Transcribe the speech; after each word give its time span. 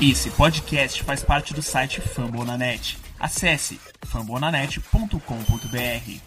Esse 0.00 0.30
podcast 0.30 1.02
faz 1.02 1.24
parte 1.24 1.52
do 1.52 1.60
site 1.62 2.00
Fambonanet. 2.00 2.96
Acesse 3.18 3.80
fambonanet.com.br. 4.06 6.20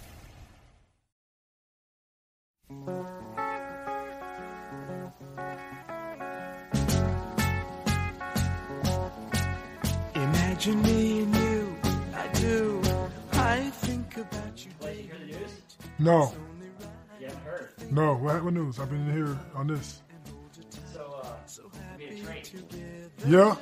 Imagine 10.16 10.82
me 10.84 11.24
and 11.24 11.36
you, 11.36 11.76
I 12.16 12.28
do. 12.40 12.82
I 13.34 13.70
think 13.72 14.18
about 14.18 14.66
you. 14.66 14.72
No, 16.00 16.34
You 17.20 17.28
haven't 17.28 17.44
heard. 17.44 17.70
no. 17.92 18.16
What, 18.16 18.44
what 18.44 18.54
news? 18.54 18.80
I've 18.80 18.90
been 18.90 19.12
here 19.12 19.38
on 19.56 19.68
this. 19.68 20.02
So, 20.94 21.22
uh, 21.24 21.98
be 21.98 22.06
a 22.06 22.24
train 22.24 22.44
Yeah, 23.28 23.56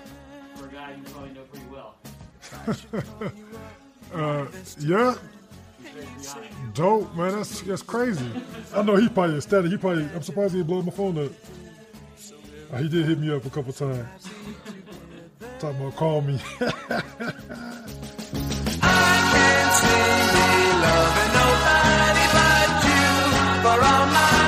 for 0.55 0.65
a 0.65 0.69
guy 0.69 0.95
you 0.95 1.03
probably 1.03 1.31
know 1.31 1.43
pretty 1.51 1.65
well. 1.71 1.95
uh, 4.41 4.45
yeah. 4.79 5.15
Dope, 6.73 7.13
man. 7.15 7.31
That's 7.33 7.61
that's 7.61 7.81
crazy. 7.81 8.29
I 8.73 8.81
know 8.83 8.95
he 8.95 9.09
probably 9.09 9.35
ecstatic. 9.37 9.71
He 9.71 9.77
probably. 9.77 10.03
I'm 10.15 10.21
surprised 10.21 10.53
he 10.55 10.63
blew 10.63 10.81
my 10.83 10.91
phone 10.91 11.17
up. 11.25 11.31
Uh, 12.71 12.77
he 12.77 12.87
did 12.89 13.05
hit 13.05 13.19
me 13.19 13.33
up 13.33 13.45
a 13.45 13.49
couple 13.49 13.73
times. 13.73 14.07
Talking 15.59 15.79
about 15.81 15.95
call 15.95 16.21
me. 16.21 16.39
Can't 16.59 16.73
see 19.75 20.11
me 20.35 20.49
loving 20.83 21.33
nobody 21.35 22.25
but 22.33 22.69
you 22.85 23.03
for 23.61 23.79
all 23.85 24.05
my 24.07 24.31
life. 24.31 24.38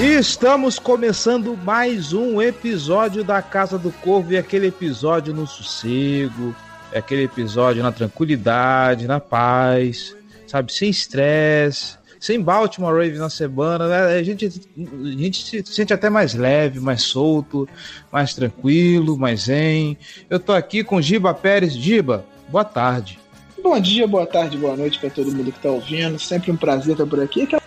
E 0.00 0.14
estamos 0.18 0.78
começando 0.78 1.54
mais 1.62 2.14
um 2.14 2.40
episódio 2.40 3.22
da 3.22 3.42
Casa 3.42 3.78
do 3.78 3.92
Corvo 3.92 4.32
e 4.32 4.38
aquele 4.38 4.68
episódio 4.68 5.34
no 5.34 5.46
sossego, 5.46 6.56
é 6.90 7.00
aquele 7.00 7.24
episódio 7.24 7.82
na 7.82 7.92
tranquilidade, 7.92 9.06
na 9.06 9.20
paz, 9.20 10.16
sabe, 10.46 10.72
sem 10.72 10.88
estresse, 10.88 11.98
sem 12.18 12.40
Baltimore 12.40 12.94
Ravens 12.94 13.18
na 13.18 13.28
semana, 13.28 13.88
né? 13.88 14.18
a 14.18 14.22
gente, 14.22 14.46
a 14.46 15.18
gente 15.18 15.66
se 15.66 15.74
sente 15.74 15.92
até 15.92 16.08
mais 16.08 16.32
leve, 16.32 16.80
mais 16.80 17.02
solto, 17.02 17.68
mais 18.10 18.32
tranquilo, 18.32 19.18
mais 19.18 19.42
zen. 19.42 19.98
Eu 20.30 20.40
tô 20.40 20.52
aqui 20.52 20.82
com 20.82 20.98
Giba 21.02 21.34
Pérez. 21.34 21.74
Giba, 21.74 22.24
boa 22.48 22.64
tarde. 22.64 23.18
Bom 23.62 23.78
dia, 23.78 24.08
boa 24.08 24.24
tarde, 24.24 24.56
boa 24.56 24.74
noite 24.78 24.98
pra 24.98 25.10
todo 25.10 25.30
mundo 25.30 25.52
que 25.52 25.60
tá 25.60 25.68
ouvindo. 25.68 26.18
Sempre 26.18 26.50
um 26.50 26.56
prazer 26.56 26.92
estar 26.92 27.04
por 27.04 27.20
aqui. 27.20 27.46
Que 27.46 27.56
a 27.56 27.60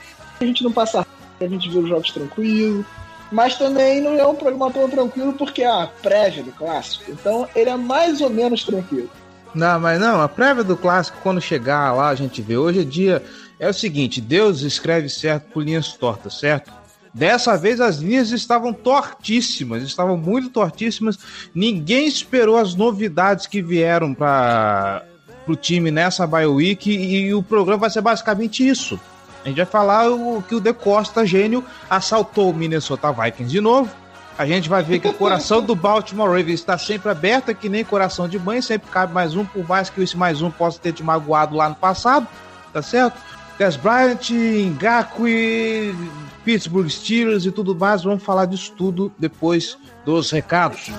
gente 0.44 0.64
não 0.64 0.72
passa 0.72 1.06
a 1.44 1.48
gente 1.48 1.70
vê 1.70 1.80
os 1.80 1.90
jogos 1.90 2.12
tranquilo. 2.12 2.86
Mas 3.32 3.58
também 3.58 4.00
não 4.00 4.14
é 4.14 4.26
um 4.28 4.36
programa 4.36 4.72
tão 4.72 4.88
tranquilo 4.88 5.34
porque 5.34 5.64
é 5.64 5.68
a 5.68 5.88
prévia 5.88 6.44
do 6.44 6.52
clássico. 6.52 7.10
Então 7.10 7.48
ele 7.56 7.70
é 7.70 7.76
mais 7.76 8.22
ou 8.22 8.30
menos 8.30 8.64
tranquilo. 8.64 9.10
Não, 9.56 9.80
mas 9.80 10.00
não, 10.00 10.22
a 10.22 10.28
prévia 10.28 10.64
do 10.64 10.76
clássico, 10.76 11.20
quando 11.22 11.40
chegar 11.40 11.94
lá, 11.94 12.10
a 12.10 12.16
gente 12.16 12.42
vê. 12.42 12.58
Hoje 12.58 12.82
é 12.82 12.84
dia. 12.84 13.24
É 13.60 13.70
o 13.70 13.74
seguinte: 13.74 14.20
Deus 14.20 14.62
escreve 14.62 15.10
certo 15.10 15.52
por 15.52 15.64
linhas 15.64 15.94
tortas, 15.94 16.40
certo? 16.40 16.72
Dessa 17.14 17.56
vez 17.56 17.80
as 17.80 17.98
linhas 17.98 18.32
estavam 18.32 18.74
tortíssimas, 18.74 19.84
estavam 19.84 20.18
muito 20.18 20.50
tortíssimas. 20.50 21.20
Ninguém 21.54 22.08
esperou 22.08 22.58
as 22.58 22.74
novidades 22.74 23.46
que 23.46 23.62
vieram 23.62 24.16
para 24.16 25.06
o 25.48 25.56
time 25.56 25.92
nessa 25.92 26.26
bye 26.26 26.48
week 26.48 26.90
e, 26.90 27.28
e 27.28 27.34
o 27.34 27.44
programa 27.44 27.82
vai 27.82 27.90
ser 27.92 28.02
basicamente 28.02 28.68
isso. 28.68 29.00
A 29.44 29.50
gente 29.50 29.58
vai 29.58 29.66
falar 29.66 30.10
o 30.10 30.42
que 30.42 30.56
o 30.56 30.60
De 30.60 30.74
Costa, 30.74 31.26
gênio, 31.26 31.64
assaltou 31.90 32.52
o 32.52 32.54
Minnesota 32.54 33.12
Vikings 33.12 33.52
de 33.52 33.60
novo. 33.60 33.90
A 34.38 34.46
gente 34.46 34.68
vai 34.68 34.82
ver 34.82 35.00
que 35.00 35.08
o 35.08 35.14
coração 35.14 35.62
do 35.62 35.76
Baltimore 35.76 36.28
Ravens 36.28 36.60
está 36.60 36.78
sempre 36.78 37.12
aberto, 37.12 37.50
é 37.50 37.54
que 37.54 37.70
nem 37.70 37.84
coração 37.84 38.28
de 38.28 38.40
mãe, 38.40 38.62
sempre 38.62 38.90
cabe 38.90 39.14
mais 39.14 39.36
um, 39.36 39.46
por 39.46 39.68
mais 39.68 39.90
que 39.90 40.02
esse 40.02 40.18
mais 40.18 40.42
um 40.42 40.50
possa 40.50 40.80
ter 40.80 40.92
te 40.92 41.04
magoado 41.04 41.56
lá 41.56 41.70
no 41.70 41.76
passado, 41.76 42.28
tá 42.72 42.82
certo? 42.82 43.16
Gus 43.60 43.76
Bryant, 43.76 44.32
Ngakwe, 44.32 45.96
Pittsburgh 46.44 46.90
Steelers 46.90 47.46
e 47.46 47.52
tudo 47.52 47.76
mais, 47.76 48.04
vamos 48.04 48.24
falar 48.24 48.46
disso 48.46 48.74
tudo 48.76 49.12
depois 49.20 49.78
dos 50.04 50.32
recados. 50.32 50.90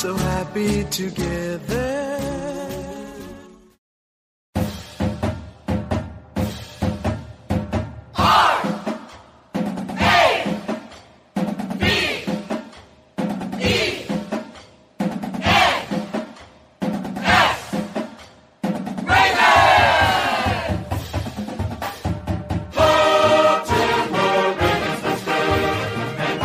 So 0.00 0.16
happy 0.16 0.84
together. 0.84 1.90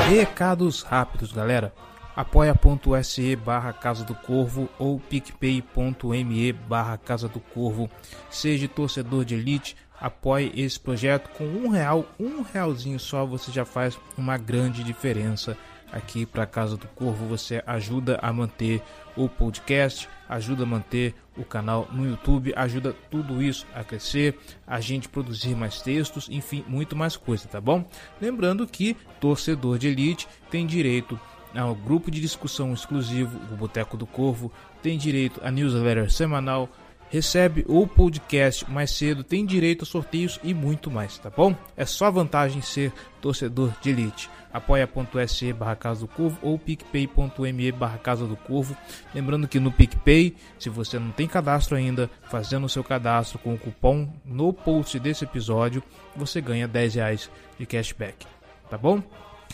Recados 0.10 0.84
rápidos, 0.84 1.32
galera. 1.32 1.74
apoia.se 2.16 3.36
barra 3.36 3.74
Casa 3.74 4.04
do 4.04 4.16
Corvo 4.16 4.70
ou 4.80 5.00
picpay.me 5.00 6.54
barra 6.54 6.98
Casa 6.98 7.28
do 7.28 7.40
Corvo. 7.40 7.90
Seja 8.30 8.68
torcedor 8.68 9.26
de 9.26 9.36
elite, 9.36 9.76
apoie 10.00 10.52
esse 10.56 10.80
projeto 10.80 11.30
com 11.38 11.46
um 11.46 11.70
real, 11.70 12.06
um 12.20 12.42
realzinho 12.42 13.00
só, 13.00 13.26
você 13.26 13.52
já 13.52 13.66
faz 13.66 13.98
uma 14.18 14.38
grande 14.38 14.84
diferença 14.84 15.58
aqui 15.92 16.26
para 16.26 16.46
Casa 16.46 16.78
do 16.78 16.88
Corvo. 16.90 17.28
Você 17.28 17.64
ajuda 17.66 18.18
a 18.22 18.32
manter 18.32 18.82
o 19.16 19.30
podcast, 19.30 20.10
ajuda 20.28 20.64
a 20.64 20.66
manter 20.66 21.14
o 21.38 21.44
canal 21.44 21.88
no 21.92 22.06
YouTube, 22.06 22.54
ajuda 22.56 22.94
tudo 23.10 23.42
isso 23.42 23.66
a 23.74 23.84
crescer, 23.84 24.38
a 24.66 24.80
gente 24.80 25.10
produzir 25.10 25.56
mais 25.56 25.82
textos, 25.82 26.28
enfim, 26.30 26.64
muito 26.68 26.96
mais 26.96 27.16
coisa, 27.18 27.48
tá 27.48 27.60
bom? 27.60 27.86
Lembrando 28.22 28.66
que 28.68 28.96
torcedor 29.20 29.78
de 29.78 29.88
elite 29.88 30.28
tem 30.50 30.66
direito 30.66 31.20
ao 31.56 31.76
grupo 31.76 32.12
de 32.12 32.20
discussão 32.20 32.74
exclusivo, 32.74 33.40
o 33.52 33.56
Boteco 33.56 33.98
do 33.98 34.06
Corvo, 34.06 34.52
tem 34.82 34.98
direito 34.98 35.40
a 35.44 35.50
newsletter 35.50 36.12
semanal, 36.12 36.70
recebe 37.10 37.64
o 37.68 37.88
podcast 37.88 38.70
mais 38.70 38.92
cedo, 38.92 39.24
tem 39.24 39.46
direito 39.46 39.84
a 39.84 39.86
sorteios 39.86 40.40
e 40.44 40.54
muito 40.54 40.92
mais, 40.92 41.18
tá 41.18 41.30
bom? 41.30 41.56
É 41.78 41.86
só 41.86 42.12
vantagem 42.12 42.62
ser 42.62 42.92
torcedor 43.22 43.74
de 43.82 43.90
elite. 43.90 44.30
apoia.se 44.52 45.54
barra 45.54 45.76
Casa 45.76 46.02
do 46.02 46.08
Corvo 46.08 46.38
ou 46.42 46.58
picpay.me 46.60 47.72
barra 47.72 47.98
Casa 47.98 48.26
do 48.26 48.36
Corvo. 48.36 48.76
Lembrando 49.14 49.48
que 49.48 49.60
no 49.60 49.72
PicPay, 49.72 50.36
se 50.60 50.70
você 50.70 51.00
não 51.00 51.12
tem 51.12 51.28
cadastro 51.28 51.76
ainda, 51.76 52.10
fazendo 52.24 52.66
o 52.66 52.70
seu 52.70 52.84
cadastro 52.84 53.40
com 53.40 53.54
o 53.54 53.58
cupom 53.58 54.10
no 54.26 54.52
post 54.54 55.00
desse 55.00 55.24
episódio, 55.24 55.84
você 56.16 56.42
ganha 56.42 56.68
10 56.68 56.96
reais 56.96 57.30
de 57.58 57.66
cashback, 57.66 58.26
tá 58.70 58.78
bom? 58.78 59.02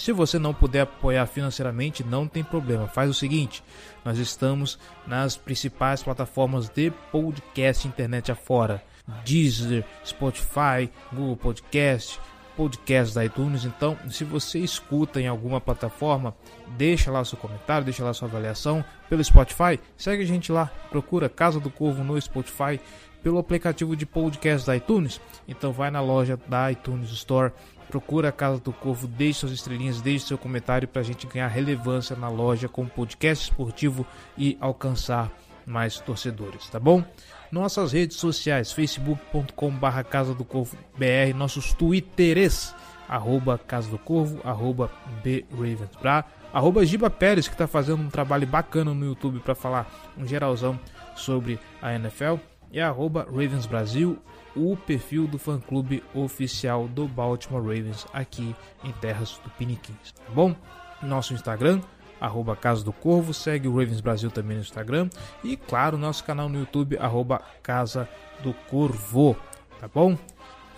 Se 0.01 0.11
você 0.11 0.39
não 0.39 0.51
puder 0.51 0.81
apoiar 0.81 1.27
financeiramente, 1.27 2.03
não 2.03 2.27
tem 2.27 2.43
problema. 2.43 2.87
Faz 2.87 3.07
o 3.07 3.13
seguinte: 3.13 3.63
nós 4.03 4.17
estamos 4.17 4.79
nas 5.05 5.37
principais 5.37 6.01
plataformas 6.01 6.67
de 6.69 6.89
podcast 7.11 7.87
internet 7.87 8.31
afora: 8.31 8.83
Deezer, 9.23 9.85
Spotify, 10.03 10.89
Google 11.13 11.37
Podcast, 11.37 12.19
podcast 12.57 13.13
da 13.13 13.23
iTunes. 13.23 13.63
Então, 13.63 13.95
se 14.09 14.23
você 14.23 14.57
escuta 14.57 15.21
em 15.21 15.27
alguma 15.27 15.61
plataforma, 15.61 16.35
deixa 16.69 17.11
lá 17.11 17.23
seu 17.23 17.37
comentário, 17.37 17.85
deixa 17.85 18.03
lá 18.03 18.11
sua 18.11 18.27
avaliação. 18.27 18.83
Pelo 19.07 19.23
Spotify, 19.23 19.79
segue 19.95 20.23
a 20.23 20.27
gente 20.27 20.51
lá, 20.51 20.71
procura 20.89 21.29
Casa 21.29 21.59
do 21.59 21.69
Corvo 21.69 22.03
no 22.03 22.19
Spotify. 22.19 22.79
Pelo 23.21 23.37
aplicativo 23.37 23.95
de 23.95 24.03
podcast 24.03 24.65
da 24.65 24.75
iTunes, 24.75 25.21
então 25.47 25.71
vai 25.71 25.91
na 25.91 26.01
loja 26.01 26.39
da 26.47 26.71
iTunes 26.71 27.11
Store, 27.11 27.51
procura 27.91 28.29
a 28.29 28.31
Casa 28.31 28.57
do 28.61 28.71
Corvo, 28.71 29.05
deixe 29.05 29.41
suas 29.41 29.51
estrelinhas, 29.51 29.99
deixe 29.99 30.25
seu 30.25 30.37
comentário 30.37 30.87
para 30.87 31.01
a 31.01 31.03
gente 31.03 31.27
ganhar 31.27 31.49
relevância 31.49 32.15
na 32.15 32.29
loja 32.29 32.69
como 32.69 32.89
podcast 32.89 33.43
esportivo 33.43 34.07
e 34.37 34.57
alcançar 34.61 35.29
mais 35.65 35.99
torcedores, 35.99 36.69
tá 36.69 36.79
bom? 36.79 37.03
Nossas 37.51 37.91
redes 37.91 38.15
sociais, 38.15 38.71
facebook.com.br 38.71 40.03
Casa 40.09 40.33
do 40.33 40.45
Corvo 40.45 40.77
BR, 40.97 41.35
nossos 41.35 41.73
twitters, 41.73 42.73
arroba 43.09 43.57
Casa 43.57 43.89
do 43.89 43.97
Corvo, 43.97 44.39
arroba 44.45 44.89
BRavensBra, 45.21 46.23
arroba 46.53 46.85
Giba 46.85 47.09
Pérez, 47.09 47.49
que 47.49 47.53
está 47.53 47.67
fazendo 47.67 48.01
um 48.01 48.09
trabalho 48.09 48.47
bacana 48.47 48.93
no 48.93 49.05
YouTube 49.05 49.41
para 49.41 49.53
falar 49.53 49.91
um 50.17 50.25
geralzão 50.25 50.79
sobre 51.13 51.59
a 51.81 51.93
NFL, 51.93 52.35
e 52.71 52.79
arroba 52.79 53.25
Ravens 53.29 53.65
Brasil, 53.65 54.17
o 54.55 54.75
perfil 54.75 55.27
do 55.27 55.37
fã-clube 55.37 56.03
oficial 56.13 56.87
do 56.87 57.07
Baltimore 57.07 57.61
Ravens 57.61 58.05
aqui 58.13 58.55
em 58.83 58.91
terras 58.93 59.39
do 59.43 59.49
Piniquins, 59.51 60.11
tá 60.11 60.31
bom? 60.33 60.55
Nosso 61.01 61.33
Instagram, 61.33 61.81
arroba 62.19 62.55
Casa 62.55 62.83
do 62.83 62.93
Corvo, 62.93 63.33
segue 63.33 63.67
o 63.67 63.71
Ravens 63.71 64.01
Brasil 64.01 64.29
também 64.29 64.57
no 64.57 64.63
Instagram 64.63 65.09
e, 65.43 65.57
claro, 65.57 65.97
nosso 65.97 66.23
canal 66.23 66.47
no 66.47 66.59
YouTube, 66.59 66.97
arroba 66.97 67.41
Casa 67.63 68.07
do 68.43 68.53
Corvo, 68.53 69.35
tá 69.79 69.87
bom? 69.87 70.17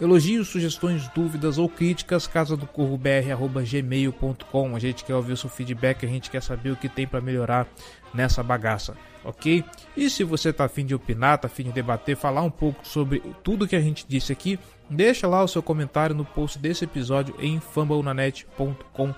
Elogios, 0.01 0.47
sugestões, 0.47 1.07
dúvidas 1.09 1.57
ou 1.57 1.69
críticas, 1.69 2.25
casa 2.25 2.57
do 2.57 2.65
corvo 2.65 2.97
br@gmail.com. 2.97 4.75
A 4.75 4.79
gente 4.79 5.05
quer 5.05 5.13
ouvir 5.13 5.33
o 5.33 5.37
seu 5.37 5.49
feedback, 5.49 6.03
a 6.03 6.09
gente 6.09 6.31
quer 6.31 6.41
saber 6.41 6.71
o 6.71 6.75
que 6.75 6.89
tem 6.89 7.07
para 7.07 7.21
melhorar 7.21 7.67
nessa 8.13 8.41
bagaça, 8.41 8.97
ok? 9.23 9.63
E 9.95 10.09
se 10.09 10.23
você 10.23 10.51
tá 10.51 10.65
afim 10.65 10.85
de 10.85 10.95
opinar, 10.95 11.37
tá 11.37 11.47
afim 11.47 11.63
de 11.63 11.71
debater, 11.71 12.15
falar 12.15 12.41
um 12.41 12.51
pouco 12.51 12.85
sobre 12.87 13.21
tudo 13.43 13.67
que 13.67 13.75
a 13.75 13.81
gente 13.81 14.05
disse 14.07 14.31
aqui, 14.31 14.59
deixa 14.89 15.27
lá 15.27 15.43
o 15.43 15.47
seu 15.47 15.61
comentário 15.61 16.15
no 16.15 16.25
post 16.25 16.59
desse 16.59 16.85
episódio 16.85 17.35
em 17.39 17.59
fumblenanet.com 17.59 19.13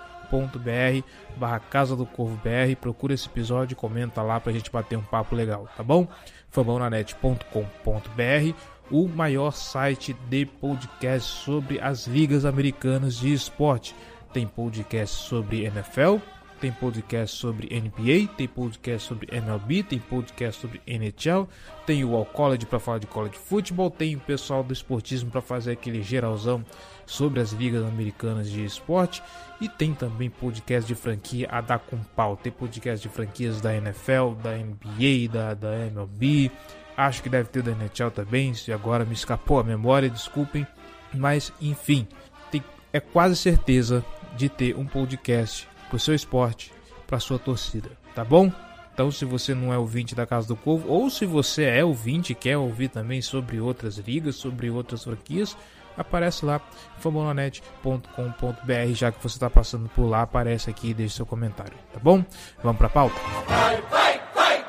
br 0.57 1.05
barra 1.37 1.59
Casa 1.59 1.95
do 1.95 2.05
Corvo 2.05 2.39
BR. 2.43 2.75
Procura 2.79 3.13
esse 3.13 3.27
episódio 3.27 3.73
e 3.73 3.75
comenta 3.75 4.21
lá 4.21 4.39
pra 4.39 4.51
gente 4.51 4.71
bater 4.71 4.97
um 4.97 5.03
papo 5.03 5.35
legal, 5.35 5.67
tá 5.77 5.83
bom? 5.83 6.07
fambonanet.com.br 6.49 8.55
o 8.89 9.07
maior 9.07 9.51
site 9.51 10.15
de 10.29 10.45
podcast 10.45 11.43
sobre 11.43 11.79
as 11.79 12.07
ligas 12.07 12.45
americanas 12.45 13.17
de 13.17 13.33
esporte. 13.33 13.95
Tem 14.31 14.45
podcast 14.45 15.27
sobre 15.27 15.65
NFL, 15.65 16.17
tem 16.55 16.71
podcast 16.71 17.37
sobre 17.37 17.67
NBA, 17.67 18.33
tem 18.35 18.47
podcast 18.47 19.07
sobre 19.07 19.27
MLB, 19.31 19.83
tem 19.83 19.99
podcast 19.99 20.61
sobre 20.61 20.81
NHL, 20.87 21.47
tem 21.85 22.03
o 22.03 22.15
All 22.15 22.25
College 22.25 22.65
para 22.65 22.79
falar 22.79 22.99
de 22.99 23.07
college 23.07 23.37
football, 23.37 23.91
tem 23.91 24.15
o 24.15 24.19
pessoal 24.19 24.63
do 24.63 24.73
esportismo 24.73 25.29
para 25.29 25.41
fazer 25.41 25.73
aquele 25.73 26.01
geralzão 26.01 26.63
sobre 27.05 27.39
as 27.39 27.51
ligas 27.51 27.83
americanas 27.83 28.49
de 28.49 28.63
esporte 28.63 29.21
e 29.61 29.69
tem 29.69 29.93
também 29.93 30.29
podcast 30.29 30.87
de 30.87 30.95
franquia 30.95 31.47
a 31.51 31.61
dar 31.61 31.79
com 31.79 31.97
pau. 31.97 32.35
Tem 32.35 32.51
podcast 32.51 33.07
de 33.07 33.13
franquias 33.13 33.61
da 33.61 33.75
NFL, 33.75 34.33
da 34.41 34.57
NBA, 34.57 35.31
da, 35.31 35.53
da 35.53 35.77
MLB, 35.87 36.51
acho 36.97 37.21
que 37.21 37.29
deve 37.29 37.49
ter 37.49 37.61
da 37.61 37.71
NHL 37.71 38.11
também, 38.11 38.53
se 38.53 38.71
agora 38.71 39.05
me 39.05 39.13
escapou 39.13 39.59
a 39.59 39.63
memória, 39.63 40.09
desculpem, 40.09 40.65
mas 41.13 41.51
enfim, 41.61 42.07
tem, 42.51 42.63
é 42.91 42.99
quase 42.99 43.35
certeza 43.35 44.03
de 44.35 44.49
ter 44.49 44.75
um 44.75 44.85
podcast 44.85 45.67
pro 45.89 45.99
seu 45.99 46.13
esporte, 46.13 46.71
pra 47.07 47.19
sua 47.19 47.39
torcida, 47.39 47.91
tá 48.13 48.23
bom? 48.23 48.51
Então, 48.93 49.11
se 49.11 49.25
você 49.25 49.53
não 49.53 49.73
é 49.73 49.77
ouvinte 49.77 50.15
da 50.15 50.25
Casa 50.25 50.47
do 50.47 50.55
Povo, 50.55 50.87
ou 50.87 51.09
se 51.09 51.25
você 51.25 51.65
é 51.65 51.83
ouvinte 51.83 52.31
e 52.31 52.35
quer 52.35 52.57
ouvir 52.57 52.87
também 52.87 53.21
sobre 53.21 53.59
outras 53.59 53.97
ligas, 53.97 54.37
sobre 54.37 54.69
outras 54.69 55.03
franquias, 55.03 55.57
aparece 55.97 56.45
lá, 56.45 56.61
fambonanet.com.br, 56.99 58.93
já 58.93 59.11
que 59.11 59.21
você 59.21 59.35
está 59.35 59.49
passando 59.49 59.89
por 59.89 60.05
lá, 60.05 60.21
aparece 60.21 60.69
aqui 60.69 60.91
e 60.91 60.93
deixa 60.93 61.17
seu 61.17 61.25
comentário, 61.25 61.73
tá 61.93 61.99
bom? 61.99 62.23
Vamos 62.63 62.77
pra 62.77 62.87
pauta? 62.87 63.19
Vai, 63.47 63.81
vai, 63.81 64.21
vai, 64.33 64.65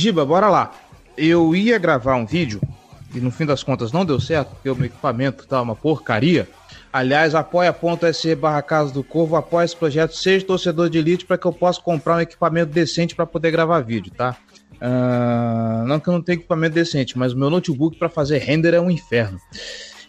Giba, 0.00 0.24
bora 0.24 0.48
lá. 0.48 0.72
Eu 1.14 1.54
ia 1.54 1.78
gravar 1.78 2.14
um 2.14 2.24
vídeo 2.24 2.58
e 3.14 3.20
no 3.20 3.30
fim 3.30 3.44
das 3.44 3.62
contas 3.62 3.92
não 3.92 4.02
deu 4.02 4.18
certo, 4.18 4.48
porque 4.54 4.70
o 4.70 4.74
meu 4.74 4.86
equipamento 4.86 5.46
tá 5.46 5.60
uma 5.60 5.76
porcaria. 5.76 6.48
Aliás, 6.90 7.34
apoia.se 7.34 8.34
barra 8.34 8.62
Casa 8.62 8.94
do 8.94 9.04
Corvo, 9.04 9.36
apoia 9.36 9.66
esse 9.66 9.76
projeto, 9.76 10.16
seja 10.16 10.46
torcedor 10.46 10.88
de 10.88 10.96
elite 10.96 11.26
para 11.26 11.36
que 11.36 11.46
eu 11.46 11.52
possa 11.52 11.82
comprar 11.82 12.16
um 12.16 12.20
equipamento 12.20 12.72
decente 12.72 13.14
para 13.14 13.26
poder 13.26 13.50
gravar 13.50 13.80
vídeo, 13.80 14.10
tá? 14.16 14.38
Uh, 14.76 15.86
não 15.86 16.00
que 16.00 16.08
eu 16.08 16.14
não 16.14 16.22
tenha 16.22 16.38
equipamento 16.38 16.76
decente, 16.76 17.18
mas 17.18 17.34
o 17.34 17.38
meu 17.38 17.50
notebook 17.50 17.98
para 17.98 18.08
fazer 18.08 18.38
render 18.38 18.72
é 18.72 18.80
um 18.80 18.90
inferno. 18.90 19.38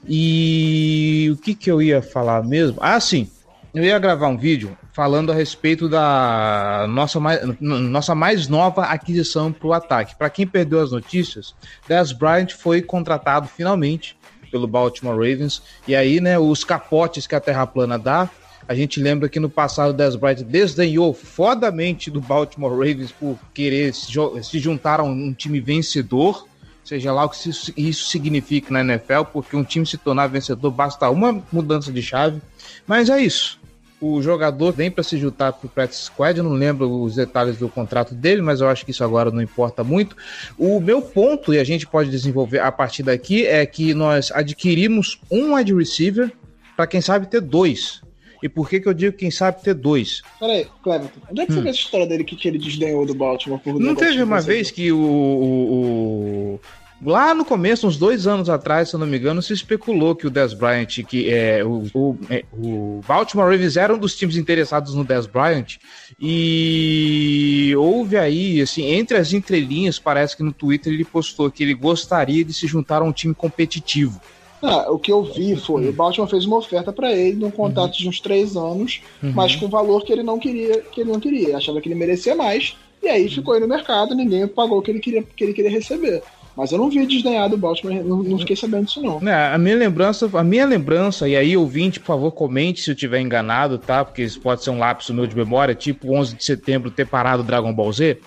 E 0.07 1.29
o 1.33 1.35
que 1.35 1.53
que 1.53 1.69
eu 1.69 1.81
ia 1.81 2.01
falar 2.01 2.41
mesmo? 2.45 2.77
Ah, 2.79 2.97
sim, 3.01 3.29
eu 3.73 3.83
ia 3.83 3.99
gravar 3.99 4.29
um 4.29 4.37
vídeo 4.37 4.77
falando 4.93 5.31
a 5.31 5.35
respeito 5.35 5.87
da 5.87 6.85
nossa 6.89 7.19
mais, 7.19 7.41
nossa 7.59 8.15
mais 8.15 8.47
nova 8.47 8.83
aquisição 8.83 9.51
para 9.51 9.67
o 9.67 9.73
ataque. 9.73 10.15
Para 10.15 10.29
quem 10.29 10.45
perdeu 10.45 10.81
as 10.81 10.91
notícias, 10.91 11.55
Dez 11.87 12.11
Bryant 12.11 12.51
foi 12.51 12.81
contratado 12.81 13.47
finalmente 13.47 14.17
pelo 14.51 14.67
Baltimore 14.67 15.15
Ravens. 15.15 15.61
E 15.87 15.95
aí, 15.95 16.19
né, 16.19 16.37
os 16.37 16.63
capotes 16.63 17.25
que 17.25 17.35
a 17.35 17.39
Terra 17.39 17.65
plana 17.65 17.97
dá. 17.97 18.29
A 18.67 18.75
gente 18.75 19.01
lembra 19.01 19.27
que 19.27 19.39
no 19.39 19.49
passado 19.49 19.89
o 19.89 19.93
Dez 19.93 20.15
Bryant 20.15 20.43
desdenhou 20.43 21.13
fodamente 21.13 22.11
do 22.11 22.21
Baltimore 22.21 22.71
Ravens 22.71 23.11
por 23.11 23.37
querer 23.53 23.93
se, 23.93 24.11
juntar 24.59 24.99
a 24.99 25.03
um 25.03 25.33
time 25.33 25.59
vencedor 25.59 26.47
seja 26.83 27.13
lá 27.13 27.23
o 27.23 27.29
que 27.29 27.47
isso 27.47 28.09
significa 28.09 28.73
na 28.73 28.81
NFL, 28.81 29.23
porque 29.31 29.55
um 29.55 29.63
time 29.63 29.85
se 29.85 29.97
tornar 29.97 30.27
vencedor 30.27 30.71
basta 30.71 31.09
uma 31.09 31.41
mudança 31.51 31.91
de 31.91 32.01
chave. 32.01 32.41
Mas 32.87 33.07
é 33.07 33.21
isso 33.21 33.60
o 34.01 34.21
jogador 34.21 34.73
vem 34.73 34.89
para 34.89 35.03
se 35.03 35.15
juntar 35.15 35.53
para 35.53 35.67
o 35.67 35.69
practice 35.69 36.05
squad, 36.05 36.37
eu 36.37 36.43
não 36.43 36.53
lembro 36.53 37.03
os 37.03 37.15
detalhes 37.15 37.57
do 37.57 37.69
contrato 37.69 38.15
dele, 38.15 38.41
mas 38.41 38.59
eu 38.59 38.67
acho 38.67 38.83
que 38.83 38.89
isso 38.89 39.03
agora 39.03 39.29
não 39.29 39.41
importa 39.41 39.83
muito. 39.83 40.17
O 40.57 40.79
meu 40.79 41.03
ponto, 41.03 41.53
e 41.53 41.59
a 41.59 41.63
gente 41.63 41.85
pode 41.85 42.09
desenvolver 42.09 42.59
a 42.59 42.71
partir 42.71 43.03
daqui, 43.03 43.45
é 43.45 43.63
que 43.65 43.93
nós 43.93 44.31
adquirimos 44.31 45.21
um 45.29 45.53
wide 45.53 45.73
receiver 45.73 46.31
para 46.75 46.87
quem 46.87 46.99
sabe 46.99 47.27
ter 47.27 47.41
dois. 47.41 48.01
E 48.41 48.49
por 48.49 48.67
que, 48.67 48.79
que 48.79 48.87
eu 48.87 48.93
digo 48.93 49.15
quem 49.15 49.29
sabe 49.29 49.61
ter 49.61 49.75
dois? 49.75 50.23
Peraí, 50.39 50.65
Cleverton, 50.83 51.19
onde 51.29 51.41
é 51.41 51.45
que 51.45 51.51
hum. 51.51 51.61
foi 51.61 51.69
essa 51.69 51.79
história 51.79 52.07
dele 52.07 52.23
que 52.23 52.47
ele 52.47 52.57
desdenhou 52.57 53.05
do 53.05 53.13
Baltimore 53.13 53.59
por 53.59 53.79
Não 53.79 53.93
teve 53.93 54.23
uma 54.23 54.41
vez 54.41 54.71
que 54.71 54.91
o, 54.91 54.99
o, 54.99 56.59
Lá 57.03 57.33
no 57.33 57.43
começo, 57.43 57.87
uns 57.87 57.97
dois 57.97 58.27
anos 58.27 58.47
atrás, 58.47 58.89
se 58.89 58.95
eu 58.95 58.99
não 58.99 59.07
me 59.07 59.17
engano, 59.17 59.41
se 59.41 59.51
especulou 59.53 60.15
que 60.15 60.27
o 60.27 60.29
Dez 60.29 60.53
Bryant, 60.53 61.03
que 61.07 61.29
é 61.29 61.63
o, 61.63 61.83
o, 61.95 62.17
é, 62.29 62.45
o 62.53 63.01
Baltimore 63.07 63.49
Ravens 63.49 63.75
era 63.75 63.93
um 63.93 63.97
dos 63.97 64.15
times 64.15 64.37
interessados 64.37 64.93
no 64.93 65.03
Dez 65.03 65.25
Bryant, 65.25 65.77
e 66.19 67.73
houve 67.75 68.17
aí, 68.17 68.61
assim, 68.61 68.85
entre 68.85 69.17
as 69.17 69.33
entrelinhas, 69.33 69.97
parece 69.97 70.37
que 70.37 70.43
no 70.43 70.53
Twitter 70.53 70.93
ele 70.93 71.03
postou 71.03 71.49
que 71.49 71.63
ele 71.63 71.73
gostaria 71.73 72.45
de 72.45 72.53
se 72.53 72.67
juntar 72.67 73.01
a 73.01 73.05
um 73.05 73.11
time 73.11 73.33
competitivo. 73.33 74.21
Ah, 74.61 74.91
o 74.91 74.99
que 74.99 75.11
eu 75.11 75.23
vi 75.23 75.55
foi, 75.55 75.89
o 75.89 75.93
Baltimore 75.93 76.29
fez 76.29 76.45
uma 76.45 76.57
oferta 76.57 76.93
para 76.93 77.11
ele 77.11 77.35
num 77.35 77.49
contrato 77.49 77.93
uhum. 77.93 77.97
de 77.97 78.09
uns 78.09 78.19
três 78.19 78.55
anos, 78.55 79.01
uhum. 79.23 79.31
mas 79.33 79.55
com 79.55 79.67
valor 79.67 80.03
que 80.05 80.13
ele 80.13 80.21
não 80.21 80.37
queria, 80.37 80.81
que 80.81 81.01
ele 81.01 81.11
não 81.11 81.19
queria, 81.19 81.57
achava 81.57 81.81
que 81.81 81.89
ele 81.89 81.95
merecia 81.95 82.35
mais, 82.35 82.77
e 83.01 83.07
aí 83.07 83.27
ficou 83.27 83.55
aí 83.55 83.59
no 83.59 83.67
mercado, 83.67 84.13
ninguém 84.13 84.47
pagou 84.47 84.77
o 84.77 84.81
que 84.83 84.91
ele 84.91 84.99
queria, 84.99 85.23
que 85.23 85.43
ele 85.43 85.53
queria 85.53 85.71
receber. 85.71 86.21
Mas 86.55 86.71
eu 86.71 86.77
não 86.77 86.89
vi 86.89 87.05
desdenhar 87.05 87.49
do 87.49 87.57
Baltimore, 87.57 88.03
não, 88.03 88.21
não 88.23 88.39
fiquei 88.39 88.55
sabendo 88.55 88.85
disso, 88.85 89.01
não. 89.01 89.25
É, 89.27 89.53
a 89.53 89.57
minha 89.57 89.75
lembrança, 89.75 90.29
a 90.33 90.43
minha 90.43 90.65
lembrança, 90.65 91.27
e 91.27 91.35
aí, 91.35 91.55
ouvinte, 91.55 91.99
por 91.99 92.07
favor, 92.07 92.31
comente 92.31 92.81
se 92.81 92.91
eu 92.91 92.95
tiver 92.95 93.21
enganado, 93.21 93.77
tá? 93.77 94.03
Porque 94.03 94.21
isso 94.21 94.39
pode 94.39 94.63
ser 94.63 94.69
um 94.69 94.79
lapso 94.79 95.13
meu 95.13 95.25
de 95.25 95.35
memória, 95.35 95.73
tipo 95.73 96.13
11 96.13 96.35
de 96.35 96.43
setembro 96.43 96.91
ter 96.91 97.07
parado 97.07 97.41
o 97.41 97.45
Dragon 97.45 97.73
Ball 97.73 97.91
Z. 97.93 98.19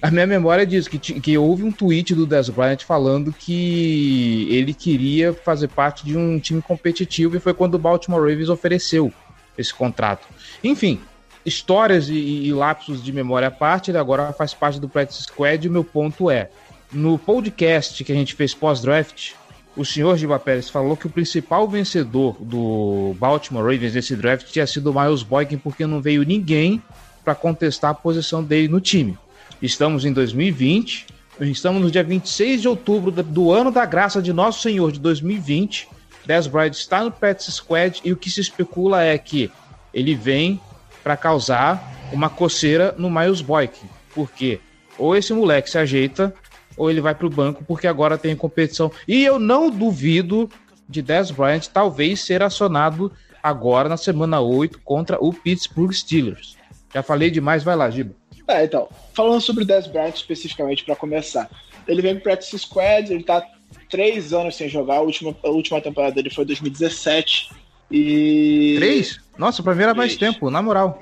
A 0.00 0.10
minha 0.10 0.26
memória 0.26 0.64
diz 0.64 0.86
que, 0.86 0.98
que 0.98 1.36
houve 1.36 1.64
um 1.64 1.72
tweet 1.72 2.14
do 2.14 2.24
Dez 2.24 2.48
Bryant 2.48 2.84
falando 2.84 3.32
que 3.32 4.46
ele 4.48 4.72
queria 4.72 5.32
fazer 5.32 5.68
parte 5.68 6.04
de 6.04 6.16
um 6.16 6.38
time 6.38 6.62
competitivo 6.62 7.36
e 7.36 7.40
foi 7.40 7.52
quando 7.52 7.74
o 7.74 7.78
Baltimore 7.78 8.20
Ravens 8.20 8.48
ofereceu 8.48 9.12
esse 9.56 9.74
contrato. 9.74 10.28
Enfim, 10.62 11.00
histórias 11.44 12.08
e, 12.08 12.14
e 12.14 12.52
lapsos 12.52 13.02
de 13.02 13.12
memória 13.12 13.48
à 13.48 13.50
parte, 13.50 13.90
ele 13.90 13.98
agora 13.98 14.32
faz 14.32 14.54
parte 14.54 14.78
do 14.78 14.88
Practice 14.88 15.24
Squad 15.24 15.64
e 15.64 15.68
o 15.68 15.72
meu 15.72 15.82
ponto 15.82 16.30
é, 16.30 16.48
no 16.92 17.18
podcast 17.18 18.02
que 18.02 18.12
a 18.12 18.14
gente 18.14 18.34
fez 18.34 18.54
pós-draft, 18.54 19.32
o 19.76 19.84
senhor 19.84 20.16
Giba 20.16 20.38
Pérez 20.38 20.68
falou 20.68 20.96
que 20.96 21.06
o 21.06 21.10
principal 21.10 21.68
vencedor 21.68 22.36
do 22.40 23.14
Baltimore 23.18 23.62
Ravens 23.62 23.94
nesse 23.94 24.16
draft 24.16 24.50
tinha 24.50 24.66
sido 24.66 24.90
o 24.90 25.00
Miles 25.00 25.22
Boykin, 25.22 25.58
porque 25.58 25.86
não 25.86 26.00
veio 26.00 26.24
ninguém 26.24 26.82
para 27.24 27.34
contestar 27.34 27.90
a 27.90 27.94
posição 27.94 28.42
dele 28.42 28.68
no 28.68 28.80
time. 28.80 29.16
Estamos 29.60 30.04
em 30.04 30.12
2020, 30.12 31.06
estamos 31.40 31.82
no 31.82 31.90
dia 31.90 32.02
26 32.02 32.62
de 32.62 32.68
outubro 32.68 33.10
do 33.10 33.52
ano 33.52 33.70
da 33.70 33.84
graça 33.84 34.20
de 34.20 34.32
Nosso 34.32 34.62
Senhor 34.62 34.90
de 34.90 34.98
2020. 34.98 35.88
Dez 36.26 36.46
Bryant 36.46 36.72
está 36.72 37.04
no 37.04 37.10
Pets 37.10 37.46
Squad 37.54 38.00
e 38.04 38.12
o 38.12 38.16
que 38.16 38.30
se 38.30 38.40
especula 38.40 39.02
é 39.02 39.16
que 39.16 39.50
ele 39.92 40.14
vem 40.14 40.60
para 41.02 41.16
causar 41.16 42.10
uma 42.12 42.28
coceira 42.28 42.94
no 42.98 43.10
Miles 43.10 43.40
Boykin. 43.40 43.86
Porque 44.14 44.60
ou 44.98 45.14
esse 45.14 45.32
moleque 45.32 45.70
se 45.70 45.78
ajeita 45.78 46.34
ou 46.78 46.90
ele 46.90 47.00
vai 47.00 47.14
para 47.14 47.26
o 47.26 47.30
banco 47.30 47.64
porque 47.64 47.86
agora 47.86 48.16
tem 48.16 48.34
competição. 48.36 48.90
E 49.06 49.24
eu 49.24 49.38
não 49.38 49.68
duvido 49.68 50.48
de 50.88 51.02
Dez 51.02 51.30
Bryant 51.30 51.66
talvez 51.66 52.20
ser 52.20 52.42
acionado 52.42 53.12
agora 53.42 53.88
na 53.88 53.96
semana 53.96 54.40
8 54.40 54.80
contra 54.84 55.18
o 55.20 55.32
Pittsburgh 55.32 55.92
Steelers. 55.92 56.56
Já 56.94 57.02
falei 57.02 57.30
demais, 57.30 57.62
vai 57.62 57.76
lá, 57.76 57.90
Giba. 57.90 58.14
É, 58.46 58.64
então, 58.64 58.88
falando 59.12 59.42
sobre 59.42 59.64
o 59.64 59.66
Dez 59.66 59.86
Bryant 59.86 60.14
especificamente 60.14 60.84
para 60.84 60.96
começar. 60.96 61.50
Ele 61.86 62.00
vem 62.00 62.14
pro 62.14 62.24
practice 62.24 62.58
squad, 62.58 63.12
ele 63.12 63.22
tá 63.22 63.46
três 63.90 64.32
anos 64.32 64.56
sem 64.56 64.68
jogar. 64.68 64.96
A 64.96 65.00
última, 65.00 65.36
a 65.42 65.48
última 65.48 65.80
temporada 65.80 66.14
dele 66.14 66.30
foi 66.30 66.44
2017. 66.44 67.50
E. 67.90 68.74
Três? 68.78 69.20
Nossa, 69.36 69.62
pra 69.62 69.74
mim 69.74 69.82
era 69.82 69.94
mais 69.94 70.16
tempo, 70.16 70.50
na 70.50 70.62
moral. 70.62 70.98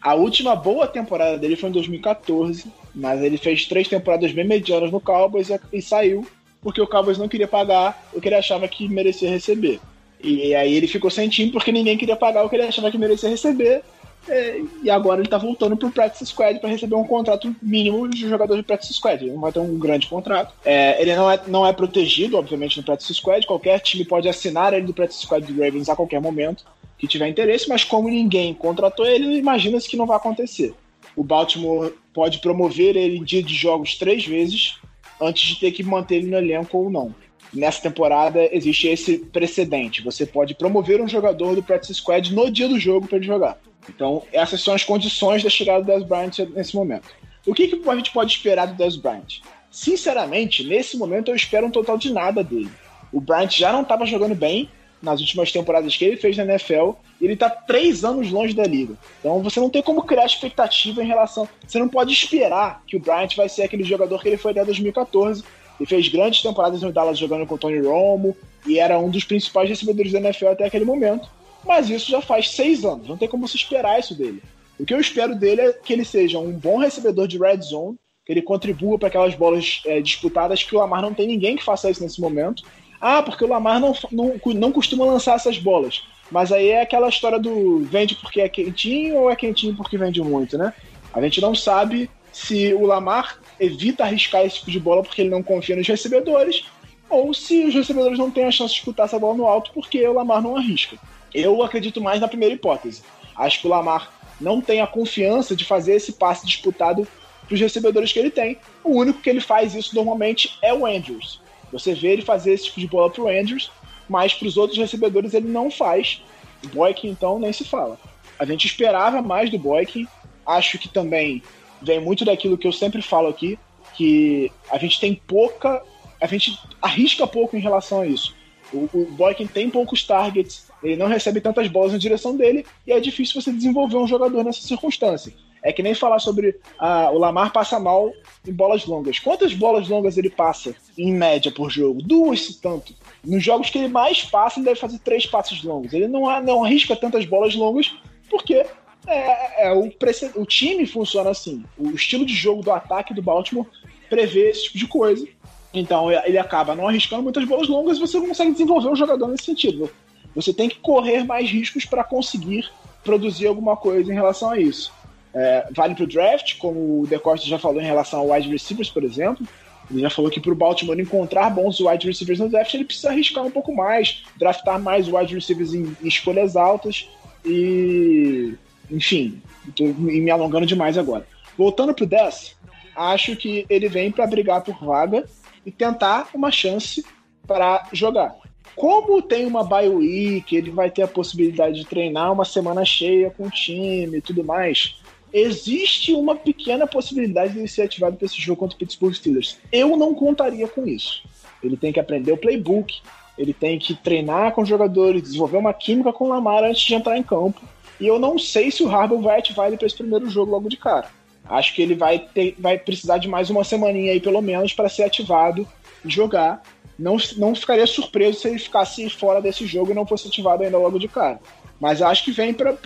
A 0.00 0.14
última 0.14 0.56
boa 0.56 0.86
temporada 0.86 1.38
dele 1.38 1.56
foi 1.56 1.68
em 1.68 1.72
2014, 1.72 2.70
mas 2.94 3.22
ele 3.22 3.36
fez 3.36 3.66
três 3.66 3.88
temporadas 3.88 4.32
bem 4.32 4.46
medianas 4.46 4.90
no 4.90 5.00
Cowboys 5.00 5.48
e, 5.50 5.60
e 5.72 5.82
saiu 5.82 6.26
porque 6.62 6.80
o 6.80 6.86
Cowboys 6.86 7.18
não 7.18 7.28
queria 7.28 7.48
pagar 7.48 8.08
o 8.12 8.20
que 8.20 8.28
ele 8.28 8.34
achava 8.34 8.68
que 8.68 8.88
merecia 8.88 9.30
receber. 9.30 9.80
E 10.22 10.54
aí 10.54 10.74
ele 10.74 10.86
ficou 10.86 11.10
sem 11.10 11.28
time 11.28 11.50
porque 11.50 11.72
ninguém 11.72 11.96
queria 11.96 12.16
pagar 12.16 12.44
o 12.44 12.50
que 12.50 12.56
ele 12.56 12.64
achava 12.64 12.90
que 12.90 12.98
merecia 12.98 13.30
receber. 13.30 13.82
É, 14.28 14.60
E 14.82 14.90
agora 14.90 15.20
ele 15.20 15.28
tá 15.30 15.38
voltando 15.38 15.76
pro 15.76 15.90
Practice 15.90 16.26
Squad 16.26 16.58
para 16.60 16.68
receber 16.68 16.94
um 16.94 17.04
contrato 17.04 17.54
mínimo 17.62 18.06
de 18.06 18.28
jogador 18.28 18.54
de 18.54 18.62
Practice 18.62 18.92
Squad. 18.92 19.24
Ele 19.24 19.32
não 19.32 19.40
vai 19.40 19.50
ter 19.50 19.60
um 19.60 19.78
grande 19.78 20.06
contrato. 20.06 20.52
É, 20.62 21.00
ele 21.00 21.16
não 21.16 21.30
é, 21.30 21.40
não 21.46 21.66
é 21.66 21.72
protegido, 21.72 22.36
obviamente, 22.36 22.76
no 22.76 22.82
Practice 22.82 23.14
Squad. 23.14 23.46
Qualquer 23.46 23.80
time 23.80 24.04
pode 24.04 24.28
assinar 24.28 24.74
ele 24.74 24.86
do 24.86 24.92
Practice 24.92 25.22
Squad 25.22 25.50
do 25.50 25.62
Ravens 25.62 25.88
a 25.88 25.96
qualquer 25.96 26.20
momento 26.20 26.64
que 26.98 27.08
tiver 27.08 27.28
interesse, 27.28 27.66
mas 27.66 27.82
como 27.82 28.10
ninguém 28.10 28.52
contratou 28.52 29.06
ele, 29.06 29.38
imagina-se 29.38 29.88
que 29.88 29.96
não 29.96 30.04
vai 30.04 30.18
acontecer. 30.18 30.74
O 31.16 31.24
Baltimore 31.24 31.92
pode 32.12 32.38
promover 32.38 32.96
ele 32.96 33.18
em 33.18 33.24
dia 33.24 33.42
de 33.42 33.54
jogos 33.54 33.96
três 33.96 34.24
vezes 34.24 34.78
antes 35.20 35.48
de 35.48 35.60
ter 35.60 35.72
que 35.72 35.82
manter 35.82 36.16
ele 36.16 36.30
no 36.30 36.36
elenco 36.36 36.78
ou 36.78 36.90
não. 36.90 37.14
Nessa 37.52 37.82
temporada 37.82 38.48
existe 38.54 38.86
esse 38.86 39.18
precedente. 39.18 40.02
Você 40.02 40.24
pode 40.24 40.54
promover 40.54 41.00
um 41.00 41.08
jogador 41.08 41.54
do 41.54 41.62
Practice 41.62 41.94
Squad 41.94 42.32
no 42.32 42.50
dia 42.50 42.68
do 42.68 42.78
jogo 42.78 43.08
para 43.08 43.16
ele 43.18 43.26
jogar. 43.26 43.58
Então, 43.88 44.22
essas 44.32 44.62
são 44.62 44.72
as 44.72 44.84
condições 44.84 45.42
da 45.42 45.50
chegada 45.50 45.80
do 45.80 45.86
Dez 45.86 46.04
Bryant 46.04 46.38
nesse 46.54 46.76
momento. 46.76 47.08
O 47.46 47.52
que, 47.52 47.66
que 47.66 47.88
a 47.88 47.96
gente 47.96 48.12
pode 48.12 48.32
esperar 48.32 48.66
do 48.66 48.74
Dez 48.74 48.96
Bryant? 48.96 49.40
Sinceramente, 49.70 50.64
nesse 50.64 50.96
momento 50.96 51.30
eu 51.30 51.34
espero 51.34 51.66
um 51.66 51.70
total 51.70 51.98
de 51.98 52.12
nada 52.12 52.44
dele. 52.44 52.70
O 53.12 53.20
Bryant 53.20 53.50
já 53.50 53.72
não 53.72 53.82
estava 53.82 54.06
jogando 54.06 54.34
bem 54.34 54.70
nas 55.02 55.20
últimas 55.20 55.50
temporadas 55.50 55.96
que 55.96 56.04
ele 56.04 56.16
fez 56.16 56.36
na 56.36 56.44
NFL 56.44 56.92
ele 57.20 57.34
está 57.34 57.50
três 57.50 58.04
anos 58.04 58.30
longe 58.30 58.54
da 58.54 58.64
liga. 58.64 58.94
Então 59.18 59.42
você 59.42 59.60
não 59.60 59.68
tem 59.68 59.82
como 59.82 60.02
criar 60.02 60.24
expectativa 60.24 61.02
em 61.02 61.06
relação. 61.06 61.48
Você 61.66 61.78
não 61.78 61.88
pode 61.88 62.12
esperar 62.12 62.82
que 62.86 62.96
o 62.96 63.00
Bryant 63.00 63.36
vai 63.36 63.48
ser 63.48 63.62
aquele 63.62 63.84
jogador 63.84 64.20
que 64.22 64.28
ele 64.28 64.36
foi 64.36 64.52
até 64.52 64.64
2014. 64.64 65.44
Ele 65.78 65.86
fez 65.86 66.08
grandes 66.08 66.42
temporadas 66.42 66.82
no 66.82 66.92
Dallas 66.92 67.18
jogando 67.18 67.46
com 67.46 67.54
o 67.54 67.58
Tony 67.58 67.80
Romo 67.80 68.36
e 68.66 68.78
era 68.78 68.98
um 68.98 69.10
dos 69.10 69.24
principais 69.24 69.68
recebedores 69.68 70.12
da 70.12 70.20
NFL 70.20 70.48
até 70.48 70.64
aquele 70.64 70.84
momento. 70.84 71.28
Mas 71.64 71.90
isso 71.90 72.10
já 72.10 72.22
faz 72.22 72.50
seis 72.50 72.84
anos, 72.84 73.06
não 73.06 73.18
tem 73.18 73.28
como 73.28 73.46
se 73.46 73.56
esperar 73.56 74.00
isso 74.00 74.14
dele. 74.14 74.42
O 74.78 74.86
que 74.86 74.94
eu 74.94 75.00
espero 75.00 75.34
dele 75.34 75.60
é 75.60 75.72
que 75.72 75.92
ele 75.92 76.06
seja 76.06 76.38
um 76.38 76.52
bom 76.52 76.78
recebedor 76.78 77.28
de 77.28 77.38
red 77.38 77.60
zone, 77.60 77.98
que 78.24 78.32
ele 78.32 78.40
contribua 78.40 78.98
para 78.98 79.08
aquelas 79.08 79.34
bolas 79.34 79.82
é, 79.84 80.00
disputadas 80.00 80.62
que 80.62 80.74
o 80.74 80.78
Lamar 80.78 81.02
não 81.02 81.12
tem 81.12 81.26
ninguém 81.26 81.56
que 81.56 81.64
faça 81.64 81.90
isso 81.90 82.02
nesse 82.02 82.20
momento. 82.20 82.62
Ah, 83.00 83.22
porque 83.22 83.44
o 83.44 83.48
Lamar 83.48 83.80
não, 83.80 83.94
não, 84.12 84.34
não 84.54 84.72
costuma 84.72 85.04
lançar 85.04 85.36
essas 85.36 85.58
bolas. 85.58 86.02
Mas 86.30 86.52
aí 86.52 86.68
é 86.68 86.82
aquela 86.82 87.08
história 87.08 87.38
do 87.38 87.80
vende 87.80 88.14
porque 88.14 88.40
é 88.40 88.48
quentinho 88.48 89.16
ou 89.16 89.30
é 89.30 89.36
quentinho 89.36 89.74
porque 89.74 89.96
vende 89.96 90.22
muito, 90.22 90.56
né? 90.56 90.72
A 91.12 91.20
gente 91.20 91.40
não 91.40 91.54
sabe 91.54 92.10
se 92.32 92.72
o 92.74 92.86
Lamar 92.86 93.38
evita 93.58 94.04
arriscar 94.04 94.44
esse 94.44 94.58
tipo 94.58 94.70
de 94.70 94.78
bola 94.78 95.02
porque 95.02 95.22
ele 95.22 95.30
não 95.30 95.42
confia 95.42 95.74
nos 95.74 95.88
recebedores, 95.88 96.64
ou 97.08 97.34
se 97.34 97.64
os 97.64 97.74
recebedores 97.74 98.18
não 98.18 98.30
têm 98.30 98.44
a 98.44 98.50
chance 98.50 98.72
de 98.72 98.76
disputar 98.76 99.06
essa 99.06 99.18
bola 99.18 99.36
no 99.36 99.46
alto 99.46 99.72
porque 99.74 100.06
o 100.06 100.12
Lamar 100.12 100.40
não 100.40 100.56
arrisca. 100.56 100.96
Eu 101.34 101.62
acredito 101.62 102.00
mais 102.00 102.20
na 102.20 102.28
primeira 102.28 102.54
hipótese. 102.54 103.02
Acho 103.34 103.60
que 103.60 103.66
o 103.66 103.70
Lamar 103.70 104.12
não 104.40 104.60
tem 104.60 104.80
a 104.80 104.86
confiança 104.86 105.56
de 105.56 105.64
fazer 105.64 105.96
esse 105.96 106.12
passe 106.12 106.46
disputado 106.46 107.06
para 107.46 107.54
os 107.54 107.60
recebedores 107.60 108.12
que 108.12 108.18
ele 108.18 108.30
tem. 108.30 108.58
O 108.84 108.92
único 108.92 109.20
que 109.20 109.28
ele 109.28 109.40
faz 109.40 109.74
isso 109.74 109.94
normalmente 109.94 110.56
é 110.62 110.72
o 110.72 110.86
Andrews. 110.86 111.40
Você 111.72 111.94
vê 111.94 112.08
ele 112.08 112.22
fazer 112.22 112.52
esse 112.52 112.66
tipo 112.66 112.80
de 112.80 112.86
bola 112.86 113.10
para 113.10 113.22
o 113.22 113.28
Andrews, 113.28 113.70
mas 114.08 114.34
para 114.34 114.48
os 114.48 114.56
outros 114.56 114.78
recebedores 114.78 115.34
ele 115.34 115.48
não 115.48 115.70
faz. 115.70 116.22
O 116.64 116.68
Boykin, 116.68 117.08
então, 117.08 117.38
nem 117.38 117.52
se 117.52 117.64
fala. 117.64 117.98
A 118.38 118.44
gente 118.44 118.66
esperava 118.66 119.22
mais 119.22 119.50
do 119.50 119.58
Boykin. 119.58 120.06
Acho 120.46 120.78
que 120.78 120.88
também 120.88 121.42
vem 121.80 122.00
muito 122.00 122.24
daquilo 122.24 122.58
que 122.58 122.66
eu 122.66 122.72
sempre 122.72 123.00
falo 123.02 123.28
aqui, 123.28 123.58
que 123.94 124.50
a 124.70 124.78
gente 124.78 124.98
tem 124.98 125.14
pouca. 125.14 125.82
A 126.20 126.26
gente 126.26 126.58
arrisca 126.82 127.26
pouco 127.26 127.56
em 127.56 127.60
relação 127.60 128.00
a 128.00 128.06
isso. 128.06 128.34
O, 128.72 128.88
o 128.92 129.06
Boykin 129.12 129.46
tem 129.46 129.68
poucos 129.68 130.04
targets, 130.04 130.70
ele 130.82 130.96
não 130.96 131.08
recebe 131.08 131.40
tantas 131.40 131.66
bolas 131.68 131.92
na 131.92 131.98
direção 131.98 132.36
dele, 132.36 132.64
e 132.86 132.92
é 132.92 133.00
difícil 133.00 133.40
você 133.40 133.52
desenvolver 133.52 133.96
um 133.96 134.06
jogador 134.06 134.44
nessa 134.44 134.62
circunstância. 134.62 135.32
É 135.62 135.72
que 135.72 135.82
nem 135.82 135.94
falar 135.94 136.18
sobre 136.18 136.58
ah, 136.78 137.10
o 137.12 137.18
Lamar 137.18 137.52
passa 137.52 137.78
mal 137.78 138.10
em 138.46 138.52
bolas 138.52 138.86
longas. 138.86 139.18
Quantas 139.18 139.52
bolas 139.52 139.88
longas 139.88 140.16
ele 140.16 140.30
passa 140.30 140.74
em 140.96 141.12
média 141.12 141.52
por 141.52 141.70
jogo? 141.70 142.00
Duas, 142.02 142.40
se 142.42 142.60
tanto. 142.60 142.94
Nos 143.22 143.44
jogos 143.44 143.68
que 143.68 143.78
ele 143.78 143.88
mais 143.88 144.22
passa, 144.24 144.58
ele 144.58 144.66
deve 144.66 144.80
fazer 144.80 144.98
três 145.00 145.26
passes 145.26 145.62
longos. 145.62 145.92
Ele 145.92 146.08
não, 146.08 146.22
não 146.42 146.64
arrisca 146.64 146.96
tantas 146.96 147.24
bolas 147.26 147.54
longas 147.54 147.94
porque 148.30 148.64
é, 149.06 149.66
é, 149.66 149.72
o, 149.72 149.90
prece- 149.90 150.32
o 150.34 150.46
time 150.46 150.86
funciona 150.86 151.30
assim. 151.30 151.64
O 151.76 151.90
estilo 151.90 152.24
de 152.24 152.34
jogo 152.34 152.62
do 152.62 152.70
ataque 152.72 153.12
do 153.12 153.22
Baltimore 153.22 153.66
prevê 154.08 154.50
esse 154.50 154.64
tipo 154.64 154.78
de 154.78 154.86
coisa. 154.86 155.26
Então 155.74 156.10
ele 156.10 156.38
acaba 156.38 156.74
não 156.74 156.88
arriscando 156.88 157.22
muitas 157.22 157.44
bolas 157.44 157.68
longas 157.68 157.96
e 157.96 158.00
você 158.00 158.18
não 158.18 158.28
consegue 158.28 158.52
desenvolver 158.52 158.88
um 158.88 158.96
jogador 158.96 159.28
nesse 159.28 159.44
sentido. 159.44 159.90
Você 160.34 160.52
tem 160.52 160.68
que 160.68 160.78
correr 160.78 161.24
mais 161.24 161.50
riscos 161.50 161.84
para 161.84 162.02
conseguir 162.02 162.68
produzir 163.04 163.46
alguma 163.46 163.76
coisa 163.76 164.10
em 164.10 164.14
relação 164.14 164.50
a 164.50 164.58
isso. 164.58 164.92
É, 165.34 165.68
vale 165.70 165.94
para 165.94 166.04
o 166.04 166.06
draft, 166.06 166.58
como 166.58 167.02
o 167.02 167.06
De 167.06 167.18
Costa 167.18 167.46
já 167.46 167.58
falou 167.58 167.80
em 167.80 167.84
relação 167.84 168.20
ao 168.20 168.30
wide 168.30 168.48
receivers, 168.48 168.90
por 168.90 169.04
exemplo. 169.04 169.46
Ele 169.90 170.00
já 170.00 170.10
falou 170.10 170.30
que 170.30 170.40
para 170.40 170.52
o 170.52 170.56
Baltimore 170.56 171.00
encontrar 171.00 171.50
bons 171.50 171.80
wide 171.80 172.06
receivers 172.06 172.38
no 172.38 172.48
draft, 172.48 172.72
ele 172.74 172.84
precisa 172.84 173.10
arriscar 173.10 173.44
um 173.44 173.50
pouco 173.50 173.74
mais, 173.74 174.22
draftar 174.36 174.80
mais 174.80 175.08
wide 175.08 175.34
receivers 175.34 175.74
em, 175.74 175.96
em 176.02 176.08
escolhas 176.08 176.56
altas 176.56 177.08
e. 177.44 178.54
Enfim, 178.90 179.40
estou 179.68 179.86
me 179.94 180.30
alongando 180.30 180.66
demais 180.66 180.98
agora. 180.98 181.26
Voltando 181.56 181.94
para 181.94 182.04
o 182.04 182.08
10, 182.08 182.56
acho 182.96 183.36
que 183.36 183.64
ele 183.68 183.88
vem 183.88 184.10
para 184.10 184.26
brigar 184.26 184.62
por 184.62 184.84
vaga 184.84 185.24
e 185.64 185.70
tentar 185.70 186.28
uma 186.34 186.50
chance 186.50 187.04
para 187.46 187.88
jogar. 187.92 188.34
Como 188.74 189.20
tem 189.20 189.46
uma 189.46 189.64
bye 189.64 189.88
week, 189.88 190.56
ele 190.56 190.70
vai 190.70 190.90
ter 190.90 191.02
a 191.02 191.08
possibilidade 191.08 191.80
de 191.80 191.86
treinar 191.86 192.32
uma 192.32 192.44
semana 192.44 192.84
cheia 192.84 193.30
com 193.30 193.46
o 193.46 193.50
time 193.50 194.18
e 194.18 194.22
tudo 194.22 194.42
mais. 194.44 194.96
Existe 195.32 196.12
uma 196.12 196.34
pequena 196.34 196.86
possibilidade 196.86 197.52
de 197.52 197.60
ele 197.60 197.68
ser 197.68 197.82
ativado 197.82 198.16
para 198.16 198.26
esse 198.26 198.40
jogo 198.40 198.60
contra 198.60 198.74
o 198.74 198.78
Pittsburgh 198.78 199.14
Steelers. 199.14 199.58
Eu 199.70 199.96
não 199.96 200.14
contaria 200.14 200.66
com 200.66 200.86
isso. 200.86 201.22
Ele 201.62 201.76
tem 201.76 201.92
que 201.92 202.00
aprender 202.00 202.32
o 202.32 202.36
playbook, 202.36 203.00
ele 203.38 203.54
tem 203.54 203.78
que 203.78 203.94
treinar 203.94 204.52
com 204.52 204.62
os 204.62 204.68
jogadores, 204.68 205.22
desenvolver 205.22 205.56
uma 205.56 205.72
química 205.72 206.12
com 206.12 206.24
o 206.24 206.28
Lamar 206.28 206.64
antes 206.64 206.82
de 206.82 206.94
entrar 206.94 207.16
em 207.16 207.22
campo. 207.22 207.60
E 208.00 208.06
eu 208.06 208.18
não 208.18 208.38
sei 208.38 208.70
se 208.70 208.82
o 208.82 208.88
Harbaugh 208.88 209.22
vai 209.22 209.38
ativar 209.38 209.66
ele 209.66 209.76
para 209.76 209.86
esse 209.86 209.96
primeiro 209.96 210.28
jogo 210.28 210.50
logo 210.50 210.68
de 210.68 210.76
cara. 210.76 211.08
Acho 211.44 211.74
que 211.74 211.82
ele 211.82 211.94
vai, 211.94 212.18
ter, 212.18 212.54
vai 212.58 212.78
precisar 212.78 213.18
de 213.18 213.28
mais 213.28 213.50
uma 213.50 213.64
semaninha 213.64 214.12
aí, 214.12 214.20
pelo 214.20 214.40
menos, 214.40 214.72
para 214.72 214.88
ser 214.88 215.04
ativado 215.04 215.66
e 216.04 216.10
jogar. 216.10 216.62
Não, 216.98 217.16
não 217.36 217.54
ficaria 217.54 217.86
surpreso 217.86 218.40
se 218.40 218.48
ele 218.48 218.58
ficasse 218.58 219.08
fora 219.10 219.40
desse 219.40 219.66
jogo 219.66 219.90
e 219.90 219.94
não 219.94 220.06
fosse 220.06 220.28
ativado 220.28 220.62
ainda 220.62 220.78
logo 220.78 220.98
de 220.98 221.08
cara. 221.08 221.40
Mas 221.80 222.02
acho 222.02 222.24
que 222.24 222.30
vem 222.30 222.52
para. 222.52 222.76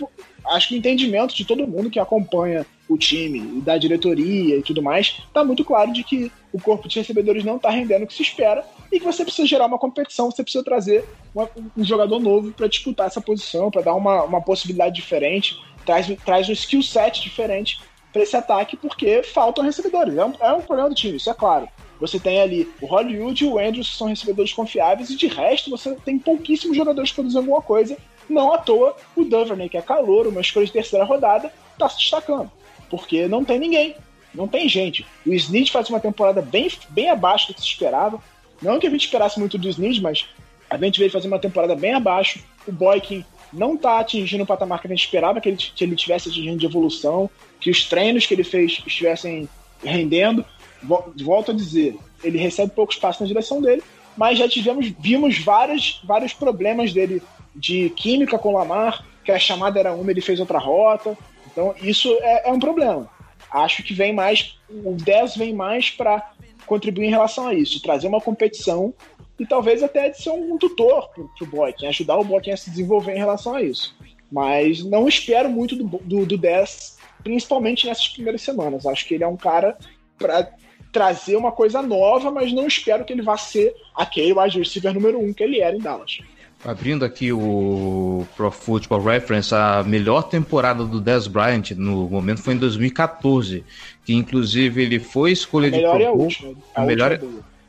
Acho 0.47 0.69
que 0.69 0.75
o 0.75 0.79
entendimento 0.79 1.35
de 1.35 1.45
todo 1.45 1.67
mundo 1.67 1.91
que 1.91 1.99
acompanha 1.99 2.65
o 2.89 2.99
time 2.99 3.39
e 3.39 3.61
da 3.63 3.79
diretoria 3.79 4.59
e 4.59 4.63
tudo 4.63 4.83
mais, 4.83 5.17
tá 5.33 5.43
muito 5.43 5.65
claro 5.65 5.93
de 5.93 6.05
que 6.05 6.31
o 6.53 6.61
corpo 6.61 6.87
de 6.87 6.99
recebedores 6.99 7.43
não 7.43 7.59
tá 7.59 7.71
rendendo 7.71 8.05
o 8.05 8.07
que 8.07 8.13
se 8.15 8.23
espera 8.23 8.65
e 8.93 9.01
que 9.01 9.07
você 9.07 9.25
precisa 9.25 9.49
gerar 9.49 9.67
uma 9.67 9.79
competição, 9.79 10.31
você 10.31 10.43
precisa 10.43 10.63
trazer 10.63 11.05
uma- 11.35 11.49
um 11.77 11.83
jogador 11.83 12.21
novo 12.21 12.53
para 12.53 12.69
disputar 12.69 13.07
essa 13.07 13.23
posição, 13.23 13.71
para 13.71 13.83
dar 13.83 13.95
uma, 13.95 14.23
uma 14.25 14.41
possibilidade 14.41 14.95
diferente, 14.95 15.57
traz, 15.85 16.07
traz 16.25 16.49
um 16.49 16.53
skill 16.53 16.83
set 16.83 17.23
diferente 17.23 17.81
para 18.13 18.23
esse 18.23 18.37
ataque, 18.37 18.77
porque 18.77 19.23
faltam 19.23 19.65
recebedores. 19.65 20.17
É 20.17 20.25
um, 20.25 20.33
é 20.41 20.53
um 20.53 20.61
problema 20.61 20.91
do 20.91 20.95
time, 20.95 21.17
isso 21.17 21.31
é 21.31 21.35
claro. 21.35 21.67
Você 22.01 22.21
tem 22.21 22.41
ali 22.41 22.69
o 22.81 22.87
Hollywood 22.87 23.45
e 23.45 23.49
o 23.49 23.59
Andrews, 23.59 23.91
que 23.91 23.97
são 23.97 24.09
recebedores 24.09 24.53
confiáveis, 24.53 25.11
e 25.11 25.17
de 25.17 25.27
resto 25.27 25.71
você 25.71 25.95
tem 26.05 26.19
pouquíssimos 26.19 26.77
jogadores 26.77 27.11
que 27.11 27.17
produzem 27.17 27.39
alguma 27.39 27.63
coisa. 27.63 27.97
Não 28.29 28.53
à 28.53 28.59
toa, 28.59 28.97
o 29.15 29.25
Duvernay, 29.25 29.69
que 29.69 29.77
é 29.77 29.83
calor, 29.83 30.27
uma 30.27 30.41
escolha 30.41 30.67
de 30.67 30.73
terceira 30.73 31.05
rodada, 31.05 31.53
está 31.73 31.89
se 31.89 31.99
destacando. 31.99 32.51
Porque 32.91 33.27
não 33.29 33.45
tem 33.45 33.59
ninguém, 33.59 33.97
não 34.35 34.47
tem 34.49 34.69
gente. 34.69 35.07
O 35.27 35.33
Snead 35.35 35.71
faz 35.71 35.89
uma 35.91 36.01
temporada 36.01 36.41
bem, 36.43 36.71
bem 36.91 37.11
abaixo 37.11 37.49
do 37.49 37.55
que 37.55 37.61
se 37.61 37.67
esperava. 37.69 38.21
Não 38.63 38.79
que 38.79 38.87
a 38.87 38.91
gente 38.91 39.05
esperasse 39.05 39.39
muito 39.39 39.59
do 39.59 39.69
Snead, 39.69 40.01
mas 40.01 40.27
a 40.71 40.77
gente 40.79 40.99
veio 40.99 41.11
fazer 41.11 41.29
uma 41.29 41.39
temporada 41.39 41.75
bem 41.75 41.93
abaixo. 41.95 42.41
O 42.67 42.73
Boykin 42.73 43.25
não 43.53 43.75
está 43.75 44.01
atingindo 44.01 44.43
o 44.45 44.47
patamar 44.47 44.81
que 44.81 44.87
a 44.87 44.91
gente 44.91 45.05
esperava 45.05 45.41
que 45.41 45.49
ele, 45.49 45.57
que 45.57 45.85
ele 45.85 45.97
tivesse 45.97 46.29
atingindo 46.29 46.59
de 46.59 46.67
evolução, 46.67 47.29
que 47.61 47.71
os 47.71 47.85
treinos 47.85 48.27
que 48.27 48.35
ele 48.35 48.45
fez 48.45 48.83
estivessem 48.87 49.49
rendendo. 49.83 50.45
Vol- 50.83 51.13
Volto 51.23 51.51
a 51.51 51.55
dizer, 51.55 51.97
ele 52.23 52.39
recebe 52.39 52.73
poucos 52.73 52.97
passos 52.97 53.21
na 53.21 53.27
direção 53.27 53.61
dele, 53.61 53.83
mas 54.17 54.39
já 54.39 54.49
tivemos, 54.49 54.93
vimos 54.99 55.39
vários, 55.39 56.01
vários 56.05 56.33
problemas 56.33 56.93
dele 56.93 57.23
de 57.55 57.91
química 57.91 58.39
com 58.39 58.51
o 58.51 58.59
Lamar, 58.59 59.05
que 59.25 59.33
a 59.33 59.39
chamada 59.39 59.79
era 59.79 59.95
uma, 59.95 60.11
ele 60.11 60.21
fez 60.21 60.41
outra 60.41 60.59
rota. 60.59 61.17
Então, 61.51 61.75
isso 61.81 62.13
é, 62.21 62.49
é 62.49 62.53
um 62.53 62.59
problema. 62.59 63.09
Acho 63.51 63.83
que 63.83 63.95
vem 63.95 64.13
mais, 64.13 64.59
o 64.69 64.93
10 64.93 65.37
vem 65.37 65.55
mais 65.55 65.91
para 65.91 66.33
contribuir 66.67 67.07
em 67.07 67.11
relação 67.11 67.47
a 67.47 67.55
isso, 67.55 67.81
trazer 67.81 68.09
uma 68.09 68.21
competição 68.21 68.93
e 69.39 69.47
talvez 69.47 69.83
até 69.83 70.09
de 70.09 70.21
ser 70.21 70.31
um 70.31 70.57
tutor 70.59 71.09
pro, 71.11 71.29
pro 71.37 71.47
Boykin, 71.47 71.87
ajudar 71.87 72.19
o 72.19 72.25
Boykin 72.25 72.53
a 72.53 72.57
se 72.57 72.71
desenvolver 72.71 73.15
em 73.15 73.19
relação 73.19 73.55
a 73.55 73.63
isso. 73.63 73.97
Mas 74.31 74.83
não 74.85 75.07
espero 75.07 75.49
muito 75.49 75.77
do, 75.77 75.85
do, 75.85 76.27
do 76.27 76.39
10, 76.39 76.99
principalmente 77.23 77.87
nessas 77.87 78.09
primeiras 78.09 78.43
semanas. 78.43 78.87
Acho 78.87 79.07
que 79.07 79.15
ele 79.15 79.25
é 79.25 79.29
um 79.29 79.37
cara 79.37 79.77
para 80.19 80.51
trazer 80.93 81.37
uma 81.37 81.51
coisa 81.51 81.83
nova, 81.83 82.31
mas 82.31 82.53
não 82.53 82.67
espero 82.67 83.05
que 83.05 83.13
ele 83.13 83.23
vá 83.23 83.37
ser 83.37 83.75
aquele 83.95 84.33
wide 84.33 84.59
receiver 84.59 84.95
número 84.95 85.21
um 85.21 85.33
que 85.33 85.43
ele 85.43 85.61
era 85.61 85.77
em 85.77 85.81
Dallas. 85.81 86.19
Abrindo 86.65 87.05
aqui 87.05 87.31
o 87.31 88.27
Pro 88.35 88.51
Football 88.51 89.03
Reference, 89.03 89.55
a 89.55 89.83
melhor 89.83 90.23
temporada 90.23 90.85
do 90.85 90.99
Dez 90.99 91.27
Bryant 91.27 91.73
no 91.77 92.09
momento 92.09 92.41
foi 92.41 92.55
em 92.55 92.59
2014, 92.59 93.63
que 94.05 94.15
inclusive 94.15 94.83
ele 94.83 94.99
foi 94.99 95.33
escolha 95.33 95.71
de 95.71 95.77
melhor 95.77 95.97
Pro 95.97 96.03
é 96.03 96.07
a 96.07 96.11
Bowl. 96.11 96.21
última. 96.23 96.55
A 96.75 96.85
melhor 96.87 97.13
é-. 97.13 97.21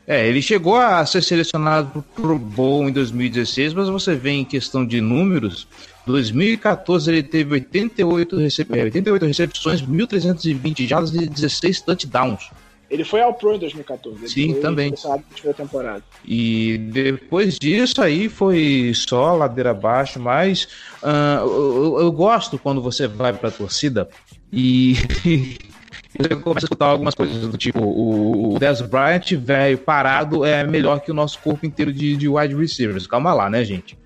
É, 0.06 0.26
ele 0.26 0.40
chegou 0.40 0.76
a 0.76 1.04
ser 1.04 1.22
selecionado 1.22 2.04
pro 2.14 2.22
Pro 2.22 2.38
Bowl 2.38 2.88
em 2.88 2.92
2016, 2.92 3.74
mas 3.74 3.88
você 3.88 4.14
vê 4.14 4.30
em 4.30 4.44
questão 4.44 4.86
de 4.86 5.00
números, 5.00 5.66
2014 6.06 7.10
ele 7.10 7.22
teve 7.24 7.52
88, 7.54 8.36
recep... 8.36 8.78
é, 8.78 8.84
88 8.84 9.26
recepções, 9.26 9.82
1.320 9.82 10.86
jardas 10.86 11.12
e 11.12 11.26
16 11.26 11.80
touchdowns. 11.80 12.50
Ele 12.88 13.04
foi 13.04 13.20
ao 13.20 13.34
Pro 13.34 13.54
em 13.54 13.58
2014. 13.58 14.18
Ele 14.18 14.28
Sim, 14.28 14.60
também. 14.60 14.92
temporada. 15.56 16.02
E 16.24 16.78
depois 16.78 17.58
disso 17.58 18.00
aí 18.00 18.28
foi 18.28 18.92
só 18.94 19.34
ladeira 19.34 19.70
abaixo, 19.70 20.20
mas 20.20 20.68
ah, 21.02 21.40
eu, 21.40 21.98
eu 22.00 22.12
gosto 22.12 22.58
quando 22.58 22.80
você 22.80 23.08
vai 23.08 23.32
pra 23.32 23.50
torcida 23.50 24.08
e 24.52 24.94
você 26.16 26.28
começa 26.36 26.66
a 26.66 26.68
escutar 26.68 26.86
algumas 26.86 27.14
coisas 27.14 27.40
do 27.48 27.58
tipo 27.58 27.80
o, 27.80 28.54
o 28.54 28.58
Dez 28.58 28.80
Bryant, 28.80 29.32
velho, 29.32 29.78
parado 29.78 30.44
é 30.44 30.64
melhor 30.64 31.00
que 31.00 31.10
o 31.10 31.14
nosso 31.14 31.40
corpo 31.40 31.66
inteiro 31.66 31.92
de, 31.92 32.16
de 32.16 32.28
wide 32.28 32.54
receivers. 32.54 33.06
Calma 33.06 33.34
lá, 33.34 33.50
né, 33.50 33.64
gente? 33.64 33.98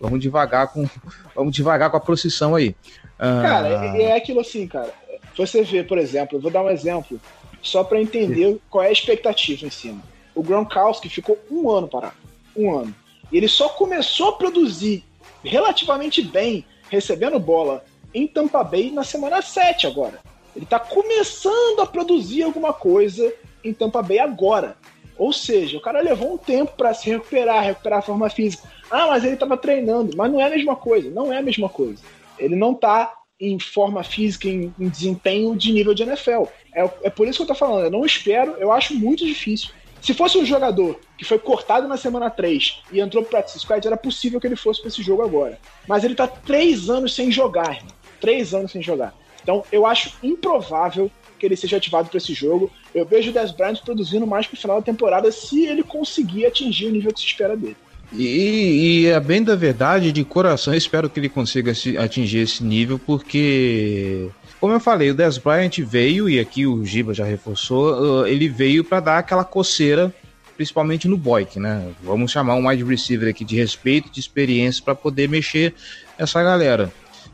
Vamos 0.00 0.20
devagar 0.20 0.68
com, 0.68 0.88
vamos 1.34 1.52
devagar 1.52 1.90
com 1.90 1.96
a 1.96 2.00
procissão 2.00 2.54
aí. 2.54 2.74
Ah, 3.18 3.40
Cara, 3.42 3.68
é, 3.96 4.02
é 4.02 4.16
aquilo 4.16 4.40
assim, 4.40 4.66
cara. 4.66 4.92
Você 5.36 5.62
vê, 5.62 5.84
por 5.84 5.98
exemplo, 5.98 6.36
eu 6.36 6.40
vou 6.40 6.50
dar 6.50 6.62
um 6.62 6.70
exemplo, 6.70 7.20
só 7.68 7.84
pra 7.84 8.00
entender 8.00 8.58
qual 8.70 8.84
é 8.84 8.88
a 8.88 8.92
expectativa 8.92 9.66
em 9.66 9.70
cima. 9.70 10.02
O 10.34 10.42
Gronkowski 10.42 11.08
ficou 11.08 11.38
um 11.50 11.70
ano 11.70 11.88
parado. 11.88 12.16
Um 12.56 12.76
ano. 12.76 12.94
E 13.30 13.36
ele 13.36 13.48
só 13.48 13.68
começou 13.68 14.30
a 14.30 14.32
produzir 14.32 15.04
relativamente 15.44 16.22
bem, 16.22 16.64
recebendo 16.88 17.38
bola 17.38 17.84
em 18.14 18.26
Tampa 18.26 18.64
Bay 18.64 18.90
na 18.90 19.04
semana 19.04 19.42
7 19.42 19.86
agora. 19.86 20.20
Ele 20.56 20.66
tá 20.66 20.80
começando 20.80 21.80
a 21.80 21.86
produzir 21.86 22.42
alguma 22.42 22.72
coisa 22.72 23.32
em 23.62 23.72
Tampa 23.72 24.02
Bay 24.02 24.18
agora. 24.18 24.76
Ou 25.16 25.32
seja, 25.32 25.76
o 25.76 25.80
cara 25.80 26.00
levou 26.00 26.34
um 26.34 26.38
tempo 26.38 26.72
para 26.76 26.94
se 26.94 27.10
recuperar, 27.10 27.64
recuperar 27.64 27.98
a 27.98 28.02
forma 28.02 28.30
física. 28.30 28.68
Ah, 28.90 29.08
mas 29.08 29.24
ele 29.24 29.36
tava 29.36 29.56
treinando. 29.56 30.16
Mas 30.16 30.30
não 30.30 30.40
é 30.40 30.44
a 30.44 30.50
mesma 30.50 30.76
coisa. 30.76 31.10
Não 31.10 31.32
é 31.32 31.38
a 31.38 31.42
mesma 31.42 31.68
coisa. 31.68 32.00
Ele 32.38 32.54
não 32.54 32.72
tá 32.72 33.12
em 33.40 33.58
forma 33.58 34.02
física, 34.02 34.48
em, 34.48 34.74
em 34.78 34.88
desempenho 34.88 35.54
de 35.56 35.72
nível 35.72 35.94
de 35.94 36.02
NFL. 36.02 36.44
É, 36.74 36.90
é 37.04 37.10
por 37.10 37.26
isso 37.26 37.38
que 37.38 37.42
eu 37.42 37.46
tô 37.46 37.54
falando. 37.54 37.84
Eu 37.84 37.90
não 37.90 38.04
espero, 38.04 38.56
eu 38.58 38.72
acho 38.72 38.94
muito 38.94 39.24
difícil. 39.24 39.70
Se 40.00 40.14
fosse 40.14 40.38
um 40.38 40.44
jogador 40.44 40.98
que 41.16 41.24
foi 41.24 41.38
cortado 41.38 41.88
na 41.88 41.96
semana 41.96 42.30
3 42.30 42.82
e 42.92 43.00
entrou 43.00 43.22
pro 43.22 43.30
Practice 43.30 43.58
Squad, 43.58 43.84
era 43.86 43.96
possível 43.96 44.40
que 44.40 44.46
ele 44.46 44.56
fosse 44.56 44.80
para 44.80 44.88
esse 44.88 45.02
jogo 45.02 45.22
agora. 45.22 45.58
Mas 45.86 46.04
ele 46.04 46.14
tá 46.14 46.26
três 46.26 46.88
anos 46.88 47.14
sem 47.14 47.30
jogar, 47.32 47.76
irmão. 47.76 47.92
Três 48.20 48.54
anos 48.54 48.72
sem 48.72 48.82
jogar. 48.82 49.14
Então 49.42 49.64
eu 49.72 49.86
acho 49.86 50.12
improvável 50.22 51.10
que 51.38 51.46
ele 51.46 51.56
seja 51.56 51.76
ativado 51.76 52.08
para 52.08 52.18
esse 52.18 52.34
jogo. 52.34 52.70
Eu 52.94 53.04
vejo 53.04 53.30
o 53.30 53.32
Des 53.32 53.50
Bryant 53.50 53.80
produzindo 53.84 54.26
mais 54.26 54.46
pro 54.46 54.56
final 54.56 54.76
da 54.76 54.84
temporada 54.84 55.30
se 55.30 55.66
ele 55.66 55.82
conseguir 55.82 56.46
atingir 56.46 56.86
o 56.86 56.90
nível 56.90 57.12
que 57.12 57.20
se 57.20 57.26
espera 57.26 57.56
dele. 57.56 57.76
E, 58.12 59.02
e 59.02 59.06
é 59.06 59.20
bem 59.20 59.42
da 59.42 59.54
verdade, 59.54 60.12
de 60.12 60.24
coração, 60.24 60.74
espero 60.74 61.10
que 61.10 61.20
ele 61.20 61.28
consiga 61.28 61.72
atingir 62.02 62.38
esse 62.38 62.64
nível, 62.64 62.98
porque, 62.98 64.28
como 64.58 64.72
eu 64.72 64.80
falei, 64.80 65.10
o 65.10 65.14
Des 65.14 65.36
Bryant 65.36 65.78
veio, 65.80 66.28
e 66.28 66.40
aqui 66.40 66.66
o 66.66 66.84
Giba 66.84 67.12
já 67.12 67.24
reforçou, 67.24 68.22
uh, 68.22 68.26
ele 68.26 68.48
veio 68.48 68.82
para 68.82 69.00
dar 69.00 69.18
aquela 69.18 69.44
coceira, 69.44 70.12
principalmente 70.56 71.06
no 71.06 71.18
Boyk, 71.18 71.60
né? 71.60 71.86
Vamos 72.02 72.32
chamar 72.32 72.54
um 72.54 72.68
wide 72.68 72.82
receiver 72.82 73.28
aqui 73.28 73.44
de 73.44 73.56
respeito, 73.56 74.10
de 74.10 74.20
experiência, 74.20 74.82
para 74.82 74.94
poder 74.94 75.28
mexer 75.28 75.74
essa 76.16 76.42
galera. 76.42 76.90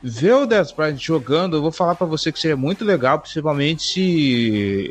Ver 0.07 0.35
o 0.35 0.45
Des 0.45 0.71
Bryant 0.71 0.99
jogando, 0.99 1.57
eu 1.57 1.62
vou 1.62 1.73
falar 1.73 1.95
para 1.95 2.07
você 2.07 2.31
que 2.31 2.38
seria 2.38 2.59
muito 2.59 2.85
legal, 2.85 3.19
principalmente 3.19 3.83
se 3.85 4.03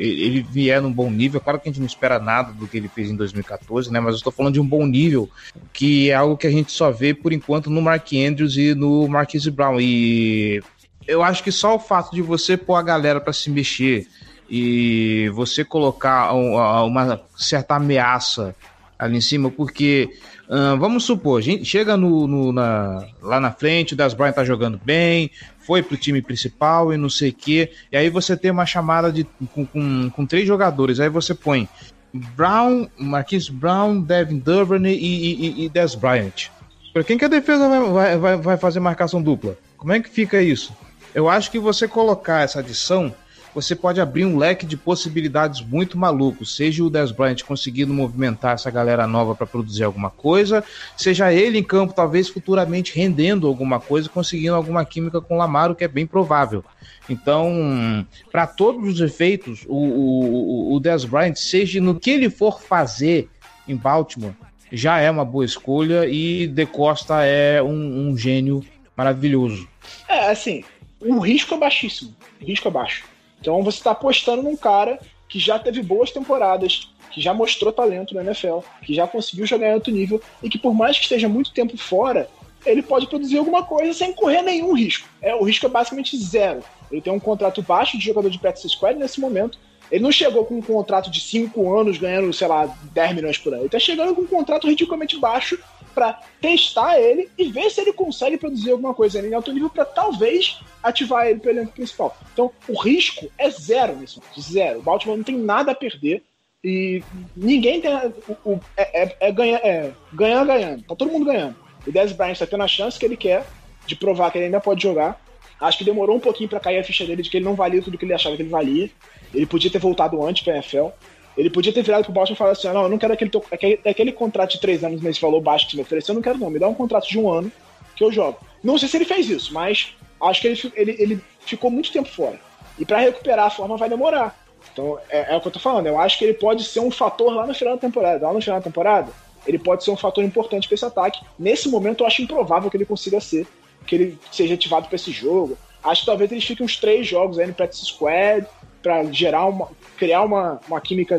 ele 0.00 0.42
vier 0.42 0.82
num 0.82 0.92
bom 0.92 1.08
nível. 1.08 1.40
Claro 1.40 1.60
que 1.60 1.68
a 1.68 1.70
gente 1.70 1.78
não 1.78 1.86
espera 1.86 2.18
nada 2.18 2.52
do 2.52 2.66
que 2.66 2.76
ele 2.76 2.88
fez 2.88 3.10
em 3.10 3.14
2014, 3.14 3.92
né? 3.92 4.00
Mas 4.00 4.14
eu 4.14 4.16
estou 4.16 4.32
falando 4.32 4.54
de 4.54 4.60
um 4.60 4.66
bom 4.66 4.84
nível, 4.84 5.30
que 5.72 6.10
é 6.10 6.14
algo 6.14 6.36
que 6.36 6.48
a 6.48 6.50
gente 6.50 6.72
só 6.72 6.90
vê 6.90 7.14
por 7.14 7.32
enquanto 7.32 7.70
no 7.70 7.80
Mark 7.80 8.08
Andrews 8.12 8.56
e 8.56 8.74
no 8.74 9.06
Marquise 9.06 9.52
Brown. 9.52 9.80
E 9.80 10.60
eu 11.06 11.22
acho 11.22 11.44
que 11.44 11.52
só 11.52 11.76
o 11.76 11.78
fato 11.78 12.12
de 12.12 12.20
você 12.20 12.56
pôr 12.56 12.74
a 12.74 12.82
galera 12.82 13.20
para 13.20 13.32
se 13.32 13.50
mexer 13.50 14.08
e 14.50 15.30
você 15.32 15.64
colocar 15.64 16.34
um- 16.34 16.56
uma 16.86 17.20
certa 17.36 17.76
ameaça 17.76 18.52
ali 18.98 19.18
em 19.18 19.20
cima, 19.20 19.48
porque 19.48 20.08
vamos 20.48 21.04
supor, 21.04 21.40
gente 21.40 21.64
chega 21.64 21.96
no, 21.96 22.26
no- 22.26 22.52
na- 22.52 23.06
lá 23.22 23.40
na 23.40 23.50
frente, 23.50 23.94
o 23.94 23.96
Das 23.96 24.12
Bryant 24.14 24.34
tá 24.34 24.44
jogando 24.44 24.80
bem, 24.84 25.30
foi 25.66 25.82
pro 25.82 25.96
time 25.96 26.20
principal 26.20 26.92
e 26.92 26.96
não 26.96 27.08
sei 27.08 27.30
o 27.30 27.34
quê, 27.34 27.72
e 27.90 27.96
aí 27.96 28.10
você 28.10 28.36
tem 28.36 28.50
uma 28.50 28.66
chamada 28.66 29.10
de, 29.10 29.24
com, 29.54 29.64
com, 29.66 30.10
com 30.10 30.26
três 30.26 30.46
jogadores, 30.46 31.00
aí 31.00 31.08
você 31.08 31.34
põe 31.34 31.68
Brown, 32.12 32.86
Marquise 32.98 33.50
Brown, 33.50 34.00
Devin 34.00 34.38
Duvernay 34.38 34.94
e, 34.94 35.62
e, 35.62 35.64
e 35.64 35.68
Des 35.68 35.94
Bryant. 35.94 36.48
Pra 36.92 37.02
quem 37.02 37.18
que 37.18 37.24
a 37.24 37.28
defesa 37.28 37.68
vai, 37.90 38.16
vai, 38.16 38.36
vai 38.36 38.56
fazer 38.56 38.78
marcação 38.78 39.20
dupla? 39.20 39.56
Como 39.76 39.92
é 39.92 39.98
que 40.00 40.08
fica 40.08 40.40
isso? 40.40 40.72
Eu 41.12 41.28
acho 41.28 41.50
que 41.50 41.58
você 41.58 41.88
colocar 41.88 42.42
essa 42.42 42.60
adição, 42.60 43.12
você 43.54 43.76
pode 43.76 44.00
abrir 44.00 44.24
um 44.24 44.36
leque 44.36 44.66
de 44.66 44.76
possibilidades 44.76 45.60
muito 45.60 45.96
malucos. 45.96 46.56
Seja 46.56 46.82
o 46.82 46.90
Des 46.90 47.12
Bryant 47.12 47.42
conseguindo 47.42 47.94
movimentar 47.94 48.54
essa 48.54 48.70
galera 48.70 49.06
nova 49.06 49.34
para 49.34 49.46
produzir 49.46 49.84
alguma 49.84 50.10
coisa, 50.10 50.64
seja 50.96 51.32
ele 51.32 51.58
em 51.58 51.62
campo, 51.62 51.94
talvez 51.94 52.28
futuramente 52.28 52.94
rendendo 52.94 53.46
alguma 53.46 53.78
coisa, 53.78 54.08
conseguindo 54.08 54.54
alguma 54.54 54.84
química 54.84 55.20
com 55.20 55.34
o 55.34 55.38
Lamar, 55.38 55.70
o 55.70 55.74
que 55.74 55.84
é 55.84 55.88
bem 55.88 56.06
provável. 56.06 56.64
Então, 57.08 58.06
para 58.32 58.46
todos 58.46 58.94
os 58.94 59.00
efeitos, 59.00 59.64
o, 59.68 59.76
o, 59.76 60.74
o 60.74 60.80
Des 60.80 61.04
Bryant, 61.04 61.36
seja 61.36 61.80
no 61.80 61.98
que 61.98 62.10
ele 62.10 62.30
for 62.30 62.60
fazer 62.60 63.28
em 63.68 63.76
Baltimore, 63.76 64.34
já 64.72 64.98
é 64.98 65.10
uma 65.10 65.24
boa 65.24 65.44
escolha 65.44 66.06
e 66.06 66.46
De 66.48 66.66
Costa 66.66 67.22
é 67.22 67.62
um, 67.62 68.08
um 68.08 68.16
gênio 68.16 68.64
maravilhoso. 68.96 69.68
É, 70.08 70.30
assim, 70.30 70.64
o 71.00 71.18
risco 71.20 71.54
é 71.54 71.58
baixíssimo. 71.58 72.14
O 72.40 72.44
risco 72.44 72.68
é 72.68 72.70
baixo. 72.70 73.04
Então 73.44 73.62
você 73.62 73.76
está 73.76 73.90
apostando 73.90 74.42
num 74.42 74.56
cara 74.56 74.98
que 75.28 75.38
já 75.38 75.58
teve 75.58 75.82
boas 75.82 76.10
temporadas, 76.10 76.88
que 77.10 77.20
já 77.20 77.34
mostrou 77.34 77.70
talento 77.70 78.14
no 78.14 78.20
NFL, 78.22 78.60
que 78.82 78.94
já 78.94 79.06
conseguiu 79.06 79.44
jogar 79.44 79.68
em 79.68 79.74
alto 79.74 79.90
nível 79.90 80.18
e 80.42 80.48
que 80.48 80.56
por 80.56 80.72
mais 80.72 80.96
que 80.96 81.02
esteja 81.02 81.28
muito 81.28 81.52
tempo 81.52 81.76
fora, 81.76 82.26
ele 82.64 82.82
pode 82.82 83.06
produzir 83.06 83.36
alguma 83.36 83.62
coisa 83.62 83.92
sem 83.92 84.14
correr 84.14 84.40
nenhum 84.40 84.72
risco. 84.72 85.06
É, 85.20 85.34
o 85.34 85.42
risco 85.42 85.66
é 85.66 85.68
basicamente 85.68 86.16
zero. 86.16 86.62
Ele 86.90 87.02
tem 87.02 87.12
um 87.12 87.20
contrato 87.20 87.60
baixo 87.60 87.98
de 87.98 88.06
jogador 88.06 88.30
de 88.30 88.38
practice 88.38 88.70
squad 88.70 88.98
nesse 88.98 89.20
momento. 89.20 89.58
Ele 89.90 90.02
não 90.02 90.10
chegou 90.10 90.46
com 90.46 90.56
um 90.56 90.62
contrato 90.62 91.10
de 91.10 91.20
5 91.20 91.78
anos 91.78 91.98
ganhando, 91.98 92.32
sei 92.32 92.48
lá, 92.48 92.74
10 92.94 93.14
milhões 93.14 93.36
por 93.36 93.52
ano. 93.52 93.64
Ele 93.64 93.68
tá 93.68 93.78
chegando 93.78 94.14
com 94.14 94.22
um 94.22 94.26
contrato 94.26 94.66
ridiculamente 94.66 95.18
baixo 95.18 95.58
para 95.94 96.20
testar 96.40 96.98
ele 97.00 97.28
e 97.38 97.44
ver 97.50 97.70
se 97.70 97.80
ele 97.80 97.92
consegue 97.92 98.36
produzir 98.36 98.72
alguma 98.72 98.92
coisa 98.92 99.20
em 99.26 99.32
alto 99.32 99.52
nível 99.52 99.70
para 99.70 99.84
talvez 99.84 100.58
ativar 100.82 101.26
ele 101.26 101.38
para 101.40 101.52
elenco 101.52 101.72
principal. 101.72 102.16
Então, 102.32 102.50
o 102.68 102.78
risco 102.80 103.30
é 103.38 103.48
zero 103.50 103.94
momento, 103.94 104.20
zero. 104.40 104.80
O 104.80 104.82
Baltimore 104.82 105.16
não 105.16 105.24
tem 105.24 105.36
nada 105.38 105.72
a 105.72 105.74
perder 105.74 106.22
e 106.62 107.02
ninguém 107.36 107.80
tem 107.80 107.90
o, 107.94 108.52
o- 108.52 108.60
é, 108.76 109.02
é, 109.04 109.16
é 109.20 109.32
ganhar, 109.32 109.58
é 109.64 109.92
ganhar 110.12 110.44
ganhando. 110.44 110.82
Tá 110.82 110.94
todo 110.96 111.10
mundo 111.12 111.26
ganhando. 111.26 111.56
O 111.86 111.92
Dez 111.92 112.12
Bryant 112.12 112.38
tá 112.38 112.46
tendo 112.46 112.62
a 112.62 112.68
chance 112.68 112.98
que 112.98 113.04
ele 113.04 113.16
quer 113.16 113.46
de 113.86 113.94
provar 113.94 114.30
que 114.30 114.38
ele 114.38 114.46
ainda 114.46 114.60
pode 114.60 114.82
jogar. 114.82 115.22
Acho 115.60 115.78
que 115.78 115.84
demorou 115.84 116.16
um 116.16 116.20
pouquinho 116.20 116.48
para 116.48 116.58
cair 116.60 116.78
a 116.78 116.84
ficha 116.84 117.04
dele 117.06 117.22
de 117.22 117.30
que 117.30 117.36
ele 117.36 117.44
não 117.44 117.54
valia 117.54 117.80
tudo 117.82 117.96
que 117.98 118.04
ele 118.04 118.14
achava 118.14 118.34
que 118.36 118.42
ele 118.42 118.48
valia. 118.50 118.90
Ele 119.32 119.46
podia 119.46 119.70
ter 119.70 119.78
voltado 119.78 120.24
antes 120.26 120.42
pra 120.42 120.54
NFL. 120.54 120.88
Ele 121.36 121.50
podia 121.50 121.72
ter 121.72 121.82
virado 121.82 122.04
pro 122.04 122.12
Baltimore 122.12 122.36
e 122.36 122.38
falado 122.38 122.52
assim: 122.52 122.68
ah, 122.68 122.72
não, 122.72 122.82
eu 122.84 122.88
não 122.88 122.98
quero 122.98 123.12
aquele, 123.12 123.30
aquele, 123.50 123.80
aquele 123.84 124.12
contrato 124.12 124.52
de 124.52 124.60
três 124.60 124.84
anos 124.84 125.02
nesse 125.02 125.20
valor 125.20 125.40
baixo 125.40 125.66
que 125.66 125.72
você 125.72 125.76
me 125.76 125.82
ofereceu, 125.82 126.12
eu 126.12 126.16
não 126.16 126.22
quero 126.22 126.38
não. 126.38 126.50
Me 126.50 126.58
dá 126.58 126.68
um 126.68 126.74
contrato 126.74 127.08
de 127.08 127.18
um 127.18 127.30
ano 127.30 127.50
que 127.96 128.04
eu 128.04 128.12
jogo. 128.12 128.38
Não 128.62 128.78
sei 128.78 128.88
se 128.88 128.96
ele 128.96 129.04
fez 129.04 129.28
isso, 129.28 129.52
mas 129.52 129.94
acho 130.22 130.40
que 130.40 130.48
ele, 130.48 130.72
ele, 130.74 130.96
ele 130.98 131.20
ficou 131.40 131.70
muito 131.70 131.92
tempo 131.92 132.08
fora. 132.08 132.38
E 132.78 132.84
para 132.84 132.98
recuperar 132.98 133.46
a 133.46 133.50
forma 133.50 133.76
vai 133.76 133.88
demorar. 133.88 134.38
Então 134.72 134.98
é, 135.08 135.34
é 135.34 135.36
o 135.36 135.40
que 135.40 135.48
eu 135.48 135.52
tô 135.52 135.58
falando. 135.58 135.86
Eu 135.86 135.98
acho 135.98 136.18
que 136.18 136.24
ele 136.24 136.34
pode 136.34 136.64
ser 136.64 136.80
um 136.80 136.90
fator 136.90 137.32
lá 137.32 137.46
no 137.46 137.54
final 137.54 137.74
da 137.74 137.80
temporada. 137.80 138.26
Lá 138.26 138.32
no 138.32 138.40
final 138.40 138.58
da 138.58 138.64
temporada, 138.64 139.12
ele 139.46 139.58
pode 139.58 139.84
ser 139.84 139.90
um 139.90 139.96
fator 139.96 140.24
importante 140.24 140.66
para 140.66 140.74
esse 140.74 140.84
ataque. 140.84 141.20
Nesse 141.38 141.68
momento, 141.68 142.02
eu 142.02 142.06
acho 142.06 142.22
improvável 142.22 142.70
que 142.70 142.76
ele 142.76 142.86
consiga 142.86 143.20
ser, 143.20 143.46
que 143.86 143.94
ele 143.94 144.18
seja 144.32 144.54
ativado 144.54 144.86
para 144.86 144.96
esse 144.96 145.10
jogo. 145.10 145.58
Acho 145.82 146.00
que 146.00 146.06
talvez 146.06 146.32
eles 146.32 146.44
fiquem 146.44 146.64
uns 146.64 146.76
três 146.76 147.06
jogos 147.06 147.38
aí 147.38 147.46
no 147.46 147.54
Practice 147.54 147.84
Squad 147.84 148.46
para 148.84 149.02
gerar 149.10 149.46
uma, 149.46 149.70
criar 149.96 150.22
uma, 150.22 150.60
uma 150.68 150.80
química. 150.80 151.18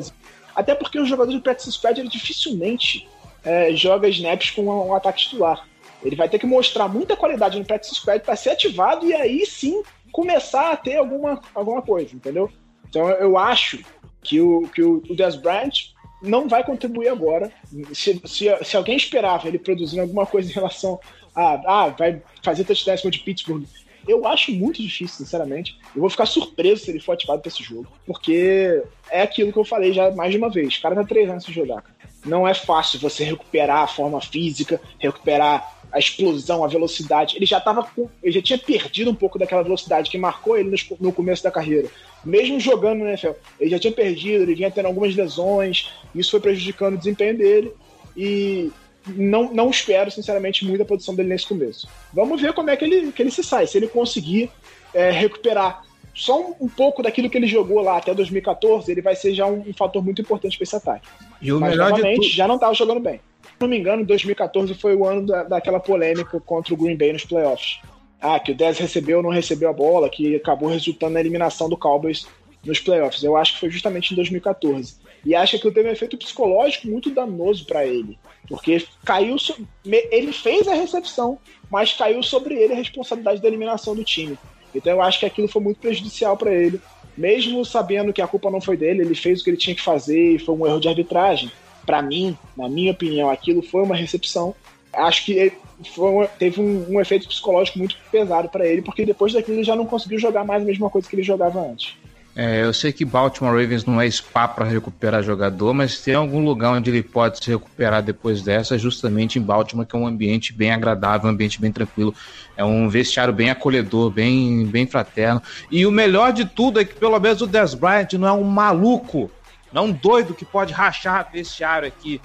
Até 0.56 0.76
porque 0.76 1.00
o 1.00 1.06
jogador 1.06 1.32
de 1.32 1.40
Practice 1.40 1.72
Squad 1.72 2.00
ele 2.00 2.08
dificilmente 2.08 3.08
é, 3.44 3.74
joga 3.76 4.08
snaps 4.08 4.52
com 4.52 4.62
um, 4.64 4.88
um 4.88 4.94
ataque 4.94 5.24
titular. 5.24 5.68
Ele 6.04 6.16
vai 6.16 6.30
ter 6.30 6.38
que 6.38 6.46
mostrar 6.46 6.88
muita 6.88 7.16
qualidade 7.16 7.58
no 7.58 7.66
practice 7.66 7.96
squad 7.96 8.24
para 8.24 8.36
ser 8.36 8.52
ativado 8.52 9.08
e 9.08 9.14
aí 9.14 9.46
sim 9.46 9.82
começar 10.12 10.72
a 10.72 10.78
ter 10.78 10.98
alguma, 10.98 11.42
alguma 11.54 11.82
coisa, 11.82 12.16
entendeu? 12.16 12.52
Então 12.88 13.10
eu 13.10 13.38
acho 13.38 13.84
que 14.22 14.40
o, 14.40 14.68
que 14.68 14.84
o, 14.84 15.02
o 15.10 15.16
Des 15.16 15.36
Bryant 15.36 15.94
não 16.22 16.48
vai 16.48 16.64
contribuir 16.64 17.10
agora. 17.10 17.52
Se, 17.94 18.22
se, 18.26 18.50
se, 18.64 18.78
alguém 18.78 18.96
esperava 18.96 19.48
ele 19.48 19.60
produzindo 19.60 20.02
alguma 20.02 20.26
coisa 20.26 20.50
em 20.50 20.54
relação 20.54 21.00
a 21.36 21.60
ah, 21.68 21.88
vai 21.90 22.22
fazer 22.42 22.64
touchdown 22.64 23.12
de 23.12 23.20
Pittsburgh, 23.20 23.66
eu 24.08 24.26
acho 24.28 24.52
muito 24.52 24.82
difícil, 24.82 25.18
sinceramente. 25.18 25.78
Eu 25.96 26.02
vou 26.02 26.10
ficar 26.10 26.26
surpreso 26.26 26.84
se 26.84 26.92
ele 26.92 27.00
for 27.00 27.14
ativado 27.14 27.42
para 27.42 27.50
esse 27.50 27.64
jogo, 27.64 27.88
porque 28.06 28.84
é 29.10 29.22
aquilo 29.22 29.52
que 29.52 29.60
eu 29.60 29.66
falei 29.66 29.94
já 29.94 30.12
mais 30.12 30.32
de 30.32 30.38
uma 30.38 30.50
vez. 30.50 30.76
O 30.76 30.82
cara 30.82 30.96
tá 30.96 31.04
três 31.04 31.30
anos 31.30 31.44
sem 31.44 31.54
jogar. 31.54 31.82
Cara. 31.82 31.96
Não 32.26 32.48
é 32.48 32.54
fácil 32.54 33.00
você 33.00 33.24
recuperar 33.24 33.80
a 33.80 33.88
forma 33.88 34.20
física, 34.20 34.82
recuperar 35.00 35.76
a 35.92 36.00
explosão, 36.00 36.64
a 36.64 36.68
velocidade. 36.68 37.38
Ele 37.38 37.46
já 37.46 37.62
tava 37.62 37.84
com, 37.84 38.10
ele 38.22 38.34
já 38.34 38.42
tinha 38.42 38.58
perdido 38.58 39.12
um 39.12 39.16
pouco 39.16 39.40
daquela 39.40 39.64
velocidade 39.64 40.10
que 40.10 40.18
marcou 40.18 40.58
ele 40.58 40.70
no, 40.70 40.98
no 41.00 41.14
começo 41.14 41.44
da 41.44 41.52
carreira. 41.52 41.88
Mesmo 42.24 42.60
jogando 42.60 43.00
no 43.00 43.08
NFL, 43.08 43.32
ele 43.60 43.70
já 43.70 43.80
tinha 43.80 43.94
perdido, 43.94 44.44
ele 44.44 44.56
vinha 44.56 44.72
tendo 44.72 44.88
algumas 44.88 45.16
lesões, 45.16 45.92
isso 46.14 46.32
foi 46.32 46.40
prejudicando 46.40 46.96
o 46.96 46.98
desempenho 46.98 47.38
dele. 47.38 47.72
E 48.18 48.72
não, 49.08 49.54
não 49.54 49.70
espero, 49.70 50.10
sinceramente, 50.10 50.66
muito 50.66 50.82
a 50.82 50.86
produção 50.86 51.14
dele 51.14 51.30
nesse 51.30 51.48
começo. 51.48 51.88
Vamos 52.14 52.42
ver 52.42 52.54
como 52.54 52.70
é 52.70 52.78
que 52.78 52.86
ele, 52.86 53.12
que 53.12 53.22
ele 53.22 53.32
se 53.32 53.44
sai. 53.44 53.68
Se 53.68 53.78
ele 53.78 53.88
conseguir 53.88 54.50
é, 54.94 55.12
recuperar 55.12 55.84
só 56.14 56.40
um, 56.40 56.56
um, 56.62 56.70
pouco 56.70 57.04
daquilo 57.04 57.30
que 57.30 57.38
ele 57.38 57.46
jogou 57.46 57.82
lá 57.82 57.98
até 57.98 58.14
2014, 58.14 58.90
ele 58.90 59.02
vai 59.02 59.16
ser 59.16 59.34
já 59.34 59.46
um, 59.46 59.64
um 59.68 59.74
fator 59.74 60.04
muito 60.04 60.22
importante 60.22 60.58
para 60.58 60.64
esse 60.64 60.76
ataque. 60.76 61.08
E 61.42 61.52
o 61.52 61.60
Mas, 61.60 61.72
melhor 61.72 61.92
novamente, 61.92 62.30
de 62.30 62.36
já 62.36 62.48
não 62.48 62.56
estava 62.56 62.74
jogando 62.74 63.02
bem. 63.02 63.20
Se 63.44 63.62
não 63.62 63.68
me 63.68 63.78
engano, 63.78 64.06
2014 64.06 64.74
foi 64.76 64.96
o 64.96 65.06
ano 65.06 65.26
da, 65.26 65.44
daquela 65.44 65.80
polêmica 65.80 66.40
contra 66.40 66.74
o 66.74 66.78
Green 66.78 66.98
Bay 66.98 67.14
nos 67.14 67.26
playoffs. 67.26 67.80
Ah, 68.22 68.40
que 68.40 68.54
o 68.54 68.56
Dez 68.56 68.78
recebeu 68.78 69.18
ou 69.18 69.24
não 69.24 69.30
recebeu 69.30 69.70
a 69.70 69.74
bola, 69.74 70.10
que 70.10 70.38
acabou 70.38 70.70
resultando 70.70 71.14
na 71.14 71.20
eliminação 71.20 71.70
do 71.70 71.78
Cowboys 71.78 72.26
nos 72.66 72.80
playoffs. 72.80 73.24
Eu 73.24 73.36
acho 73.38 73.54
que 73.54 73.60
foi 73.60 73.70
justamente 73.70 74.12
em 74.12 74.16
2014. 74.16 74.96
E 75.26 75.34
acho 75.34 75.58
que 75.58 75.72
teve 75.72 75.90
um 75.90 75.92
efeito 75.92 76.18
psicológico 76.18 76.88
muito 76.88 77.10
danoso 77.10 77.66
para 77.66 77.86
ele. 77.86 78.18
Porque 78.48 78.86
caiu. 79.04 79.40
So... 79.40 79.56
Ele 79.84 80.32
fez 80.32 80.68
a 80.68 80.76
recepção, 80.76 81.40
mas 81.70 81.94
caiu 81.94 82.22
sobre 82.22 82.54
ele 82.56 82.74
a 82.74 82.78
responsabilidade 82.78 83.42
da 83.42 83.48
eliminação 83.48 83.96
do 83.96 84.04
time. 84.04 84.38
Então 84.74 84.94
eu 84.94 85.02
acho 85.02 85.20
que 85.20 85.26
aquilo 85.26 85.48
foi 85.48 85.62
muito 85.62 85.80
prejudicial 85.80 86.38
para 86.38 86.54
ele. 86.54 86.80
Mesmo 87.18 87.64
sabendo 87.66 88.14
que 88.14 88.22
a 88.22 88.28
culpa 88.28 88.52
não 88.52 88.62
foi 88.62 88.78
dele, 88.78 89.02
ele 89.02 89.16
fez 89.16 89.42
o 89.42 89.44
que 89.44 89.50
ele 89.50 89.58
tinha 89.58 89.76
que 89.76 89.82
fazer 89.82 90.36
e 90.36 90.40
foi 90.40 90.54
um 90.54 90.68
erro 90.68 90.80
de 90.80 90.90
arbitragem. 90.90 91.52
Para 91.86 92.02
mim, 92.02 92.38
na 92.56 92.68
minha 92.68 92.92
opinião, 92.92 93.30
aquilo 93.30 93.62
foi 93.62 93.82
uma 93.82 93.96
recepção. 93.96 94.54
Acho 94.94 95.26
que 95.26 95.54
foi, 95.94 96.28
teve 96.40 96.62
um, 96.62 96.86
um 96.90 97.02
efeito 97.02 97.28
psicológico 97.28 97.80
muito 97.80 97.98
pesado 98.12 98.50
para 98.50 98.68
ele, 98.68 98.82
porque 98.82 99.06
depois 99.06 99.34
daquilo 99.34 99.58
ele 99.58 99.64
já 99.64 99.76
não 99.76 99.86
conseguiu 99.86 100.20
jogar 100.20 100.44
mais 100.44 100.62
a 100.62 100.66
mesma 100.66 100.90
coisa 100.90 101.08
que 101.08 101.16
ele 101.16 101.24
jogava 101.24 101.60
antes. 101.60 101.96
É, 102.38 102.64
eu 102.64 102.74
sei 102.74 102.92
que 102.92 103.06
Baltimore 103.06 103.54
Ravens 103.54 103.86
não 103.86 104.02
é 104.02 104.12
spa 104.12 104.46
para 104.46 104.66
recuperar 104.66 105.24
jogador, 105.24 105.74
mas 105.74 106.02
tem 106.02 106.16
algum 106.16 106.44
lugar 106.44 106.72
onde 106.72 106.90
ele 106.90 107.02
pode 107.02 107.42
se 107.42 107.50
recuperar 107.50 108.04
depois 108.04 108.42
dessa, 108.42 108.78
justamente 108.78 109.40
em 109.40 109.42
Baltimore, 109.42 109.86
que 109.86 109.96
é 109.96 110.00
um 110.00 110.06
ambiente 110.06 110.52
bem 110.52 110.70
agradável, 110.70 111.30
um 111.30 111.32
ambiente 111.32 111.62
bem 111.62 111.72
tranquilo. 111.72 112.14
É 112.58 112.64
um 112.66 112.90
vestiário 112.90 113.34
bem 113.34 113.50
acolhedor, 113.50 114.10
bem, 114.10 114.66
bem 114.66 114.86
fraterno. 114.86 115.42
E 115.72 115.86
o 115.86 115.92
melhor 115.92 116.34
de 116.34 116.44
tudo 116.44 116.78
é 116.78 116.84
que 116.84 116.94
pelo 116.96 117.18
menos 117.22 117.42
o 117.42 117.48
Des 117.48 117.74
Bryant 117.74 118.12
não 118.14 118.28
é 118.28 118.34
um 118.34 118.44
maluco, 118.44 119.32
não 119.72 119.84
é 119.84 119.86
um 119.86 119.92
doido 119.94 120.34
que 120.34 120.44
pode 120.44 120.74
rachar 120.74 121.30
vestiário 121.32 121.88
aqui. 121.88 122.20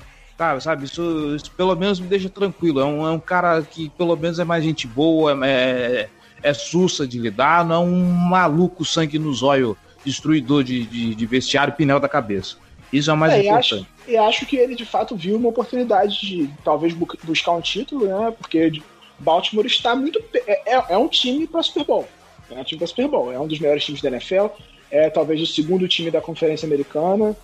Sabe, 0.61 0.87
isso, 0.87 1.37
isso, 1.37 1.51
pelo 1.53 1.77
menos 1.77 2.01
me 2.01 2.09
deixa 2.09 2.29
tranquilo. 2.29 2.81
É 2.81 2.85
um, 2.85 3.07
é 3.07 3.11
um 3.11 3.21
cara 3.21 3.63
que 3.63 3.91
pelo 3.91 4.17
menos 4.17 4.39
é 4.41 4.45
mais 4.45 4.65
gente 4.65 4.89
boa, 4.89 5.39
é, 5.47 5.51
é, 5.51 6.09
é 6.43 6.55
sussa 6.55 7.07
de 7.07 7.19
lidar, 7.19 7.65
não 7.65 7.75
é 7.75 7.79
um 7.79 8.03
maluco 8.11 8.85
sangue 8.85 9.19
nos 9.19 9.43
olhos 9.43 9.77
destruidor 10.05 10.65
de, 10.65 10.85
de, 10.85 11.15
de 11.15 11.27
vestiário 11.27 11.73
pneu 11.73 12.01
da 12.01 12.09
cabeça. 12.09 12.57
Isso 12.93 13.11
é 13.11 13.15
o 13.15 13.17
mais 13.17 13.33
é, 13.33 13.41
importante. 13.41 13.75
E 13.75 13.77
acho, 13.77 13.87
e 14.09 14.17
acho 14.17 14.47
que 14.47 14.57
ele 14.57 14.75
de 14.75 14.85
fato 14.85 15.17
viu 15.17 15.37
uma 15.37 15.49
oportunidade 15.49 16.21
de 16.21 16.51
talvez 16.65 16.95
buscar 17.23 17.53
um 17.53 17.61
título, 17.61 18.07
né? 18.07 18.35
Porque 18.37 18.83
Baltimore 19.19 19.67
está 19.67 19.95
muito. 19.95 20.21
É, 20.35 20.77
é, 20.77 20.85
é 20.91 20.99
um 20.99 21.07
time 21.07 21.47
para 21.47 21.63
Super 21.63 21.85
Bowl. 21.85 22.09
É 22.51 22.61
um 22.61 22.65
time 22.65 22.79
para 22.79 22.89
Super 22.89 23.09
Bowl. 23.09 23.33
É 23.33 23.39
um 23.39 23.47
dos 23.47 23.59
melhores 23.59 23.85
times 23.85 24.03
da 24.03 24.09
NFL. 24.09 24.47
É 24.91 25.09
talvez 25.09 25.41
o 25.41 25.47
segundo 25.47 25.87
time 25.87 26.11
da 26.11 26.21
Conferência 26.21 26.67
Americana. 26.67 27.37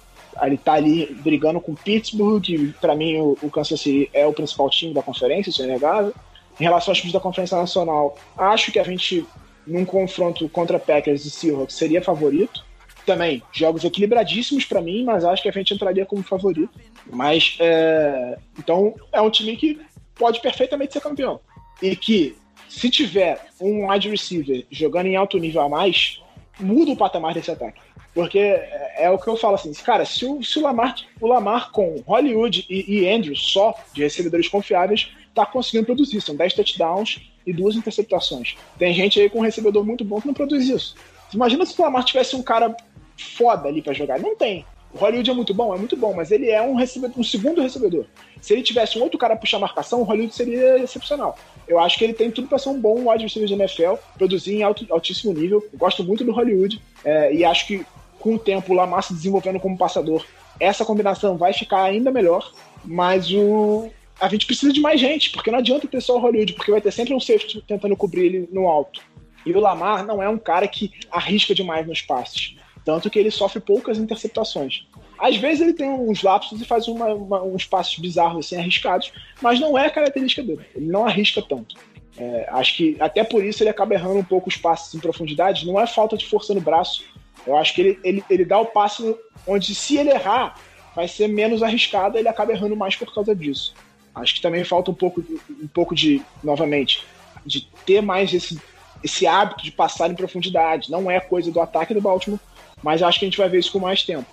Ele 0.42 0.56
está 0.56 0.74
ali 0.74 1.06
brigando 1.22 1.60
com 1.60 1.74
Pittsburgh, 1.74 2.42
que 2.42 2.74
para 2.80 2.94
mim 2.94 3.16
o, 3.18 3.38
o 3.40 3.50
Kansas 3.50 3.80
City 3.80 4.10
é 4.12 4.26
o 4.26 4.32
principal 4.32 4.68
time 4.68 4.92
da 4.92 5.02
conferência, 5.02 5.48
isso 5.48 5.62
é 5.62 5.64
inegável. 5.64 6.12
Em 6.60 6.64
relação 6.64 6.92
aos 6.92 6.98
times 6.98 7.12
da 7.12 7.20
Conferência 7.20 7.56
Nacional, 7.56 8.16
acho 8.36 8.70
que 8.70 8.78
a 8.78 8.82
gente 8.82 9.26
num 9.66 9.84
confronto 9.84 10.48
contra 10.48 10.78
Packers 10.78 11.24
e 11.24 11.30
Seahawks 11.30 11.74
seria 11.74 12.02
favorito. 12.02 12.64
Também, 13.04 13.42
jogos 13.52 13.84
equilibradíssimos 13.84 14.64
para 14.64 14.80
mim, 14.80 15.04
mas 15.04 15.24
acho 15.24 15.42
que 15.42 15.48
a 15.48 15.52
gente 15.52 15.72
entraria 15.72 16.04
como 16.04 16.22
favorito. 16.22 16.70
Mas, 17.10 17.56
é... 17.60 18.36
então, 18.58 18.94
é 19.12 19.20
um 19.20 19.30
time 19.30 19.56
que 19.56 19.80
pode 20.14 20.40
perfeitamente 20.40 20.92
ser 20.92 21.00
campeão. 21.00 21.40
E 21.80 21.94
que, 21.94 22.36
se 22.68 22.90
tiver 22.90 23.40
um 23.60 23.88
wide 23.88 24.08
receiver 24.08 24.66
jogando 24.70 25.06
em 25.06 25.16
alto 25.16 25.38
nível 25.38 25.62
a 25.62 25.68
mais, 25.68 26.20
muda 26.58 26.92
o 26.92 26.96
patamar 26.96 27.34
desse 27.34 27.50
ataque. 27.50 27.80
Porque 28.12 28.38
é, 28.38 29.04
é 29.04 29.10
o 29.10 29.18
que 29.18 29.28
eu 29.28 29.36
falo 29.36 29.56
assim, 29.56 29.72
cara, 29.74 30.04
se 30.04 30.24
o, 30.24 30.42
se 30.42 30.58
o 30.58 30.62
Lamar, 30.62 30.96
o 31.20 31.26
Lamar 31.26 31.70
com 31.70 32.02
Hollywood 32.06 32.64
e, 32.68 33.00
e 33.00 33.08
Andrew 33.08 33.36
só 33.36 33.74
de 33.92 34.02
recebedores 34.02 34.48
confiáveis, 34.48 35.12
tá 35.34 35.44
conseguindo 35.44 35.84
produzir. 35.84 36.20
São 36.22 36.34
10 36.34 36.54
touchdowns 36.54 37.20
e 37.46 37.52
duas 37.52 37.76
interceptações. 37.76 38.56
Tem 38.78 38.92
gente 38.92 39.20
aí 39.20 39.30
com 39.30 39.38
um 39.38 39.42
recebedor 39.42 39.84
muito 39.84 40.04
bom 40.04 40.20
que 40.20 40.26
não 40.26 40.34
produz 40.34 40.68
isso. 40.68 40.94
Imagina 41.32 41.64
se 41.64 41.80
o 41.80 41.84
Lamar 41.84 42.04
tivesse 42.04 42.34
um 42.34 42.42
cara 42.42 42.76
foda 43.16 43.68
ali 43.68 43.80
para 43.80 43.92
jogar. 43.92 44.18
Não 44.18 44.36
tem. 44.36 44.64
O 44.92 44.98
Hollywood 44.98 45.30
é 45.30 45.34
muito 45.34 45.52
bom, 45.52 45.74
é 45.74 45.78
muito 45.78 45.96
bom, 45.96 46.14
mas 46.14 46.30
ele 46.30 46.48
é 46.48 46.62
um, 46.62 46.74
recebedor, 46.74 47.18
um 47.18 47.24
segundo 47.24 47.60
recebedor. 47.60 48.06
Se 48.40 48.52
ele 48.52 48.62
tivesse 48.62 48.98
um 48.98 49.02
outro 49.02 49.18
cara 49.18 49.36
puxar 49.36 49.58
marcação, 49.58 50.00
o 50.00 50.04
Hollywood 50.04 50.34
seria 50.34 50.78
excepcional. 50.78 51.36
Eu 51.68 51.78
acho 51.78 51.98
que 51.98 52.04
ele 52.04 52.14
tem 52.14 52.30
tudo 52.30 52.48
para 52.48 52.58
ser 52.58 52.70
um 52.70 52.80
bom 52.80 53.10
wide 53.10 53.24
receiver 53.24 53.48
de 53.48 53.54
NFL, 53.54 53.94
produzir 54.16 54.54
em 54.54 54.62
alto, 54.62 54.86
altíssimo 54.90 55.32
nível. 55.34 55.62
Eu 55.72 55.78
gosto 55.78 56.02
muito 56.02 56.24
do 56.24 56.32
Hollywood 56.32 56.80
é, 57.04 57.34
e 57.34 57.44
acho 57.44 57.66
que 57.66 57.84
com 58.18 58.36
o 58.36 58.38
tempo 58.38 58.72
o 58.72 58.76
Lamar 58.76 59.02
se 59.02 59.12
desenvolvendo 59.12 59.60
como 59.60 59.76
passador, 59.76 60.24
essa 60.58 60.84
combinação 60.84 61.36
vai 61.36 61.52
ficar 61.52 61.82
ainda 61.82 62.10
melhor. 62.10 62.50
Mas 62.84 63.30
o, 63.32 63.90
a 64.20 64.28
gente 64.28 64.46
precisa 64.46 64.72
de 64.72 64.80
mais 64.80 65.00
gente, 65.00 65.30
porque 65.30 65.50
não 65.50 65.58
adianta 65.58 65.86
ter 65.86 66.00
só 66.00 66.16
o 66.16 66.20
Hollywood, 66.20 66.54
porque 66.54 66.70
vai 66.70 66.80
ter 66.80 66.90
sempre 66.90 67.14
um 67.14 67.20
safety 67.20 67.62
tentando 67.66 67.96
cobrir 67.96 68.26
ele 68.26 68.48
no 68.50 68.66
alto. 68.66 69.00
E 69.44 69.52
o 69.52 69.60
Lamar 69.60 70.04
não 70.04 70.22
é 70.22 70.28
um 70.28 70.38
cara 70.38 70.66
que 70.66 70.90
arrisca 71.10 71.54
demais 71.54 71.86
nos 71.86 72.00
passes. 72.00 72.56
Tanto 72.84 73.10
que 73.10 73.18
ele 73.18 73.30
sofre 73.30 73.60
poucas 73.60 73.98
interceptações. 73.98 74.86
Às 75.18 75.36
vezes 75.36 75.60
ele 75.60 75.72
tem 75.72 75.88
uns 75.88 76.22
lapsos 76.22 76.60
e 76.60 76.64
faz 76.64 76.88
uma, 76.88 77.06
uma, 77.14 77.42
uns 77.42 77.64
passos 77.64 77.98
bizarros, 77.98 78.46
assim, 78.46 78.56
arriscados, 78.56 79.12
mas 79.40 79.58
não 79.60 79.76
é 79.76 79.86
a 79.86 79.90
característica 79.90 80.42
dele. 80.42 80.64
Ele 80.74 80.86
não 80.86 81.06
arrisca 81.06 81.42
tanto. 81.42 81.76
É, 82.18 82.48
acho 82.50 82.76
que 82.76 82.96
até 82.98 83.22
por 83.22 83.44
isso 83.44 83.62
ele 83.62 83.70
acaba 83.70 83.94
errando 83.94 84.18
um 84.18 84.24
pouco 84.24 84.48
os 84.48 84.56
passes 84.56 84.94
em 84.94 84.98
profundidade. 84.98 85.66
Não 85.66 85.80
é 85.80 85.86
falta 85.86 86.16
de 86.16 86.26
força 86.26 86.54
no 86.54 86.60
braço. 86.60 87.04
Eu 87.46 87.56
acho 87.56 87.74
que 87.74 87.80
ele, 87.80 87.98
ele, 88.02 88.24
ele 88.30 88.44
dá 88.44 88.58
o 88.58 88.66
passe 88.66 89.14
onde, 89.46 89.74
se 89.74 89.96
ele 89.96 90.10
errar, 90.10 90.58
vai 90.94 91.06
ser 91.06 91.28
menos 91.28 91.62
arriscado, 91.62 92.18
ele 92.18 92.28
acaba 92.28 92.52
errando 92.52 92.74
mais 92.74 92.96
por 92.96 93.12
causa 93.12 93.34
disso. 93.34 93.74
Acho 94.16 94.34
que 94.34 94.40
também 94.40 94.64
falta 94.64 94.90
um 94.90 94.94
pouco, 94.94 95.22
um 95.50 95.68
pouco 95.68 95.94
de, 95.94 96.22
novamente, 96.42 97.04
de 97.44 97.68
ter 97.84 98.00
mais 98.00 98.32
esse, 98.32 98.58
esse 99.04 99.26
hábito 99.26 99.62
de 99.62 99.70
passar 99.70 100.10
em 100.10 100.14
profundidade. 100.14 100.90
Não 100.90 101.10
é 101.10 101.20
coisa 101.20 101.52
do 101.52 101.60
ataque 101.60 101.92
do 101.92 102.00
Baltimore, 102.00 102.40
mas 102.82 103.02
acho 103.02 103.18
que 103.18 103.26
a 103.26 103.28
gente 103.28 103.36
vai 103.36 103.50
ver 103.50 103.58
isso 103.58 103.70
com 103.70 103.78
mais 103.78 104.02
tempo. 104.02 104.26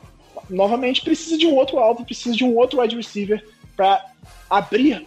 Novamente, 0.49 1.01
precisa 1.01 1.37
de 1.37 1.45
um 1.45 1.55
outro 1.55 1.79
alvo, 1.79 2.05
precisa 2.05 2.33
de 2.33 2.45
um 2.45 2.55
outro 2.55 2.79
wide 2.79 2.95
receiver 2.95 3.45
para 3.75 4.05
abrir, 4.49 5.05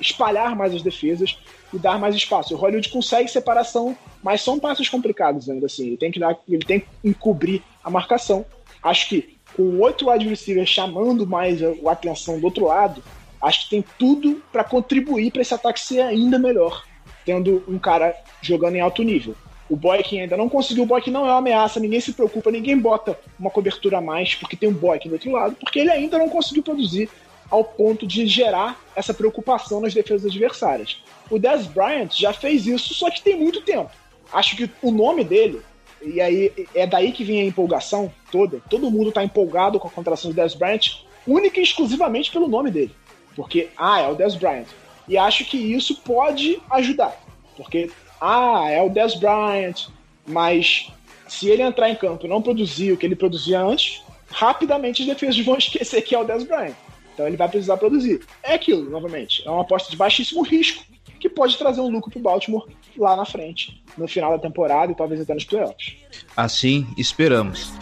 espalhar 0.00 0.56
mais 0.56 0.74
as 0.74 0.82
defesas 0.82 1.38
e 1.72 1.78
dar 1.78 1.96
mais 1.96 2.16
espaço. 2.16 2.54
O 2.54 2.58
Hollywood 2.58 2.88
consegue 2.88 3.28
separação, 3.28 3.96
mas 4.24 4.40
são 4.40 4.58
passos 4.58 4.88
complicados 4.88 5.48
ainda 5.48 5.66
assim. 5.66 5.86
Ele 5.88 5.96
tem 5.96 6.10
que, 6.10 6.18
dar, 6.18 6.36
ele 6.48 6.64
tem 6.64 6.80
que 6.80 6.86
encobrir 7.04 7.62
a 7.84 7.90
marcação. 7.90 8.44
Acho 8.82 9.08
que 9.08 9.36
com 9.56 9.78
outro 9.78 10.10
wide 10.10 10.28
receiver 10.28 10.66
chamando 10.66 11.26
mais 11.26 11.60
a 11.62 11.92
atenção 11.92 12.40
do 12.40 12.44
outro 12.44 12.66
lado, 12.66 13.02
acho 13.40 13.64
que 13.64 13.70
tem 13.70 13.84
tudo 13.98 14.42
para 14.52 14.64
contribuir 14.64 15.30
para 15.30 15.42
esse 15.42 15.54
ataque 15.54 15.80
ser 15.80 16.00
ainda 16.00 16.38
melhor, 16.38 16.84
tendo 17.24 17.62
um 17.68 17.78
cara 17.78 18.14
jogando 18.40 18.76
em 18.76 18.80
alto 18.80 19.02
nível. 19.02 19.34
O 19.68 19.74
Boykin 19.74 20.20
ainda 20.20 20.36
não 20.36 20.48
conseguiu, 20.48 20.84
o 20.84 20.86
Boykin 20.86 21.10
não 21.10 21.26
é 21.26 21.30
uma 21.30 21.38
ameaça, 21.38 21.80
ninguém 21.80 22.00
se 22.00 22.12
preocupa, 22.12 22.50
ninguém 22.50 22.78
bota 22.78 23.18
uma 23.38 23.50
cobertura 23.50 23.98
a 23.98 24.00
mais 24.00 24.34
porque 24.34 24.56
tem 24.56 24.68
um 24.68 24.72
Boykin 24.72 25.08
do 25.08 25.14
outro 25.14 25.32
lado, 25.32 25.56
porque 25.56 25.80
ele 25.80 25.90
ainda 25.90 26.18
não 26.18 26.28
conseguiu 26.28 26.62
produzir 26.62 27.10
ao 27.50 27.64
ponto 27.64 28.06
de 28.06 28.26
gerar 28.26 28.80
essa 28.94 29.14
preocupação 29.14 29.80
nas 29.80 29.94
defesas 29.94 30.30
adversárias. 30.30 31.02
O 31.30 31.38
Dez 31.38 31.66
Bryant 31.66 32.12
já 32.12 32.32
fez 32.32 32.66
isso, 32.66 32.94
só 32.94 33.10
que 33.10 33.22
tem 33.22 33.36
muito 33.36 33.60
tempo. 33.60 33.90
Acho 34.32 34.56
que 34.56 34.70
o 34.82 34.90
nome 34.90 35.24
dele, 35.24 35.60
e 36.02 36.20
aí 36.20 36.52
é 36.74 36.86
daí 36.86 37.12
que 37.12 37.24
vem 37.24 37.40
a 37.40 37.44
empolgação 37.44 38.12
toda, 38.30 38.60
todo 38.68 38.90
mundo 38.90 39.08
está 39.08 39.24
empolgado 39.24 39.78
com 39.78 39.88
a 39.88 39.90
contratação 39.90 40.30
do 40.30 40.36
Dez 40.36 40.54
Bryant, 40.54 41.02
única 41.26 41.58
e 41.58 41.62
exclusivamente 41.62 42.30
pelo 42.30 42.48
nome 42.48 42.70
dele. 42.70 42.94
Porque, 43.36 43.68
ah, 43.76 44.00
é 44.00 44.08
o 44.08 44.14
Dez 44.14 44.34
Bryant. 44.34 44.66
E 45.06 45.16
acho 45.16 45.44
que 45.44 45.56
isso 45.56 45.94
pode 45.96 46.60
ajudar. 46.70 47.14
Porque, 47.56 47.90
ah, 48.20 48.64
é 48.68 48.82
o 48.82 48.88
Dez 48.88 49.14
Bryant, 49.14 49.88
mas 50.26 50.90
se 51.28 51.48
ele 51.48 51.62
entrar 51.62 51.90
em 51.90 51.94
campo 51.94 52.26
e 52.26 52.28
não 52.28 52.42
produzir 52.42 52.92
o 52.92 52.96
que 52.96 53.06
ele 53.06 53.14
produzia 53.14 53.60
antes, 53.60 54.02
rapidamente 54.28 55.02
os 55.02 55.06
defesas 55.06 55.38
vão 55.44 55.56
esquecer 55.58 56.02
que 56.02 56.14
é 56.14 56.18
o 56.18 56.24
Dez 56.24 56.42
Bryant. 56.44 56.74
Então 57.14 57.26
ele 57.26 57.36
vai 57.36 57.48
precisar 57.48 57.76
produzir. 57.76 58.22
É 58.42 58.54
aquilo, 58.54 58.90
novamente. 58.90 59.46
É 59.46 59.50
uma 59.50 59.62
aposta 59.62 59.90
de 59.90 59.96
baixíssimo 59.96 60.42
risco 60.42 60.84
que 61.18 61.28
pode 61.28 61.56
trazer 61.56 61.80
um 61.80 61.88
lucro 61.88 62.10
para 62.10 62.18
o 62.18 62.22
Baltimore 62.22 62.66
lá 62.96 63.16
na 63.16 63.24
frente, 63.24 63.82
no 63.96 64.06
final 64.06 64.32
da 64.32 64.38
temporada 64.38 64.92
e 64.92 64.94
talvez 64.94 65.20
até 65.20 65.34
nos 65.34 65.44
playoffs. 65.44 65.96
Assim 66.36 66.86
esperamos. 66.96 67.72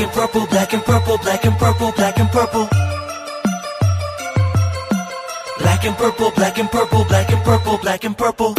Black 0.00 0.06
and 0.08 0.12
purple, 0.14 0.46
black 0.46 0.74
and 0.74 0.82
purple, 0.82 1.18
black 1.18 1.46
and 1.46 1.58
purple, 1.58 1.92
black 1.92 2.20
and 2.20 2.28
purple. 2.30 2.68
Black 5.58 5.86
and 5.86 5.94
purple, 5.94 6.30
black 6.30 6.58
and 6.58 6.68
purple, 6.70 7.04
black 7.04 7.30
and 7.34 7.42
purple, 7.44 7.78
black 7.78 8.06
and 8.06 8.14
purple. 8.14 8.54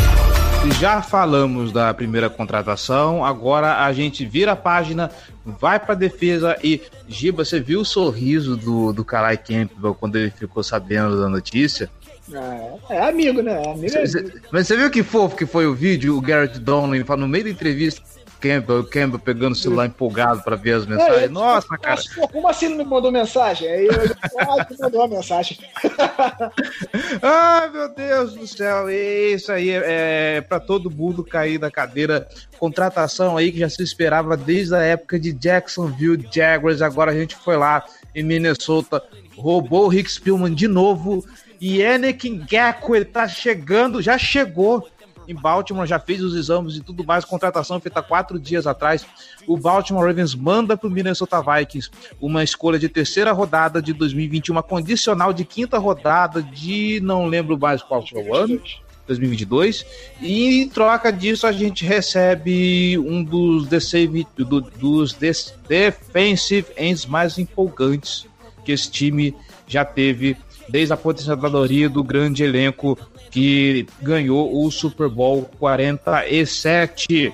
Já 0.79 1.01
falamos 1.01 1.71
da 1.71 1.91
primeira 1.95 2.29
contratação, 2.29 3.25
agora 3.25 3.83
a 3.83 3.91
gente 3.91 4.23
vira 4.23 4.51
a 4.51 4.55
página, 4.55 5.09
vai 5.43 5.79
pra 5.79 5.95
defesa 5.95 6.55
e. 6.63 6.79
Giba, 7.09 7.43
você 7.43 7.59
viu 7.59 7.81
o 7.81 7.85
sorriso 7.85 8.55
do, 8.55 8.93
do 8.93 9.03
Kalai 9.03 9.35
Campbell 9.37 9.95
quando 9.95 10.17
ele 10.17 10.29
ficou 10.29 10.61
sabendo 10.61 11.19
da 11.19 11.27
notícia? 11.27 11.89
É, 12.31 12.97
é 12.97 13.09
amigo, 13.09 13.41
né? 13.41 13.57
Amigo 13.67 13.97
é 13.97 14.05
Cê- 14.05 14.19
amigo. 14.19 14.31
cê- 14.37 14.41
Mas 14.51 14.67
você 14.67 14.77
viu 14.77 14.91
que 14.91 15.01
fofo 15.01 15.35
que 15.35 15.47
foi 15.47 15.65
o 15.65 15.73
vídeo? 15.73 16.15
O 16.15 16.21
Garrett 16.21 16.59
Donlin 16.59 17.03
fala 17.03 17.21
no 17.21 17.27
meio 17.27 17.45
da 17.45 17.49
entrevista, 17.49 18.01
Campbell, 18.41 18.79
o 18.79 18.83
Campbell 18.83 19.19
pegando 19.19 19.53
o 19.53 19.55
celular 19.55 19.85
empolgado 19.85 20.41
pra 20.41 20.55
ver 20.55 20.73
as 20.73 20.85
mensagens. 20.85 21.23
É, 21.23 21.27
Nossa, 21.29 21.77
cara. 21.77 22.01
Como 22.31 22.47
assim 22.47 22.65
ele 22.65 22.75
não 22.75 22.83
me 22.83 22.89
mandou 22.89 23.11
mensagem? 23.11 23.69
Aí 23.69 23.85
eu, 23.85 23.93
ah, 24.39 24.67
ele 24.67 24.79
mandou 24.79 25.03
a 25.03 25.07
mensagem. 25.07 25.59
Ai, 27.21 27.69
meu 27.69 27.93
Deus 27.93 28.33
do 28.33 28.47
céu, 28.47 28.89
isso 28.89 29.51
aí 29.51 29.69
é, 29.69 30.37
é 30.37 30.41
para 30.41 30.59
todo 30.59 30.89
mundo 30.89 31.23
cair 31.23 31.59
da 31.59 31.69
cadeira. 31.69 32.27
Contratação 32.57 33.37
aí 33.37 33.51
que 33.51 33.59
já 33.59 33.69
se 33.69 33.83
esperava 33.83 34.35
desde 34.35 34.73
a 34.73 34.81
época 34.81 35.19
de 35.19 35.31
Jacksonville 35.31 36.27
Jaguars. 36.31 36.81
Agora 36.81 37.11
a 37.11 37.15
gente 37.15 37.35
foi 37.35 37.55
lá 37.55 37.83
em 38.15 38.23
Minnesota, 38.23 39.01
roubou 39.37 39.85
o 39.85 39.89
Rick 39.89 40.11
Spielman 40.11 40.53
de 40.53 40.67
novo. 40.67 41.23
E 41.59 41.77
Yannick 41.77 42.27
Ngakwe 42.27 43.05
tá 43.05 43.27
chegando, 43.27 44.01
já 44.01 44.17
chegou 44.17 44.87
em 45.31 45.35
Baltimore, 45.35 45.85
já 45.87 45.99
fez 45.99 46.21
os 46.21 46.35
exames 46.35 46.75
e 46.75 46.81
tudo 46.81 47.03
mais. 47.03 47.23
Contratação 47.25 47.79
feita 47.79 48.01
quatro 48.01 48.37
dias 48.39 48.67
atrás. 48.67 49.05
O 49.47 49.57
Baltimore 49.57 50.05
Ravens 50.05 50.35
manda 50.35 50.75
para 50.77 50.87
o 50.87 50.91
Minnesota 50.91 51.41
Vikings 51.41 51.89
uma 52.19 52.43
escolha 52.43 52.77
de 52.77 52.89
terceira 52.89 53.31
rodada 53.31 53.81
de 53.81 53.93
2021, 53.93 54.53
uma 54.53 54.63
condicional 54.63 55.31
de 55.33 55.45
quinta 55.45 55.77
rodada 55.77 56.41
de 56.41 56.99
não 57.01 57.25
lembro 57.27 57.57
mais 57.57 57.81
qual 57.81 58.05
foi 58.05 58.21
o 58.23 58.35
ano. 58.35 58.61
2022 59.07 59.85
e 60.21 60.61
em 60.61 60.69
troca 60.69 61.11
disso 61.11 61.45
a 61.45 61.51
gente 61.51 61.83
recebe 61.83 62.97
um 62.99 63.21
dos, 63.23 63.67
deceive- 63.67 64.27
do- 64.37 64.61
dos 64.61 65.11
defensive 65.11 66.67
ends 66.77 67.05
mais 67.05 67.37
empolgantes 67.37 68.25
que 68.63 68.71
esse 68.71 68.89
time 68.89 69.35
já 69.67 69.83
teve 69.83 70.37
desde 70.69 70.93
a 70.93 70.95
aposentadoria 70.95 71.89
do 71.89 72.03
grande 72.03 72.43
elenco 72.43 72.97
que 73.31 73.87
ganhou 74.01 74.63
o 74.63 74.69
Super 74.69 75.07
Bowl 75.09 75.49
47. 75.57 77.33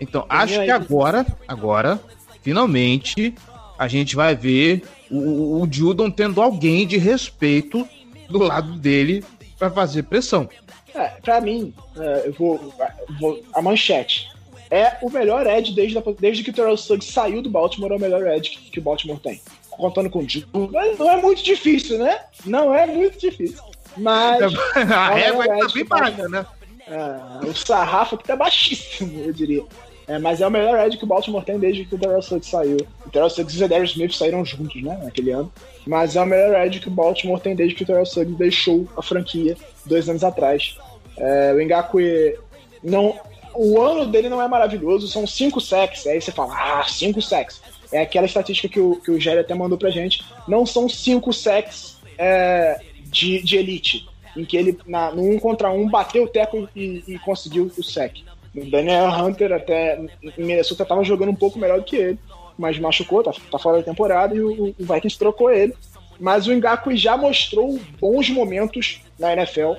Então, 0.00 0.24
acho 0.28 0.62
que 0.62 0.70
agora, 0.70 1.26
agora, 1.46 2.00
finalmente, 2.42 3.34
a 3.78 3.88
gente 3.88 4.14
vai 4.14 4.34
ver 4.36 4.82
o, 5.10 5.62
o 5.62 5.68
Judon 5.70 6.10
tendo 6.10 6.40
alguém 6.40 6.86
de 6.86 6.96
respeito 6.98 7.86
do 8.28 8.38
lado 8.38 8.74
dele 8.74 9.24
para 9.58 9.70
fazer 9.70 10.04
pressão. 10.04 10.48
É, 10.94 11.08
pra 11.22 11.40
mim, 11.40 11.72
é, 11.98 12.22
eu 12.26 12.32
vou, 12.32 12.72
vou- 13.20 13.42
A 13.52 13.60
manchete. 13.62 14.28
É 14.70 14.98
o 15.00 15.08
melhor 15.10 15.46
Ed 15.46 15.72
desde, 15.74 15.96
a- 15.96 16.02
desde 16.20 16.44
que 16.44 16.50
o 16.50 16.52
Terrell 16.52 16.76
Suggs 16.76 17.10
saiu 17.10 17.40
do 17.40 17.48
Baltimore, 17.48 17.92
é 17.92 17.96
o 17.96 18.00
melhor 18.00 18.26
Ed 18.26 18.50
que, 18.50 18.70
que 18.70 18.78
o 18.78 18.82
Baltimore 18.82 19.18
tem. 19.18 19.40
Contando 19.70 20.10
com 20.10 20.18
o. 20.20 20.26
Mas 20.72 20.98
Não 20.98 21.10
é 21.10 21.16
muito 21.22 21.42
difícil, 21.42 21.98
né? 21.98 22.20
Não 22.44 22.74
é 22.74 22.86
muito 22.86 23.18
difícil. 23.18 23.62
Mas. 23.98 24.54
a 24.74 25.18
é 25.18 25.24
régua 25.24 25.44
Ed 25.44 25.66
tá 25.66 25.74
bem 25.74 25.84
baixa, 25.84 26.28
né? 26.28 26.46
É, 26.86 27.46
o 27.46 27.54
sarrafo 27.54 28.14
aqui 28.14 28.24
tá 28.24 28.34
baixíssimo, 28.34 29.22
eu 29.24 29.32
diria. 29.32 29.62
É, 30.08 30.18
mas 30.18 30.40
é 30.40 30.46
o 30.46 30.50
melhor 30.50 30.86
edge 30.86 30.96
que 30.96 31.04
o 31.04 31.06
Baltimore 31.06 31.44
tem 31.44 31.58
desde 31.58 31.84
que 31.84 31.94
o 31.94 31.98
Darrell 31.98 32.22
Suggs 32.22 32.48
saiu. 32.48 32.78
O 33.04 33.10
Darrell 33.10 33.28
Suggs 33.28 33.60
e 33.60 33.64
o 33.64 33.68
Darius 33.68 33.90
Smith 33.90 34.14
saíram 34.14 34.42
juntos, 34.42 34.82
né, 34.82 34.98
naquele 35.04 35.32
ano. 35.32 35.52
Mas 35.86 36.16
é 36.16 36.22
o 36.22 36.26
melhor 36.26 36.66
edge 36.66 36.80
que 36.80 36.88
o 36.88 36.90
Baltimore 36.90 37.38
tem 37.38 37.54
desde 37.54 37.74
que 37.74 37.82
o 37.82 37.86
Darrell 37.86 38.06
Suggs 38.06 38.38
deixou 38.38 38.88
a 38.96 39.02
franquia 39.02 39.54
dois 39.84 40.08
anos 40.08 40.24
atrás. 40.24 40.78
É, 41.18 41.52
o 41.52 41.62
Ngakwe 41.62 42.38
não... 42.82 43.20
O 43.54 43.80
ano 43.80 44.06
dele 44.06 44.30
não 44.30 44.40
é 44.40 44.48
maravilhoso, 44.48 45.08
são 45.08 45.26
cinco 45.26 45.60
sacks. 45.60 46.06
Aí 46.06 46.20
você 46.20 46.32
fala, 46.32 46.54
ah, 46.54 46.86
cinco 46.88 47.20
sacks. 47.20 47.60
É 47.92 48.00
aquela 48.00 48.24
estatística 48.24 48.68
que 48.68 48.80
o, 48.80 48.96
que 48.96 49.10
o 49.10 49.20
Jerry 49.20 49.40
até 49.40 49.54
mandou 49.54 49.76
pra 49.76 49.90
gente. 49.90 50.24
Não 50.46 50.64
são 50.64 50.88
cinco 50.88 51.32
sacks 51.34 51.98
é, 52.16 52.80
de, 53.10 53.42
de 53.42 53.56
elite, 53.56 54.08
em 54.36 54.44
que 54.44 54.56
ele, 54.56 54.78
na, 54.86 55.10
no 55.10 55.22
um 55.22 55.38
contra 55.38 55.70
um, 55.70 55.88
bateu 55.88 56.24
o 56.24 56.28
teco 56.28 56.68
e, 56.74 57.02
e 57.06 57.18
conseguiu 57.18 57.70
o 57.76 57.82
sack. 57.82 58.24
O 58.54 58.70
Daniel 58.70 59.10
Hunter 59.10 59.52
até 59.52 59.98
em 60.22 60.32
Minnesota 60.44 60.84
tava 60.84 61.04
jogando 61.04 61.30
um 61.30 61.34
pouco 61.34 61.58
melhor 61.58 61.78
do 61.78 61.84
que 61.84 61.96
ele, 61.96 62.18
mas 62.56 62.78
machucou, 62.78 63.22
tá, 63.22 63.32
tá 63.50 63.58
fora 63.58 63.78
da 63.78 63.84
temporada 63.84 64.34
e 64.34 64.40
o, 64.40 64.74
o 64.78 64.84
Vikings 64.84 65.18
trocou 65.18 65.50
ele. 65.50 65.74
Mas 66.18 66.48
o 66.48 66.52
Ngakwe 66.52 66.96
já 66.96 67.16
mostrou 67.16 67.78
bons 68.00 68.28
momentos 68.28 69.00
na 69.18 69.32
NFL, 69.32 69.74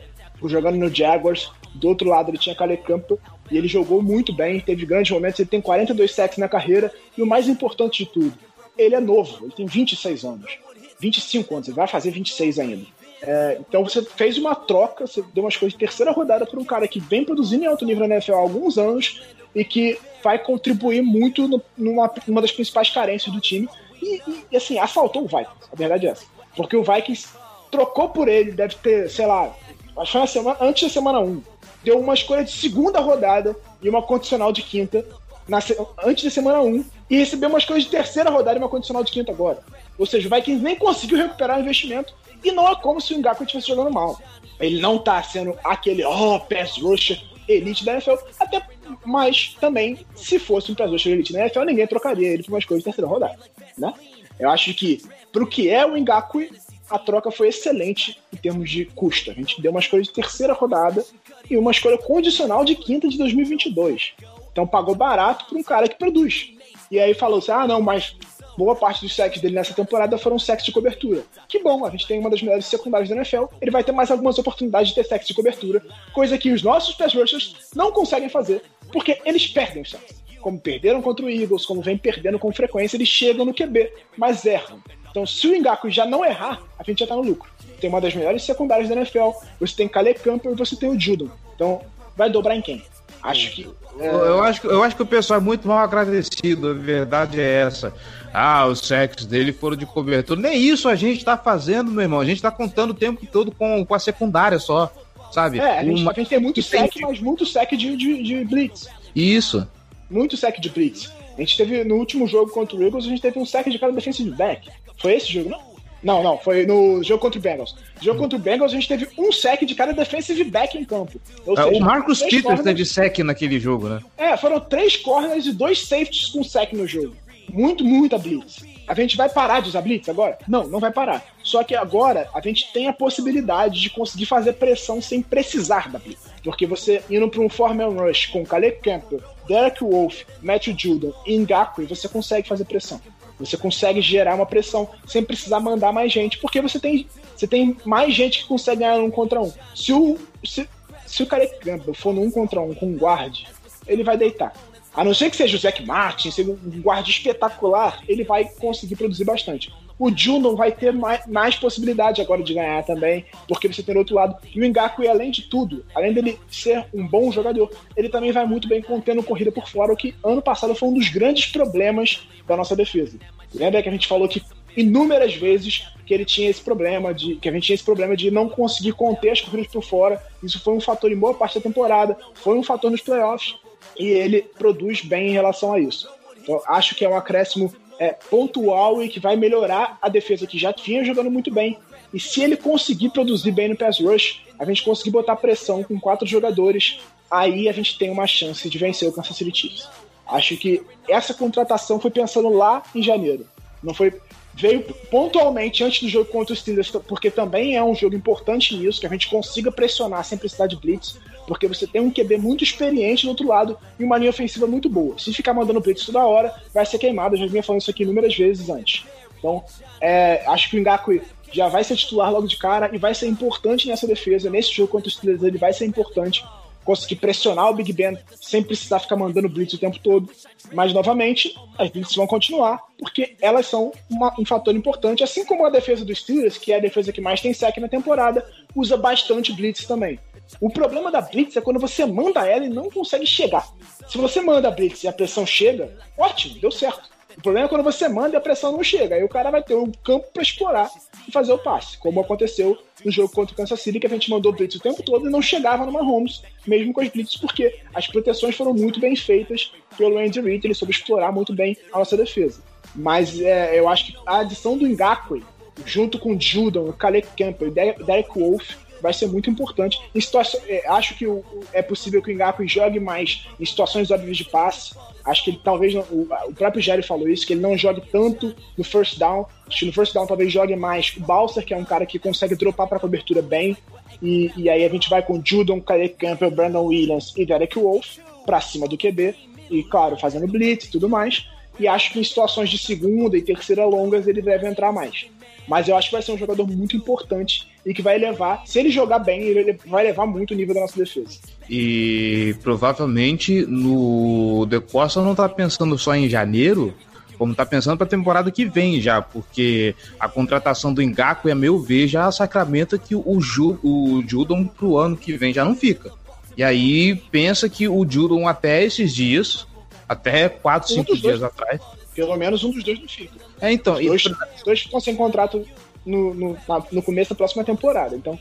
jogando 0.45 0.77
no 0.77 0.93
Jaguars. 0.93 1.51
Do 1.75 1.89
outro 1.89 2.07
lado 2.07 2.31
ele 2.31 2.37
tinha 2.37 2.55
Caleb 2.55 2.81
Campbell 2.83 3.19
e 3.51 3.57
ele 3.57 3.67
jogou 3.67 4.01
muito 4.01 4.31
bem, 4.31 4.59
teve 4.59 4.85
grandes 4.85 5.11
momentos. 5.11 5.39
Ele 5.39 5.49
tem 5.49 5.61
42 5.61 6.13
sacks 6.13 6.37
na 6.37 6.47
carreira 6.47 6.91
e 7.17 7.21
o 7.21 7.27
mais 7.27 7.47
importante 7.47 8.05
de 8.05 8.11
tudo, 8.11 8.33
ele 8.77 8.95
é 8.95 8.99
novo, 8.99 9.43
ele 9.43 9.51
tem 9.51 9.65
26 9.65 10.23
anos, 10.23 10.57
25 10.99 11.53
anos, 11.53 11.67
ele 11.67 11.75
vai 11.75 11.87
fazer 11.87 12.11
26 12.11 12.59
ainda. 12.59 12.85
É, 13.21 13.57
então 13.59 13.83
você 13.83 14.01
fez 14.01 14.37
uma 14.37 14.55
troca, 14.55 15.05
você 15.05 15.21
deu 15.33 15.43
umas 15.43 15.57
coisas 15.57 15.73
de 15.73 15.79
terceira 15.79 16.11
rodada 16.11 16.45
para 16.45 16.59
um 16.59 16.63
cara 16.63 16.87
que 16.87 16.99
vem 16.99 17.25
produzindo 17.25 17.65
em 17.65 17.67
alto 17.67 17.85
nível 17.85 18.07
na 18.07 18.15
NFL 18.15 18.33
há 18.33 18.37
alguns 18.37 18.77
anos 18.77 19.21
e 19.53 19.65
que 19.65 19.99
vai 20.23 20.39
contribuir 20.39 21.01
muito 21.01 21.47
no- 21.47 21.61
numa, 21.77 22.09
numa 22.27 22.41
das 22.41 22.51
principais 22.51 22.89
carências 22.89 23.33
do 23.33 23.41
time. 23.41 23.67
E, 24.01 24.21
e, 24.25 24.45
e, 24.51 24.57
assim, 24.57 24.79
assaltou 24.79 25.23
o 25.23 25.27
Vikings, 25.27 25.69
a 25.71 25.75
verdade 25.75 26.07
é 26.07 26.11
essa. 26.11 26.25
Porque 26.55 26.75
o 26.77 26.83
Vikings 26.83 27.27
trocou 27.69 28.09
por 28.09 28.27
ele, 28.27 28.51
deve 28.51 28.75
ter, 28.75 29.09
sei 29.09 29.25
lá, 29.25 29.53
acho 29.97 30.05
que 30.05 30.11
foi 30.11 30.21
na 30.21 30.27
semana, 30.27 30.57
antes 30.61 30.83
da 30.83 30.89
semana 30.89 31.19
1. 31.19 31.41
Deu 31.83 31.99
uma 31.99 32.13
escolha 32.13 32.43
de 32.43 32.51
segunda 32.51 32.99
rodada 32.99 33.55
e 33.81 33.89
uma 33.89 34.01
condicional 34.01 34.51
de 34.51 34.61
quinta 34.61 35.05
na 35.47 35.59
antes 36.03 36.23
da 36.23 36.29
semana 36.29 36.61
1 36.61 36.85
e 37.09 37.17
recebeu 37.17 37.49
uma 37.49 37.57
escolha 37.57 37.79
de 37.79 37.87
terceira 37.87 38.29
rodada 38.29 38.57
e 38.57 38.61
uma 38.61 38.69
condicional 38.69 39.03
de 39.03 39.11
quinta 39.11 39.31
agora. 39.31 39.59
Ou 39.97 40.05
seja, 40.05 40.27
o 40.27 40.35
Vikings 40.35 40.63
nem 40.63 40.75
conseguiu 40.75 41.17
recuperar 41.17 41.57
o 41.57 41.61
investimento 41.61 42.13
e 42.43 42.51
não 42.51 42.67
é 42.67 42.75
como 42.75 43.01
se 43.01 43.13
o 43.13 43.19
Ngakwe 43.19 43.45
estivesse 43.45 43.67
jogando 43.67 43.91
mal. 43.91 44.19
Ele 44.59 44.81
não 44.81 44.97
tá 44.97 45.21
sendo 45.23 45.57
aquele, 45.63 46.03
ó, 46.03 46.39
pass 46.39 46.77
rusher 46.77 47.21
elite 47.47 47.83
da 47.83 47.93
NFL, 47.93 48.15
até 48.39 48.61
mas 49.05 49.55
também, 49.59 50.05
se 50.15 50.39
fosse 50.39 50.71
um 50.71 50.75
pass 50.75 50.91
rusher 50.91 51.13
elite 51.13 51.33
da 51.33 51.41
NFL, 51.41 51.61
ninguém 51.61 51.87
trocaria 51.87 52.27
ele 52.27 52.43
por 52.43 52.51
uma 52.51 52.59
escolha 52.59 52.79
de 52.79 52.85
terceira 52.85 53.07
rodada, 53.07 53.39
né? 53.77 53.93
Eu 54.39 54.49
acho 54.49 54.73
que 54.73 55.01
pro 55.31 55.47
que 55.47 55.69
é 55.69 55.85
o 55.85 55.95
Ngakwe, 55.95 56.51
a 56.89 56.97
troca 56.97 57.29
foi 57.29 57.49
excelente 57.49 58.19
em 58.33 58.37
termos 58.37 58.69
de 58.69 58.85
custo. 58.85 59.29
A 59.29 59.33
gente 59.33 59.61
deu 59.61 59.71
uma 59.71 59.79
escolha 59.79 60.01
de 60.01 60.11
terceira 60.11 60.53
rodada 60.53 61.05
e 61.49 61.57
uma 61.57 61.71
escolha 61.71 61.97
condicional 61.97 62.65
de 62.65 62.75
quinta 62.75 63.07
de 63.07 63.17
2022. 63.17 64.13
Então 64.51 64.65
pagou 64.65 64.95
barato 64.95 65.45
para 65.45 65.57
um 65.57 65.63
cara 65.63 65.87
que 65.87 65.97
produz. 65.97 66.51
E 66.89 66.99
aí 66.99 67.13
falou 67.13 67.39
assim: 67.39 67.51
ah, 67.51 67.67
não, 67.67 67.81
mas 67.81 68.15
boa 68.59 68.75
parte 68.75 69.01
dos 69.01 69.15
sacks 69.15 69.39
dele 69.41 69.55
nessa 69.55 69.73
temporada 69.73 70.17
foram 70.17 70.37
sacks 70.37 70.65
de 70.65 70.71
cobertura. 70.73 71.23
Que 71.47 71.59
bom, 71.59 71.85
a 71.85 71.89
gente 71.89 72.05
tem 72.05 72.19
uma 72.19 72.29
das 72.29 72.41
melhores 72.41 72.65
secundárias 72.65 73.07
da 73.07 73.15
NFL. 73.15 73.45
Ele 73.61 73.71
vai 73.71 73.85
ter 73.85 73.93
mais 73.93 74.11
algumas 74.11 74.37
oportunidades 74.37 74.89
de 74.89 74.95
ter 74.95 75.05
sacks 75.05 75.29
de 75.29 75.33
cobertura, 75.33 75.81
coisa 76.13 76.37
que 76.37 76.51
os 76.51 76.61
nossos 76.61 76.93
pass 76.93 77.13
rushers 77.13 77.55
não 77.73 77.93
conseguem 77.93 78.27
fazer, 78.27 78.61
porque 78.91 79.21
eles 79.23 79.47
perdem 79.47 79.81
os 79.81 79.91
sacks. 79.91 80.21
Como 80.41 80.59
perderam 80.59 81.01
contra 81.01 81.25
o 81.25 81.29
Eagles, 81.29 81.65
como 81.65 81.81
vem 81.81 81.97
perdendo 81.97 82.37
com 82.37 82.51
frequência, 82.51 82.97
eles 82.97 83.07
chegam 83.07 83.45
no 83.45 83.53
QB, 83.53 83.93
mas 84.17 84.45
erram. 84.45 84.81
Então, 85.09 85.25
se 85.25 85.47
o 85.47 85.57
Ngaku 85.57 85.89
já 85.89 86.05
não 86.05 86.25
errar, 86.25 86.61
a 86.77 86.83
gente 86.83 86.99
já 86.99 87.07
tá 87.07 87.15
no 87.15 87.21
lucro. 87.21 87.49
Tem 87.79 87.89
uma 87.89 88.01
das 88.01 88.13
melhores 88.13 88.43
secundárias 88.43 88.89
da 88.89 88.95
NFL, 88.95 89.31
você 89.59 89.75
tem 89.75 89.87
Caleb 89.87 90.19
Campbell 90.19 90.51
e 90.51 90.55
você 90.55 90.75
tem 90.75 90.89
o 90.89 90.99
Judon. 90.99 91.29
Então, 91.55 91.81
vai 92.15 92.29
dobrar 92.29 92.55
em 92.55 92.61
quem? 92.61 92.83
Acho 93.21 93.51
que. 93.51 93.69
é, 93.99 94.07
Eu, 94.07 94.43
acho, 94.43 94.67
eu 94.67 94.83
acho 94.83 94.95
que 94.95 95.01
o 95.01 95.05
pessoal 95.05 95.39
é 95.39 95.43
muito 95.43 95.67
mal 95.67 95.79
agradecido, 95.79 96.69
a 96.69 96.73
verdade 96.73 97.39
é 97.39 97.61
essa. 97.61 97.93
Ah, 98.33 98.65
os 98.67 98.79
sacks 98.79 99.25
dele 99.25 99.51
foram 99.51 99.75
de 99.75 99.85
cobertura. 99.85 100.39
Nem 100.39 100.57
isso 100.61 100.87
a 100.87 100.95
gente 100.95 101.23
tá 101.25 101.37
fazendo, 101.37 101.91
meu 101.91 102.01
irmão. 102.03 102.19
A 102.19 102.25
gente 102.25 102.41
tá 102.41 102.51
contando 102.51 102.91
o 102.91 102.93
tempo 102.93 103.25
todo 103.31 103.51
com, 103.51 103.85
com 103.85 103.93
a 103.93 103.99
secundária 103.99 104.59
só. 104.59 104.91
sabe? 105.31 105.59
É, 105.59 105.79
a 105.79 105.83
gente, 105.83 106.01
Uma- 106.01 106.11
a 106.11 106.13
gente 106.15 106.27
tem 106.29 106.39
muito 106.39 106.61
sec, 106.61 106.91
mas 107.01 107.19
muito 107.19 107.45
sec 107.45 107.71
de, 107.71 107.95
de, 107.95 108.23
de 108.23 108.43
blitz. 108.45 108.87
Isso. 109.15 109.67
Muito 110.09 110.35
sec 110.37 110.59
de 110.59 110.69
blitz. 110.69 111.11
A 111.37 111.41
gente 111.41 111.55
teve 111.55 111.83
no 111.83 111.95
último 111.95 112.27
jogo 112.27 112.51
contra 112.51 112.75
o 112.75 112.83
Eagles, 112.83 113.05
a 113.05 113.09
gente 113.09 113.21
teve 113.21 113.39
um 113.39 113.45
sec 113.45 113.67
de 113.69 113.77
cada 113.79 113.93
defensive 113.93 114.29
back. 114.31 114.69
Foi 114.99 115.13
esse 115.15 115.31
jogo, 115.31 115.49
não? 115.49 115.69
Não, 116.01 116.23
não, 116.23 116.37
foi 116.37 116.65
no 116.65 117.03
jogo 117.03 117.19
contra 117.21 117.37
o 117.37 117.41
Bengals. 117.41 117.75
No 117.97 118.03
jogo 118.03 118.19
contra 118.19 118.37
o 118.37 118.41
Bengals, 118.41 118.71
a 118.71 118.75
gente 118.75 118.87
teve 118.87 119.07
um 119.17 119.31
sec 119.33 119.63
de 119.65 119.75
cada 119.75 119.91
defensive 119.93 120.43
back 120.45 120.77
em 120.77 120.85
campo. 120.85 121.19
É, 121.45 121.55
seja, 121.55 121.67
o 121.67 121.79
Marcus 121.81 122.19
três 122.19 122.31
Peters 122.35 122.43
corners- 122.55 122.63
teve 122.63 122.85
sec 122.85 123.19
naquele 123.19 123.59
jogo, 123.59 123.89
né? 123.89 123.99
É, 124.17 124.37
foram 124.37 124.59
três 124.61 124.95
corners 124.95 125.45
e 125.45 125.51
dois 125.51 125.85
safeties 125.85 126.27
com 126.29 126.41
sec 126.43 126.71
no 126.73 126.87
jogo. 126.87 127.15
Muito, 127.53 127.83
muita 127.83 128.17
blitz. 128.17 128.63
A 128.87 128.93
gente 128.93 129.15
vai 129.15 129.29
parar 129.29 129.59
de 129.59 129.69
usar 129.69 129.81
blitz 129.81 130.09
agora? 130.09 130.37
Não, 130.47 130.67
não 130.67 130.79
vai 130.79 130.91
parar. 130.91 131.23
Só 131.43 131.63
que 131.63 131.75
agora 131.75 132.27
a 132.33 132.41
gente 132.41 132.71
tem 132.73 132.87
a 132.87 132.93
possibilidade 132.93 133.79
de 133.79 133.89
conseguir 133.89 134.25
fazer 134.25 134.53
pressão 134.53 135.01
sem 135.01 135.21
precisar 135.21 135.89
da 135.89 135.99
blitz. 135.99 136.27
Porque 136.43 136.65
você 136.65 137.03
indo 137.09 137.29
para 137.29 137.41
um 137.41 137.49
Foreman 137.49 137.89
Rush 137.89 138.27
com 138.27 138.45
Caleb 138.45 138.79
Campbell, 138.81 139.21
Derek 139.47 139.83
Wolf, 139.83 140.23
Matthew 140.41 140.75
Judon 140.77 141.13
e 141.25 141.37
Ngakwe, 141.37 141.85
você 141.85 142.07
consegue 142.07 142.47
fazer 142.47 142.65
pressão. 142.65 142.99
Você 143.39 143.55
consegue 143.55 144.01
gerar 144.01 144.35
uma 144.35 144.45
pressão 144.45 144.89
sem 145.07 145.23
precisar 145.23 145.59
mandar 145.59 145.93
mais 145.93 146.11
gente, 146.11 146.37
porque 146.39 146.61
você 146.61 146.79
tem, 146.79 147.07
você 147.35 147.47
tem 147.47 147.77
mais 147.85 148.13
gente 148.13 148.39
que 148.39 148.47
consegue 148.47 148.81
ganhar 148.81 148.95
um 148.95 149.09
contra 149.09 149.39
um. 149.39 149.51
Se 149.73 149.93
o, 149.93 150.17
se, 150.43 150.67
se 151.05 151.23
o 151.23 151.27
Caleb 151.27 151.53
Campbell 151.59 151.93
for 151.93 152.13
no 152.13 152.21
um 152.21 152.31
contra 152.31 152.59
um 152.59 152.73
com 152.73 152.87
um 152.87 152.97
guard, 152.97 153.45
ele 153.87 154.03
vai 154.03 154.17
deitar. 154.17 154.53
A 154.99 155.03
não 155.05 155.13
ser 155.13 155.29
que 155.29 155.37
seja 155.37 155.55
o 155.55 155.59
Zach 155.61 155.81
Martin, 155.85 156.29
seja 156.29 156.51
um 156.51 156.81
guarda 156.81 157.09
espetacular, 157.09 158.03
ele 158.05 158.25
vai 158.25 158.43
conseguir 158.43 158.97
produzir 158.97 159.23
bastante. 159.23 159.71
O 159.97 160.11
Jundon 160.13 160.57
vai 160.57 160.73
ter 160.73 160.91
mais, 160.91 161.25
mais 161.25 161.55
possibilidade 161.55 162.21
agora 162.21 162.43
de 162.43 162.53
ganhar 162.53 162.83
também, 162.83 163.23
porque 163.47 163.69
você 163.69 163.81
tem 163.81 163.95
do 163.95 163.99
outro 163.99 164.15
lado. 164.15 164.35
E 164.53 164.61
o 164.61 164.67
Ngakwe, 164.67 165.07
além 165.07 165.31
de 165.31 165.43
tudo, 165.43 165.85
além 165.95 166.11
dele 166.11 166.37
ser 166.51 166.85
um 166.93 167.07
bom 167.07 167.31
jogador, 167.31 167.71
ele 167.95 168.09
também 168.09 168.33
vai 168.33 168.45
muito 168.45 168.67
bem 168.67 168.81
contendo 168.81 169.23
corrida 169.23 169.53
por 169.53 169.69
fora, 169.69 169.93
o 169.93 169.95
que 169.95 170.13
ano 170.21 170.41
passado 170.41 170.75
foi 170.75 170.89
um 170.89 170.93
dos 170.93 171.07
grandes 171.07 171.45
problemas 171.45 172.27
da 172.45 172.57
nossa 172.57 172.75
defesa. 172.75 173.17
Lembra 173.55 173.81
que 173.81 173.87
a 173.87 173.93
gente 173.93 174.05
falou 174.05 174.27
que 174.27 174.43
inúmeras 174.75 175.33
vezes 175.33 175.87
que 176.05 176.13
ele 176.13 176.25
tinha 176.25 176.49
esse 176.49 176.61
problema 176.61 177.13
de 177.13 177.35
que 177.35 177.47
a 177.47 177.53
gente 177.53 177.67
tinha 177.67 177.75
esse 177.75 177.85
problema 177.85 178.17
de 178.17 178.29
não 178.29 178.49
conseguir 178.49 178.91
conter 178.91 179.29
as 179.29 179.39
corridas 179.39 179.71
por 179.71 179.81
fora. 179.81 180.21
Isso 180.43 180.59
foi 180.59 180.73
um 180.73 180.81
fator 180.81 181.09
em 181.09 181.17
boa 181.17 181.33
parte 181.33 181.57
da 181.57 181.61
temporada, 181.61 182.17
foi 182.33 182.57
um 182.57 182.63
fator 182.63 182.91
nos 182.91 182.99
playoffs 182.99 183.55
e 183.99 184.07
ele 184.07 184.41
produz 184.57 185.01
bem 185.01 185.27
em 185.27 185.33
relação 185.33 185.73
a 185.73 185.79
isso. 185.79 186.09
Então, 186.41 186.61
acho 186.65 186.95
que 186.95 187.03
é 187.03 187.09
um 187.09 187.15
acréscimo 187.15 187.71
é, 187.99 188.13
pontual 188.13 189.03
e 189.03 189.09
que 189.09 189.19
vai 189.19 189.35
melhorar 189.35 189.97
a 190.01 190.07
defesa 190.07 190.47
que 190.47 190.57
já 190.57 190.71
vinha 190.71 191.03
jogando 191.03 191.29
muito 191.29 191.51
bem. 191.51 191.77
E 192.13 192.19
se 192.19 192.41
ele 192.41 192.55
conseguir 192.55 193.09
produzir 193.09 193.51
bem 193.51 193.67
no 193.67 193.75
pass 193.75 193.99
rush, 193.99 194.41
a 194.57 194.65
gente 194.65 194.83
conseguir 194.83 195.11
botar 195.11 195.35
pressão 195.35 195.83
com 195.83 195.99
quatro 195.99 196.25
jogadores, 196.25 197.01
aí 197.29 197.67
a 197.67 197.73
gente 197.73 197.97
tem 197.99 198.09
uma 198.09 198.25
chance 198.25 198.67
de 198.69 198.77
vencer 198.77 199.07
o 199.07 199.11
Kansas 199.11 199.35
City 199.35 199.55
Chiefs. 199.55 199.87
Acho 200.25 200.55
que 200.57 200.81
essa 201.07 201.33
contratação 201.33 201.99
foi 201.99 202.09
pensando 202.09 202.49
lá 202.49 202.81
em 202.95 203.03
janeiro. 203.03 203.45
Não 203.83 203.93
foi 203.93 204.13
veio 204.55 204.81
pontualmente 205.09 205.83
antes 205.83 206.01
do 206.01 206.09
jogo 206.09 206.29
contra 206.29 206.53
os 206.53 206.59
Steelers, 206.59 206.91
porque 207.07 207.31
também 207.31 207.77
é 207.77 207.83
um 207.83 207.95
jogo 207.95 208.15
importante 208.15 208.75
nisso, 208.75 208.99
que 208.99 209.07
a 209.07 209.09
gente 209.09 209.29
consiga 209.29 209.71
pressionar 209.71 210.23
sem 210.25 210.37
precisar 210.37 210.67
de 210.67 210.75
blitz, 210.75 211.17
porque 211.49 211.67
você 211.67 211.87
tem 211.87 211.99
um 211.99 212.11
QB 212.11 212.37
muito 212.37 212.63
experiente 212.63 213.23
do 213.25 213.29
outro 213.29 213.47
lado 213.47 213.75
e 213.99 214.03
uma 214.03 214.17
linha 214.19 214.29
ofensiva 214.29 214.67
muito 214.67 214.87
boa. 214.87 215.17
Se 215.17 215.33
ficar 215.33 215.51
mandando 215.51 215.81
blitz 215.81 216.05
toda 216.05 216.23
hora, 216.23 216.53
vai 216.71 216.85
ser 216.85 216.99
queimado. 216.99 217.33
Eu 217.35 217.39
já 217.39 217.47
vinha 217.47 217.63
falando 217.63 217.81
isso 217.81 217.89
aqui 217.89 218.03
inúmeras 218.03 218.35
vezes 218.37 218.69
antes. 218.69 219.03
Então, 219.39 219.63
é, 219.99 220.43
acho 220.45 220.69
que 220.69 220.77
o 220.77 220.81
Ngakwe 220.81 221.23
já 221.51 221.67
vai 221.67 221.83
ser 221.83 221.95
titular 221.95 222.31
logo 222.31 222.45
de 222.47 222.57
cara 222.57 222.91
e 222.93 222.99
vai 222.99 223.15
ser 223.15 223.25
importante 223.27 223.87
nessa 223.87 224.05
defesa. 224.05 224.47
Nesse 224.49 224.71
jogo 224.71 224.91
contra 224.91 225.07
os 225.07 225.15
Steelers, 225.15 225.41
ele 225.41 225.57
vai 225.57 225.73
ser 225.73 225.85
importante 225.85 226.45
conseguir 226.85 227.15
pressionar 227.17 227.69
o 227.69 227.73
Big 227.73 227.91
Ben 227.93 228.17
sem 228.39 228.63
precisar 228.63 228.99
ficar 228.99 229.15
mandando 229.15 229.49
blitz 229.49 229.73
o 229.73 229.77
tempo 229.77 229.99
todo. 229.99 230.29
Mas, 230.71 230.93
novamente, 230.93 231.55
as 231.77 231.89
blitz 231.89 232.15
vão 232.15 232.27
continuar, 232.27 232.79
porque 232.97 233.35
elas 233.41 233.65
são 233.67 233.91
uma- 234.09 234.33
um 234.39 234.45
fator 234.45 234.75
importante, 234.75 235.23
assim 235.23 235.45
como 235.45 235.65
a 235.65 235.69
defesa 235.69 236.05
dos 236.05 236.19
Steelers, 236.19 236.57
que 236.57 236.71
é 236.71 236.77
a 236.77 236.79
defesa 236.79 237.11
que 237.11 237.21
mais 237.21 237.41
tem 237.41 237.53
sec 237.53 237.77
na 237.77 237.87
temporada, 237.87 238.45
usa 238.75 238.97
bastante 238.97 239.51
blitz 239.53 239.85
também. 239.85 240.19
O 240.59 240.69
problema 240.69 241.11
da 241.11 241.21
blitz 241.21 241.55
é 241.55 241.61
quando 241.61 241.79
você 241.79 242.05
manda 242.05 242.45
ela 242.47 242.65
e 242.65 242.69
não 242.69 242.89
consegue 242.89 243.25
chegar. 243.25 243.67
Se 244.07 244.17
você 244.17 244.41
manda 244.41 244.67
a 244.67 244.71
blitz 244.71 245.03
e 245.03 245.07
a 245.07 245.13
pressão 245.13 245.45
chega, 245.45 245.95
ótimo, 246.17 246.59
deu 246.59 246.71
certo. 246.71 247.09
O 247.37 247.41
problema 247.41 247.67
é 247.67 247.69
quando 247.69 247.83
você 247.83 248.09
manda 248.09 248.35
e 248.35 248.35
a 248.35 248.41
pressão 248.41 248.71
não 248.71 248.83
chega. 248.83 249.15
Aí 249.15 249.23
o 249.23 249.29
cara 249.29 249.51
vai 249.51 249.63
ter 249.63 249.75
um 249.75 249.89
campo 250.03 250.27
para 250.33 250.41
explorar 250.43 250.89
e 251.27 251.31
fazer 251.31 251.53
o 251.53 251.57
passe, 251.57 251.97
como 251.97 252.19
aconteceu 252.19 252.77
no 253.05 253.11
jogo 253.11 253.29
contra 253.33 253.53
o 253.53 253.55
Kansas 253.55 253.79
City, 253.79 253.99
que 253.99 254.07
a 254.07 254.09
gente 254.09 254.29
mandou 254.29 254.51
blitz 254.51 254.75
o 254.75 254.79
tempo 254.79 255.01
todo 255.03 255.27
e 255.27 255.31
não 255.31 255.41
chegava 255.41 255.85
no 255.85 255.91
Mahomes, 255.91 256.41
mesmo 256.67 256.91
com 256.91 256.99
as 256.99 257.07
blitzes, 257.07 257.37
porque 257.37 257.79
as 257.93 258.07
proteções 258.07 258.55
foram 258.57 258.73
muito 258.73 258.99
bem 258.99 259.15
feitas 259.15 259.71
pelo 259.97 260.17
Andy 260.17 260.41
Reid, 260.41 260.65
ele 260.65 260.73
soube 260.73 260.91
explorar 260.91 261.31
muito 261.31 261.53
bem 261.53 261.77
a 261.93 261.99
nossa 261.99 262.17
defesa. 262.17 262.61
Mas 262.93 263.39
é, 263.39 263.79
eu 263.79 263.87
acho 263.87 264.07
que 264.07 264.17
a 264.25 264.39
adição 264.39 264.77
do 264.77 264.85
Ngakwe, 264.87 265.43
junto 265.85 266.19
com 266.19 266.35
o 266.35 266.41
Judon, 266.41 266.89
o 266.89 266.93
Caleb 266.93 267.27
Campbell 267.37 267.69
e 267.69 267.71
Der- 267.71 268.03
Derek 268.03 268.37
Wolf, 268.37 268.71
vai 269.01 269.13
ser 269.13 269.27
muito 269.27 269.49
importante. 269.49 269.99
Em 270.13 270.21
situação, 270.21 270.59
é, 270.67 270.87
acho 270.89 271.15
que 271.17 271.25
o- 271.27 271.43
é 271.73 271.81
possível 271.81 272.21
que 272.21 272.31
o 272.31 272.35
Ngakwe 272.35 272.67
jogue 272.67 272.99
mais 272.99 273.45
em 273.59 273.65
situações 273.65 274.11
óbvias 274.11 274.37
de 274.37 274.45
passe. 274.45 274.93
Acho 275.25 275.43
que 275.43 275.51
ele 275.51 275.61
talvez, 275.63 275.93
não- 275.93 276.01
o, 276.11 276.27
o 276.47 276.53
próprio 276.53 276.81
Jerry 276.81 277.03
falou 277.03 277.27
isso, 277.27 277.45
que 277.45 277.53
ele 277.53 277.61
não 277.61 277.77
jogue 277.77 278.01
tanto 278.11 278.55
no 278.77 278.83
first 278.83 279.17
down. 279.19 279.45
Acho 279.67 279.79
que 279.79 279.85
no 279.85 279.93
first 279.93 280.13
down 280.13 280.25
talvez 280.27 280.51
jogue 280.51 280.75
mais 280.75 281.13
o 281.17 281.19
Balser, 281.21 281.65
que 281.65 281.73
é 281.73 281.77
um 281.77 281.85
cara 281.85 282.05
que 282.05 282.17
consegue 282.19 282.55
dropar 282.55 282.87
para 282.87 282.99
cobertura 282.99 283.41
bem. 283.41 283.77
E, 284.21 284.51
e 284.57 284.69
aí 284.69 284.83
a 284.83 284.89
gente 284.89 285.09
vai 285.09 285.21
com 285.21 285.41
Judon, 285.43 285.79
Caleb 285.81 286.15
Campbell, 286.15 286.51
Brandon 286.51 286.83
Williams 286.85 287.33
e 287.37 287.45
Derek 287.45 287.77
Wolf 287.79 288.17
para 288.45 288.59
cima 288.59 288.87
do 288.87 288.97
QB. 288.97 289.35
E 289.69 289.83
claro, 289.83 290.17
fazendo 290.17 290.47
blitz 290.47 290.85
e 290.85 290.91
tudo 290.91 291.07
mais. 291.07 291.47
E 291.79 291.87
acho 291.87 292.11
que 292.11 292.19
em 292.19 292.23
situações 292.23 292.69
de 292.69 292.77
segunda 292.77 293.37
e 293.37 293.41
terceira 293.41 293.85
longas 293.85 294.27
ele 294.27 294.41
deve 294.41 294.67
entrar 294.67 294.91
mais. 294.91 295.27
Mas 295.69 295.87
eu 295.87 295.95
acho 295.95 296.09
que 296.09 296.15
vai 296.15 296.21
ser 296.23 296.31
um 296.31 296.37
jogador 296.37 296.67
muito 296.67 296.97
importante 296.97 297.67
e 297.85 297.93
que 297.93 298.01
vai 298.01 298.17
levar, 298.17 298.63
se 298.65 298.79
ele 298.79 298.89
jogar 298.89 299.19
bem, 299.19 299.41
ele 299.43 299.77
vai 299.85 300.03
levar 300.03 300.25
muito 300.25 300.51
o 300.51 300.57
nível 300.57 300.73
da 300.73 300.81
nossa 300.81 300.97
defesa. 300.97 301.37
E 301.69 302.55
provavelmente 302.63 303.65
no 303.67 304.65
De 304.65 304.79
Costa 304.81 305.21
não 305.21 305.35
tá 305.35 305.47
pensando 305.47 305.95
só 305.97 306.15
em 306.15 306.27
janeiro, 306.27 306.93
como 307.37 307.53
tá 307.53 307.65
pensando 307.65 307.97
para 307.97 308.07
a 308.07 308.09
temporada 308.09 308.51
que 308.51 308.65
vem 308.65 308.99
já, 308.99 309.21
porque 309.21 309.95
a 310.19 310.27
contratação 310.27 310.91
do 310.91 311.03
Engaco, 311.03 311.49
a 311.49 311.55
meu 311.55 311.79
ver, 311.79 312.07
já 312.07 312.31
sacramenta 312.31 312.97
que 312.97 313.15
o, 313.15 313.39
Ju, 313.39 313.79
o 313.83 314.23
Judon 314.27 314.65
pro 314.65 314.97
ano 314.97 315.15
que 315.15 315.37
vem 315.37 315.53
já 315.53 315.63
não 315.63 315.75
fica. 315.75 316.11
E 316.57 316.63
aí 316.63 317.15
pensa 317.31 317.69
que 317.69 317.87
o 317.87 318.05
Judon 318.09 318.47
até 318.47 318.83
esses 318.83 319.13
dias, 319.13 319.67
até 320.07 320.49
4, 320.49 320.91
Um 320.91 320.95
5 320.95 321.11
dos 321.11 321.21
dias 321.21 321.39
dois. 321.39 321.43
atrás. 321.43 321.79
Pelo 322.13 322.35
menos 322.35 322.63
um 322.63 322.71
dos 322.71 322.83
dois 322.83 322.99
não 322.99 323.07
fica. 323.07 323.48
É, 323.61 323.71
então, 323.71 323.95
Os 323.95 324.01
e 324.01 324.05
dois, 324.07 324.25
os 324.25 324.63
dois 324.63 324.79
ficam 324.81 324.99
sem 324.99 325.15
contrato 325.15 325.65
no, 326.05 326.33
no, 326.33 326.57
na- 326.67 326.83
no 326.91 327.01
começo 327.03 327.29
da 327.31 327.35
próxima 327.35 327.63
temporada. 327.63 328.15
Então, 328.15 328.37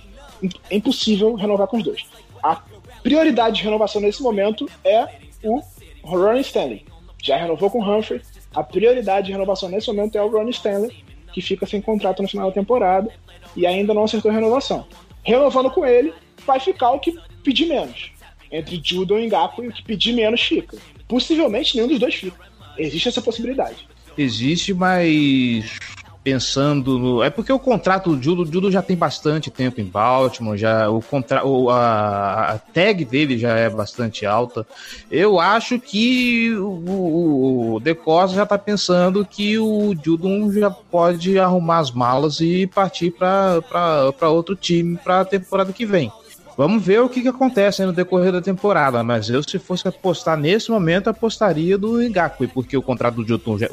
é 0.70 0.76
impossível 0.76 1.34
renovar 1.34 1.66
com 1.66 1.78
os 1.78 1.84
dois. 1.84 2.04
A 2.42 2.62
prioridade 3.02 3.56
de 3.56 3.62
renovação 3.64 4.00
nesse 4.00 4.22
momento 4.22 4.68
é 4.84 5.08
o 5.42 5.60
Ronnie 6.02 6.42
Stanley. 6.42 6.84
Já 7.22 7.36
renovou 7.36 7.70
com 7.70 7.80
o 7.80 7.98
Humphrey. 7.98 8.20
A 8.54 8.62
prioridade 8.62 9.26
de 9.26 9.32
renovação 9.32 9.68
nesse 9.68 9.88
momento 9.88 10.16
é 10.16 10.22
o 10.22 10.28
Ronnie 10.28 10.52
Stanley, 10.52 11.04
que 11.32 11.40
fica 11.42 11.66
sem 11.66 11.80
contrato 11.80 12.22
no 12.22 12.28
final 12.28 12.48
da 12.48 12.54
temporada 12.54 13.10
e 13.56 13.66
ainda 13.66 13.92
não 13.92 14.04
acertou 14.04 14.30
a 14.30 14.34
renovação. 14.34 14.86
Renovando 15.24 15.70
com 15.70 15.84
ele, 15.84 16.12
vai 16.46 16.60
ficar 16.60 16.92
o 16.92 17.00
que 17.00 17.18
pedir 17.42 17.66
menos. 17.66 18.12
Entre 18.50 18.80
Judon 18.82 19.18
e 19.18 19.26
Ngaku, 19.26 19.64
e 19.64 19.68
o 19.68 19.72
que 19.72 19.82
pedir 19.82 20.12
menos 20.14 20.40
fica. 20.40 20.78
Possivelmente 21.06 21.74
nenhum 21.76 21.88
dos 21.88 21.98
dois 21.98 22.14
fica. 22.14 22.48
Existe 22.78 23.08
essa 23.08 23.20
possibilidade. 23.20 23.86
Existe, 24.18 24.74
mas 24.74 25.78
pensando 26.24 26.98
no. 26.98 27.22
É 27.22 27.30
porque 27.30 27.52
o 27.52 27.58
contrato 27.58 28.14
do 28.14 28.22
Judo, 28.22 28.44
Judo 28.44 28.70
já 28.70 28.82
tem 28.82 28.96
bastante 28.96 29.50
tempo 29.50 29.80
em 29.80 29.84
Baltimore, 29.84 30.58
já 30.58 30.90
o 30.90 31.00
contra... 31.00 31.46
o- 31.46 31.70
a, 31.70 32.50
a 32.52 32.58
tag 32.58 33.04
dele 33.04 33.38
já 33.38 33.56
é 33.56 33.70
bastante 33.70 34.26
alta. 34.26 34.66
Eu 35.10 35.38
acho 35.40 35.78
que 35.80 36.50
o, 36.54 36.66
o, 36.66 37.74
o 37.76 37.80
De 37.80 37.94
Costa 37.94 38.36
já 38.36 38.44
tá 38.44 38.58
pensando 38.58 39.24
que 39.24 39.58
o 39.58 39.94
Judon 40.04 40.52
já 40.52 40.68
pode 40.68 41.38
arrumar 41.38 41.78
as 41.78 41.90
malas 41.92 42.40
e 42.40 42.66
partir 42.66 43.12
para 43.12 44.28
outro 44.28 44.54
time 44.56 44.98
para 44.98 45.20
a 45.20 45.24
temporada 45.24 45.72
que 45.72 45.86
vem. 45.86 46.12
Vamos 46.58 46.84
ver 46.84 47.00
o 47.00 47.08
que, 47.08 47.22
que 47.22 47.28
acontece 47.28 47.86
no 47.86 47.92
decorrer 47.92 48.32
da 48.32 48.42
temporada, 48.42 49.00
mas 49.04 49.30
eu, 49.30 49.40
se 49.44 49.60
fosse 49.60 49.86
apostar 49.86 50.36
nesse 50.36 50.72
momento, 50.72 51.08
apostaria 51.08 51.78
do 51.78 52.02
Ngakwe, 52.02 52.48
porque 52.48 52.76
o 52.76 52.82
contrato 52.82 53.14
do 53.22 53.24
Judon, 53.24 53.56
já, 53.56 53.68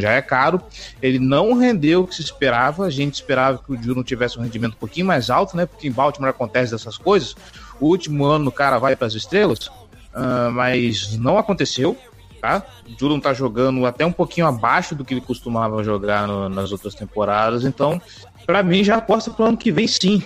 já 0.00 0.12
é 0.12 0.20
caro, 0.20 0.60
ele 1.00 1.18
não 1.18 1.54
rendeu 1.54 2.02
o 2.02 2.06
que 2.06 2.14
se 2.14 2.20
esperava, 2.20 2.84
a 2.84 2.90
gente 2.90 3.14
esperava 3.14 3.56
que 3.56 3.72
o 3.72 3.82
Judon 3.82 4.02
tivesse 4.02 4.38
um 4.38 4.42
rendimento 4.42 4.74
um 4.74 4.78
pouquinho 4.78 5.06
mais 5.06 5.30
alto, 5.30 5.56
né, 5.56 5.64
porque 5.64 5.88
em 5.88 5.90
Baltimore 5.90 6.28
acontece 6.28 6.72
dessas 6.72 6.98
coisas, 6.98 7.34
o 7.80 7.86
último 7.86 8.26
ano 8.26 8.50
o 8.50 8.52
cara 8.52 8.76
vai 8.78 8.94
para 8.94 9.06
as 9.06 9.14
estrelas, 9.14 9.70
ah, 10.12 10.50
mas 10.52 11.16
não 11.16 11.38
aconteceu, 11.38 11.96
tá? 12.38 12.62
O 12.86 13.00
Judon 13.00 13.18
tá 13.18 13.32
jogando 13.32 13.86
até 13.86 14.04
um 14.04 14.12
pouquinho 14.12 14.46
abaixo 14.46 14.94
do 14.94 15.06
que 15.06 15.14
ele 15.14 15.22
costumava 15.22 15.82
jogar 15.82 16.28
no- 16.28 16.50
nas 16.50 16.70
outras 16.70 16.94
temporadas, 16.94 17.64
então, 17.64 17.98
para 18.44 18.62
mim, 18.62 18.84
já 18.84 18.96
aposta 18.96 19.30
pro 19.30 19.46
ano 19.46 19.56
que 19.56 19.72
vem 19.72 19.86
sim, 19.86 20.22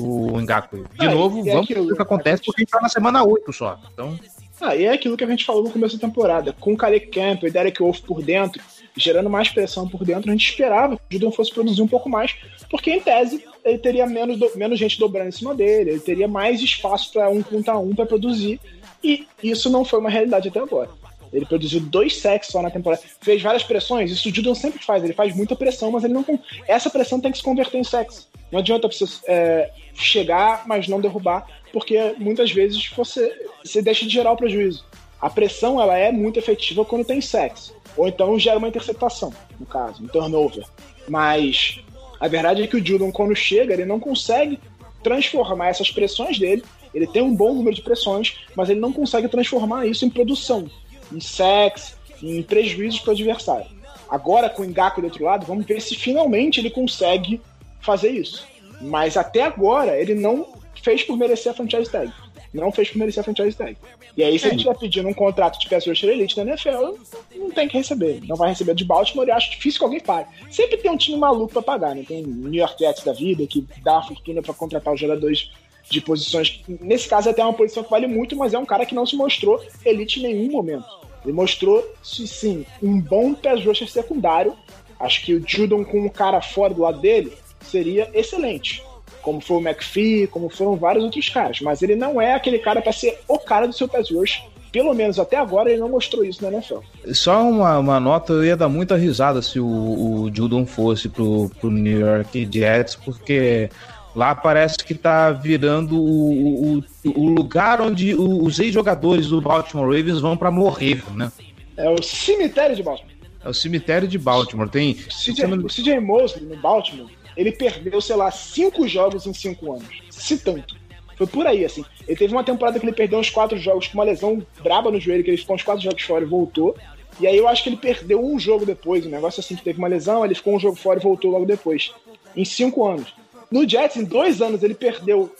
o 0.00 0.40
Ngaku. 0.40 0.84
De 0.98 1.06
Ah, 1.06 1.10
novo, 1.14 1.40
é 1.40 1.52
vamos 1.52 1.64
aquilo, 1.64 1.86
ver 1.86 1.92
o 1.92 1.96
que 1.96 2.02
acontece, 2.02 2.42
porque 2.44 2.60
a 2.60 2.62
gente 2.62 2.70
tá 2.70 2.80
na 2.80 2.88
semana 2.88 3.24
8 3.24 3.52
só. 3.52 3.78
Então, 3.92 4.18
Ah, 4.60 4.74
e 4.74 4.84
é 4.84 4.92
aquilo 4.92 5.16
que 5.18 5.24
a 5.24 5.26
gente 5.26 5.44
falou 5.44 5.62
no 5.62 5.70
começo 5.70 5.98
da 5.98 6.06
temporada. 6.08 6.52
Com 6.58 6.72
o 6.72 6.76
Khaled 6.76 7.06
Campbell 7.08 7.48
e 7.48 7.52
Derek 7.52 7.78
Wolf 7.82 8.00
por 8.00 8.22
dentro, 8.22 8.62
gerando 8.96 9.28
mais 9.28 9.50
pressão 9.50 9.86
por 9.86 10.02
dentro, 10.02 10.30
a 10.30 10.32
gente 10.32 10.48
esperava 10.48 10.96
que 10.96 11.02
o 11.02 11.12
Judon 11.20 11.30
fosse 11.30 11.52
produzir 11.52 11.82
um 11.82 11.86
pouco 11.88 12.08
mais, 12.08 12.34
porque 12.70 12.90
em 12.90 13.00
tese 13.00 13.44
ele 13.62 13.76
teria 13.78 14.06
menos, 14.06 14.38
do- 14.38 14.50
menos 14.56 14.78
gente 14.78 14.98
dobrando 14.98 15.28
em 15.28 15.32
cima 15.32 15.54
dele, 15.54 15.90
ele 15.90 16.00
teria 16.00 16.26
mais 16.26 16.62
espaço 16.62 17.12
para 17.12 17.28
um 17.28 17.42
contra 17.42 17.76
um 17.78 17.94
para 17.94 18.06
produzir, 18.06 18.58
e 19.04 19.26
isso 19.42 19.68
não 19.68 19.84
foi 19.84 19.98
uma 19.98 20.08
realidade 20.08 20.48
até 20.48 20.58
agora. 20.60 20.88
Ele 21.32 21.44
produziu 21.44 21.80
dois 21.80 22.16
sacks 22.16 22.48
só 22.48 22.62
na 22.62 22.70
temporada, 22.70 23.02
fez 23.20 23.42
várias 23.42 23.62
pressões, 23.62 24.10
isso 24.10 24.30
o 24.30 24.34
Judon 24.34 24.54
sempre 24.54 24.82
faz, 24.82 25.04
ele 25.04 25.12
faz 25.12 25.36
muita 25.36 25.54
pressão, 25.54 25.90
mas 25.90 26.02
ele 26.04 26.14
não. 26.14 26.24
Essa 26.66 26.88
pressão 26.88 27.20
tem 27.20 27.30
que 27.30 27.36
se 27.38 27.44
converter 27.44 27.76
em 27.76 27.84
sacks. 27.84 28.26
Não 28.56 28.60
adianta 28.60 28.88
você 28.88 29.04
é, 29.26 29.70
chegar, 29.92 30.66
mas 30.66 30.88
não 30.88 30.98
derrubar, 30.98 31.46
porque 31.74 32.14
muitas 32.16 32.50
vezes 32.50 32.90
você, 32.96 33.30
você 33.62 33.82
deixa 33.82 34.06
de 34.06 34.10
gerar 34.10 34.32
o 34.32 34.36
prejuízo. 34.36 34.82
A 35.20 35.28
pressão 35.28 35.78
ela 35.78 35.94
é 35.94 36.10
muito 36.10 36.38
efetiva 36.38 36.82
quando 36.82 37.04
tem 37.04 37.20
sexo. 37.20 37.76
Ou 37.98 38.08
então 38.08 38.38
gera 38.38 38.56
uma 38.56 38.68
interceptação, 38.68 39.30
no 39.60 39.66
caso, 39.66 40.02
um 40.02 40.06
turnover. 40.06 40.64
Mas 41.06 41.84
a 42.18 42.28
verdade 42.28 42.62
é 42.62 42.66
que 42.66 42.78
o 42.78 42.82
Judon, 42.82 43.12
quando 43.12 43.36
chega, 43.36 43.74
ele 43.74 43.84
não 43.84 44.00
consegue 44.00 44.58
transformar 45.02 45.68
essas 45.68 45.90
pressões 45.90 46.38
dele. 46.38 46.64
Ele 46.94 47.06
tem 47.06 47.20
um 47.20 47.36
bom 47.36 47.52
número 47.52 47.76
de 47.76 47.82
pressões, 47.82 48.38
mas 48.54 48.70
ele 48.70 48.80
não 48.80 48.90
consegue 48.90 49.28
transformar 49.28 49.84
isso 49.84 50.06
em 50.06 50.08
produção, 50.08 50.66
em 51.12 51.20
sex, 51.20 51.94
em 52.22 52.42
prejuízos 52.42 53.00
para 53.00 53.10
o 53.10 53.12
adversário. 53.12 53.66
Agora, 54.08 54.48
com 54.48 54.62
o 54.62 54.66
Ngaku 54.66 55.02
do 55.02 55.08
outro 55.08 55.24
lado, 55.26 55.44
vamos 55.44 55.66
ver 55.66 55.82
se 55.82 55.94
finalmente 55.94 56.58
ele 56.58 56.70
consegue 56.70 57.38
fazer 57.86 58.10
isso. 58.10 58.46
Mas 58.80 59.16
até 59.16 59.42
agora, 59.42 59.98
ele 59.98 60.14
não 60.14 60.54
fez 60.82 61.02
por 61.02 61.16
merecer 61.16 61.52
a 61.52 61.54
franchise 61.54 61.90
tag. 61.90 62.12
Não 62.52 62.70
fez 62.70 62.90
por 62.90 62.98
merecer 62.98 63.20
a 63.20 63.24
franchise 63.24 63.56
tag. 63.56 63.76
E 64.16 64.22
aí, 64.22 64.38
se 64.38 64.46
ele 64.46 64.56
estiver 64.56 64.76
pedindo 64.78 65.08
um 65.08 65.14
contrato 65.14 65.58
de 65.58 65.68
rusher 65.68 66.08
elite 66.08 66.36
da 66.36 66.42
NFL, 66.42 66.96
não 67.36 67.50
tem 67.50 67.68
que 67.68 67.76
receber. 67.76 68.20
Não 68.26 68.34
vai 68.34 68.48
receber 68.48 68.74
de 68.74 68.84
Baltimore 68.84 69.28
e 69.28 69.30
acho 69.30 69.50
difícil 69.50 69.78
que 69.78 69.84
alguém 69.84 70.00
pague. 70.00 70.28
Sempre 70.50 70.78
tem 70.78 70.90
um 70.90 70.96
time 70.96 71.18
maluco 71.18 71.52
pra 71.52 71.62
pagar, 71.62 71.94
né? 71.94 72.04
Tem 72.06 72.22
New 72.22 72.54
York 72.54 72.78
Jets 72.78 73.04
da 73.04 73.12
vida 73.12 73.46
que 73.46 73.66
dá 73.82 73.98
a 73.98 74.02
fortuna 74.02 74.40
pra 74.40 74.54
contratar 74.54 74.94
os 74.94 75.00
jogadores 75.00 75.50
de 75.90 76.00
posições. 76.00 76.62
Nesse 76.80 77.08
caso, 77.08 77.28
até 77.28 77.42
é 77.42 77.44
uma 77.44 77.52
posição 77.52 77.84
que 77.84 77.90
vale 77.90 78.06
muito, 78.06 78.34
mas 78.36 78.54
é 78.54 78.58
um 78.58 78.64
cara 78.64 78.86
que 78.86 78.94
não 78.94 79.04
se 79.04 79.16
mostrou 79.16 79.62
elite 79.84 80.20
em 80.20 80.22
nenhum 80.22 80.50
momento. 80.50 80.86
Ele 81.22 81.34
mostrou, 81.34 81.84
sim, 82.02 82.64
um 82.82 83.00
bom 83.00 83.34
pass 83.34 83.64
rusher 83.64 83.88
secundário. 83.88 84.56
Acho 84.98 85.24
que 85.24 85.34
o 85.34 85.44
Judon 85.46 85.84
com 85.84 86.00
um 86.00 86.08
cara 86.08 86.40
fora 86.40 86.72
do 86.72 86.82
lado 86.82 87.00
dele 87.00 87.32
seria 87.66 88.10
excelente. 88.14 88.82
Como 89.22 89.40
foi 89.40 89.56
o 89.56 89.60
McPhee, 89.60 90.26
como 90.28 90.48
foram 90.48 90.76
vários 90.76 91.04
outros 91.04 91.28
caras. 91.28 91.60
Mas 91.60 91.82
ele 91.82 91.96
não 91.96 92.20
é 92.20 92.34
aquele 92.34 92.58
cara 92.58 92.80
para 92.80 92.92
ser 92.92 93.18
o 93.26 93.38
cara 93.38 93.66
do 93.66 93.74
seu 93.74 93.88
pass 93.88 94.10
rush. 94.10 94.42
Pelo 94.70 94.94
menos 94.94 95.18
até 95.18 95.36
agora 95.36 95.70
ele 95.70 95.80
não 95.80 95.88
mostrou 95.88 96.24
isso 96.24 96.42
na 96.42 96.50
NFL. 96.50 96.78
só 97.12 97.42
uma, 97.48 97.78
uma 97.78 97.98
nota, 97.98 98.32
eu 98.34 98.44
ia 98.44 98.56
dar 98.56 98.68
muita 98.68 98.96
risada 98.96 99.40
se 99.40 99.58
o, 99.58 99.66
o 99.66 100.30
Judon 100.32 100.66
fosse 100.66 101.08
pro, 101.08 101.50
pro 101.60 101.70
New 101.70 101.98
York 101.98 102.48
Jets, 102.52 102.94
porque 102.94 103.70
lá 104.14 104.34
parece 104.34 104.78
que 104.78 104.94
tá 104.94 105.30
virando 105.30 105.96
o, 105.98 106.78
o, 106.78 106.84
o 107.04 107.28
lugar 107.28 107.80
onde 107.80 108.14
os 108.14 108.58
ex-jogadores 108.58 109.28
do 109.28 109.40
Baltimore 109.40 109.86
Ravens 109.86 110.20
vão 110.20 110.36
para 110.36 110.50
morrer, 110.50 111.02
né? 111.14 111.32
É 111.76 111.88
o 111.88 112.02
cemitério 112.02 112.74
de 112.74 112.82
Baltimore. 112.82 113.16
É 113.44 113.48
o 113.48 113.54
cemitério 113.54 114.08
de 114.08 114.18
Baltimore. 114.18 114.68
Tem. 114.68 114.92
O 114.92 115.32
CJ, 115.32 115.44
o 115.44 115.68
CJ 115.68 116.00
Mosley 116.00 116.44
no 116.44 116.56
Baltimore, 116.56 117.08
ele 117.36 117.52
perdeu, 117.52 118.00
sei 118.00 118.16
lá, 118.16 118.30
cinco 118.30 118.88
jogos 118.88 119.26
em 119.26 119.34
cinco 119.34 119.72
anos. 119.72 120.02
Se 120.10 120.38
tanto. 120.38 120.76
Foi 121.16 121.26
por 121.26 121.46
aí, 121.46 121.64
assim. 121.64 121.84
Ele 122.06 122.16
teve 122.16 122.32
uma 122.32 122.44
temporada 122.44 122.78
que 122.78 122.84
ele 122.84 122.92
perdeu 122.92 123.18
uns 123.18 123.30
quatro 123.30 123.56
jogos 123.56 123.88
com 123.88 123.94
uma 123.94 124.04
lesão 124.04 124.44
braba 124.62 124.90
no 124.90 125.00
joelho, 125.00 125.24
que 125.24 125.30
ele 125.30 125.36
ficou 125.36 125.56
uns 125.56 125.62
quatro 125.62 125.82
jogos 125.82 126.02
fora 126.02 126.24
e 126.24 126.28
voltou. 126.28 126.76
E 127.18 127.26
aí 127.26 127.36
eu 127.36 127.48
acho 127.48 127.62
que 127.62 127.70
ele 127.70 127.76
perdeu 127.76 128.22
um 128.22 128.38
jogo 128.38 128.66
depois, 128.66 129.06
um 129.06 129.10
negócio 129.10 129.40
assim, 129.40 129.56
que 129.56 129.64
teve 129.64 129.78
uma 129.78 129.88
lesão, 129.88 130.24
ele 130.24 130.34
ficou 130.34 130.54
um 130.54 130.60
jogo 130.60 130.76
fora 130.76 130.98
e 130.98 131.02
voltou 131.02 131.30
logo 131.30 131.46
depois. 131.46 131.92
Em 132.36 132.44
cinco 132.44 132.86
anos. 132.86 133.14
No 133.50 133.66
Jets, 133.66 133.96
em 133.96 134.04
dois 134.04 134.42
anos, 134.42 134.62
ele 134.62 134.74
perdeu, 134.74 135.32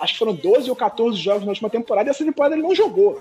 acho 0.00 0.12
que 0.12 0.18
foram 0.18 0.34
12 0.34 0.68
ou 0.68 0.76
14 0.76 1.16
jogos 1.16 1.42
na 1.42 1.48
última 1.48 1.70
temporada, 1.70 2.08
e 2.08 2.10
essa 2.10 2.24
temporada 2.24 2.54
ele 2.54 2.62
não 2.62 2.74
jogou. 2.74 3.20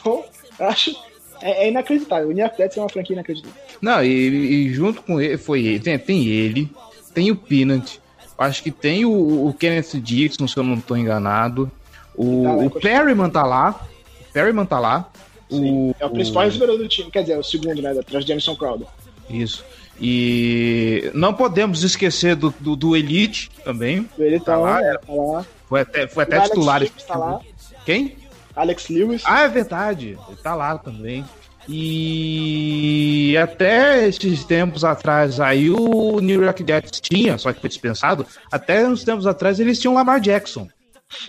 Então, 0.00 0.24
acho. 0.58 0.96
É, 1.40 1.66
é 1.66 1.68
inacreditável. 1.68 2.28
O 2.28 2.32
New 2.32 2.44
York 2.44 2.56
Jets 2.56 2.76
é 2.76 2.80
uma 2.80 2.88
franquia 2.88 3.14
inacreditável. 3.14 3.56
Não, 3.80 4.02
e, 4.02 4.08
e 4.08 4.74
junto 4.74 5.02
com 5.02 5.20
ele, 5.20 5.38
foi 5.38 5.64
ele, 5.64 5.80
tem, 5.80 5.96
tem 5.96 6.26
ele, 6.26 6.68
tem 7.12 7.30
o 7.30 7.36
Peanut, 7.36 8.00
acho 8.38 8.62
que 8.62 8.70
tem 8.70 9.04
o, 9.04 9.46
o 9.48 9.52
Kenneth 9.54 10.00
Dixon, 10.00 10.46
se 10.46 10.56
eu 10.56 10.62
não 10.62 10.74
estou 10.74 10.96
enganado. 10.96 11.70
O, 12.14 12.42
Tá 12.44 12.52
lá, 12.52 12.64
o 12.64 12.70
Perryman 12.70 13.30
tá 13.30 13.44
lá. 13.44 13.80
O 14.28 14.32
Perryman 14.32 14.66
tá 14.66 14.78
lá. 14.80 15.08
Sim, 15.50 15.90
O, 15.90 15.94
é 15.98 16.04
o 16.06 16.10
principal 16.10 16.44
recebedor 16.44 16.76
do 16.78 16.88
time, 16.88 17.10
quer 17.10 17.22
dizer, 17.22 17.34
é 17.34 17.38
o 17.38 17.42
segundo, 17.42 17.80
né? 17.80 17.90
Atrás 17.90 18.24
de 18.24 18.28
Jameson 18.28 18.54
Crowder. 18.56 18.86
Isso. 19.30 19.64
E 20.00 21.10
não 21.14 21.34
podemos 21.34 21.82
esquecer 21.82 22.36
do, 22.36 22.54
do, 22.60 22.76
do 22.76 22.96
Elite 22.96 23.50
também. 23.64 24.08
Ele 24.18 24.38
tá, 24.38 24.52
Tá 24.52 24.56
lá, 24.56 24.80
lá, 24.80 24.98
tá 24.98 25.12
lá. 25.12 25.46
Foi 25.68 25.80
até, 25.80 26.06
foi 26.06 26.22
até 26.24 26.36
O 26.36 26.38
Alex 26.40 26.50
titular. 26.50 26.80
Lewis 26.80 26.92
tá 27.04 27.16
lá. 27.16 27.40
Quem? 27.84 28.16
Alex 28.54 28.88
Lewis. 28.88 29.22
Ah, 29.24 29.42
é 29.42 29.48
verdade. 29.48 30.18
Ele 30.28 30.36
tá 30.42 30.54
lá 30.54 30.78
também. 30.78 31.24
E 31.68 33.36
até 33.36 34.08
esses 34.08 34.42
tempos 34.44 34.84
atrás 34.84 35.38
aí 35.38 35.68
o 35.68 36.18
New 36.18 36.42
York 36.42 36.64
Jets 36.66 36.98
tinha, 37.00 37.36
só 37.36 37.52
que 37.52 37.60
foi 37.60 37.68
dispensado. 37.68 38.26
Até 38.50 38.88
uns 38.88 39.04
tempos 39.04 39.26
atrás 39.26 39.60
eles 39.60 39.78
tinham 39.78 39.94
Lamar 39.94 40.20
Jackson. 40.20 40.66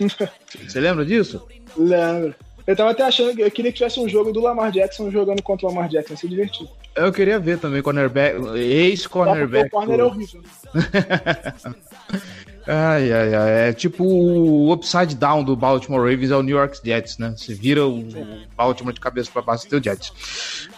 Você 0.00 0.80
lembra 0.80 1.04
disso? 1.04 1.46
Lembro. 1.76 2.34
Eu 2.66 2.76
tava 2.76 2.90
até 2.90 3.02
achando 3.02 3.34
que 3.34 3.42
eu 3.42 3.50
queria 3.50 3.72
que 3.72 3.78
tivesse 3.78 3.98
um 4.00 4.08
jogo 4.08 4.32
do 4.32 4.40
Lamar 4.40 4.70
Jackson 4.70 5.10
jogando 5.10 5.42
contra 5.42 5.66
o 5.66 5.70
Lamar 5.70 5.88
Jackson, 5.88 6.14
ia 6.14 6.16
ser 6.16 6.28
divertido. 6.28 6.70
Eu 6.94 7.12
queria 7.12 7.38
ver 7.38 7.58
também 7.58 7.82
cornerback, 7.82 8.36
ex-cornerback. 8.56 9.66
o 9.66 9.70
corner 9.70 10.00
é 10.00 10.04
horrível. 10.04 10.42
Ai, 12.66 13.12
ai, 13.12 13.34
ai. 13.34 13.68
É 13.68 13.72
tipo 13.72 14.04
o 14.04 14.72
upside 14.72 15.14
down 15.14 15.42
do 15.42 15.56
Baltimore 15.56 16.00
Ravens 16.00 16.30
é 16.30 16.36
o 16.36 16.42
New 16.42 16.56
York 16.56 16.78
Jets, 16.84 17.18
né? 17.18 17.34
Você 17.36 17.54
vira 17.54 17.86
o 17.86 18.04
Baltimore 18.56 18.92
de 18.92 19.00
cabeça 19.00 19.30
para 19.32 19.42
baixo 19.42 19.66
e 19.66 19.68
tem 19.68 19.78
o 19.78 19.82
Jets. 19.82 20.12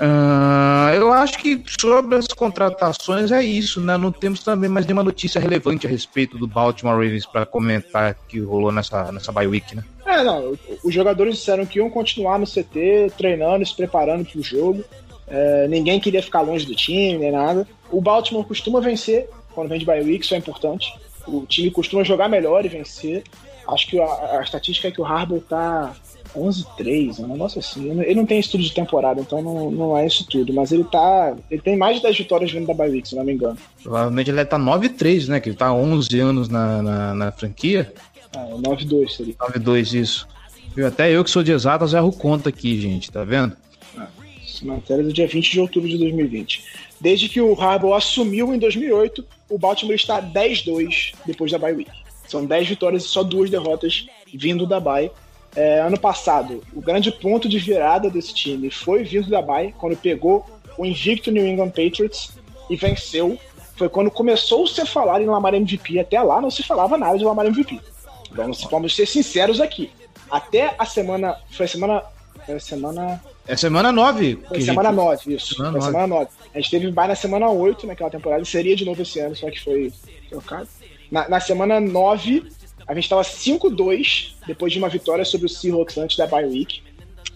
Ah, 0.00 0.92
eu 0.94 1.12
acho 1.12 1.38
que 1.38 1.62
sobre 1.80 2.16
as 2.16 2.28
contratações 2.28 3.32
é 3.32 3.42
isso, 3.42 3.80
né? 3.80 3.96
Não 3.96 4.12
temos 4.12 4.42
também 4.42 4.70
mais 4.70 4.86
nenhuma 4.86 5.02
notícia 5.02 5.40
relevante 5.40 5.86
a 5.86 5.90
respeito 5.90 6.38
do 6.38 6.46
Baltimore 6.46 6.94
Ravens 6.94 7.26
para 7.26 7.44
comentar 7.44 8.14
que 8.28 8.40
rolou 8.40 8.72
nessa, 8.72 9.10
nessa 9.10 9.32
bye 9.32 9.46
week, 9.46 9.74
né? 9.76 9.84
É, 10.06 10.22
não, 10.22 10.56
os 10.82 10.92
jogadores 10.92 11.36
disseram 11.36 11.64
que 11.64 11.78
iam 11.78 11.88
continuar 11.88 12.38
no 12.38 12.46
CT, 12.46 13.12
treinando, 13.16 13.64
se 13.64 13.74
preparando 13.74 14.24
pro 14.24 14.42
jogo. 14.42 14.84
É, 15.26 15.66
ninguém 15.68 15.98
queria 15.98 16.22
ficar 16.22 16.42
longe 16.42 16.66
do 16.66 16.74
time, 16.74 17.18
nem 17.18 17.32
nada. 17.32 17.66
O 17.90 18.00
Baltimore 18.00 18.44
costuma 18.44 18.80
vencer 18.80 19.28
quando 19.54 19.68
vem 19.68 19.78
de 19.78 19.84
bye 19.84 20.02
week, 20.02 20.24
isso 20.24 20.34
é 20.34 20.38
importante. 20.38 20.92
O 21.26 21.46
time 21.46 21.70
costuma 21.70 22.04
jogar 22.04 22.28
melhor 22.28 22.64
e 22.64 22.68
vencer. 22.68 23.22
Acho 23.68 23.86
que 23.86 24.00
a, 24.00 24.38
a 24.38 24.42
estatística 24.42 24.88
é 24.88 24.90
que 24.90 25.00
o 25.00 25.04
Harbaugh 25.04 25.40
tá 25.40 25.94
11-3, 26.36 27.20
um 27.20 27.28
negócio 27.28 27.58
assim. 27.58 27.90
Ele 28.00 28.14
não 28.14 28.26
tem 28.26 28.40
estudo 28.40 28.62
de 28.62 28.72
temporada, 28.72 29.20
então 29.20 29.42
não, 29.42 29.70
não 29.70 29.96
é 29.98 30.06
isso 30.06 30.26
tudo. 30.26 30.52
Mas 30.52 30.72
ele 30.72 30.84
tá. 30.84 31.36
Ele 31.50 31.60
tem 31.60 31.76
mais 31.76 31.96
de 31.96 32.02
10 32.02 32.18
vitórias 32.18 32.50
vindo 32.50 32.66
da 32.66 32.84
week, 32.84 33.08
se 33.08 33.14
não 33.14 33.24
me 33.24 33.32
engano. 33.32 33.56
Provavelmente 33.82 34.30
ele 34.30 34.44
tá 34.44 34.58
9-3, 34.58 35.28
né? 35.28 35.40
Que 35.40 35.50
ele 35.50 35.56
tá 35.56 35.72
11 35.72 36.20
anos 36.20 36.48
na, 36.48 36.82
na, 36.82 37.14
na 37.14 37.32
franquia. 37.32 37.92
É, 38.34 38.38
9-2 38.38 39.10
seria. 39.10 39.34
9-2, 39.34 39.94
isso. 39.94 40.28
Viu? 40.74 40.86
Até 40.86 41.10
eu 41.10 41.22
que 41.22 41.30
sou 41.30 41.42
de 41.42 41.52
exatas 41.52 41.92
erro 41.92 42.12
conta 42.12 42.48
aqui, 42.48 42.80
gente, 42.80 43.10
tá 43.10 43.24
vendo? 43.24 43.56
Essa 44.42 44.64
matéria 44.64 45.02
é 45.02 45.04
do 45.04 45.12
dia 45.12 45.26
20 45.26 45.50
de 45.50 45.60
outubro 45.60 45.88
de 45.88 45.98
2020. 45.98 46.64
Desde 47.00 47.28
que 47.28 47.40
o 47.40 47.60
Harbaugh 47.60 47.94
assumiu 47.94 48.54
em 48.54 48.58
2008, 48.58 49.24
o 49.52 49.58
Baltimore 49.58 49.94
está 49.94 50.20
10-2 50.22 51.12
depois 51.26 51.52
da 51.52 51.58
bye 51.58 51.74
week. 51.74 51.90
São 52.26 52.44
10 52.46 52.68
vitórias 52.68 53.04
e 53.04 53.08
só 53.08 53.22
duas 53.22 53.50
derrotas 53.50 54.06
vindo 54.32 54.66
da 54.66 54.80
bye. 54.80 55.10
É, 55.54 55.80
ano 55.80 56.00
passado, 56.00 56.62
o 56.72 56.80
grande 56.80 57.12
ponto 57.12 57.46
de 57.46 57.58
virada 57.58 58.08
desse 58.08 58.32
time 58.32 58.70
foi 58.70 59.04
vindo 59.04 59.28
da 59.28 59.42
bye, 59.42 59.74
quando 59.78 59.94
pegou 59.96 60.46
o 60.78 60.86
invicto 60.86 61.30
New 61.30 61.46
England 61.46 61.68
Patriots 61.70 62.32
e 62.70 62.76
venceu. 62.76 63.38
Foi 63.76 63.88
quando 63.88 64.10
começou 64.10 64.66
-se 64.66 64.80
a 64.80 64.86
falar 64.86 65.20
em 65.20 65.26
Lamar 65.26 65.54
MVP. 65.54 65.98
Até 65.98 66.20
lá 66.22 66.40
não 66.40 66.50
se 66.50 66.62
falava 66.62 66.96
nada 66.96 67.18
de 67.18 67.24
Lamar 67.24 67.46
MVP. 67.46 67.78
Vamos, 68.30 68.62
vamos 68.70 68.96
ser 68.96 69.06
sinceros 69.06 69.60
aqui. 69.60 69.90
Até 70.30 70.74
a 70.78 70.86
semana. 70.86 71.36
Foi 71.50 71.66
a 71.66 71.68
semana. 71.68 72.02
Foi 72.46 72.54
a 72.54 72.60
semana. 72.60 73.22
É 73.46 73.56
semana 73.56 73.92
9. 73.92 74.38
Foi 74.48 74.60
semana 74.62 74.88
gente- 74.88 74.96
9, 74.96 75.34
isso. 75.34 75.54
Semana 75.54 75.72
foi 75.72 75.80
nove. 75.80 75.92
semana 75.92 76.06
9. 76.06 76.30
A 76.54 76.60
gente 76.60 76.70
teve 76.70 76.90
bye 76.90 77.08
na 77.08 77.14
semana 77.14 77.48
8 77.50 77.86
naquela 77.86 78.10
temporada, 78.10 78.44
seria 78.44 78.76
de 78.76 78.84
novo 78.84 79.02
esse 79.02 79.18
ano, 79.20 79.34
só 79.34 79.50
que 79.50 79.60
foi 79.60 79.92
trocado. 80.28 80.68
Na, 81.10 81.28
na 81.28 81.40
semana 81.40 81.80
9, 81.80 82.44
a 82.86 82.94
gente 82.94 83.08
tava 83.08 83.22
5-2, 83.22 84.34
depois 84.46 84.72
de 84.72 84.78
uma 84.78 84.88
vitória 84.88 85.24
sobre 85.24 85.46
o 85.46 85.48
Seahawks 85.48 85.96
antes 85.96 86.16
da 86.16 86.26
bye 86.26 86.44
week. 86.44 86.82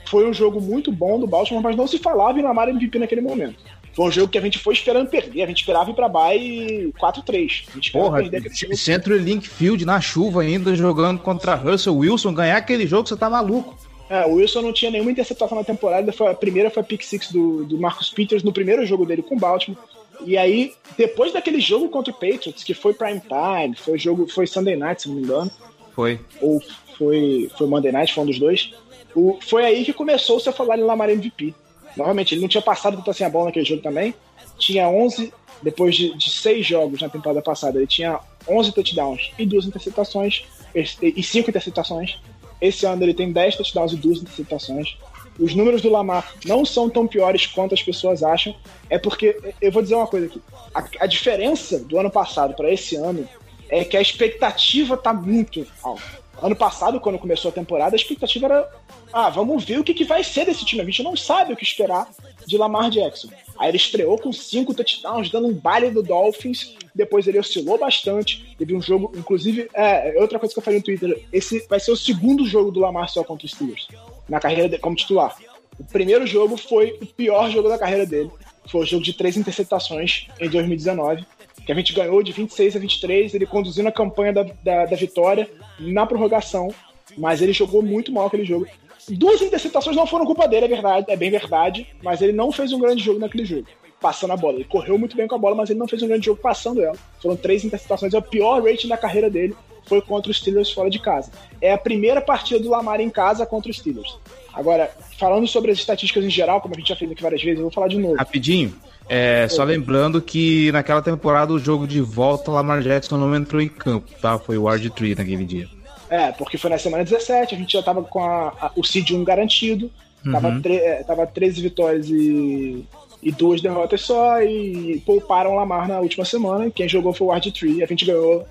Foi 0.09 0.29
um 0.29 0.33
jogo 0.33 0.61
muito 0.61 0.93
bom 0.93 1.19
do 1.19 1.27
Baltimore, 1.27 1.63
mas 1.63 1.77
não 1.77 1.87
se 1.87 1.99
falava 1.99 2.39
em 2.39 2.43
Lamar 2.43 2.69
MVP 2.69 2.99
naquele 2.99 3.21
momento. 3.21 3.57
Foi 3.97 4.05
um 4.05 4.11
jogo 4.11 4.29
que 4.29 4.37
a 4.37 4.43
gente 4.43 4.59
foi 4.59 4.75
esperando 4.75 5.09
perder. 5.09 5.43
A 5.43 5.47
gente 5.47 5.61
esperava 5.61 5.91
ir 5.91 5.95
pra 5.95 6.07
bye 6.07 6.93
4-3. 7.01 7.65
A 7.69 7.73
gente 7.73 7.87
esperava 7.87 8.23
Porra. 8.23 8.77
Centro 8.77 9.17
Link 9.17 9.49
Field 9.49 9.87
na 9.87 9.99
chuva 10.03 10.43
ainda, 10.43 10.77
jogando 10.77 11.19
contra 11.21 11.55
Russell 11.55 11.97
Wilson, 11.97 12.35
ganhar 12.35 12.59
aquele 12.59 12.87
jogo, 12.87 13.09
você 13.09 13.17
tá 13.17 13.31
maluco. 13.31 13.75
É, 14.09 14.25
o 14.27 14.35
Wilson 14.35 14.63
não 14.63 14.73
tinha 14.73 14.91
nenhuma 14.91 15.11
interceptação 15.11 15.59
na 15.59 15.65
temporada. 15.65 16.13
Foi, 16.13 16.29
a 16.29 16.35
primeira 16.35 16.71
foi 16.71 16.83
a 16.83 16.85
pick 16.85 17.03
six 17.03 17.33
do, 17.33 17.65
do 17.65 17.79
Marcus 17.79 18.11
Peters 18.11 18.43
no 18.43 18.53
primeiro 18.53 18.87
jogo 18.87 19.05
dele 19.05 19.23
com 19.23 19.37
o 19.37 19.39
Baltimore. 19.39 19.79
E 20.25 20.37
aí, 20.37 20.73
depois 20.97 21.33
daquele 21.33 21.61
jogo 21.61 21.89
contra 21.89 22.13
o 22.13 22.15
Patriots, 22.15 22.65
que 22.65 22.73
foi 22.73 22.95
prime 22.95 23.21
time, 23.21 23.77
foi 23.77 23.99
jogo, 23.99 24.27
foi 24.29 24.47
Sunday 24.47 24.77
Night, 24.77 25.03
se 25.03 25.09
não 25.09 25.17
me 25.17 25.23
engano, 25.23 25.51
Foi. 25.95 26.21
ou 26.41 26.63
foi, 26.97 27.51
foi 27.57 27.67
Monday 27.67 27.93
Night, 27.93 28.15
foi 28.15 28.25
um 28.25 28.27
dos 28.27 28.39
dois. 28.39 28.73
O, 29.15 29.39
foi 29.41 29.65
aí 29.65 29.85
que 29.85 29.93
começou 29.93 30.41
-se 30.41 30.49
a 30.49 30.53
falar 30.53 30.79
em 30.79 30.83
Lamar 30.83 31.11
MVP. 31.11 31.55
Novamente, 31.97 32.35
ele 32.35 32.43
não 32.43 32.49
tinha 32.49 32.63
passado 32.63 32.97
tanto 32.97 33.11
assim 33.11 33.25
a 33.25 33.31
bola 33.31 33.47
naquele 33.47 33.65
jogo 33.65 33.83
também. 33.83 34.15
Tinha 34.59 34.89
11, 34.89 35.33
depois 35.63 35.95
de, 35.95 36.15
de 36.15 36.31
seis 36.31 36.67
jogos 36.67 37.01
na 37.01 37.09
temporada 37.09 37.43
passada, 37.43 37.79
ele 37.79 37.87
tinha 37.87 38.21
11 38.49 38.73
touchdowns 38.73 39.31
e 39.39 39.47
duas 39.47 39.67
interceptações, 39.67 40.45
e 40.75 40.85
e 41.03 41.23
cinco 41.23 41.51
interceptações. 41.51 42.19
Esse 42.61 42.87
ano 42.87 43.03
ele 43.03 43.15
tem 43.15 43.33
10 43.33 43.57
touchdowns 43.57 43.93
e 43.93 43.97
duas 43.97 44.19
interceptações. 44.19 44.97
Os 45.39 45.55
números 45.55 45.83
do 45.83 45.91
Lamar 45.91 46.35
não 46.47 46.65
são 46.65 46.89
tão 46.89 47.07
piores 47.07 47.47
quanto 47.47 47.75
as 47.75 47.83
pessoas 47.83 48.23
acham. 48.23 48.55
É 48.89 48.99
porque, 48.99 49.37
eu 49.61 49.71
vou 49.71 49.83
dizer 49.83 49.95
uma 49.95 50.07
coisa 50.07 50.27
aqui: 50.27 50.41
a, 50.75 50.85
a 51.01 51.07
diferença 51.07 51.79
do 51.79 51.99
ano 51.99 52.11
passado 52.11 52.55
para 52.55 52.71
esse 52.71 52.97
ano 52.97 53.29
é 53.69 53.85
que 53.85 53.97
a 53.97 54.01
expectativa 54.01 54.97
tá 54.97 55.13
muito 55.13 55.67
alta. 55.83 56.26
Ano 56.43 56.55
passado, 56.55 57.01
quando 57.01 57.19
começou 57.19 57.51
a 57.51 57.55
temporada, 57.55 57.95
a 57.95 57.99
expectativa 57.99 58.47
era: 58.47 58.71
ah, 59.13 59.31
vamos 59.31 59.65
ver 59.65 59.79
o 59.79 59.85
que, 59.85 59.95
que 59.95 60.05
vai 60.05 60.23
ser 60.23 60.45
desse 60.45 60.65
time. 60.65 60.83
A 60.83 60.85
gente 60.85 61.03
não 61.03 61.17
sabe 61.17 61.53
o 61.53 61.57
que 61.57 61.65
esperar 61.65 62.09
de 62.47 62.59
Lamar 62.59 62.91
Jackson. 62.91 63.29
Aí 63.59 63.71
ele 63.71 63.79
estreou 63.79 64.19
com 64.19 64.33
cinco 64.33 64.75
touchdowns, 64.75 65.31
dando 65.31 65.49
um 65.49 65.55
baile 65.55 65.91
do 65.91 66.03
Dolphins. 66.03 66.77
Depois 66.95 67.27
ele 67.27 67.39
oscilou 67.39 67.79
bastante. 67.79 68.55
Teve 68.59 68.75
um 68.75 68.83
jogo, 68.83 69.13
inclusive, 69.17 69.69
é, 69.73 70.15
outra 70.19 70.39
coisa 70.39 70.55
que 70.55 70.59
eu 70.59 70.65
falei 70.65 70.81
no 70.81 70.85
Twitter: 70.85 71.25
esse 71.33 71.67
vai 71.69 71.81
ser 71.81 71.91
o 71.91 71.97
segundo 71.97 72.47
jogo 72.47 72.71
do 72.71 72.81
Lamar 72.81 73.09
só 73.09 73.25
contra 73.25 73.47
os 73.47 73.53
Steelers, 73.53 73.89
na 74.29 74.39
carreira 74.39 74.79
como 74.79 74.95
titular. 74.95 75.37
O 75.79 75.85
primeiro 75.85 76.27
jogo 76.27 76.57
foi 76.57 76.99
o 77.01 77.07
pior 77.07 77.51
jogo 77.51 77.69
da 77.69 77.79
carreira 77.79 78.05
dele. 78.07 78.31
Foi 78.71 78.83
o 78.83 78.87
jogo 78.87 79.05
de 79.05 79.13
três 79.13 79.37
interceptações 79.37 80.27
em 80.41 80.49
2019 80.49 81.25
que 81.67 81.73
a 81.73 81.75
gente 81.75 81.93
ganhou 81.93 82.23
de 82.23 82.31
26 82.31 82.77
a 82.77 82.79
23, 82.79 83.35
ele 83.35 83.45
conduzindo 83.45 83.89
a 83.89 83.93
campanha 83.93 84.33
da, 84.33 84.45
da, 84.63 84.87
da 84.87 84.97
vitória 84.97 85.51
na 85.81 86.07
prorrogação, 86.07 86.73
mas 87.19 87.43
ele 87.43 87.53
jogou 87.53 87.83
muito 87.83 88.13
mal 88.13 88.29
aquele 88.29 88.45
jogo. 88.45 88.67
Duas 89.11 89.43
interceptações 89.43 89.97
não 89.97 90.07
foram 90.07 90.25
culpa 90.25 90.47
dele, 90.47 90.67
é 90.67 90.69
verdade, 90.69 91.07
é 91.09 91.17
bem 91.17 91.31
verdade, 91.31 91.89
mas 92.03 92.23
ele 92.23 92.33
não 92.33 92.53
fez 92.53 92.73
um 92.73 92.79
grande 92.79 93.03
jogo 93.03 93.19
naquele 93.19 93.45
jogo, 93.45 93.67
passando 94.01 94.33
a 94.33 94.37
bola. 94.37 94.55
Ele 94.55 94.65
correu 94.65 94.97
muito 94.97 95.17
bem 95.17 95.27
com 95.27 95.35
a 95.35 95.39
bola, 95.39 95.57
mas 95.57 95.69
ele 95.69 95.79
não 95.79 95.89
fez 95.89 96.03
um 96.03 96.09
grande 96.09 96.27
jogo 96.27 96.41
passando 96.41 96.81
ela. 96.81 96.97
Foram 97.21 97.37
três 97.37 97.65
interceptações, 97.65 98.15
é 98.15 98.19
o 98.19 98.23
pior 98.23 98.63
rating 98.63 98.89
da 98.89 98.97
carreira 98.97 99.29
dele, 99.29 99.57
foi 99.87 100.01
contra 100.01 100.31
os 100.31 100.39
Steelers 100.39 100.71
fora 100.71 100.89
de 100.89 101.01
casa. 101.01 101.33
É 101.61 101.73
a 101.73 101.79
primeira 101.79 102.21
partida 102.21 102.61
do 102.61 102.71
Lamar 102.71 103.01
em 103.01 103.11
casa 103.11 103.45
contra 103.45 103.71
os 103.71 103.79
Steelers. 103.79 104.19
Agora, 104.55 104.91
falando 105.19 105.49
sobre 105.49 105.73
as 105.73 105.79
estatísticas 105.79 106.25
em 106.25 106.31
geral, 106.31 106.61
como 106.61 106.75
a 106.75 106.79
gente 106.79 106.89
já 106.89 106.97
fez 106.97 107.11
aqui 107.11 107.23
várias 107.23 107.43
vezes, 107.43 107.59
eu 107.59 107.65
vou 107.65 107.73
falar 107.73 107.89
de 107.89 107.99
novo. 107.99 108.15
Rapidinho. 108.15 108.75
É, 109.09 109.47
só 109.49 109.63
lembrando 109.63 110.21
que 110.21 110.71
naquela 110.73 111.01
temporada 111.01 111.53
o 111.53 111.59
jogo 111.59 111.87
de 111.87 112.01
volta, 112.01 112.51
Lamar 112.51 112.81
Jackson 112.83 113.17
não 113.17 113.35
entrou 113.37 113.63
em 113.63 113.69
campo, 113.69 114.09
tá? 114.21 114.39
Foi 114.39 114.59
o 114.59 114.65
RG3 114.65 115.17
naquele 115.19 115.45
dia. 115.45 115.69
É, 116.11 116.33
porque 116.33 116.59
foi 116.59 116.71
na 116.71 116.79
semana 116.79 117.05
17, 117.05 117.55
a 117.55 117.59
gente 117.59 117.73
já 117.73 117.83
tava 117.83 118.03
com 118.03 118.23
a- 118.25 118.53
a- 118.61 118.71
o 118.77 118.85
Seed 118.85 119.11
1 119.13 119.25
garantido, 119.25 119.91
tava, 120.33 120.49
Uhum. 120.49 120.61
tre- 120.63 120.77
é, 120.77 121.03
tava 121.05 121.27
13 121.27 121.61
vitórias 121.61 122.09
e, 122.11 122.85
e 123.23 123.33
duas 123.33 123.61
derrotas 123.61 124.01
só, 124.03 124.41
e 124.43 125.01
pouparam 125.07 125.53
o 125.53 125.57
Lamar 125.57 125.87
na 125.89 126.01
última 126.01 126.25
semana, 126.25 126.71
quem 126.71 126.89
jogou 126.89 127.13
foi 127.13 127.27
o 127.29 127.33
RG3, 127.33 127.83
a 127.83 127.87
gente 127.87 128.05
ganhou 128.05 128.45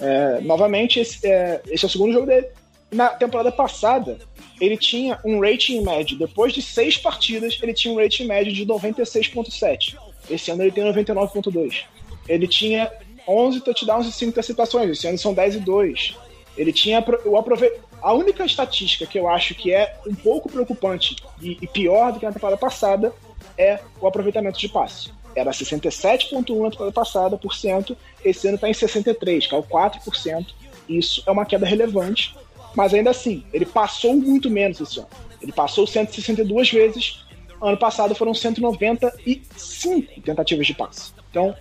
é, 0.00 0.40
novamente, 0.40 0.98
esse 1.00 1.24
é, 1.26 1.60
esse 1.70 1.84
é 1.84 1.86
o 1.86 1.90
segundo 1.90 2.12
jogo 2.12 2.26
dele. 2.26 2.46
Na 2.92 3.08
temporada 3.08 3.50
passada, 3.50 4.18
ele 4.60 4.76
tinha 4.76 5.18
um 5.24 5.40
rating 5.40 5.80
médio, 5.80 6.18
depois 6.18 6.52
de 6.52 6.60
seis 6.60 6.98
partidas, 6.98 7.58
ele 7.62 7.72
tinha 7.72 7.92
um 7.92 7.96
rating 7.96 8.26
médio 8.26 8.52
de 8.52 8.66
96.7. 8.66 9.96
Esse 10.28 10.50
ano 10.50 10.62
ele 10.62 10.72
tem 10.72 10.84
99.2. 10.84 11.84
Ele 12.28 12.46
tinha 12.46 12.92
11 13.26 13.60
touchdowns 13.62 14.06
e 14.06 14.12
5 14.12 14.30
interceptações, 14.30 14.90
esse 14.90 15.06
ano 15.06 15.16
são 15.16 15.32
10 15.32 15.56
e 15.56 15.60
2. 15.60 16.16
Ele 16.56 16.72
tinha 16.72 17.02
o 17.24 17.36
aprove... 17.38 17.72
A 18.02 18.12
única 18.12 18.44
estatística 18.44 19.06
que 19.06 19.18
eu 19.18 19.28
acho 19.28 19.54
que 19.54 19.72
é 19.72 19.96
um 20.06 20.14
pouco 20.14 20.50
preocupante 20.50 21.16
e, 21.40 21.56
e 21.62 21.66
pior 21.66 22.12
do 22.12 22.18
que 22.18 22.26
na 22.26 22.32
temporada 22.32 22.58
passada 22.58 23.12
é 23.56 23.80
o 24.00 24.06
aproveitamento 24.06 24.58
de 24.58 24.68
passe. 24.68 25.10
Era 25.34 25.50
67,1% 25.50 26.62
na 26.62 26.70
temporada 26.70 26.92
passada, 26.92 27.38
por 27.38 27.54
cento, 27.54 27.96
esse 28.22 28.46
ano 28.48 28.56
está 28.56 28.68
em 28.68 28.72
63%, 28.72 29.48
caiu 29.48 29.62
4%. 29.62 30.46
Isso 30.88 31.22
é 31.26 31.30
uma 31.30 31.46
queda 31.46 31.64
relevante, 31.64 32.34
mas 32.74 32.94
ainda 32.94 33.10
assim, 33.10 33.44
ele 33.52 33.66
passou 33.66 34.14
muito 34.14 34.50
menos 34.50 34.80
esse 34.80 34.98
ano. 34.98 35.08
Ele 35.40 35.52
passou 35.52 35.86
162 35.86 36.70
vezes, 36.70 37.24
ano 37.60 37.76
passado 37.76 38.14
foram 38.14 38.34
195 38.34 40.20
tentativas 40.22 40.66
de 40.66 40.74
passe. 40.74 41.12
Então, 41.30 41.54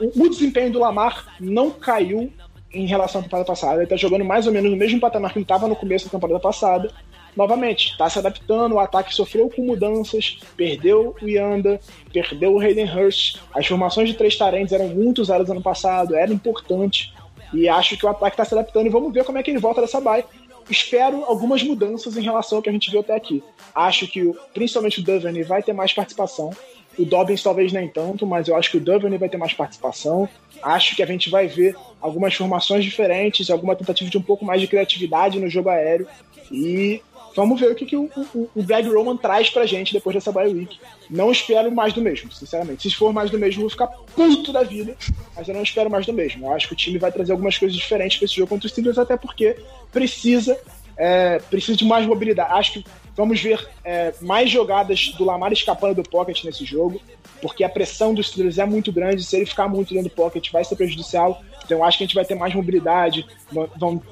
o 0.00 0.28
desempenho 0.28 0.72
do 0.72 0.78
Lamar 0.78 1.36
não 1.38 1.70
caiu 1.70 2.32
em 2.72 2.86
relação 2.86 3.20
à 3.20 3.24
temporada 3.24 3.46
passada. 3.46 3.74
Ele 3.76 3.84
está 3.84 3.96
jogando 3.96 4.24
mais 4.24 4.46
ou 4.46 4.52
menos 4.52 4.70
no 4.70 4.76
mesmo 4.76 5.00
patamar 5.00 5.32
que 5.32 5.38
ele 5.38 5.44
estava 5.44 5.68
no 5.68 5.76
começo 5.76 6.06
da 6.06 6.10
temporada 6.10 6.40
passada. 6.40 6.90
Novamente, 7.36 7.90
está 7.90 8.08
se 8.08 8.18
adaptando, 8.18 8.74
o 8.74 8.80
ataque 8.80 9.14
sofreu 9.14 9.50
com 9.50 9.62
mudanças, 9.62 10.38
perdeu 10.56 11.14
o 11.20 11.28
Yanda, 11.28 11.78
perdeu 12.10 12.54
o 12.54 12.60
Hayden 12.60 12.90
Hurst. 12.90 13.38
As 13.54 13.66
formações 13.66 14.08
de 14.08 14.14
três 14.14 14.36
tarentes 14.36 14.72
eram 14.72 14.88
muito 14.88 15.20
usadas 15.20 15.50
ano 15.50 15.60
passado, 15.60 16.16
era 16.16 16.32
importante. 16.32 17.12
E 17.56 17.68
acho 17.68 17.96
que 17.96 18.04
o 18.04 18.08
ataque 18.08 18.34
está 18.34 18.44
se 18.44 18.54
adaptando 18.54 18.86
e 18.86 18.90
vamos 18.90 19.12
ver 19.12 19.24
como 19.24 19.38
é 19.38 19.42
que 19.42 19.50
ele 19.50 19.58
volta 19.58 19.80
dessa 19.80 20.00
bye. 20.00 20.24
Espero 20.68 21.24
algumas 21.24 21.62
mudanças 21.62 22.16
em 22.16 22.22
relação 22.22 22.58
ao 22.58 22.62
que 22.62 22.68
a 22.68 22.72
gente 22.72 22.90
viu 22.90 23.00
até 23.00 23.14
aqui. 23.14 23.42
Acho 23.74 24.06
que 24.06 24.32
principalmente 24.52 25.00
o 25.00 25.02
Duvernay 25.02 25.42
vai 25.42 25.62
ter 25.62 25.72
mais 25.72 25.92
participação. 25.92 26.50
O 26.98 27.04
Dobbins 27.04 27.42
talvez 27.42 27.72
nem 27.72 27.88
tanto, 27.88 28.26
mas 28.26 28.48
eu 28.48 28.56
acho 28.56 28.70
que 28.70 28.76
o 28.76 28.80
Duvernay 28.80 29.18
vai 29.18 29.28
ter 29.28 29.36
mais 29.36 29.54
participação. 29.54 30.28
Acho 30.62 30.94
que 30.96 31.02
a 31.02 31.06
gente 31.06 31.30
vai 31.30 31.46
ver 31.46 31.76
algumas 32.00 32.34
formações 32.34 32.84
diferentes, 32.84 33.48
alguma 33.48 33.76
tentativa 33.76 34.10
de 34.10 34.18
um 34.18 34.22
pouco 34.22 34.44
mais 34.44 34.60
de 34.60 34.66
criatividade 34.66 35.38
no 35.38 35.48
jogo 35.48 35.68
aéreo. 35.68 36.06
E 36.50 37.00
vamos 37.36 37.60
ver 37.60 37.70
o 37.70 37.74
que, 37.74 37.84
que 37.84 37.96
o, 37.96 38.10
o, 38.34 38.50
o 38.54 38.62
Greg 38.62 38.88
Roman 38.88 39.16
traz 39.16 39.50
pra 39.50 39.66
gente 39.66 39.92
depois 39.92 40.14
dessa 40.14 40.32
bye 40.32 40.52
week. 40.52 40.78
Não 41.10 41.30
espero 41.30 41.70
mais 41.70 41.92
do 41.92 42.00
mesmo, 42.00 42.32
sinceramente. 42.32 42.88
Se 42.88 42.96
for 42.96 43.12
mais 43.12 43.30
do 43.30 43.38
mesmo, 43.38 43.60
eu 43.60 43.68
vou 43.68 43.70
ficar 43.70 43.86
puto 43.86 44.52
da 44.52 44.62
vida. 44.62 44.96
Mas 45.36 45.46
eu 45.46 45.54
não 45.54 45.62
espero 45.62 45.90
mais 45.90 46.06
do 46.06 46.12
mesmo. 46.12 46.46
Eu 46.46 46.52
acho 46.52 46.66
que 46.66 46.72
o 46.72 46.76
time 46.76 46.98
vai 46.98 47.12
trazer 47.12 47.32
algumas 47.32 47.58
coisas 47.58 47.76
diferentes 47.76 48.16
pra 48.16 48.24
esse 48.24 48.34
jogo 48.34 48.48
contra 48.48 48.66
os 48.66 48.72
Steelers, 48.72 48.98
até 48.98 49.16
porque 49.16 49.56
precisa, 49.92 50.58
é, 50.96 51.38
precisa 51.38 51.76
de 51.76 51.84
mais 51.84 52.06
mobilidade. 52.06 52.52
Acho 52.52 52.72
que 52.72 52.84
vamos 53.16 53.40
ver 53.40 53.66
é, 53.84 54.12
mais 54.20 54.50
jogadas 54.50 55.08
do 55.16 55.24
Lamar 55.24 55.52
escapando 55.52 56.02
do 56.02 56.08
pocket 56.08 56.44
nesse 56.44 56.64
jogo, 56.64 57.00
porque 57.40 57.64
a 57.64 57.68
pressão 57.68 58.14
dos 58.14 58.28
Steelers 58.28 58.58
é 58.58 58.64
muito 58.66 58.92
grande. 58.92 59.24
Se 59.24 59.36
ele 59.36 59.46
ficar 59.46 59.68
muito 59.68 59.94
dentro 59.94 60.10
do 60.10 60.14
pocket, 60.14 60.50
vai 60.50 60.64
ser 60.64 60.76
prejudicial. 60.76 61.42
Então 61.64 61.82
acho 61.82 61.98
que 61.98 62.04
a 62.04 62.06
gente 62.06 62.14
vai 62.14 62.24
ter 62.24 62.34
mais 62.34 62.54
mobilidade, 62.54 63.26
va- 63.50 63.68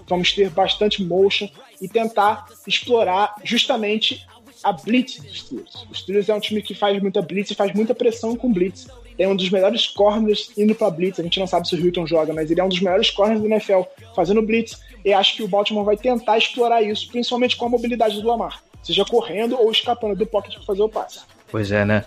vamos, 0.09 0.33
ter 0.33 0.51
bastante 0.51 1.03
motion 1.05 1.49
e 1.81 1.89
tentar 1.89 2.47
explorar 2.67 3.35
justamente 3.45 4.27
a 4.63 4.73
blitz 4.73 5.21
dos 5.21 5.41
Steelers. 5.41 5.87
Os 5.91 5.99
Steelers 6.01 6.29
é 6.29 6.35
um 6.35 6.41
time 6.41 6.63
que 6.63 6.75
faz 6.75 7.01
muita 7.01 7.21
blitz 7.21 7.51
e 7.51 7.55
faz 7.55 7.73
muita 7.75 7.95
pressão 7.95 8.35
com 8.35 8.51
blitz. 8.53 8.87
Tem 9.17 9.27
um 9.29 9.37
dos 9.37 9.49
melhores 9.51 9.87
corners 9.87 10.51
indo 10.57 10.75
pra 10.75 10.91
blitz. 10.91 11.21
A 11.21 11.23
gente 11.23 11.39
não 11.39 11.47
sabe 11.47 11.69
se 11.69 11.75
o 11.77 11.79
Hilton 11.79 12.07
joga, 12.07 12.33
mas 12.33 12.51
ele 12.51 12.61
é 12.61 12.65
um 12.65 12.69
dos 12.69 12.81
melhores 12.81 13.11
corners 13.11 13.41
do 13.41 13.47
NFL 13.47 13.83
fazendo 14.17 14.43
blitz. 14.43 14.81
E 15.05 15.13
acho 15.13 15.37
que 15.37 15.43
o 15.43 15.49
Baltimore 15.49 15.85
vai 15.85 15.97
tentar 15.97 16.39
explorar 16.39 16.83
isso, 16.83 17.07
principalmente 17.09 17.57
com 17.57 17.67
a 17.67 17.69
mobilidade 17.69 18.21
do 18.21 18.27
Lamar, 18.27 18.63
seja 18.85 19.05
correndo 19.05 19.57
ou 19.57 19.71
escapando 19.71 20.17
do 20.17 20.27
pocket 20.27 20.55
para 20.55 20.65
fazer 20.65 20.83
o 20.83 20.89
passe. 20.89 21.21
Pois 21.51 21.71
é, 21.71 21.85
né? 21.85 22.05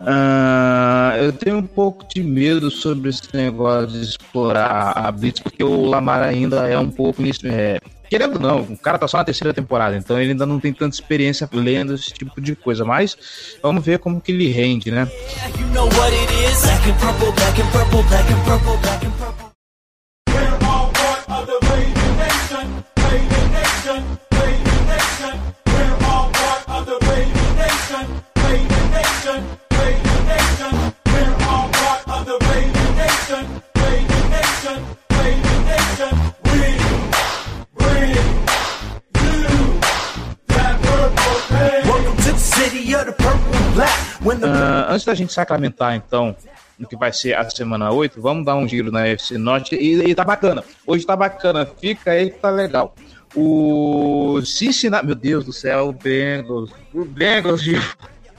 Ah, 0.00 1.14
eu 1.18 1.30
tenho 1.30 1.58
um 1.58 1.66
pouco 1.66 2.06
de 2.08 2.22
medo 2.22 2.70
sobre 2.70 3.10
esse 3.10 3.22
negócio 3.34 3.88
de 3.88 4.02
explorar 4.02 4.92
a 4.96 5.12
Blitz, 5.12 5.40
porque 5.40 5.62
o 5.62 5.84
Lamar 5.84 6.22
ainda 6.22 6.66
é 6.66 6.78
um 6.78 6.90
pouco. 6.90 7.22
É, 7.44 7.78
querendo 8.08 8.36
ou 8.36 8.40
não, 8.40 8.60
o 8.62 8.78
cara 8.78 8.98
tá 8.98 9.06
só 9.06 9.18
na 9.18 9.24
terceira 9.24 9.52
temporada, 9.52 9.94
então 9.96 10.18
ele 10.18 10.30
ainda 10.30 10.46
não 10.46 10.58
tem 10.58 10.72
tanta 10.72 10.94
experiência 10.94 11.46
lendo 11.52 11.94
esse 11.94 12.10
tipo 12.10 12.40
de 12.40 12.56
coisa. 12.56 12.86
Mas 12.86 13.58
vamos 13.62 13.84
ver 13.84 13.98
como 13.98 14.18
que 14.18 14.32
ele 14.32 14.48
rende, 14.48 14.90
né? 14.90 15.06
You 15.58 15.66
know 15.74 15.90
antes 44.96 45.04
da 45.04 45.14
gente 45.14 45.32
sacramentar, 45.32 45.94
então, 45.94 46.34
no 46.78 46.88
que 46.88 46.96
vai 46.96 47.12
ser 47.12 47.34
a 47.34 47.48
semana 47.48 47.90
8, 47.90 48.20
vamos 48.20 48.44
dar 48.44 48.56
um 48.56 48.66
giro 48.66 48.90
na 48.90 49.06
FC 49.06 49.38
Norte. 49.38 49.74
E, 49.76 50.10
e 50.10 50.14
tá 50.14 50.24
bacana. 50.24 50.64
Hoje 50.86 51.06
tá 51.06 51.14
bacana, 51.14 51.66
fica 51.66 52.12
aí 52.12 52.30
que 52.30 52.38
tá 52.38 52.50
legal. 52.50 52.94
O 53.36 54.40
Cincinnati, 54.44 55.04
meu 55.06 55.14
Deus 55.14 55.44
do 55.44 55.52
céu, 55.52 55.88
o 55.88 55.92
Bengals, 55.92 56.70
o 56.94 57.04
Bengals, 57.04 57.60
Gil. 57.62 57.80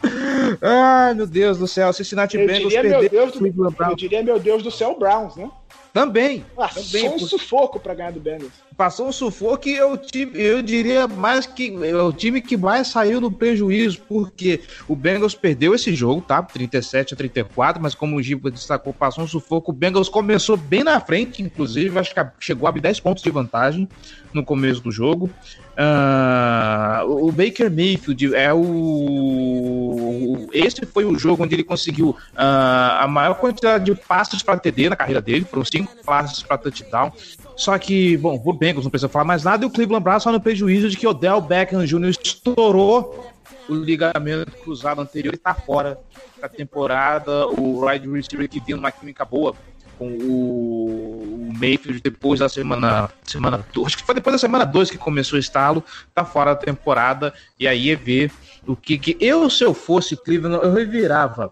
Ai, 0.61 1.13
meu 1.13 1.27
Deus 1.27 1.57
do 1.57 1.67
céu, 1.67 1.91
Cincinnati 1.93 2.37
Eu 2.37 2.47
Bengals 2.47 2.73
diria, 2.73 2.83
meu 2.83 3.09
Deus 3.09 3.31
do, 3.33 3.47
eu 3.47 3.95
diria, 3.95 4.23
meu 4.23 4.39
Deus 4.39 4.63
do 4.63 4.71
céu, 4.71 4.97
Browns, 4.97 5.35
né? 5.35 5.49
Também, 5.93 6.45
Passou 6.55 6.83
também, 6.83 7.09
um 7.09 7.17
por- 7.19 7.27
sufoco 7.27 7.79
pra 7.79 7.93
ganhar 7.93 8.11
do 8.11 8.19
Bengals. 8.19 8.51
Passou 8.77 9.07
um 9.07 9.11
sufoco 9.11 9.67
e 9.67 9.75
eu, 9.75 9.99
eu 10.35 10.61
diria 10.61 11.07
mais 11.07 11.47
que 11.47 11.75
é 11.83 11.95
o 11.95 12.13
time 12.13 12.39
que 12.39 12.55
mais 12.55 12.87
saiu 12.87 13.19
no 13.19 13.31
prejuízo, 13.31 13.99
porque 14.07 14.61
o 14.87 14.95
Bengals 14.95 15.33
perdeu 15.33 15.73
esse 15.73 15.95
jogo, 15.95 16.21
tá? 16.21 16.43
37 16.43 17.15
a 17.15 17.17
34, 17.17 17.81
mas 17.81 17.95
como 17.95 18.15
o 18.15 18.21
Giba 18.21 18.51
destacou, 18.51 18.93
passou 18.93 19.23
um 19.23 19.27
sufoco. 19.27 19.71
O 19.71 19.73
Bengals 19.73 20.07
começou 20.07 20.55
bem 20.55 20.83
na 20.83 20.99
frente, 21.01 21.41
inclusive, 21.41 21.97
acho 21.97 22.13
que 22.13 22.21
chegou 22.39 22.67
a 22.67 22.69
abrir 22.69 22.81
10 22.81 22.99
pontos 22.99 23.23
de 23.23 23.31
vantagem 23.31 23.89
no 24.31 24.45
começo 24.45 24.81
do 24.81 24.91
jogo. 24.91 25.27
Ah, 25.75 27.03
o 27.05 27.31
Baker 27.31 27.71
Mayfield 27.71 28.35
é 28.35 28.53
o. 28.53 30.47
Esse 30.51 30.85
foi 30.85 31.05
o 31.05 31.17
jogo 31.17 31.43
onde 31.43 31.55
ele 31.55 31.63
conseguiu 31.63 32.15
ah, 32.35 32.99
a 33.03 33.07
maior 33.07 33.35
quantidade 33.35 33.85
de 33.85 33.95
passes 33.95 34.41
para 34.43 34.57
TD 34.57 34.89
na 34.89 34.95
carreira 34.95 35.21
dele, 35.21 35.45
foram 35.45 35.65
cinco 35.65 35.95
passes 36.03 36.43
para 36.43 36.57
touchdown. 36.57 37.11
Só 37.57 37.77
que, 37.77 38.15
bom, 38.17 38.41
o 38.45 38.53
Bengals 38.53 38.85
não 38.85 38.91
precisa 38.91 39.09
falar 39.09 39.25
mais 39.25 39.43
nada, 39.43 39.65
e 39.65 39.67
o 39.67 39.71
Cleveland 39.71 40.03
Browns 40.03 40.23
só 40.23 40.31
no 40.31 40.39
prejuízo 40.39 40.89
de 40.89 40.95
que 40.95 41.07
Odell 41.07 41.41
Beckham 41.41 41.85
Jr. 41.85 42.09
estourou 42.09 43.33
o 43.67 43.73
ligamento 43.73 44.51
cruzado 44.63 45.01
anterior 45.01 45.33
e 45.33 45.37
tá 45.37 45.53
fora 45.53 45.99
da 46.39 46.47
temporada. 46.47 47.47
O 47.47 47.85
wide 47.85 48.07
receiver 48.09 48.47
que 48.47 48.59
vinha 48.59 48.77
numa 48.77 48.91
química 48.91 49.25
boa 49.25 49.55
com 49.97 50.07
o, 50.07 51.51
Mayfield 51.59 51.99
depois 52.01 52.39
da 52.39 52.47
semana 52.47 53.09
semana 53.23 53.65
dois, 53.73 53.87
acho 53.87 53.97
que 53.97 54.03
foi 54.03 54.13
depois 54.13 54.35
da 54.35 54.37
semana 54.37 54.63
2 54.63 54.91
que 54.91 54.97
começou 54.97 55.37
o 55.37 55.39
estalo, 55.39 55.83
tá 56.13 56.23
fora 56.23 56.53
da 56.53 56.59
temporada 56.59 57.33
e 57.59 57.67
aí 57.67 57.89
é 57.89 57.95
ver 57.95 58.31
o 58.67 58.75
que 58.75 58.97
que 58.97 59.17
eu 59.19 59.49
se 59.49 59.63
eu 59.63 59.73
fosse 59.73 60.15
Cleveland 60.15 60.63
eu 60.63 60.71
revirava 60.71 61.51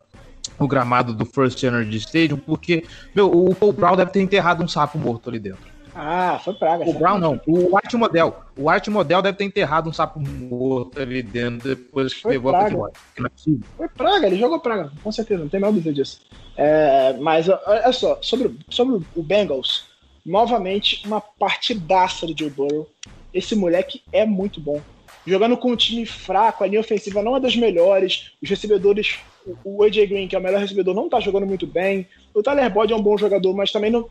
o 0.59 0.67
gramado 0.67 1.11
do 1.11 1.25
First 1.25 1.63
Energy 1.63 1.97
Stadium 1.97 2.37
porque 2.37 2.85
meu, 3.15 3.31
o 3.31 3.55
Paul 3.55 3.73
Brown 3.73 3.95
deve 3.95 4.11
ter 4.11 4.21
enterrado 4.21 4.63
um 4.63 4.67
sapo 4.67 4.99
morto 4.99 5.29
ali 5.29 5.39
dentro. 5.39 5.74
Ah, 5.97 6.39
foi 6.43 6.53
praga. 6.53 6.87
O 6.89 6.93
Brown 6.93 7.17
não, 7.17 7.39
o 7.47 7.77
Art 7.77 7.93
Model. 7.93 8.35
O 8.57 8.69
Art 8.69 8.85
Model 8.89 9.21
deve 9.21 9.37
ter 9.37 9.45
enterrado 9.45 9.89
um 9.89 9.93
sapo 9.93 10.19
morto 10.19 10.99
ali 10.99 11.23
dentro 11.23 11.69
depois 11.69 12.13
que 12.13 12.21
Foi 12.21 12.33
levou 12.33 12.51
praga. 12.51 12.75
a 13.17 13.29
possível. 13.29 13.61
Foi 13.77 13.87
praga, 13.87 14.27
ele 14.27 14.37
jogou 14.37 14.59
praga, 14.59 14.91
com 15.01 15.11
certeza, 15.11 15.41
não 15.43 15.49
tem 15.49 15.59
menor 15.59 15.71
dúvida 15.71 15.93
disso. 15.93 16.19
É, 16.57 17.13
mas 17.13 17.47
olha 17.47 17.93
só, 17.93 18.19
sobre, 18.21 18.57
sobre 18.69 19.05
o 19.15 19.23
Bengals, 19.23 19.85
novamente 20.25 21.01
uma 21.05 21.21
partidaça 21.21 22.27
do 22.27 22.37
Joe 22.37 22.49
Burrow. 22.49 22.89
Esse 23.33 23.55
moleque 23.55 24.01
é 24.11 24.25
muito 24.25 24.59
bom. 24.59 24.81
Jogando 25.25 25.57
com 25.57 25.71
um 25.71 25.75
time 25.75 26.05
fraco, 26.05 26.63
a 26.63 26.67
linha 26.67 26.79
ofensiva 26.79 27.23
não 27.23 27.35
é 27.35 27.39
das 27.39 27.55
melhores, 27.55 28.31
os 28.41 28.47
recebedores, 28.49 29.17
o- 29.63 29.83
AJ 29.83 30.05
Green, 30.07 30.27
que 30.27 30.35
é 30.35 30.39
o 30.39 30.41
melhor 30.41 30.59
recebedor, 30.61 30.93
não 30.93 31.09
tá 31.09 31.19
jogando 31.19 31.47
muito 31.47 31.65
bem. 31.65 32.05
O 32.33 32.43
Tyler 32.43 32.69
Boyd 32.71 32.93
é 32.93 32.95
um 32.95 33.01
bom 33.01 33.17
jogador, 33.17 33.53
mas 33.55 33.71
também 33.71 33.89
não- 33.89 34.07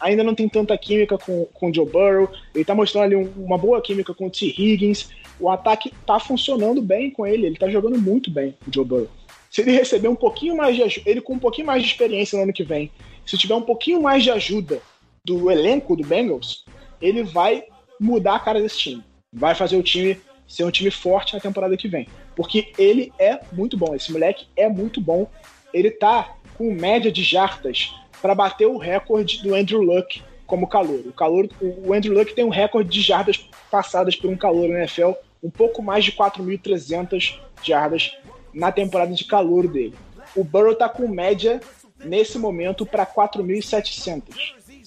ainda 0.00 0.24
não 0.24 0.34
tem 0.34 0.48
tanta 0.48 0.76
química 0.76 1.16
com, 1.16 1.44
com 1.54 1.70
o 1.70 1.74
Joe 1.74 1.86
Burrow. 1.86 2.28
Ele 2.54 2.64
tá 2.64 2.74
mostrando 2.74 3.04
ali 3.04 3.14
um- 3.16 3.32
uma 3.36 3.56
boa 3.56 3.80
química 3.80 4.12
com 4.12 4.26
o 4.26 4.30
T. 4.30 4.46
Higgins. 4.58 5.08
O 5.38 5.48
ataque 5.48 5.92
tá 6.04 6.18
funcionando 6.18 6.82
bem 6.82 7.10
com 7.10 7.24
ele, 7.24 7.46
ele 7.46 7.56
tá 7.56 7.68
jogando 7.68 7.96
muito 8.00 8.28
bem, 8.30 8.54
o 8.66 8.74
Joe 8.74 8.84
Burrow. 8.84 9.08
Se 9.50 9.60
ele 9.62 9.70
receber 9.70 10.08
um 10.08 10.16
pouquinho 10.16 10.56
mais 10.56 10.74
de 10.76 11.02
ele 11.06 11.20
com 11.20 11.34
um 11.34 11.38
pouquinho 11.38 11.68
mais 11.68 11.82
de 11.82 11.88
experiência 11.88 12.36
no 12.36 12.42
ano 12.42 12.52
que 12.52 12.64
vem, 12.64 12.90
se 13.24 13.38
tiver 13.38 13.54
um 13.54 13.62
pouquinho 13.62 14.02
mais 14.02 14.22
de 14.24 14.30
ajuda 14.30 14.82
do 15.24 15.50
elenco 15.50 15.94
do 15.94 16.04
Bengals, 16.04 16.64
ele 17.00 17.22
vai 17.22 17.62
mudar 18.00 18.34
a 18.34 18.40
cara 18.40 18.60
desse 18.60 18.78
time. 18.78 19.04
Vai 19.32 19.54
fazer 19.54 19.76
o 19.76 19.82
time 19.82 20.18
ser 20.48 20.64
um 20.64 20.70
time 20.70 20.90
forte 20.90 21.34
na 21.34 21.40
temporada 21.40 21.76
que 21.76 21.86
vem. 21.86 22.08
Porque 22.34 22.72
ele 22.78 23.12
é 23.18 23.38
muito 23.52 23.76
bom. 23.76 23.94
Esse 23.94 24.10
moleque 24.10 24.46
é 24.56 24.68
muito 24.68 25.00
bom. 25.00 25.28
Ele 25.72 25.90
tá 25.90 26.34
com 26.56 26.72
média 26.72 27.12
de 27.12 27.22
jardas 27.22 27.94
para 28.20 28.34
bater 28.34 28.66
o 28.66 28.78
recorde 28.78 29.42
do 29.42 29.54
Andrew 29.54 29.82
Luck 29.82 30.22
como 30.46 30.66
calor. 30.66 31.00
O 31.06 31.12
calor, 31.12 31.48
o 31.60 31.92
Andrew 31.92 32.14
Luck 32.14 32.34
tem 32.34 32.44
um 32.44 32.48
recorde 32.48 32.88
de 32.88 33.02
jardas 33.02 33.48
passadas 33.70 34.16
por 34.16 34.30
um 34.30 34.36
calor 34.36 34.68
na 34.68 34.78
NFL, 34.78 35.12
um 35.42 35.50
pouco 35.50 35.82
mais 35.82 36.04
de 36.04 36.12
4.300 36.12 37.38
jardas 37.62 38.16
na 38.52 38.72
temporada 38.72 39.12
de 39.12 39.24
calor 39.24 39.68
dele. 39.68 39.94
O 40.34 40.42
Burrow 40.42 40.74
tá 40.74 40.88
com 40.88 41.06
média 41.06 41.60
nesse 42.04 42.38
momento 42.38 42.86
para 42.86 43.04
4.700. 43.04 44.22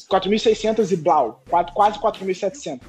4.600 0.09 0.91
e 0.91 0.95
blau, 0.97 1.43
quase 1.73 1.99
4.700. 1.99 2.79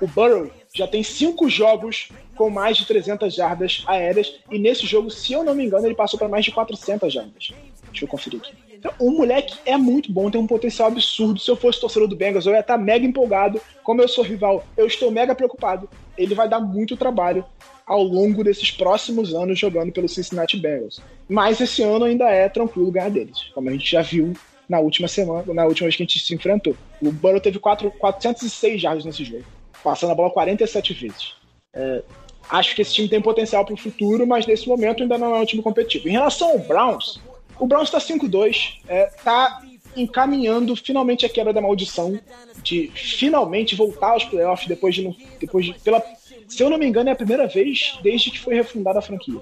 O 0.00 0.06
Burrow 0.06 0.50
já 0.74 0.86
tem 0.86 1.02
cinco 1.02 1.48
jogos 1.48 2.08
com 2.36 2.48
mais 2.48 2.76
de 2.76 2.86
300 2.86 3.34
jardas 3.34 3.82
aéreas 3.86 4.36
e 4.50 4.58
nesse 4.58 4.86
jogo, 4.86 5.10
se 5.10 5.32
eu 5.32 5.44
não 5.44 5.54
me 5.54 5.64
engano, 5.64 5.86
ele 5.86 5.94
passou 5.94 6.18
para 6.18 6.28
mais 6.28 6.44
de 6.44 6.52
400 6.52 7.12
jardas. 7.12 7.52
Deixa 7.90 8.04
eu 8.04 8.08
conferir 8.08 8.40
aqui. 8.40 8.52
Então, 8.72 8.92
o 8.98 9.10
moleque 9.10 9.58
é 9.66 9.76
muito 9.76 10.10
bom, 10.10 10.30
tem 10.30 10.40
um 10.40 10.46
potencial 10.46 10.88
absurdo. 10.88 11.38
Se 11.38 11.50
eu 11.50 11.56
fosse 11.56 11.78
torcedor 11.80 12.08
do 12.08 12.16
Bengals, 12.16 12.46
eu 12.46 12.52
ia 12.54 12.60
estar 12.60 12.78
mega 12.78 13.04
empolgado. 13.04 13.60
Como 13.82 14.00
eu 14.00 14.08
sou 14.08 14.24
rival, 14.24 14.64
eu 14.74 14.86
estou 14.86 15.10
mega 15.10 15.34
preocupado. 15.34 15.86
Ele 16.16 16.34
vai 16.34 16.48
dar 16.48 16.60
muito 16.60 16.96
trabalho 16.96 17.44
ao 17.86 18.02
longo 18.02 18.42
desses 18.42 18.70
próximos 18.70 19.34
anos 19.34 19.58
jogando 19.58 19.92
pelo 19.92 20.08
Cincinnati 20.08 20.56
Bengals. 20.56 21.02
Mas 21.28 21.60
esse 21.60 21.82
ano 21.82 22.06
ainda 22.06 22.30
é 22.30 22.48
tranquilo 22.48 22.90
ganhar 22.90 23.10
deles, 23.10 23.50
como 23.54 23.68
a 23.68 23.72
gente 23.72 23.90
já 23.90 24.00
viu 24.00 24.32
na 24.66 24.78
última 24.78 25.08
semana, 25.08 25.52
na 25.52 25.66
última 25.66 25.86
vez 25.86 25.96
que 25.96 26.02
a 26.04 26.06
gente 26.06 26.20
se 26.20 26.34
enfrentou. 26.34 26.74
O 27.02 27.10
Burrow 27.10 27.40
teve 27.40 27.58
quatro- 27.58 27.90
406 27.90 28.80
jardas 28.80 29.04
nesse 29.04 29.24
jogo, 29.24 29.44
passando 29.82 30.10
a 30.10 30.14
bola 30.14 30.30
47 30.30 30.94
vezes. 30.94 31.34
É, 31.72 32.02
acho 32.48 32.74
que 32.74 32.82
esse 32.82 32.94
time 32.94 33.08
tem 33.08 33.20
potencial 33.20 33.64
para 33.64 33.74
o 33.74 33.76
futuro, 33.76 34.26
mas 34.26 34.46
nesse 34.46 34.68
momento 34.68 35.02
ainda 35.02 35.18
não 35.18 35.34
é 35.34 35.40
um 35.40 35.44
time 35.44 35.62
competitivo. 35.62 36.08
Em 36.08 36.12
relação 36.12 36.50
ao 36.50 36.58
Browns, 36.58 37.20
o 37.58 37.66
Browns 37.66 37.88
está 37.92 37.98
5-2, 37.98 38.78
está 39.14 39.62
encaminhando 39.96 40.74
finalmente 40.76 41.26
a 41.26 41.28
quebra 41.28 41.52
da 41.52 41.60
maldição 41.60 42.18
de 42.62 42.90
finalmente 42.94 43.74
voltar 43.74 44.10
aos 44.10 44.24
playoffs 44.24 44.68
depois 44.68 44.94
de, 44.94 45.16
depois 45.38 45.66
de 45.66 45.74
pela, 45.80 46.02
se 46.48 46.62
eu 46.62 46.70
não 46.70 46.78
me 46.78 46.86
engano 46.86 47.08
é 47.08 47.12
a 47.12 47.16
primeira 47.16 47.46
vez 47.46 47.98
desde 48.02 48.30
que 48.30 48.38
foi 48.38 48.54
refundada 48.54 48.98
a 48.98 49.02
franquia. 49.02 49.40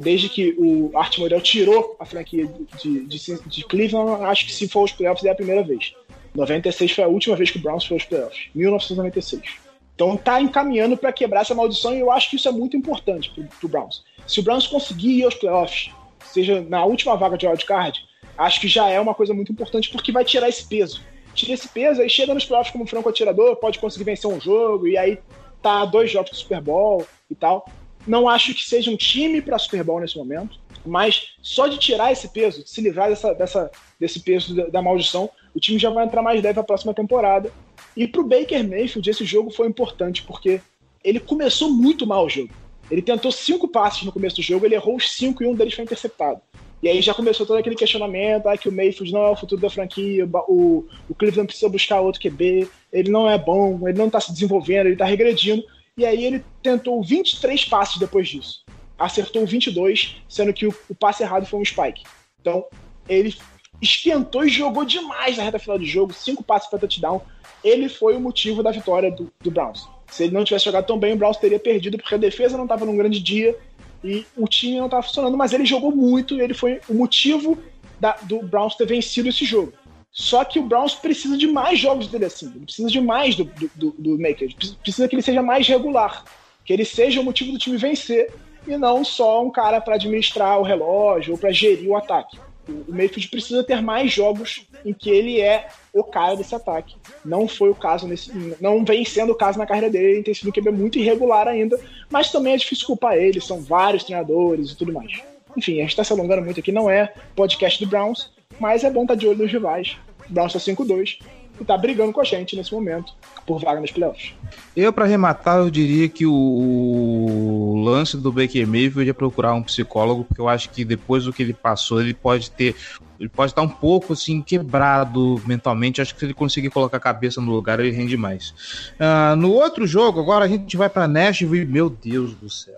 Desde 0.00 0.28
que 0.28 0.54
o 0.58 0.90
Art 0.98 1.16
Model 1.18 1.40
tirou 1.40 1.96
a 2.00 2.04
franquia 2.04 2.50
de, 2.82 3.06
de, 3.06 3.18
de 3.46 3.64
Cleveland, 3.64 4.24
acho 4.24 4.46
que 4.46 4.52
se 4.52 4.66
for 4.66 4.80
aos 4.80 4.92
playoffs 4.92 5.24
é 5.24 5.30
a 5.30 5.34
primeira 5.34 5.62
vez. 5.62 5.94
96 6.34 6.92
foi 6.92 7.04
a 7.04 7.08
última 7.08 7.36
vez 7.36 7.50
que 7.50 7.58
o 7.58 7.62
Browns 7.62 7.84
foi 7.84 7.96
aos 7.96 8.04
playoffs, 8.04 8.48
1996. 8.54 9.65
Então 9.96 10.14
tá 10.14 10.38
encaminhando 10.40 10.94
para 10.94 11.10
quebrar 11.10 11.40
essa 11.40 11.54
maldição 11.54 11.94
e 11.94 12.00
eu 12.00 12.10
acho 12.10 12.28
que 12.28 12.36
isso 12.36 12.46
é 12.46 12.52
muito 12.52 12.76
importante 12.76 13.30
pro, 13.30 13.44
pro 13.44 13.68
Browns. 13.68 14.04
Se 14.26 14.38
o 14.38 14.42
Browns 14.42 14.66
conseguir 14.66 15.20
ir 15.20 15.24
aos 15.24 15.34
playoffs, 15.34 15.90
seja 16.20 16.60
na 16.60 16.84
última 16.84 17.16
vaga 17.16 17.38
de 17.38 17.46
wildcard, 17.46 18.04
acho 18.36 18.60
que 18.60 18.68
já 18.68 18.90
é 18.90 19.00
uma 19.00 19.14
coisa 19.14 19.32
muito 19.32 19.50
importante 19.50 19.88
porque 19.90 20.12
vai 20.12 20.22
tirar 20.22 20.50
esse 20.50 20.68
peso. 20.68 21.02
Tira 21.34 21.54
esse 21.54 21.68
peso, 21.68 22.02
aí 22.02 22.10
chega 22.10 22.34
nos 22.34 22.44
playoffs 22.44 22.72
como 22.72 22.86
franco 22.86 23.08
atirador, 23.08 23.56
pode 23.56 23.78
conseguir 23.78 24.04
vencer 24.04 24.30
um 24.30 24.38
jogo 24.38 24.86
e 24.86 24.98
aí 24.98 25.18
tá 25.62 25.86
dois 25.86 26.10
jogos 26.10 26.30
do 26.30 26.36
Super 26.36 26.60
Bowl 26.60 27.06
e 27.30 27.34
tal. 27.34 27.66
Não 28.06 28.28
acho 28.28 28.54
que 28.54 28.64
seja 28.64 28.90
um 28.90 28.96
time 28.96 29.40
para 29.40 29.58
Super 29.58 29.82
Bowl 29.82 30.00
nesse 30.00 30.16
momento, 30.18 30.60
mas 30.84 31.34
só 31.40 31.66
de 31.66 31.78
tirar 31.78 32.12
esse 32.12 32.28
peso, 32.28 32.62
de 32.62 32.68
se 32.70 32.82
livrar 32.82 33.08
dessa, 33.08 33.34
dessa, 33.34 33.70
desse 33.98 34.20
peso 34.20 34.54
da, 34.54 34.66
da 34.66 34.82
maldição, 34.82 35.30
o 35.54 35.58
time 35.58 35.78
já 35.78 35.88
vai 35.88 36.04
entrar 36.04 36.22
mais 36.22 36.42
leve 36.42 36.56
na 36.56 36.62
próxima 36.62 36.92
temporada. 36.92 37.50
E 37.96 38.06
pro 38.06 38.26
Baker 38.26 38.62
Mayfield, 38.62 39.08
esse 39.08 39.24
jogo 39.24 39.50
foi 39.50 39.66
importante, 39.66 40.22
porque 40.22 40.60
ele 41.02 41.18
começou 41.18 41.70
muito 41.70 42.06
mal 42.06 42.26
o 42.26 42.28
jogo. 42.28 42.50
Ele 42.90 43.02
tentou 43.02 43.32
cinco 43.32 43.66
passes 43.66 44.02
no 44.04 44.12
começo 44.12 44.36
do 44.36 44.42
jogo, 44.42 44.66
ele 44.66 44.74
errou 44.74 44.96
os 44.96 45.12
cinco 45.12 45.42
e 45.42 45.46
um 45.46 45.54
deles 45.54 45.74
foi 45.74 45.84
interceptado. 45.84 46.40
E 46.82 46.88
aí 46.88 47.00
já 47.00 47.14
começou 47.14 47.46
todo 47.46 47.56
aquele 47.56 47.74
questionamento, 47.74 48.46
ah, 48.46 48.56
que 48.56 48.68
o 48.68 48.72
Mayfield 48.72 49.12
não 49.12 49.22
é 49.22 49.30
o 49.30 49.36
futuro 49.36 49.60
da 49.60 49.70
franquia, 49.70 50.28
o, 50.46 50.84
o 51.08 51.14
Cleveland 51.14 51.46
precisa 51.46 51.70
buscar 51.70 52.00
outro 52.00 52.20
QB, 52.20 52.68
ele 52.92 53.10
não 53.10 53.28
é 53.28 53.38
bom, 53.38 53.88
ele 53.88 53.98
não 53.98 54.10
tá 54.10 54.20
se 54.20 54.32
desenvolvendo, 54.32 54.86
ele 54.86 54.96
tá 54.96 55.04
regredindo. 55.04 55.64
E 55.96 56.04
aí 56.04 56.24
ele 56.24 56.44
tentou 56.62 57.02
23 57.02 57.64
passes 57.64 57.98
depois 57.98 58.28
disso. 58.28 58.64
Acertou 58.98 59.46
22, 59.46 60.16
sendo 60.28 60.52
que 60.52 60.66
o, 60.66 60.74
o 60.88 60.94
passe 60.94 61.22
errado 61.22 61.46
foi 61.46 61.58
um 61.58 61.64
spike. 61.64 62.02
Então, 62.40 62.66
ele 63.08 63.34
esquentou 63.80 64.44
e 64.44 64.48
jogou 64.48 64.84
demais 64.84 65.36
na 65.36 65.44
reta 65.44 65.58
final 65.58 65.78
do 65.78 65.84
jogo, 65.84 66.12
cinco 66.12 66.42
passes 66.44 66.68
para 66.68 66.78
touchdown. 66.78 67.22
Ele 67.62 67.88
foi 67.88 68.16
o 68.16 68.20
motivo 68.20 68.62
da 68.62 68.70
vitória 68.70 69.10
do, 69.10 69.32
do 69.42 69.50
Browns. 69.50 69.88
Se 70.08 70.24
ele 70.24 70.34
não 70.34 70.44
tivesse 70.44 70.64
jogado 70.64 70.86
tão 70.86 70.98
bem, 70.98 71.14
o 71.14 71.16
Browns 71.16 71.36
teria 71.36 71.58
perdido, 71.58 71.98
porque 71.98 72.14
a 72.14 72.18
defesa 72.18 72.56
não 72.56 72.64
estava 72.64 72.84
num 72.84 72.96
grande 72.96 73.20
dia 73.20 73.56
e 74.04 74.24
o 74.36 74.46
time 74.46 74.78
não 74.78 74.84
estava 74.86 75.02
funcionando, 75.02 75.36
mas 75.36 75.52
ele 75.52 75.66
jogou 75.66 75.90
muito 75.90 76.34
e 76.36 76.40
ele 76.40 76.54
foi 76.54 76.80
o 76.88 76.94
motivo 76.94 77.58
da- 77.98 78.16
do 78.22 78.40
Browns 78.42 78.76
ter 78.76 78.86
vencido 78.86 79.28
esse 79.28 79.44
jogo. 79.44 79.72
Só 80.12 80.44
que 80.44 80.58
o 80.58 80.62
Browns 80.62 80.94
precisa 80.94 81.36
de 81.36 81.46
mais 81.46 81.78
jogos 81.78 82.06
dele 82.06 82.24
assim, 82.24 82.46
ele 82.54 82.64
precisa 82.64 82.88
de 82.88 83.00
mais 83.00 83.34
do, 83.34 83.44
do, 83.44 83.70
do, 83.74 83.94
do 83.98 84.18
Maker, 84.18 84.48
precisa 84.82 85.08
que 85.08 85.14
ele 85.14 85.22
seja 85.22 85.42
mais 85.42 85.66
regular, 85.68 86.24
que 86.64 86.72
ele 86.72 86.84
seja 86.84 87.20
o 87.20 87.24
motivo 87.24 87.52
do 87.52 87.58
time 87.58 87.76
vencer 87.76 88.32
e 88.66 88.76
não 88.78 89.04
só 89.04 89.44
um 89.44 89.50
cara 89.50 89.80
para 89.80 89.96
administrar 89.96 90.58
o 90.58 90.62
relógio 90.62 91.32
ou 91.34 91.38
para 91.38 91.52
gerir 91.52 91.88
o 91.88 91.96
ataque. 91.96 92.38
O 92.68 92.92
Mayfield 92.92 93.28
precisa 93.28 93.62
ter 93.62 93.80
mais 93.80 94.12
jogos 94.12 94.66
em 94.84 94.92
que 94.92 95.08
ele 95.08 95.40
é 95.40 95.68
o 95.92 96.02
cara 96.02 96.36
desse 96.36 96.54
ataque. 96.54 96.96
Não 97.24 97.46
foi 97.46 97.70
o 97.70 97.74
caso 97.74 98.06
nesse. 98.06 98.30
Não 98.60 98.84
vem 98.84 99.04
sendo 99.04 99.32
o 99.32 99.36
caso 99.36 99.58
na 99.58 99.66
carreira 99.66 99.90
dele, 99.90 100.14
ele 100.14 100.22
tem 100.22 100.34
sido 100.34 100.48
um 100.48 100.52
QB 100.52 100.70
muito 100.70 100.98
irregular 100.98 101.46
ainda, 101.48 101.78
mas 102.10 102.30
também 102.30 102.54
é 102.54 102.56
difícil 102.56 102.86
culpar 102.86 103.16
ele, 103.16 103.40
são 103.40 103.60
vários 103.60 104.04
treinadores 104.04 104.70
e 104.70 104.76
tudo 104.76 104.92
mais. 104.92 105.22
Enfim, 105.56 105.78
a 105.78 105.82
gente 105.82 105.90
está 105.90 106.04
se 106.04 106.12
alongando 106.12 106.42
muito 106.42 106.60
aqui, 106.60 106.70
não 106.70 106.90
é 106.90 107.12
podcast 107.34 107.82
do 107.82 107.88
Browns, 107.88 108.30
mas 108.60 108.84
é 108.84 108.90
bom 108.90 109.02
estar 109.02 109.14
de 109.14 109.26
olho 109.26 109.38
nos 109.38 109.52
rivais. 109.52 109.96
O 110.28 110.32
Browns 110.32 110.54
está 110.54 110.72
5-2 110.72 111.18
e 111.60 111.64
tá 111.64 111.76
brigando 111.76 112.12
com 112.12 112.20
a 112.20 112.24
gente 112.24 112.56
nesse 112.56 112.72
momento 112.72 113.12
por 113.46 113.60
vaga 113.60 113.80
nos 113.80 113.90
playoffs. 113.90 114.34
Eu, 114.76 114.92
para 114.92 115.04
arrematar, 115.04 115.58
eu 115.58 115.70
diria 115.70 116.08
que 116.08 116.26
o, 116.26 116.32
o 116.32 117.82
lance 117.82 118.16
do 118.16 118.32
Baker 118.32 118.66
Mayfield 118.66 119.08
é 119.08 119.12
procurar 119.12 119.54
um 119.54 119.62
psicólogo, 119.62 120.24
porque 120.24 120.40
eu 120.40 120.48
acho 120.48 120.70
que 120.70 120.84
depois 120.84 121.24
do 121.24 121.32
que 121.32 121.42
ele 121.42 121.54
passou, 121.54 122.00
ele 122.00 122.14
pode 122.14 122.50
ter. 122.50 122.74
Ele 123.18 123.30
pode 123.30 123.52
estar 123.52 123.62
um 123.62 123.68
pouco 123.68 124.12
assim 124.12 124.42
quebrado 124.42 125.40
mentalmente. 125.46 126.02
Acho 126.02 126.12
que 126.12 126.20
se 126.20 126.26
ele 126.26 126.34
conseguir 126.34 126.68
colocar 126.68 126.98
a 126.98 127.00
cabeça 127.00 127.40
no 127.40 127.50
lugar, 127.50 127.80
ele 127.80 127.90
rende 127.90 128.16
mais. 128.16 128.92
Ah, 128.98 129.34
no 129.36 129.50
outro 129.52 129.86
jogo, 129.86 130.20
agora 130.20 130.44
a 130.44 130.48
gente 130.48 130.76
vai 130.76 130.90
para 130.90 131.08
Nashville. 131.08 131.64
Meu 131.64 131.88
Deus 131.88 132.34
do 132.34 132.50
céu. 132.50 132.76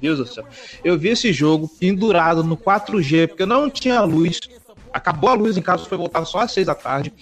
Deus 0.00 0.18
do 0.18 0.26
céu. 0.26 0.44
Eu 0.84 0.98
vi 0.98 1.08
esse 1.08 1.32
jogo 1.32 1.68
pendurado 1.68 2.42
no 2.42 2.56
4G, 2.56 3.28
porque 3.28 3.44
não 3.44 3.68
tinha 3.68 4.00
luz. 4.02 4.40
Acabou 4.96 5.28
a 5.30 5.34
luz 5.34 5.56
em 5.56 5.62
casa, 5.62 5.84
foi 5.84 5.98
voltar 5.98 6.24
só 6.24 6.40
às 6.40 6.52
seis 6.52 6.66
da 6.66 6.74
tarde. 6.74 7.12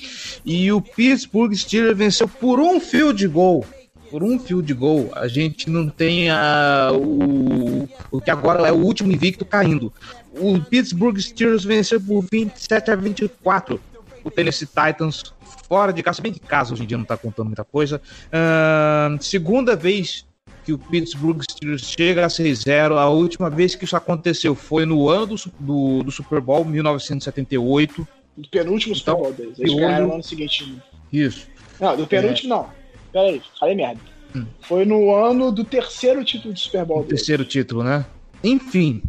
E 0.45 0.70
o 0.70 0.81
Pittsburgh 0.81 1.53
Steelers 1.55 1.99
venceu 1.99 2.29
por 2.29 2.61
um 2.61 2.79
field 2.79 3.27
goal. 3.27 3.66
Por 4.11 4.22
um 4.22 4.39
field 4.39 4.72
goal. 4.75 5.11
A 5.14 5.27
gente 5.27 5.68
não 5.68 5.89
tem 5.89 6.31
a, 6.31 6.91
o, 6.93 7.89
o 8.12 8.20
que 8.20 8.31
agora 8.31 8.68
é 8.68 8.72
o 8.72 8.77
último 8.77 9.11
invicto 9.11 9.45
caindo. 9.45 9.93
O 10.39 10.61
Pittsburgh 10.61 11.18
Steelers 11.18 11.64
venceu 11.64 12.01
por 12.01 12.25
27 12.31 12.93
a 12.93 12.97
24. 12.97 13.81
O 14.22 14.31
Tennessee 14.31 14.66
Titans 14.66 15.35
fora 15.68 15.93
de 15.93 16.03
casa, 16.03 16.22
bem 16.22 16.33
que 16.33 16.41
casa 16.41 16.72
hoje 16.72 16.85
em 16.85 16.87
dia 16.87 16.97
não 16.97 17.05
tá 17.05 17.16
contando 17.16 17.47
muita 17.47 17.64
coisa. 17.64 18.01
Ah, 18.33 19.16
segunda 19.20 19.75
vez 19.75 20.25
que 20.65 20.73
o 20.73 20.79
Pittsburgh 20.79 21.43
Steelers 21.43 21.83
chega 21.83 22.25
a 22.25 22.29
6-0. 22.29 22.97
A 22.97 23.09
última 23.09 23.51
vez 23.51 23.75
que 23.75 23.85
isso 23.85 23.97
aconteceu 23.97 24.55
foi 24.55 24.87
no 24.87 25.09
ano 25.09 25.27
do, 25.27 25.37
do, 25.61 26.03
do 26.05 26.11
Super 26.11 26.41
Bowl, 26.41 26.65
1978. 26.65 28.07
Do 28.37 28.49
penúltimo 28.49 28.95
Super 28.95 29.11
Então, 29.12 29.23
Bowl 29.23 29.33
deles. 29.33 29.59
Eles 29.59 29.75
ganharam 29.75 30.09
no 30.09 30.15
ano 30.15 30.23
seguinte. 30.23 30.75
Isso. 31.12 31.47
Não, 31.81 31.97
do 31.97 32.07
penúltimo 32.07 32.49
não. 32.49 32.69
Pera 33.12 33.29
aí, 33.29 33.43
falei 33.59 33.75
merda. 33.75 34.01
Hum. 34.35 34.47
Foi 34.62 34.85
no 34.85 35.15
ano 35.15 35.53
do 35.53 35.65
terceiro 35.65 36.25
título 36.25 36.55
de 36.55 36.61
Super 36.61 36.85
Bowl 36.85 37.03
deles. 37.03 37.21
terceiro 37.21 37.45
título, 37.45 37.85
né? 37.85 38.05
Enfim, 38.43 39.03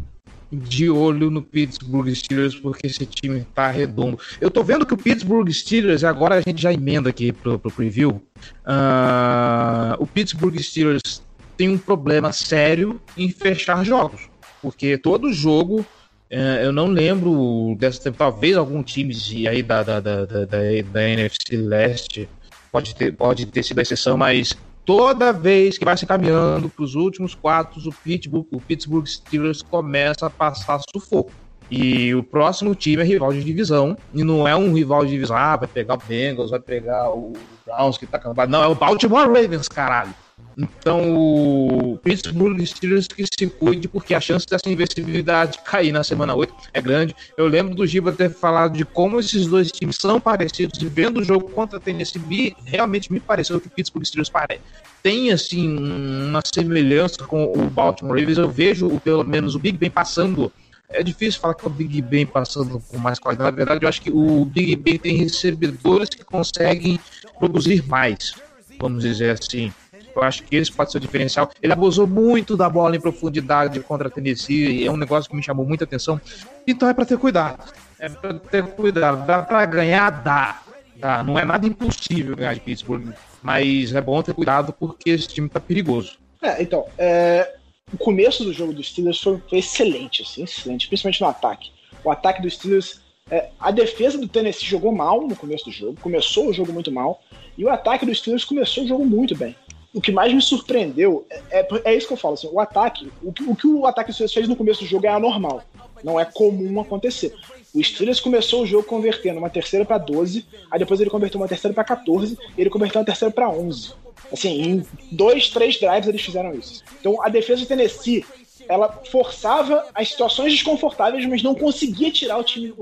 de 0.52 0.88
olho 0.88 1.30
no 1.30 1.42
Pittsburgh 1.42 2.08
Steelers, 2.14 2.54
porque 2.54 2.86
esse 2.86 3.04
time 3.04 3.44
tá 3.54 3.68
redondo. 3.68 4.18
Eu 4.40 4.50
tô 4.50 4.62
vendo 4.62 4.86
que 4.86 4.94
o 4.94 4.96
Pittsburgh 4.96 5.50
Steelers, 5.50 6.04
agora 6.04 6.36
a 6.36 6.40
gente 6.40 6.62
já 6.62 6.72
emenda 6.72 7.10
aqui 7.10 7.32
pro, 7.32 7.58
pro 7.58 7.70
preview. 7.70 8.22
ah, 8.64 9.96
o 9.98 10.06
Pittsburgh 10.06 10.56
Steelers 10.60 11.22
tem 11.56 11.68
um 11.68 11.78
problema 11.78 12.32
sério 12.32 13.00
em 13.16 13.30
fechar 13.30 13.84
jogos, 13.84 14.28
porque 14.62 14.98
todo 14.98 15.32
jogo. 15.32 15.84
eh, 16.28 16.62
eu 16.64 16.72
não 16.72 16.86
lembro 16.88 17.76
dessa 17.78 18.10
talvez 18.10 18.56
algum 18.56 18.82
time 18.82 19.14
de- 19.14 19.46
aí 19.46 19.62
da, 19.62 19.84
da, 19.84 20.00
da, 20.00 20.24
da, 20.24 20.44
da, 20.44 21.08
NFC 21.08 21.56
Leste 21.56 22.28
pode 22.72 22.96
ter, 22.96 23.12
pode 23.12 23.46
ter 23.46 23.62
sido 23.62 23.78
a 23.78 23.82
exceção, 23.82 24.16
mas 24.16 24.52
toda 24.84 25.32
vez 25.32 25.78
que 25.78 25.84
vai 25.84 25.96
se 25.96 26.04
caminhando 26.04 26.68
para 26.68 26.84
os 26.84 26.96
últimos 26.96 27.32
quatro, 27.34 27.80
o 27.88 27.92
Pittsburgh, 27.92 28.44
o 28.50 28.60
Pittsburgh 28.60 29.06
Steelers 29.06 29.62
começa 29.62 30.26
a 30.26 30.30
passar 30.30 30.80
sufoco. 30.92 31.30
E 31.70 32.12
o 32.14 32.22
próximo 32.24 32.74
time 32.74 33.02
é 33.02 33.04
rival 33.04 33.32
de 33.32 33.42
divisão, 33.42 33.96
e 34.12 34.22
não 34.24 34.46
é 34.46 34.54
um 34.56 34.72
rival 34.72 35.04
de 35.04 35.12
divisão, 35.12 35.36
ah, 35.36 35.56
vai 35.56 35.68
pegar 35.68 35.94
o 35.94 36.02
Bengals, 36.08 36.50
vai 36.50 36.60
pegar 36.60 37.08
o 37.10 37.32
Browns 37.64 37.98
que 37.98 38.06
tá 38.06 38.16
acabado. 38.16 38.48
Não, 38.50 38.62
é 38.62 38.66
o 38.66 38.74
Baltimore 38.74 39.26
Ravens, 39.28 39.68
caralho. 39.68 40.14
Então 40.56 41.14
o 41.14 41.98
Pittsburgh 42.02 42.64
Steelers 42.64 43.06
que 43.08 43.24
se 43.26 43.46
cuide, 43.46 43.88
porque 43.88 44.14
a 44.14 44.20
chance 44.20 44.46
dessa 44.46 44.68
invencibilidade 44.70 45.58
cair 45.64 45.92
na 45.92 46.02
semana 46.02 46.34
8 46.34 46.54
é 46.72 46.80
grande. 46.80 47.14
Eu 47.36 47.46
lembro 47.46 47.74
do 47.74 47.86
Giba 47.86 48.10
ter 48.10 48.30
falado 48.30 48.74
de 48.76 48.84
como 48.84 49.20
esses 49.20 49.46
dois 49.46 49.70
times 49.70 49.96
são 50.00 50.18
parecidos, 50.18 50.80
e 50.80 50.86
vendo 50.86 51.20
o 51.20 51.24
jogo 51.24 51.50
contra 51.50 51.76
a 51.76 51.80
Tennessee, 51.80 52.18
me- 52.20 52.56
realmente 52.64 53.12
me 53.12 53.20
pareceu 53.20 53.60
que 53.60 53.66
o 53.66 53.70
Pittsburgh 53.70 54.04
Steelers 54.06 54.30
pare- 54.30 54.60
tem 55.02 55.30
assim 55.30 55.68
uma 55.78 56.40
semelhança 56.42 57.18
com 57.24 57.44
o 57.44 57.68
Baltimore 57.70 58.18
Ravens. 58.18 58.38
Eu 58.38 58.48
vejo 58.50 58.88
pelo 59.00 59.24
menos 59.24 59.54
o 59.54 59.58
Big 59.58 59.76
Ben 59.76 59.90
passando. 59.90 60.50
É 60.88 61.02
difícil 61.02 61.40
falar 61.40 61.54
que 61.54 61.64
é 61.64 61.68
o 61.68 61.70
Big 61.70 62.00
Ben 62.00 62.24
passando 62.24 62.80
com 62.88 62.96
mais 62.96 63.18
qualidade. 63.18 63.50
Na 63.50 63.56
verdade, 63.56 63.84
eu 63.84 63.88
acho 63.88 64.00
que 64.00 64.10
o 64.10 64.44
Big 64.46 64.74
Ben 64.76 64.98
tem 64.98 65.16
recebedores 65.16 66.08
que 66.08 66.24
conseguem 66.24 66.98
produzir 67.38 67.84
mais, 67.86 68.32
vamos 68.80 69.02
dizer 69.02 69.30
assim. 69.38 69.70
Eu 70.16 70.22
acho 70.22 70.42
que 70.42 70.56
esse 70.56 70.72
pode 70.72 70.90
ser 70.90 70.98
o 70.98 71.00
diferencial. 71.00 71.50
Ele 71.62 71.72
abusou 71.72 72.06
muito 72.06 72.56
da 72.56 72.68
bola 72.68 72.96
em 72.96 73.00
profundidade 73.00 73.78
contra 73.80 74.08
a 74.08 74.10
Tennessee, 74.10 74.86
é 74.86 74.90
um 74.90 74.96
negócio 74.96 75.28
que 75.28 75.36
me 75.36 75.42
chamou 75.42 75.66
muita 75.66 75.84
atenção. 75.84 76.18
Então 76.66 76.88
é 76.88 76.94
para 76.94 77.04
ter 77.04 77.18
cuidado. 77.18 77.62
É 77.98 78.08
para 78.08 78.34
ter 78.34 78.64
cuidado. 78.64 79.26
Dá 79.26 79.42
para 79.42 79.64
ganhar? 79.66 80.10
Dá. 80.10 80.62
Dá. 80.96 81.22
Não 81.22 81.38
é 81.38 81.44
nada 81.44 81.66
impossível 81.66 82.34
ganhar 82.34 82.54
de 82.54 82.60
Pittsburgh, 82.60 83.12
mas 83.42 83.94
é 83.94 84.00
bom 84.00 84.22
ter 84.22 84.34
cuidado 84.34 84.72
porque 84.72 85.10
esse 85.10 85.28
time 85.28 85.48
tá 85.48 85.60
perigoso. 85.60 86.18
É, 86.42 86.62
então, 86.62 86.86
é, 86.96 87.54
o 87.92 87.98
começo 87.98 88.44
do 88.44 88.52
jogo 88.52 88.72
dos 88.72 88.88
Steelers 88.88 89.20
foi, 89.20 89.40
foi 89.48 89.58
excelente, 89.58 90.22
assim, 90.22 90.44
excelente, 90.44 90.88
principalmente 90.88 91.20
no 91.20 91.28
ataque. 91.28 91.70
O 92.02 92.10
ataque 92.10 92.40
dos 92.40 92.54
Steelers, 92.54 93.00
é, 93.30 93.50
a 93.60 93.70
defesa 93.70 94.18
do 94.18 94.28
Tennessee 94.28 94.66
jogou 94.66 94.92
mal 94.92 95.26
no 95.26 95.36
começo 95.36 95.66
do 95.66 95.72
jogo, 95.72 95.98
começou 96.00 96.48
o 96.48 96.52
jogo 96.52 96.72
muito 96.72 96.90
mal, 96.90 97.22
e 97.56 97.64
o 97.64 97.70
ataque 97.70 98.06
dos 98.06 98.18
Steelers 98.18 98.44
começou 98.44 98.84
o 98.84 98.88
jogo 98.88 99.04
muito 99.04 99.36
bem. 99.36 99.54
O 99.96 100.00
que 100.02 100.12
mais 100.12 100.30
me 100.30 100.42
surpreendeu 100.42 101.26
é, 101.30 101.60
é, 101.60 101.68
é 101.86 101.94
isso 101.96 102.06
que 102.06 102.12
eu 102.12 102.18
falo, 102.18 102.34
assim, 102.34 102.50
o 102.52 102.60
ataque, 102.60 103.10
o 103.22 103.32
que, 103.32 103.42
o 103.44 103.56
que 103.56 103.66
o 103.66 103.86
ataque 103.86 104.12
Steelers 104.12 104.34
fez 104.34 104.46
no 104.46 104.54
começo 104.54 104.80
do 104.80 104.86
jogo 104.86 105.06
é 105.06 105.08
anormal, 105.08 105.62
não 106.04 106.20
é 106.20 106.24
comum 106.26 106.78
acontecer. 106.78 107.34
O 107.74 107.82
Steelers 107.82 108.20
começou 108.20 108.62
o 108.62 108.66
jogo 108.66 108.84
convertendo 108.84 109.38
uma 109.38 109.48
terceira 109.48 109.86
para 109.86 109.96
12, 109.96 110.44
aí 110.70 110.78
depois 110.78 111.00
ele 111.00 111.08
converteu 111.08 111.40
uma 111.40 111.48
terceira 111.48 111.72
para 111.72 111.82
14, 111.82 112.36
e 112.58 112.60
ele 112.60 112.68
converteu 112.68 113.00
uma 113.00 113.06
terceira 113.06 113.32
para 113.32 113.48
11. 113.48 113.94
Assim, 114.30 114.60
em 114.60 114.86
dois, 115.10 115.48
três 115.48 115.80
drives 115.80 116.06
eles 116.06 116.20
fizeram 116.20 116.52
isso. 116.52 116.84
Então 117.00 117.22
a 117.22 117.30
defesa 117.30 117.62
do 117.62 117.66
Tennessee, 117.66 118.22
ela 118.68 119.00
forçava 119.10 119.86
as 119.94 120.10
situações 120.10 120.52
desconfortáveis, 120.52 121.24
mas 121.24 121.42
não 121.42 121.54
conseguia 121.54 122.10
tirar 122.10 122.36
o 122.36 122.44
time, 122.44 122.74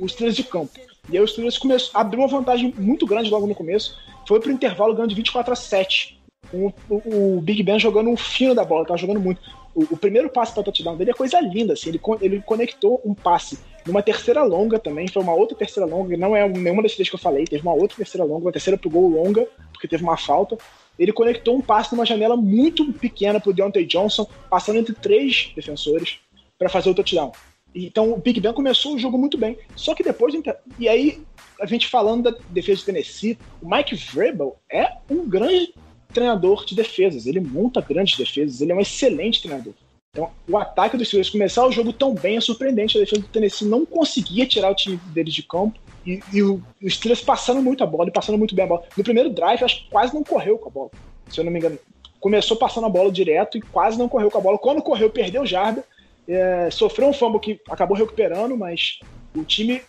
os 0.00 0.12
Steelers 0.12 0.36
de 0.36 0.44
campo. 0.44 0.72
E 1.10 1.18
aí 1.18 1.22
o 1.22 1.28
Steelers 1.28 1.58
começou, 1.58 1.90
abriu 1.92 2.22
uma 2.22 2.28
vantagem 2.28 2.72
muito 2.78 3.04
grande 3.04 3.28
logo 3.28 3.46
no 3.46 3.54
começo, 3.54 3.94
foi 4.26 4.40
pro 4.40 4.50
intervalo 4.50 4.94
ganhando 4.94 5.10
de 5.10 5.16
24 5.16 5.52
a 5.52 5.56
7. 5.56 6.21
O, 6.52 6.72
o- 6.90 7.40
Big 7.40 7.62
Ben 7.62 7.78
jogando 7.78 8.10
um 8.10 8.16
fino 8.16 8.54
da 8.54 8.64
bola, 8.64 8.84
tava 8.86 8.98
jogando 8.98 9.20
muito. 9.20 9.40
O, 9.74 9.82
o 9.94 9.96
primeiro 9.96 10.28
passe 10.28 10.52
para 10.52 10.62
touchdown 10.62 10.96
dele 10.96 11.10
é 11.12 11.14
coisa 11.14 11.40
linda, 11.40 11.72
assim, 11.72 11.88
ele, 11.88 12.00
ele 12.20 12.42
conectou 12.42 13.00
um 13.04 13.14
passe 13.14 13.58
numa 13.86 14.02
terceira 14.02 14.42
longa 14.44 14.78
também, 14.78 15.08
foi 15.08 15.22
uma 15.22 15.34
outra 15.34 15.56
terceira 15.56 15.88
longa, 15.88 16.16
não 16.16 16.36
é 16.36 16.46
nenhuma 16.48 16.82
das 16.82 16.92
três 16.94 17.08
que 17.08 17.14
eu 17.14 17.18
falei, 17.18 17.44
teve 17.44 17.62
uma 17.62 17.72
outra 17.74 17.96
terceira 17.96 18.24
longa, 18.24 18.44
uma 18.46 18.52
terceira 18.52 18.76
pro 18.76 18.90
gol 18.90 19.08
longa, 19.08 19.46
porque 19.72 19.88
teve 19.88 20.02
uma 20.02 20.16
falta. 20.16 20.56
Ele 20.98 21.10
conectou 21.12 21.56
um 21.56 21.60
passe 21.62 21.92
numa 21.94 22.04
janela 22.04 22.36
muito 22.36 22.92
pequena 22.92 23.40
pro 23.40 23.52
Deontay 23.52 23.86
Johnson, 23.86 24.26
passando 24.50 24.78
entre 24.78 24.94
três 24.94 25.50
defensores 25.56 26.18
para 26.58 26.68
fazer 26.68 26.90
o 26.90 26.94
touchdown. 26.94 27.32
Então 27.74 28.12
o 28.12 28.18
Big 28.18 28.38
Ben 28.38 28.52
começou 28.52 28.94
o 28.94 28.98
jogo 28.98 29.16
muito 29.16 29.38
bem. 29.38 29.56
Só 29.74 29.94
que 29.94 30.04
depois. 30.04 30.34
do 30.34 30.38
inter- 30.40 30.58
E 30.78 30.86
aí, 30.86 31.22
a 31.58 31.64
gente 31.64 31.88
falando 31.88 32.30
da 32.30 32.38
defesa 32.50 32.80
de 32.80 32.84
Tennessee, 32.84 33.38
o 33.62 33.68
Mike 33.68 33.94
Vrabel 33.96 34.56
é 34.70 34.92
um 35.10 35.26
grande 35.26 35.72
treinador 36.12 36.64
de 36.64 36.74
defesas. 36.74 37.26
Ele 37.26 37.40
monta 37.40 37.80
grandes 37.80 38.16
defesas, 38.16 38.60
ele 38.60 38.72
é 38.72 38.74
um 38.74 38.80
excelente 38.80 39.42
treinador. 39.42 39.74
Então, 40.14 40.30
o 40.46 40.58
ataque 40.58 40.96
dos 40.98 41.08
Steelers 41.08 41.30
começar 41.30 41.66
o 41.66 41.72
jogo 41.72 41.90
tão 41.90 42.14
bem 42.14 42.36
é 42.36 42.40
surpreendente. 42.40 42.98
A 42.98 43.00
defesa 43.00 43.22
do 43.22 43.28
Tennessee 43.28 43.66
não 43.66 43.86
conseguia 43.86 44.46
tirar 44.46 44.70
o 44.70 44.74
time 44.74 44.98
deles 45.06 45.32
de 45.32 45.42
campo. 45.42 45.80
E, 46.06 46.20
e 46.30 46.42
o, 46.42 46.62
os 46.82 46.96
Steelers 46.96 47.22
passando 47.22 47.62
muito 47.62 47.82
a 47.82 47.86
bola 47.86 48.10
e 48.10 48.12
passando 48.12 48.36
muito 48.36 48.54
bem 48.54 48.66
a 48.66 48.68
bola. 48.68 48.84
No 48.94 49.02
primeiro 49.02 49.30
drive, 49.30 49.64
acho 49.64 49.84
que 49.84 49.90
quase 49.90 50.12
não 50.12 50.22
correu 50.22 50.58
com 50.58 50.68
a 50.68 50.72
bola. 50.72 50.90
Se 51.30 51.40
eu 51.40 51.44
não 51.44 51.50
me 51.50 51.58
engano. 51.58 51.78
Começou 52.20 52.58
passando 52.58 52.86
a 52.86 52.90
bola 52.90 53.10
direto 53.10 53.56
e 53.56 53.62
quase 53.62 53.98
não 53.98 54.06
correu 54.06 54.30
com 54.30 54.36
a 54.36 54.40
bola. 54.42 54.58
Quando 54.58 54.82
correu, 54.82 55.08
perdeu 55.08 55.46
jarda. 55.46 55.82
É, 56.28 56.70
sofreu 56.70 57.08
um 57.08 57.12
fumble 57.14 57.40
que 57.40 57.58
acabou 57.70 57.96
recuperando, 57.96 58.54
mas 58.54 59.00
o 59.34 59.42
time 59.44 59.80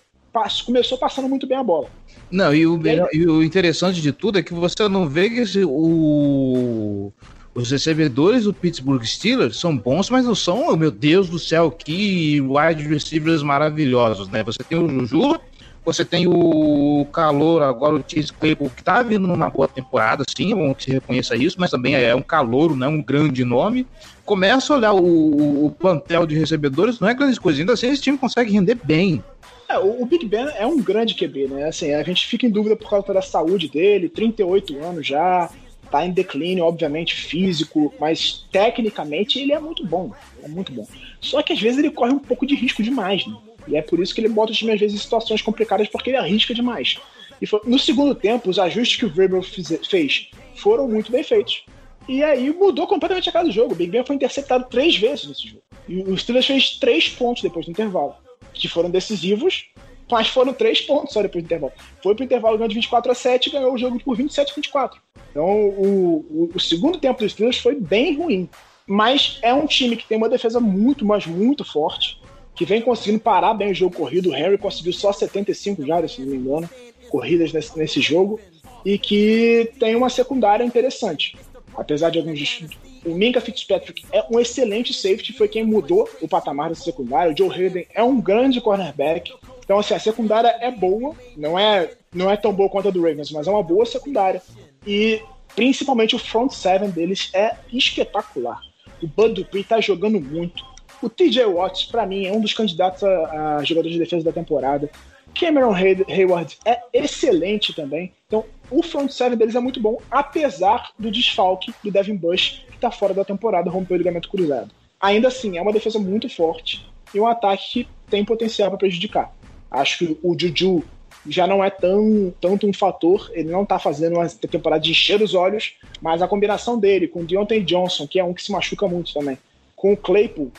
começou 0.65 0.97
passando 0.97 1.29
muito 1.29 1.45
bem 1.47 1.57
a 1.57 1.63
bola. 1.63 1.87
Não, 2.31 2.53
e 2.53 2.65
o, 2.65 2.77
melhor- 2.77 3.09
e 3.13 3.25
o 3.27 3.43
interessante 3.43 4.01
de 4.01 4.11
tudo 4.11 4.39
é 4.39 4.43
que 4.43 4.53
você 4.53 4.87
não 4.89 5.07
vê 5.07 5.29
que 5.29 5.39
esse- 5.41 5.63
o- 5.65 7.11
os 7.55 7.69
recebedores 7.69 8.45
do 8.45 8.53
Pittsburgh 8.53 9.03
Steelers 9.03 9.59
são 9.59 9.77
bons, 9.77 10.09
mas 10.09 10.25
não 10.25 10.33
são, 10.35 10.69
oh, 10.69 10.75
meu 10.75 10.89
Deus 10.89 11.29
do 11.29 11.37
céu, 11.37 11.69
que 11.69 12.41
wide 12.41 12.83
receivers 12.87 13.43
maravilhosos, 13.43 14.27
né? 14.29 14.43
Você 14.43 14.63
tem 14.67 14.77
o 14.77 14.87
Juju, 14.89 15.39
Você 15.85 16.05
tem 16.05 16.25
o 16.27 17.05
calor 17.11 17.61
agora, 17.61 17.95
o 17.95 18.03
Chase 18.07 18.31
Claypool, 18.31 18.69
que 18.69 18.81
tá 18.81 19.03
vindo 19.03 19.27
numa 19.27 19.49
boa 19.49 19.67
temporada, 19.67 20.23
sim, 20.33 20.53
é 20.53 20.55
bom 20.55 20.73
que 20.73 20.85
se 20.85 20.91
reconheça 20.91 21.35
isso, 21.35 21.57
mas 21.59 21.71
também 21.71 21.93
é 21.93 22.15
um 22.15 22.21
calor, 22.21 22.73
não 22.73 22.87
é 22.87 22.89
um 22.89 23.03
grande 23.03 23.43
nome. 23.43 23.85
Começa 24.23 24.71
a 24.73 24.77
olhar 24.77 24.93
o, 24.93 25.65
o 25.65 25.71
plantel 25.71 26.25
de 26.25 26.35
recebedores, 26.39 27.01
não 27.01 27.09
é 27.09 27.13
grande 27.13 27.37
coisa, 27.37 27.59
ainda 27.59 27.73
assim 27.73 27.87
esse 27.89 28.01
time 28.01 28.17
consegue 28.17 28.53
render 28.53 28.79
bem. 28.81 29.21
É, 29.69 29.77
o, 29.77 30.05
Big 30.05 30.25
Ben 30.25 30.47
é 30.57 30.65
um 30.65 30.81
grande 30.81 31.15
QB, 31.15 31.47
né? 31.47 31.65
Assim, 31.67 31.93
a 31.93 32.03
gente 32.03 32.25
fica 32.27 32.45
em 32.45 32.49
dúvida 32.49 32.75
por 32.75 32.89
causa 32.89 33.13
da 33.13 33.21
saúde 33.21 33.67
dele, 33.69 34.09
38 34.09 34.77
anos 34.83 35.07
já, 35.07 35.49
tá 35.89 36.05
em 36.05 36.11
declínio, 36.11 36.65
obviamente, 36.65 37.15
físico, 37.15 37.93
mas 37.99 38.45
tecnicamente 38.51 39.39
ele 39.39 39.53
é 39.53 39.59
muito 39.59 39.85
bom. 39.85 40.11
É 40.43 40.47
muito 40.47 40.71
bom. 40.71 40.87
Só 41.21 41.41
que 41.41 41.53
às 41.53 41.61
vezes 41.61 41.79
ele 41.79 41.91
corre 41.91 42.11
um 42.11 42.19
pouco 42.19 42.45
de 42.45 42.55
risco 42.55 42.83
demais, 42.83 43.25
né? 43.25 43.35
E 43.67 43.77
é 43.77 43.81
por 43.81 43.99
isso 44.01 44.13
que 44.13 44.19
ele 44.19 44.27
bota 44.29 44.51
o 44.51 44.55
time 44.55 44.73
às 44.73 44.79
vezes 44.79 44.95
em 44.97 45.03
situações 45.03 45.41
complicadas 45.41 45.87
porque 45.87 46.09
ele 46.09 46.17
arrisca 46.17 46.53
demais. 46.53 46.97
E 47.41 47.45
foi- 47.45 47.61
no 47.65 47.79
segundo 47.79 48.13
tempo, 48.13 48.49
os 48.49 48.59
ajustes 48.59 48.97
que 48.97 49.05
o 49.05 49.43
fize- 49.43 49.79
fez 49.89 50.29
foram 50.55 50.87
muito 50.87 51.11
bem 51.11 51.23
feitos. 51.23 51.63
E 52.07 52.21
aí 52.21 52.51
mudou 52.51 52.85
completamente 52.85 53.29
a 53.29 53.31
cara 53.31 53.45
do 53.45 53.51
jogo. 53.51 53.73
O 53.73 53.75
Big 53.75 53.89
Ben 53.89 54.05
foi 54.05 54.15
interceptado 54.15 54.65
três 54.69 54.95
vezes 54.97 55.27
nesse 55.27 55.47
jogo. 55.47 55.61
E 55.87 55.97
o 56.01 56.17
Steelers 56.17 56.45
fez 56.45 56.69
três 56.77 57.07
pontos 57.09 57.41
depois 57.43 57.65
do 57.65 57.71
intervalo, 57.71 58.15
que 58.53 58.67
foram 58.67 58.89
decisivos, 58.89 59.69
mas 60.09 60.27
foram 60.27 60.53
três 60.53 60.81
pontos 60.81 61.13
só 61.13 61.21
depois 61.21 61.43
do 61.43 61.47
intervalo. 61.47 61.73
Foi 62.01 62.13
pro 62.13 62.23
intervalo 62.23 62.57
ganhando 62.57 62.69
de 62.69 62.75
24 62.75 63.11
a 63.11 63.15
7 63.15 63.47
e 63.47 63.51
ganhou 63.51 63.73
o 63.73 63.77
jogo 63.77 63.99
por 63.99 64.15
27 64.15 64.51
a 64.51 64.55
24. 64.55 65.01
Então 65.31 65.45
o, 65.45 66.25
o, 66.29 66.51
o 66.53 66.59
segundo 66.59 66.99
tempo 66.99 67.19
dos 67.19 67.31
Steelers 67.31 67.57
foi 67.57 67.75
bem 67.75 68.15
ruim. 68.15 68.49
Mas 68.85 69.39
é 69.41 69.53
um 69.53 69.65
time 69.65 69.95
que 69.95 70.07
tem 70.07 70.17
uma 70.17 70.29
defesa 70.29 70.59
muito, 70.59 71.05
mas 71.05 71.25
muito 71.25 71.63
forte, 71.63 72.21
que 72.53 72.65
vem 72.65 72.81
conseguindo 72.81 73.19
parar 73.19 73.53
bem 73.53 73.71
o 73.71 73.75
jogo 73.75 73.95
corrido. 73.95 74.29
O 74.29 74.35
Henry 74.35 74.57
conseguiu 74.57 74.93
só 74.93 75.11
75 75.11 75.85
jardas, 75.85 76.13
se 76.13 76.21
não 76.21 76.27
me 76.27 76.37
engano, 76.37 76.69
corridas 77.09 77.53
nesse, 77.53 77.77
nesse 77.77 78.01
jogo, 78.01 78.39
e 78.85 78.97
que 78.97 79.71
tem 79.79 79.95
uma 79.95 80.09
secundária 80.09 80.63
interessante. 80.63 81.37
Apesar 81.75 82.09
de 82.09 82.19
alguns. 82.19 82.67
O 83.05 83.13
Minka 83.13 83.41
Fitzpatrick 83.41 84.05
é 84.11 84.25
um 84.31 84.39
excelente 84.39 84.93
safety, 84.93 85.33
foi 85.33 85.47
quem 85.47 85.63
mudou 85.63 86.09
o 86.21 86.27
patamar 86.27 86.69
dessa 86.69 86.83
secundária. 86.83 87.33
O 87.33 87.37
Joe 87.37 87.49
Hayden 87.49 87.85
é 87.93 88.01
um 88.01 88.21
grande 88.21 88.61
cornerback. 88.61 89.33
Então, 89.63 89.79
assim, 89.79 89.93
a 89.93 89.99
secundária 89.99 90.55
é 90.59 90.71
boa, 90.71 91.15
não 91.35 91.57
é, 91.57 91.91
não 92.13 92.31
é 92.31 92.37
tão 92.37 92.53
boa 92.53 92.69
quanto 92.69 92.87
a 92.87 92.91
do 92.91 93.01
Ravens, 93.01 93.31
mas 93.31 93.47
é 93.47 93.51
uma 93.51 93.63
boa 93.63 93.85
secundária. 93.85 94.41
E 94.85 95.21
principalmente 95.55 96.15
o 96.15 96.19
front 96.19 96.51
seven 96.51 96.89
deles 96.89 97.29
é 97.33 97.55
espetacular. 97.71 98.59
O 99.01 99.07
Bud 99.07 99.33
Dupree 99.33 99.63
tá 99.63 99.81
jogando 99.81 100.19
muito. 100.19 100.63
O 101.01 101.09
TJ 101.09 101.45
Watts, 101.45 101.85
pra 101.85 102.05
mim, 102.05 102.25
é 102.25 102.31
um 102.31 102.39
dos 102.39 102.53
candidatos 102.53 103.03
a, 103.03 103.57
a 103.57 103.63
jogador 103.63 103.89
de 103.89 103.99
defesa 103.99 104.23
da 104.23 104.31
temporada. 104.31 104.89
Cameron 105.33 105.73
Hay- 105.73 106.05
Hayward 106.07 106.57
é 106.65 106.79
excelente 106.93 107.73
também. 107.73 108.11
Então, 108.27 108.45
o 108.69 108.81
front 108.81 109.09
seven 109.09 109.37
deles 109.37 109.55
é 109.55 109.59
muito 109.59 109.79
bom, 109.79 109.99
apesar 110.09 110.91
do 110.97 111.11
desfalque 111.11 111.73
do 111.83 111.91
Devin 111.91 112.15
Bush, 112.15 112.63
que 112.71 112.77
tá 112.79 112.91
fora 112.91 113.13
da 113.13 113.25
temporada, 113.25 113.69
rompeu 113.69 113.95
o 113.95 113.97
ligamento 113.97 114.29
cruzado. 114.29 114.71
Ainda 114.99 115.27
assim, 115.27 115.57
é 115.57 115.61
uma 115.61 115.73
defesa 115.73 115.99
muito 115.99 116.29
forte 116.29 116.85
e 117.13 117.19
um 117.19 117.27
ataque 117.27 117.83
que 117.83 117.87
tem 118.09 118.23
potencial 118.23 118.69
para 118.69 118.79
prejudicar. 118.79 119.31
Acho 119.69 119.99
que 119.99 120.17
o 120.23 120.37
Juju 120.39 120.83
já 121.27 121.47
não 121.47 121.63
é 121.63 121.69
tão, 121.69 122.33
tanto 122.39 122.67
um 122.67 122.73
fator, 122.73 123.29
ele 123.33 123.49
não 123.49 123.65
tá 123.65 123.79
fazendo 123.79 124.17
uma 124.17 124.27
temporada 124.29 124.81
de 124.81 124.91
encher 124.91 125.21
os 125.21 125.33
olhos, 125.33 125.75
mas 126.01 126.21
a 126.21 126.27
combinação 126.27 126.79
dele 126.79 127.07
com 127.07 127.21
o 127.21 127.25
Deontay 127.25 127.63
Johnson, 127.63 128.07
que 128.07 128.19
é 128.19 128.23
um 128.23 128.33
que 128.33 128.43
se 128.43 128.51
machuca 128.51 128.87
muito 128.87 129.13
também, 129.13 129.37
com 129.75 129.93
o 129.93 129.97
Claypool, 129.97 130.51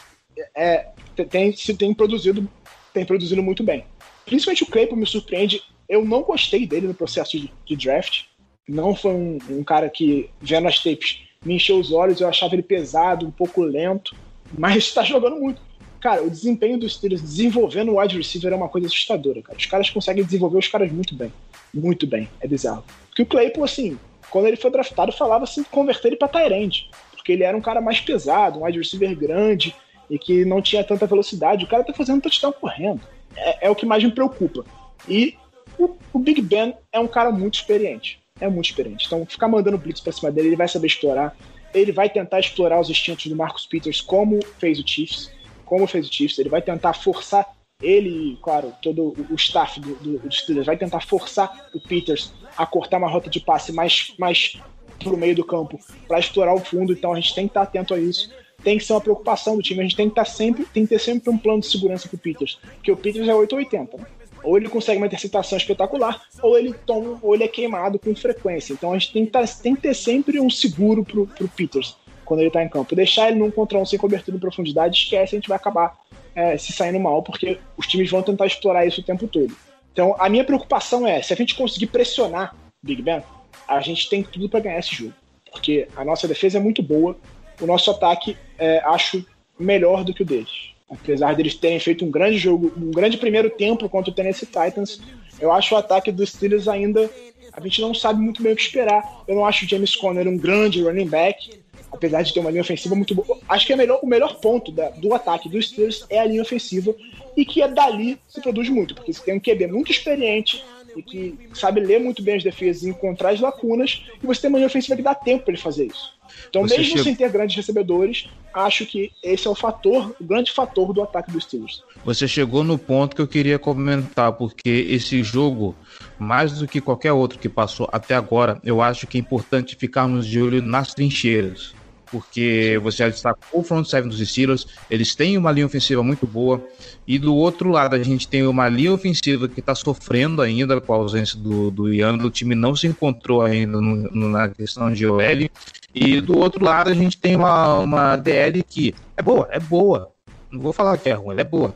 é, 0.56 0.86
tem, 1.30 1.54
se 1.54 1.74
tem 1.74 1.92
produzido 1.94 2.48
tem 2.92 3.04
produzido 3.04 3.42
muito 3.42 3.64
bem. 3.64 3.84
Principalmente 4.24 4.62
o 4.62 4.66
Claypool 4.66 4.96
me 4.96 5.06
surpreende. 5.06 5.62
Eu 5.88 6.04
não 6.04 6.22
gostei 6.22 6.66
dele 6.66 6.86
no 6.86 6.94
processo 6.94 7.38
de, 7.38 7.52
de 7.64 7.76
draft. 7.76 8.22
Não 8.66 8.94
foi 8.94 9.12
um, 9.12 9.38
um 9.50 9.64
cara 9.64 9.88
que, 9.90 10.30
vendo 10.40 10.66
as 10.66 10.82
tapes, 10.82 11.20
me 11.44 11.54
encheu 11.56 11.78
os 11.78 11.92
olhos. 11.92 12.20
Eu 12.20 12.28
achava 12.28 12.54
ele 12.54 12.62
pesado, 12.62 13.26
um 13.26 13.30
pouco 13.30 13.62
lento, 13.62 14.16
mas 14.56 14.76
está 14.76 15.02
jogando 15.04 15.36
muito. 15.36 15.60
Cara, 16.00 16.22
o 16.22 16.28
desempenho 16.28 16.78
dos 16.78 16.94
Steelers 16.94 17.22
desenvolvendo 17.22 17.92
o 17.92 17.98
wide 17.98 18.16
receiver 18.16 18.52
é 18.52 18.56
uma 18.56 18.68
coisa 18.68 18.86
assustadora, 18.86 19.40
cara. 19.40 19.58
Os 19.58 19.66
caras 19.66 19.88
conseguem 19.88 20.22
desenvolver 20.22 20.58
os 20.58 20.68
caras 20.68 20.92
muito 20.92 21.14
bem. 21.14 21.32
Muito 21.72 22.06
bem. 22.06 22.28
É 22.40 22.46
bizarro. 22.46 22.84
Porque 23.08 23.22
o 23.22 23.26
Claypool, 23.26 23.64
assim, 23.64 23.98
quando 24.30 24.46
ele 24.46 24.56
foi 24.56 24.70
draftado, 24.70 25.12
falava 25.12 25.44
assim, 25.44 25.64
converter 25.64 26.08
ele 26.08 26.16
pra 26.16 26.28
Tyrande. 26.28 26.90
Porque 27.12 27.32
ele 27.32 27.42
era 27.42 27.56
um 27.56 27.60
cara 27.60 27.80
mais 27.80 28.00
pesado, 28.00 28.58
um 28.58 28.66
wide 28.66 28.78
receiver 28.78 29.16
grande 29.16 29.74
e 30.10 30.18
que 30.18 30.44
não 30.44 30.60
tinha 30.60 30.84
tanta 30.84 31.06
velocidade. 31.06 31.64
O 31.64 31.68
cara 31.68 31.82
tá 31.82 31.94
fazendo 31.94 32.20
touchdown 32.20 32.52
correndo. 32.52 33.00
É, 33.36 33.66
é 33.66 33.70
o 33.70 33.74
que 33.74 33.86
mais 33.86 34.02
me 34.02 34.12
preocupa. 34.12 34.64
E 35.08 35.36
o, 35.78 35.96
o 36.12 36.18
Big 36.18 36.40
Ben 36.40 36.74
é 36.92 36.98
um 36.98 37.08
cara 37.08 37.30
muito 37.30 37.54
experiente. 37.54 38.20
É 38.40 38.48
muito 38.48 38.66
experiente. 38.66 39.06
Então, 39.06 39.24
ficar 39.26 39.48
mandando 39.48 39.78
blitz 39.78 40.00
pra 40.00 40.12
cima 40.12 40.30
dele, 40.30 40.48
ele 40.48 40.56
vai 40.56 40.68
saber 40.68 40.88
explorar. 40.88 41.36
Ele 41.72 41.92
vai 41.92 42.08
tentar 42.08 42.40
explorar 42.40 42.80
os 42.80 42.90
instintos 42.90 43.26
do 43.26 43.36
Marcus 43.36 43.66
Peters, 43.66 44.00
como 44.00 44.40
fez 44.58 44.78
o 44.78 44.86
Chiefs. 44.86 45.30
Como 45.64 45.86
fez 45.86 46.08
o 46.08 46.12
Chiefs. 46.12 46.38
Ele 46.38 46.48
vai 46.48 46.62
tentar 46.62 46.94
forçar 46.94 47.46
ele, 47.82 48.38
claro, 48.42 48.72
todo 48.80 49.14
o 49.30 49.34
staff 49.34 49.78
do, 49.80 49.94
do, 49.96 50.18
do 50.18 50.32
Steelers 50.32 50.66
vai 50.66 50.76
tentar 50.76 51.00
forçar 51.00 51.68
o 51.74 51.80
Peters 51.80 52.32
a 52.56 52.64
cortar 52.64 52.98
uma 52.98 53.10
rota 53.10 53.28
de 53.28 53.40
passe 53.40 53.72
mais, 53.72 54.14
mais 54.18 54.58
pro 54.98 55.16
meio 55.16 55.34
do 55.34 55.44
campo 55.44 55.78
para 56.06 56.18
explorar 56.18 56.54
o 56.54 56.60
fundo. 56.60 56.92
Então 56.92 57.12
a 57.12 57.16
gente 57.16 57.34
tem 57.34 57.46
que 57.46 57.50
estar 57.50 57.62
atento 57.62 57.92
a 57.94 57.98
isso. 57.98 58.30
Tem 58.64 58.78
que 58.78 58.84
ser 58.84 58.94
uma 58.94 59.00
preocupação 59.00 59.56
do 59.56 59.62
time. 59.62 59.80
A 59.80 59.82
gente 59.82 59.96
tem 59.96 60.08
que 60.08 60.12
estar 60.12 60.24
sempre, 60.24 60.64
tem 60.64 60.84
que 60.84 60.88
ter 60.88 60.98
sempre 60.98 61.30
um 61.30 61.38
plano 61.38 61.60
de 61.60 61.66
segurança 61.66 62.08
pro 62.08 62.18
Peters, 62.18 62.58
porque 62.76 62.90
o 62.90 62.96
Peters 62.96 63.28
é 63.28 63.34
880. 63.34 63.96
Né? 63.96 64.04
Ou 64.42 64.56
ele 64.56 64.68
consegue 64.68 64.98
uma 64.98 65.06
interceptação 65.06 65.56
espetacular, 65.56 66.22
ou 66.42 66.58
ele 66.58 66.74
toma, 66.86 67.18
ou 67.22 67.34
ele 67.34 67.44
é 67.44 67.48
queimado 67.48 67.98
com 67.98 68.14
frequência. 68.14 68.72
Então 68.72 68.90
a 68.90 68.98
gente 68.98 69.12
tem 69.12 69.24
que, 69.24 69.30
tá, 69.30 69.44
tem 69.62 69.74
que 69.74 69.82
ter 69.82 69.94
sempre 69.94 70.40
um 70.40 70.50
seguro 70.50 71.04
pro, 71.04 71.26
pro 71.26 71.48
Peters 71.48 71.96
quando 72.24 72.40
ele 72.40 72.50
tá 72.50 72.62
em 72.62 72.68
campo. 72.68 72.96
Deixar 72.96 73.28
ele 73.28 73.38
num 73.38 73.50
contra 73.50 73.78
um 73.78 73.86
sem 73.86 73.98
cobertura 73.98 74.36
em 74.36 74.40
profundidade, 74.40 74.96
esquece, 74.96 75.36
a 75.36 75.38
gente 75.38 75.48
vai 75.48 75.56
acabar 75.56 75.96
é, 76.34 76.56
se 76.56 76.72
saindo 76.72 76.98
mal, 76.98 77.22
porque 77.22 77.58
os 77.76 77.86
times 77.86 78.10
vão 78.10 78.22
tentar 78.22 78.46
explorar 78.46 78.86
isso 78.86 79.00
o 79.00 79.04
tempo 79.04 79.28
todo. 79.28 79.54
Então, 79.92 80.16
a 80.18 80.28
minha 80.28 80.44
preocupação 80.44 81.06
é, 81.06 81.22
se 81.22 81.32
a 81.32 81.36
gente 81.36 81.54
conseguir 81.54 81.86
pressionar 81.86 82.54
Big 82.82 83.00
Ben, 83.00 83.22
a 83.68 83.80
gente 83.80 84.08
tem 84.08 84.22
tudo 84.22 84.48
para 84.48 84.60
ganhar 84.60 84.78
esse 84.78 84.94
jogo. 84.94 85.14
Porque 85.50 85.86
a 85.96 86.04
nossa 86.04 86.26
defesa 86.26 86.58
é 86.58 86.60
muito 86.60 86.82
boa, 86.82 87.16
o 87.60 87.66
nosso 87.66 87.90
ataque 87.90 88.36
é, 88.58 88.80
acho 88.84 89.24
melhor 89.58 90.04
do 90.04 90.12
que 90.12 90.22
o 90.22 90.26
deles. 90.26 90.74
Apesar 90.90 91.34
deles 91.34 91.54
terem 91.54 91.80
feito 91.80 92.04
um 92.04 92.10
grande 92.10 92.38
jogo, 92.38 92.72
um 92.76 92.90
grande 92.90 93.16
primeiro 93.16 93.50
tempo 93.50 93.88
contra 93.88 94.10
o 94.10 94.14
Tennessee 94.14 94.46
Titans, 94.46 95.00
eu 95.40 95.52
acho 95.52 95.74
o 95.74 95.78
ataque 95.78 96.12
dos 96.12 96.30
Steelers 96.30 96.68
ainda. 96.68 97.10
A 97.52 97.60
gente 97.60 97.80
não 97.80 97.94
sabe 97.94 98.20
muito 98.20 98.42
bem 98.42 98.52
o 98.52 98.56
que 98.56 98.62
esperar. 98.62 99.22
Eu 99.26 99.34
não 99.34 99.46
acho 99.46 99.64
o 99.64 99.68
James 99.68 99.96
Conner 99.96 100.28
um 100.28 100.36
grande 100.36 100.82
running 100.82 101.08
back, 101.08 101.60
apesar 101.90 102.22
de 102.22 102.32
ter 102.32 102.40
uma 102.40 102.50
linha 102.50 102.62
ofensiva 102.62 102.94
muito 102.94 103.14
boa. 103.14 103.38
Acho 103.48 103.66
que 103.66 103.72
é 103.72 103.76
melhor, 103.76 104.00
o 104.02 104.06
melhor 104.06 104.40
ponto 104.40 104.70
da, 104.70 104.90
do 104.90 105.14
ataque 105.14 105.48
dos 105.48 105.68
Steelers 105.68 106.04
é 106.10 106.18
a 106.18 106.26
linha 106.26 106.42
ofensiva 106.42 106.94
e 107.36 107.44
que 107.44 107.62
é 107.62 107.68
dali 107.68 108.18
se 108.28 108.40
produz 108.40 108.68
muito, 108.68 108.94
porque 108.94 109.12
você 109.12 109.22
tem 109.22 109.34
um 109.34 109.40
QB 109.40 109.66
muito 109.68 109.90
experiente 109.90 110.62
e 110.96 111.02
que 111.02 111.38
sabe 111.54 111.80
ler 111.80 112.00
muito 112.00 112.22
bem 112.22 112.36
as 112.36 112.44
defesas 112.44 112.82
e 112.82 112.90
encontrar 112.90 113.30
as 113.30 113.40
lacunas, 113.40 114.04
e 114.22 114.26
você 114.26 114.42
tem 114.42 114.50
uma 114.50 114.58
linha 114.58 114.66
ofensiva 114.66 114.96
que 114.96 115.02
dá 115.02 115.14
tempo 115.14 115.44
para 115.44 115.52
ele 115.52 115.62
fazer 115.62 115.86
isso. 115.86 116.14
Então, 116.48 116.62
Você 116.62 116.78
mesmo 116.78 116.98
sem 116.98 117.14
ter 117.14 117.30
grandes 117.30 117.56
recebedores, 117.56 118.28
acho 118.52 118.86
que 118.86 119.12
esse 119.22 119.46
é 119.46 119.50
o 119.50 119.54
fator, 119.54 120.14
o 120.20 120.24
grande 120.24 120.52
fator 120.52 120.92
do 120.92 121.02
ataque 121.02 121.30
dos 121.30 121.44
Steelers. 121.44 121.82
Você 122.04 122.26
chegou 122.28 122.62
no 122.64 122.78
ponto 122.78 123.14
que 123.14 123.22
eu 123.22 123.28
queria 123.28 123.58
comentar, 123.58 124.32
porque 124.32 124.86
esse 124.88 125.22
jogo, 125.22 125.74
mais 126.18 126.58
do 126.58 126.68
que 126.68 126.80
qualquer 126.80 127.12
outro 127.12 127.38
que 127.38 127.48
passou 127.48 127.88
até 127.92 128.14
agora, 128.14 128.60
eu 128.64 128.80
acho 128.80 129.06
que 129.06 129.18
é 129.18 129.20
importante 129.20 129.76
ficarmos 129.76 130.26
de 130.26 130.40
olho 130.40 130.62
nas 130.62 130.94
trincheiras. 130.94 131.74
Porque 132.14 132.78
você 132.80 132.98
já 132.98 133.08
destacou 133.08 133.60
o 133.60 133.64
front 133.64 133.84
seven 133.86 134.08
dos 134.08 134.20
Steelers, 134.20 134.68
eles 134.88 135.16
têm 135.16 135.36
uma 135.36 135.50
linha 135.50 135.66
ofensiva 135.66 136.00
muito 136.00 136.28
boa, 136.28 136.64
e 137.08 137.18
do 137.18 137.34
outro 137.34 137.70
lado 137.70 137.96
a 137.96 138.02
gente 138.04 138.28
tem 138.28 138.46
uma 138.46 138.68
linha 138.68 138.92
ofensiva 138.92 139.48
que 139.48 139.58
está 139.58 139.74
sofrendo 139.74 140.40
ainda 140.40 140.80
com 140.80 140.92
a 140.92 140.96
ausência 140.96 141.36
do, 141.36 141.72
do 141.72 141.92
Ian, 141.92 142.14
o 142.18 142.30
time 142.30 142.54
não 142.54 142.76
se 142.76 142.86
encontrou 142.86 143.42
ainda 143.42 143.80
no- 143.80 144.08
no- 144.12 144.28
na 144.28 144.48
questão 144.48 144.92
de 144.92 145.04
OL, 145.04 145.50
e 145.92 146.20
do 146.20 146.38
outro 146.38 146.64
lado 146.64 146.88
a 146.88 146.94
gente 146.94 147.18
tem 147.18 147.34
uma, 147.34 147.80
uma 147.80 148.16
DL 148.16 148.62
que 148.62 148.94
é 149.16 149.22
boa, 149.22 149.48
é 149.50 149.58
boa, 149.58 150.12
não 150.52 150.60
vou 150.60 150.72
falar 150.72 150.96
que 150.98 151.08
é 151.08 151.14
ruim, 151.14 151.32
ela 151.32 151.40
é 151.40 151.44
boa. 151.44 151.74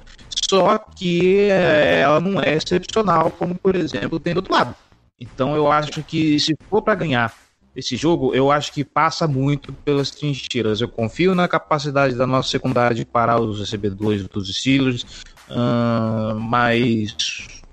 Só 0.48 0.78
que 0.78 1.48
é, 1.50 2.02
ela 2.02 2.20
não 2.20 2.40
é 2.40 2.54
excepcional, 2.54 3.28
como 3.32 3.56
por 3.56 3.74
exemplo 3.74 4.20
tem 4.20 4.34
do 4.34 4.36
outro 4.36 4.54
lado. 4.54 4.72
Então 5.20 5.56
eu 5.56 5.70
acho 5.70 6.00
que 6.04 6.38
se 6.38 6.54
for 6.70 6.80
para 6.80 6.94
ganhar 6.94 7.34
esse 7.78 7.96
jogo, 7.96 8.34
eu 8.34 8.50
acho 8.50 8.72
que 8.72 8.84
passa 8.84 9.28
muito 9.28 9.72
pelas 9.84 10.10
trincheiras. 10.10 10.80
Eu 10.80 10.88
confio 10.88 11.34
na 11.34 11.46
capacidade 11.48 12.14
da 12.16 12.26
nossa 12.26 12.50
secundária 12.50 12.94
de 12.96 13.04
parar 13.04 13.40
os 13.40 13.60
recebedores 13.60 14.26
dos 14.28 14.48
Steelers, 14.56 15.04
ahn, 15.48 16.38
mas 16.40 17.14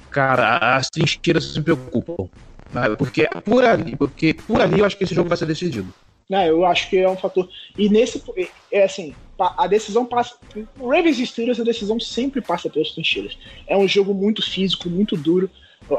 cara, 0.10 0.78
as 0.78 0.90
trincheiras 0.90 1.56
me 1.58 1.64
preocupam. 1.64 2.30
né? 2.72 2.96
Porque 2.98 3.24
é 3.24 3.42
por 3.42 3.64
ali, 3.64 3.96
porque 3.98 4.34
por 4.34 4.62
ali 4.62 4.80
eu 4.80 4.86
acho 4.86 4.98
que 4.98 5.04
esse 5.04 5.16
jogo 5.16 5.30
vai 5.30 5.38
ser 5.38 5.46
decidido. 5.46 5.94
né, 6.30 6.50
eu 6.50 6.66
acho 6.66 6.90
que 6.90 6.98
é 6.98 7.10
um 7.10 7.18
fator. 7.18 7.50
E 7.78 7.90
nesse. 7.90 8.24
É 8.72 8.84
assim, 8.84 9.16
pa- 9.38 9.56
a 9.58 9.68
decisão 9.68 10.06
passa. 10.06 10.36
O 10.78 10.90
Ravens 10.90 11.20
e 11.20 11.26
Steelers, 11.26 11.60
a 11.60 11.64
decisão 11.64 12.00
sempre 12.00 12.42
passa 12.42 12.70
pelas 12.70 12.92
trincheiras. 12.92 13.38
É 13.68 13.78
um 13.78 13.88
jogo 13.88 14.14
muito 14.14 14.42
físico, 14.42 14.90
muito 14.90 15.18
duro. 15.18 15.50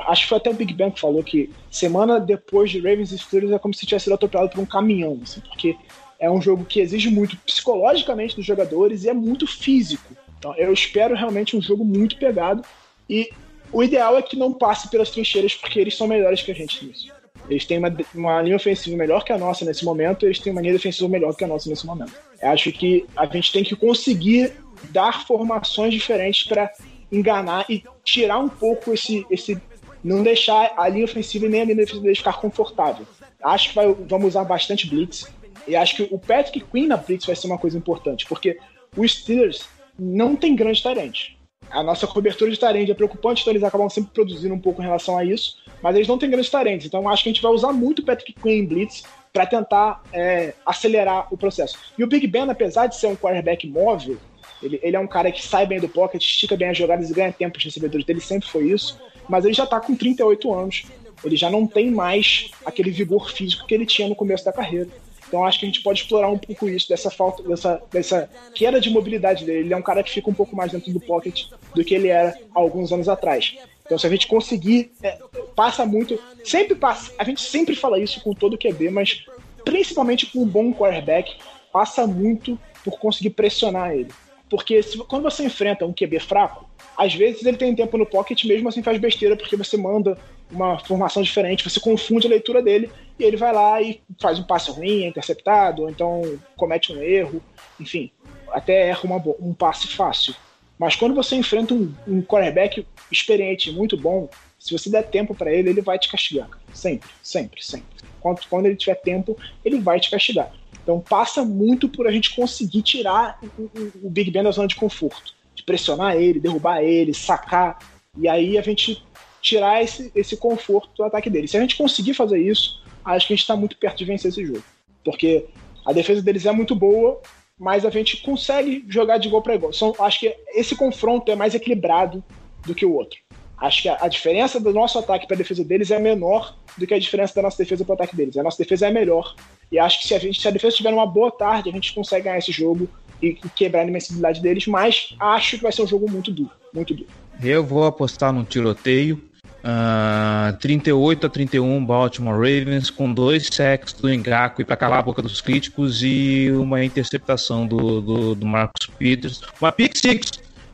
Acho 0.06 0.22
que 0.22 0.28
foi 0.28 0.38
até 0.38 0.50
o 0.50 0.54
Big 0.54 0.72
Ben 0.74 0.90
que 0.90 1.00
falou 1.00 1.22
que 1.22 1.50
semana 1.70 2.18
depois 2.18 2.70
de 2.70 2.78
Ravens 2.78 3.12
e 3.12 3.18
Steelers 3.18 3.52
é 3.52 3.58
como 3.58 3.72
se 3.72 3.86
tivesse 3.86 4.04
sido 4.04 4.14
atropelado 4.14 4.50
por 4.50 4.60
um 4.60 4.66
caminhão, 4.66 5.20
assim, 5.22 5.40
porque 5.40 5.76
é 6.18 6.30
um 6.30 6.40
jogo 6.40 6.64
que 6.64 6.80
exige 6.80 7.10
muito 7.10 7.36
psicologicamente 7.38 8.34
dos 8.34 8.44
jogadores 8.44 9.04
e 9.04 9.08
é 9.08 9.14
muito 9.14 9.46
físico. 9.46 10.16
Então 10.38 10.54
eu 10.56 10.72
espero 10.72 11.14
realmente 11.14 11.56
um 11.56 11.62
jogo 11.62 11.84
muito 11.84 12.16
pegado 12.16 12.62
e 13.08 13.30
o 13.72 13.82
ideal 13.82 14.16
é 14.16 14.22
que 14.22 14.36
não 14.36 14.52
passe 14.52 14.88
pelas 14.88 15.10
trincheiras 15.10 15.54
porque 15.54 15.78
eles 15.78 15.96
são 15.96 16.06
melhores 16.06 16.42
que 16.42 16.50
a 16.50 16.54
gente 16.54 16.84
nisso. 16.84 17.12
Eles 17.48 17.64
têm 17.64 17.78
uma, 17.78 17.94
uma 18.14 18.42
linha 18.42 18.56
ofensiva 18.56 18.96
melhor 18.96 19.24
que 19.24 19.32
a 19.32 19.38
nossa 19.38 19.64
nesse 19.64 19.84
momento, 19.84 20.26
eles 20.26 20.38
têm 20.38 20.52
uma 20.52 20.60
linha 20.60 20.72
defensiva 20.72 21.08
melhor 21.08 21.34
que 21.34 21.44
a 21.44 21.46
nossa 21.46 21.68
nesse 21.68 21.86
momento. 21.86 22.12
Eu 22.42 22.50
acho 22.50 22.72
que 22.72 23.06
a 23.16 23.26
gente 23.26 23.52
tem 23.52 23.62
que 23.62 23.76
conseguir 23.76 24.52
dar 24.90 25.24
formações 25.26 25.92
diferentes 25.92 26.44
para 26.44 26.70
enganar 27.10 27.64
e 27.68 27.84
tirar 28.04 28.38
um 28.38 28.48
pouco 28.48 28.92
esse, 28.92 29.24
esse. 29.30 29.60
Não 30.06 30.22
deixar 30.22 30.72
a 30.76 30.88
linha 30.88 31.04
ofensiva 31.04 31.46
e 31.46 31.48
nem 31.48 31.62
a 31.62 31.64
linha 31.64 31.76
defensiva 31.76 32.14
ficar 32.14 32.34
confortável. 32.40 33.04
Acho 33.42 33.70
que 33.70 33.74
vai- 33.74 33.92
vamos 33.92 34.28
usar 34.28 34.44
bastante 34.44 34.86
blitz. 34.88 35.26
E 35.66 35.74
acho 35.74 35.96
que 35.96 36.08
o 36.12 36.18
Patrick 36.18 36.64
Queen 36.70 36.86
na 36.86 36.96
blitz 36.96 37.26
vai 37.26 37.34
ser 37.34 37.48
uma 37.48 37.58
coisa 37.58 37.76
importante, 37.76 38.24
porque 38.26 38.56
os 38.96 39.12
Steelers 39.12 39.68
não 39.98 40.36
tem 40.36 40.54
grande 40.54 40.80
tarente. 40.80 41.36
A 41.70 41.82
nossa 41.82 42.06
cobertura 42.06 42.50
de 42.50 42.58
tarente 42.58 42.92
é 42.92 42.94
preocupante, 42.94 43.42
então 43.42 43.52
eles 43.52 43.64
acabam 43.64 43.88
sempre 43.90 44.12
produzindo 44.12 44.54
um 44.54 44.60
pouco 44.60 44.80
em 44.80 44.84
relação 44.84 45.18
a 45.18 45.24
isso, 45.24 45.56
mas 45.82 45.96
eles 45.96 46.06
não 46.06 46.18
têm 46.18 46.30
grandes 46.30 46.50
tarentes. 46.50 46.86
Então 46.86 47.08
acho 47.08 47.24
que 47.24 47.28
a 47.28 47.32
gente 47.32 47.42
vai 47.42 47.50
usar 47.50 47.72
muito 47.72 47.98
o 47.98 48.04
Patrick 48.04 48.32
Queen 48.40 48.60
em 48.60 48.66
blitz 48.66 49.02
para 49.32 49.44
tentar 49.44 50.02
é, 50.12 50.54
acelerar 50.64 51.26
o 51.34 51.36
processo. 51.36 51.76
E 51.98 52.04
o 52.04 52.06
Big 52.06 52.28
Ben, 52.28 52.48
apesar 52.48 52.86
de 52.86 52.96
ser 52.96 53.08
um 53.08 53.16
quarterback 53.16 53.66
móvel, 53.66 54.16
ele, 54.62 54.78
ele 54.82 54.96
é 54.96 55.00
um 55.00 55.06
cara 55.06 55.32
que 55.32 55.44
sai 55.44 55.66
bem 55.66 55.80
do 55.80 55.88
pocket, 55.88 56.22
estica 56.22 56.56
bem 56.56 56.68
as 56.68 56.78
jogadas 56.78 57.10
e 57.10 57.12
ganha 57.12 57.32
tempo 57.32 57.58
os 57.58 57.64
recebedores 57.64 58.06
dele, 58.06 58.20
sempre 58.20 58.48
foi 58.48 58.70
isso. 58.70 58.98
Mas 59.28 59.44
ele 59.44 59.54
já 59.54 59.66
tá 59.66 59.80
com 59.80 59.94
38 59.94 60.52
anos. 60.54 60.84
Ele 61.24 61.36
já 61.36 61.50
não 61.50 61.66
tem 61.66 61.90
mais 61.90 62.50
aquele 62.64 62.90
vigor 62.90 63.30
físico 63.30 63.66
que 63.66 63.74
ele 63.74 63.86
tinha 63.86 64.08
no 64.08 64.14
começo 64.14 64.44
da 64.44 64.52
carreira. 64.52 64.88
Então 65.26 65.44
acho 65.44 65.58
que 65.58 65.66
a 65.66 65.68
gente 65.68 65.82
pode 65.82 66.00
explorar 66.02 66.28
um 66.28 66.38
pouco 66.38 66.68
isso, 66.68 66.88
dessa 66.88 67.10
falta, 67.10 67.42
dessa, 67.42 67.82
dessa 67.90 68.30
queda 68.54 68.80
de 68.80 68.90
mobilidade 68.90 69.44
dele. 69.44 69.60
Ele 69.66 69.74
é 69.74 69.76
um 69.76 69.82
cara 69.82 70.02
que 70.02 70.10
fica 70.10 70.30
um 70.30 70.34
pouco 70.34 70.54
mais 70.54 70.70
dentro 70.70 70.92
do 70.92 71.00
pocket 71.00 71.46
do 71.74 71.84
que 71.84 71.94
ele 71.94 72.08
era 72.08 72.38
há 72.54 72.60
alguns 72.60 72.92
anos 72.92 73.08
atrás. 73.08 73.56
Então 73.84 73.98
se 73.98 74.06
a 74.06 74.10
gente 74.10 74.28
conseguir, 74.28 74.92
é, 75.02 75.18
passa 75.56 75.84
muito, 75.84 76.16
sempre 76.44 76.74
passa, 76.76 77.12
a 77.18 77.24
gente 77.24 77.40
sempre 77.40 77.74
fala 77.74 77.98
isso 77.98 78.20
com 78.22 78.32
todo 78.34 78.56
QB, 78.58 78.90
mas 78.90 79.24
principalmente 79.64 80.26
com 80.26 80.40
um 80.40 80.46
bom 80.46 80.72
quarterback, 80.72 81.34
passa 81.72 82.06
muito 82.06 82.58
por 82.84 82.98
conseguir 82.98 83.30
pressionar 83.30 83.92
ele. 83.92 84.10
Porque 84.48 84.80
se- 84.82 84.96
quando 84.98 85.24
você 85.24 85.44
enfrenta 85.44 85.84
um 85.86 85.92
QB 85.92 86.20
fraco, 86.20 86.65
às 86.96 87.14
vezes 87.14 87.44
ele 87.44 87.56
tem 87.56 87.74
tempo 87.74 87.96
no 87.98 88.06
pocket, 88.06 88.44
mesmo 88.44 88.68
assim 88.68 88.82
faz 88.82 88.98
besteira, 88.98 89.36
porque 89.36 89.56
você 89.56 89.76
manda 89.76 90.18
uma 90.50 90.78
formação 90.78 91.22
diferente, 91.22 91.64
você 91.68 91.80
confunde 91.80 92.26
a 92.26 92.30
leitura 92.30 92.62
dele, 92.62 92.92
e 93.18 93.24
ele 93.24 93.36
vai 93.36 93.52
lá 93.52 93.82
e 93.82 94.00
faz 94.20 94.38
um 94.38 94.44
passe 94.44 94.70
ruim, 94.70 95.04
é 95.04 95.08
interceptado, 95.08 95.82
ou 95.82 95.90
então 95.90 96.40
comete 96.56 96.92
um 96.92 97.02
erro, 97.02 97.42
enfim, 97.78 98.10
até 98.52 98.88
erra 98.88 99.00
uma 99.04 99.16
um 99.40 99.52
passe 99.52 99.88
fácil. 99.88 100.34
Mas 100.78 100.94
quando 100.94 101.14
você 101.14 101.34
enfrenta 101.36 101.74
um, 101.74 101.94
um 102.06 102.22
quarterback 102.22 102.86
experiente, 103.10 103.72
muito 103.72 103.96
bom, 103.96 104.28
se 104.58 104.72
você 104.76 104.90
der 104.90 105.02
tempo 105.10 105.34
para 105.34 105.52
ele, 105.52 105.70
ele 105.70 105.82
vai 105.82 105.98
te 105.98 106.08
castigar. 106.08 106.48
Sempre, 106.72 107.12
sempre, 107.22 107.62
sempre. 107.62 107.88
Quando, 108.20 108.40
quando 108.48 108.66
ele 108.66 108.76
tiver 108.76 108.96
tempo, 108.96 109.36
ele 109.64 109.80
vai 109.80 109.98
te 110.00 110.10
castigar. 110.10 110.50
Então 110.82 111.00
passa 111.00 111.44
muito 111.44 111.88
por 111.88 112.06
a 112.06 112.12
gente 112.12 112.34
conseguir 112.34 112.82
tirar 112.82 113.38
o, 113.42 113.46
o- 113.56 113.92
o 114.06 114.10
Big 114.10 114.30
Ben 114.30 114.42
da 114.42 114.50
zona 114.50 114.68
de 114.68 114.76
conforto. 114.76 115.34
Pressionar 115.66 116.16
ele, 116.16 116.40
derrubar 116.40 116.82
ele, 116.82 117.12
sacar. 117.12 117.78
E 118.16 118.26
aí 118.28 118.56
a 118.56 118.62
gente 118.62 119.04
tirar 119.42 119.82
esse, 119.82 120.10
esse 120.14 120.36
conforto 120.36 120.90
do 120.96 121.04
ataque 121.04 121.28
dele. 121.28 121.46
Se 121.46 121.56
a 121.56 121.60
gente 121.60 121.76
conseguir 121.76 122.14
fazer 122.14 122.38
isso, 122.38 122.82
acho 123.04 123.26
que 123.26 123.32
a 123.32 123.36
gente 123.36 123.42
está 123.42 123.56
muito 123.56 123.76
perto 123.76 123.98
de 123.98 124.04
vencer 124.04 124.30
esse 124.30 124.44
jogo. 124.44 124.62
Porque 125.04 125.46
a 125.84 125.92
defesa 125.92 126.22
deles 126.22 126.46
é 126.46 126.52
muito 126.52 126.74
boa, 126.74 127.20
mas 127.58 127.84
a 127.84 127.90
gente 127.90 128.22
consegue 128.22 128.84
jogar 128.88 129.18
de 129.18 129.28
igual 129.28 129.42
para. 129.42 129.72
São, 129.72 129.94
acho 130.00 130.20
que 130.20 130.36
esse 130.54 130.74
confronto 130.74 131.30
é 131.30 131.36
mais 131.36 131.54
equilibrado 131.54 132.24
do 132.66 132.74
que 132.74 132.84
o 132.84 132.94
outro. 132.94 133.18
Acho 133.58 133.82
que 133.82 133.88
a, 133.88 133.98
a 134.02 134.08
diferença 134.08 134.60
do 134.60 134.72
nosso 134.72 134.98
ataque 134.98 135.26
para 135.26 135.34
a 135.34 135.38
defesa 135.38 135.64
deles 135.64 135.90
é 135.90 135.98
menor 135.98 136.56
do 136.76 136.86
que 136.86 136.92
a 136.92 136.98
diferença 136.98 137.34
da 137.34 137.42
nossa 137.42 137.56
defesa 137.56 137.84
para 137.84 137.92
o 137.92 137.94
ataque 137.94 138.14
deles. 138.14 138.36
A 138.36 138.42
nossa 138.42 138.58
defesa 138.58 138.88
é 138.88 138.90
melhor. 138.90 139.34
E 139.72 139.78
acho 139.78 140.00
que 140.00 140.08
se 140.08 140.14
a, 140.14 140.18
gente, 140.18 140.40
se 140.40 140.46
a 140.46 140.50
defesa 140.50 140.76
tiver 140.76 140.92
uma 140.92 141.06
boa 141.06 141.30
tarde, 141.30 141.70
a 141.70 141.72
gente 141.72 141.94
consegue 141.94 142.24
ganhar 142.24 142.38
esse 142.38 142.52
jogo 142.52 142.88
e, 143.22 143.28
e 143.28 143.48
quebrar 143.54 143.80
a 143.82 143.84
invencibilidade 143.84 144.40
deles, 144.40 144.66
mas 144.66 145.14
acho 145.18 145.56
que 145.56 145.62
vai 145.62 145.72
ser 145.72 145.82
um 145.82 145.86
jogo 145.86 146.10
muito 146.10 146.30
duro. 146.30 146.50
Muito 146.72 146.94
duro. 146.94 147.08
Eu 147.42 147.64
vou 147.64 147.84
apostar 147.84 148.32
num 148.32 148.44
tiroteio. 148.44 149.22
ah, 149.62 150.56
38 150.60 151.26
a 151.26 151.28
31 151.28 151.84
Baltimore 151.84 152.34
Ravens 152.34 152.88
com 152.88 153.12
dois 153.12 153.48
sacks 153.50 153.92
do 153.92 154.12
Engaku 154.12 154.64
para 154.64 154.76
calar 154.76 155.00
a 155.00 155.02
boca 155.02 155.20
dos 155.20 155.40
críticos 155.40 156.02
e 156.02 156.50
uma 156.52 156.84
interceptação 156.84 157.66
do, 157.66 158.00
do, 158.00 158.34
do 158.34 158.46
Marcus 158.46 158.86
Peters. 158.98 159.42
Uma 159.60 159.72
pick 159.72 159.96
six 159.96 160.30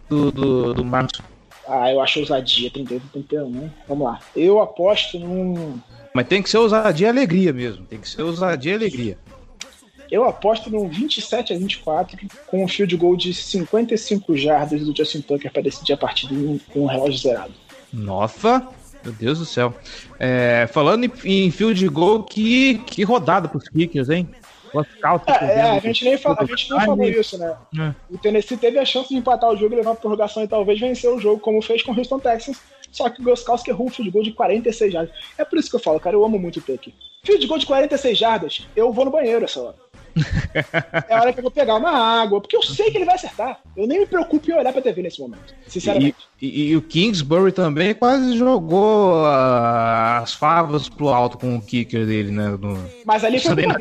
do, 0.09 0.30
do, 0.30 0.74
do 0.74 0.84
Marcus. 0.84 1.22
Ah, 1.66 1.90
eu 1.90 2.01
acho 2.01 2.20
ousadia, 2.20 2.70
38 2.70 3.03
31, 3.12 3.51
né? 3.51 3.70
Vamos 3.88 4.05
lá. 4.05 4.18
Eu 4.36 4.61
aposto 4.61 5.18
num. 5.18 5.78
Mas 6.12 6.26
tem 6.26 6.43
que 6.43 6.51
ser 6.51 6.59
ousadia 6.59 7.07
e 7.07 7.11
alegria 7.11 7.53
mesmo. 7.53 7.86
Tem 7.86 7.99
que 7.99 8.09
ser 8.09 8.22
ousadia 8.22 8.72
e 8.72 8.74
alegria. 8.74 9.18
Eu 10.13 10.25
aposto 10.25 10.69
num 10.69 10.91
27 10.91 11.55
a 11.55 11.57
24 11.57 12.19
com 12.47 12.63
um 12.63 12.69
field 12.69 12.95
goal 12.99 13.17
de 13.17 13.33
55 13.33 14.37
jardas 14.37 14.83
do 14.83 14.95
Justin 14.95 15.23
Tucker 15.23 15.51
para 15.51 15.63
decidir 15.63 15.95
a 15.95 15.97
partida 15.97 16.35
com 16.71 16.81
o 16.81 16.87
relógio 16.87 17.19
zerado. 17.19 17.55
Nossa, 17.91 18.69
meu 19.03 19.15
Deus 19.15 19.39
do 19.39 19.47
céu. 19.47 19.75
É, 20.19 20.69
falando 20.71 21.05
em, 21.05 21.13
em 21.25 21.51
field 21.51 21.89
goal, 21.89 22.25
que, 22.25 22.75
que 22.81 23.03
rodada 23.05 23.49
pros 23.49 23.67
kickers, 23.71 24.11
hein? 24.11 24.29
É, 25.27 25.45
é, 25.45 25.63
a 25.63 25.79
gente 25.79 26.05
nem, 26.05 26.19
fala, 26.19 26.37
a 26.41 26.45
gente 26.45 26.71
nem 26.71 26.81
falou 26.81 27.09
isso, 27.09 27.39
né? 27.39 27.57
É. 27.79 27.95
O 28.11 28.19
Tennessee 28.19 28.59
teve 28.59 28.79
a 28.79 28.85
chance 28.85 29.09
de 29.09 29.17
empatar 29.17 29.49
o 29.49 29.57
jogo, 29.57 29.75
levar 29.75 29.93
pra 29.93 30.01
prorrogação 30.01 30.43
e 30.43 30.49
talvez 30.49 30.79
vencer 30.79 31.11
o 31.11 31.19
jogo, 31.19 31.41
como 31.41 31.63
fez 31.63 31.83
com 31.83 31.93
o 31.93 31.97
Houston 31.97 32.19
Texans. 32.19 32.61
Só 32.91 33.09
que 33.09 33.23
o 33.23 33.25
Goskowski 33.25 33.71
errou 33.71 33.87
um 33.87 33.91
field 33.91 34.11
goal 34.11 34.25
de 34.25 34.33
46 34.33 34.93
jardas. 34.93 35.15
É 35.39 35.45
por 35.45 35.59
isso 35.59 35.71
que 35.71 35.77
eu 35.77 35.81
falo, 35.81 35.99
cara, 35.99 36.17
eu 36.17 36.25
amo 36.25 36.39
muito 36.39 36.59
o 36.59 36.63
Tucker. 36.63 36.93
Field 37.25 37.47
goal 37.47 37.59
de 37.59 37.65
46 37.65 38.19
jardas, 38.19 38.69
eu 38.77 38.93
vou 38.93 39.07
no 39.07 39.11
banheiro 39.11 39.47
essa 39.47 39.59
hora. 39.59 39.91
É 41.09 41.15
a 41.15 41.21
hora 41.21 41.33
que 41.33 41.39
eu 41.39 41.43
vou 41.43 41.51
pegar 41.51 41.77
uma 41.77 41.91
água, 41.91 42.41
porque 42.41 42.57
eu 42.57 42.63
sei 42.63 42.91
que 42.91 42.99
ele 42.99 43.05
vai 43.05 43.15
acertar. 43.15 43.59
Eu 43.77 43.87
nem 43.87 44.01
me 44.01 44.07
preocupo 44.07 44.51
em 44.51 44.55
olhar 44.55 44.73
pra 44.73 44.83
TV 44.83 45.03
nesse 45.03 45.21
momento, 45.21 45.55
sinceramente. 45.67 46.17
E, 46.41 46.47
e- 46.47 46.69
e 46.71 46.77
o 46.77 46.83
Kingsbury 46.83 47.53
também 47.53 47.95
quase 47.95 48.37
jogou 48.37 49.25
ah, 49.25 50.19
as 50.23 50.35
favas 50.35 50.89
pro 50.89 51.09
alto 51.09 51.39
com 51.39 51.57
o 51.57 51.63
kicker 51.63 52.07
dele, 52.07 52.31
né? 52.31 52.57
no- 52.61 52.79
Mas 53.05 53.25
ali 53.25 53.41
foi 53.41 53.55
culpa. 53.65 53.81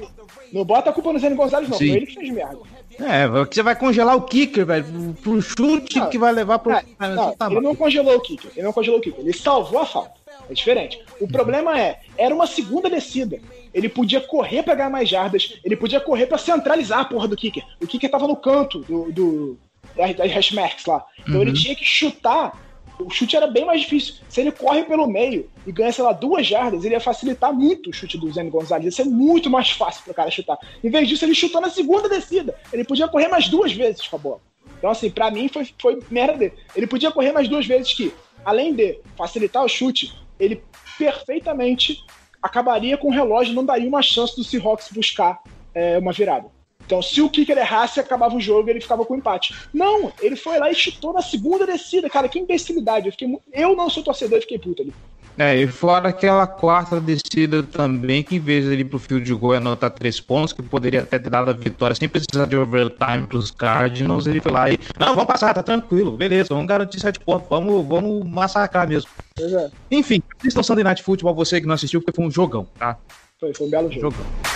Não 0.54 0.66
bota 0.66 0.90
a 0.90 0.94
culpa 0.94 1.14
no 1.14 1.20
Zé 1.20 1.30
Gonzalez, 1.30 1.70
não. 1.70 1.78
Sim. 1.78 1.88
Foi 1.88 1.98
ele 1.98 2.06
que 2.06 2.16
fez 2.16 2.30
merda. 2.30 2.58
É, 3.00 3.46
que 3.46 3.56
você 3.56 3.64
vai 3.64 3.74
congelar 3.76 4.16
o 4.18 4.22
kicker, 4.24 4.66
velho, 4.66 4.86
pro, 5.24 5.42
chute 5.42 5.98
Não, 5.98 6.10
que 6.10 6.18
vai 6.18 6.32
levar 6.34 6.60
pro. 6.60 6.74
Ah, 6.74 6.84
não, 7.00 7.30
você 7.30 7.36
tá 7.38 7.48
ele 7.50 7.62
não 7.62 7.74
congelou 7.74 8.16
o 8.18 8.20
kicker. 8.20 8.52
Ele 8.56 8.66
não 8.66 8.74
congelou 8.74 9.00
o 9.00 9.02
kicker. 9.02 9.22
Ele 9.22 9.34
salvou 9.34 9.80
a 9.80 9.86
falta. 9.86 10.12
É 10.52 10.54
diferente. 10.54 11.02
O 11.22 11.28
problema 11.30 11.80
é, 11.80 12.02
era 12.18 12.36
uma 12.36 12.46
segunda 12.46 12.90
descida. 12.90 13.40
Ele 13.74 13.88
podia 13.88 14.20
correr 14.20 14.62
pra 14.64 14.76
ganhar 14.76 14.90
mais 14.90 15.08
jardas. 15.08 15.58
Ele 15.64 15.78
podia 15.78 16.02
correr 16.02 16.26
pra 16.26 16.38
centralizar 16.38 17.00
a 17.00 17.06
porra 17.06 17.26
do 17.26 17.38
kicker. 17.38 17.64
O 17.82 17.88
kicker 17.88 18.12
tava 18.12 18.28
no 18.28 18.36
canto 18.36 18.80
do, 18.80 19.12
do 19.14 19.58
das, 19.96 20.30
hash 20.30 20.52
marks 20.52 20.86
lá. 20.86 21.06
Então 21.22 21.42
ele 21.42 21.54
tinha 21.54 21.74
que 21.74 21.86
chutar. 21.86 22.60
O 23.00 23.10
chute 23.10 23.36
era 23.36 23.48
bem 23.48 23.64
mais 23.66 23.82
difícil. 23.82 24.16
Se 24.28 24.42
ele 24.42 24.52
corre 24.52 24.84
pelo 24.84 25.08
meio 25.08 25.50
e 25.66 25.72
ganha, 25.72 25.92
sei 25.92 26.04
lá, 26.04 26.12
duas 26.12 26.46
jardas, 26.46 26.84
ele 26.84 26.96
ia 26.96 27.00
facilitar 27.00 27.54
muito 27.54 27.90
o 27.90 27.94
chute 27.94 28.18
do 28.18 28.32
Zen 28.32 28.50
Gonzalez. 28.50 28.86
Ia 28.86 29.06
ser 29.06 29.10
muito 29.10 29.50
mais 29.50 29.72
fácil 29.72 30.04
pro 30.04 30.14
cara 30.14 30.30
chutar. 30.30 30.60
Em 30.84 30.90
vez 30.90 31.08
disso, 31.08 31.24
ele 31.24 31.34
chutou 31.34 31.62
na 31.62 31.70
segunda 31.70 32.10
descida. 32.10 32.54
Ele 32.74 32.84
podia 32.84 33.08
correr 33.08 33.30
mais 33.30 33.48
duas 33.48 33.72
vezes 33.72 34.06
com 34.06 34.18
a 34.18 34.20
bola. 34.20 34.42
Então, 34.78 34.90
assim, 34.90 35.10
pra 35.10 35.32
mim 35.32 35.48
foi, 35.48 35.68
foi 35.82 36.00
merda 36.12 36.38
dele. 36.38 36.54
Ele 36.76 36.88
podia 36.88 37.10
correr 37.10 37.32
mais 37.32 37.48
duas 37.48 37.66
vezes 37.66 37.94
que, 37.94 38.14
além 38.44 38.74
de 38.74 39.00
facilitar 39.16 39.64
o 39.64 39.70
chute, 39.70 40.14
ele 40.42 40.64
perfeitamente 40.98 42.04
acabaria 42.42 42.98
com 42.98 43.08
o 43.08 43.12
relógio 43.12 43.54
não 43.54 43.64
daria 43.64 43.88
uma 43.88 44.02
chance 44.02 44.36
do 44.36 44.44
Seahawks 44.44 44.90
buscar 44.92 45.42
é, 45.74 45.98
uma 46.00 46.12
virada. 46.12 46.48
Então, 46.84 47.02
se 47.02 47.22
o 47.22 47.30
kicker 47.30 47.58
errasse, 47.58 48.00
acabava 48.00 48.36
o 48.36 48.42
jogo 48.42 48.70
ele 48.70 48.82
ficava 48.82 49.06
com 49.06 49.16
empate. 49.16 49.56
Não, 49.74 50.12
ele 50.20 50.36
foi 50.36 50.58
lá 50.58 50.70
e 50.70 50.76
chutou 50.76 51.14
na 51.14 51.22
segunda 51.22 51.66
descida, 51.66 52.10
cara. 52.10 52.28
Que 52.28 52.40
imbecilidade. 52.40 53.06
Eu, 53.06 53.12
fiquei, 53.14 53.40
eu 53.54 53.76
não 53.76 53.90
sou 53.90 54.04
torcedor 54.04 54.40
e 54.40 54.42
fiquei 54.42 54.60
puto 54.60 54.82
ali. 54.82 54.94
É, 55.38 55.56
e 55.56 55.68
fora 55.68 56.10
aquela 56.10 56.46
quarta 56.46 57.00
descida 57.00 57.64
também, 57.64 58.24
que 58.24 58.36
em 58.36 58.40
vez 58.40 58.66
de 58.66 58.74
ir 58.74 58.86
pro 58.86 59.00
field 59.00 59.26
de 59.26 59.34
gol 59.34 59.54
e 59.54 59.58
anotar 59.58 59.90
três 59.90 60.20
pontos, 60.20 60.54
que 60.54 60.62
poderia 60.62 61.02
até 61.02 61.18
ter 61.18 61.30
dado 61.30 61.50
a 61.50 61.54
vitória 61.54 61.96
sem 61.96 62.08
precisar 62.08 62.46
de 62.46 62.56
overtime 62.56 63.26
pros 63.28 63.52
Cardinals, 63.52 64.28
ele 64.28 64.42
foi 64.42 64.52
lá 64.52 64.70
e. 64.70 64.80
Não, 65.00 65.16
vamos 65.16 65.26
passar, 65.26 65.54
tá 65.54 65.64
tranquilo, 65.64 66.18
beleza, 66.18 66.50
vamos 66.50 66.68
garantir 66.68 67.00
sete 67.00 67.20
pontos, 67.20 67.48
vamos, 67.50 67.88
vamos 67.88 68.28
massacrar 68.28 68.88
mesmo. 68.88 69.10
Pois 69.36 69.54
é, 69.54 69.70
Enfim, 69.90 70.22
assistam 70.40 70.64
Sunday 70.64 70.84
Night 70.84 71.02
Football, 71.02 71.34
você 71.34 71.62
que 71.62 71.68
não 71.68 71.76
assistiu, 71.76 72.02
porque 72.02 72.16
foi 72.16 72.26
um 72.26 72.32
jogão, 72.32 72.68
tá? 72.78 72.98
foi, 73.42 73.54
foi 73.54 73.66
um 73.66 73.70
belo 73.70 73.92
jogo. 73.92 74.16
Jogão. 74.16 74.51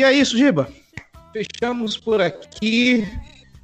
E 0.00 0.02
é 0.02 0.14
isso, 0.14 0.34
Giba. 0.34 0.66
Fechamos 1.30 1.98
por 1.98 2.22
aqui. 2.22 3.06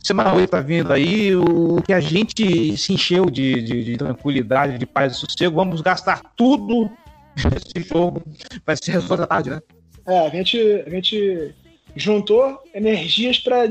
Semana 0.05 0.35
8 0.35 0.51
tá 0.51 0.61
vindo 0.61 0.93
aí. 0.93 1.35
O 1.35 1.81
que 1.81 1.95
a 1.95 1.99
gente 1.99 2.77
se 2.77 2.93
encheu 2.93 3.31
de, 3.31 3.63
de, 3.63 3.83
de 3.83 3.97
tranquilidade, 3.97 4.77
de 4.77 4.85
paz 4.85 5.15
e 5.15 5.21
sossego. 5.21 5.57
Vamos 5.57 5.81
gastar 5.81 6.21
tudo 6.37 6.91
nesse 7.37 7.89
jogo. 7.89 8.23
Vai 8.67 8.77
ser 8.77 8.99
às 8.99 9.05
duas 9.05 9.21
da 9.21 9.27
tarde, 9.27 9.49
né? 9.49 9.63
É, 10.07 10.27
a 10.27 10.29
gente, 10.29 10.59
a 10.87 10.91
gente 10.91 11.55
juntou 11.97 12.63
energias 12.75 13.39
pra 13.39 13.63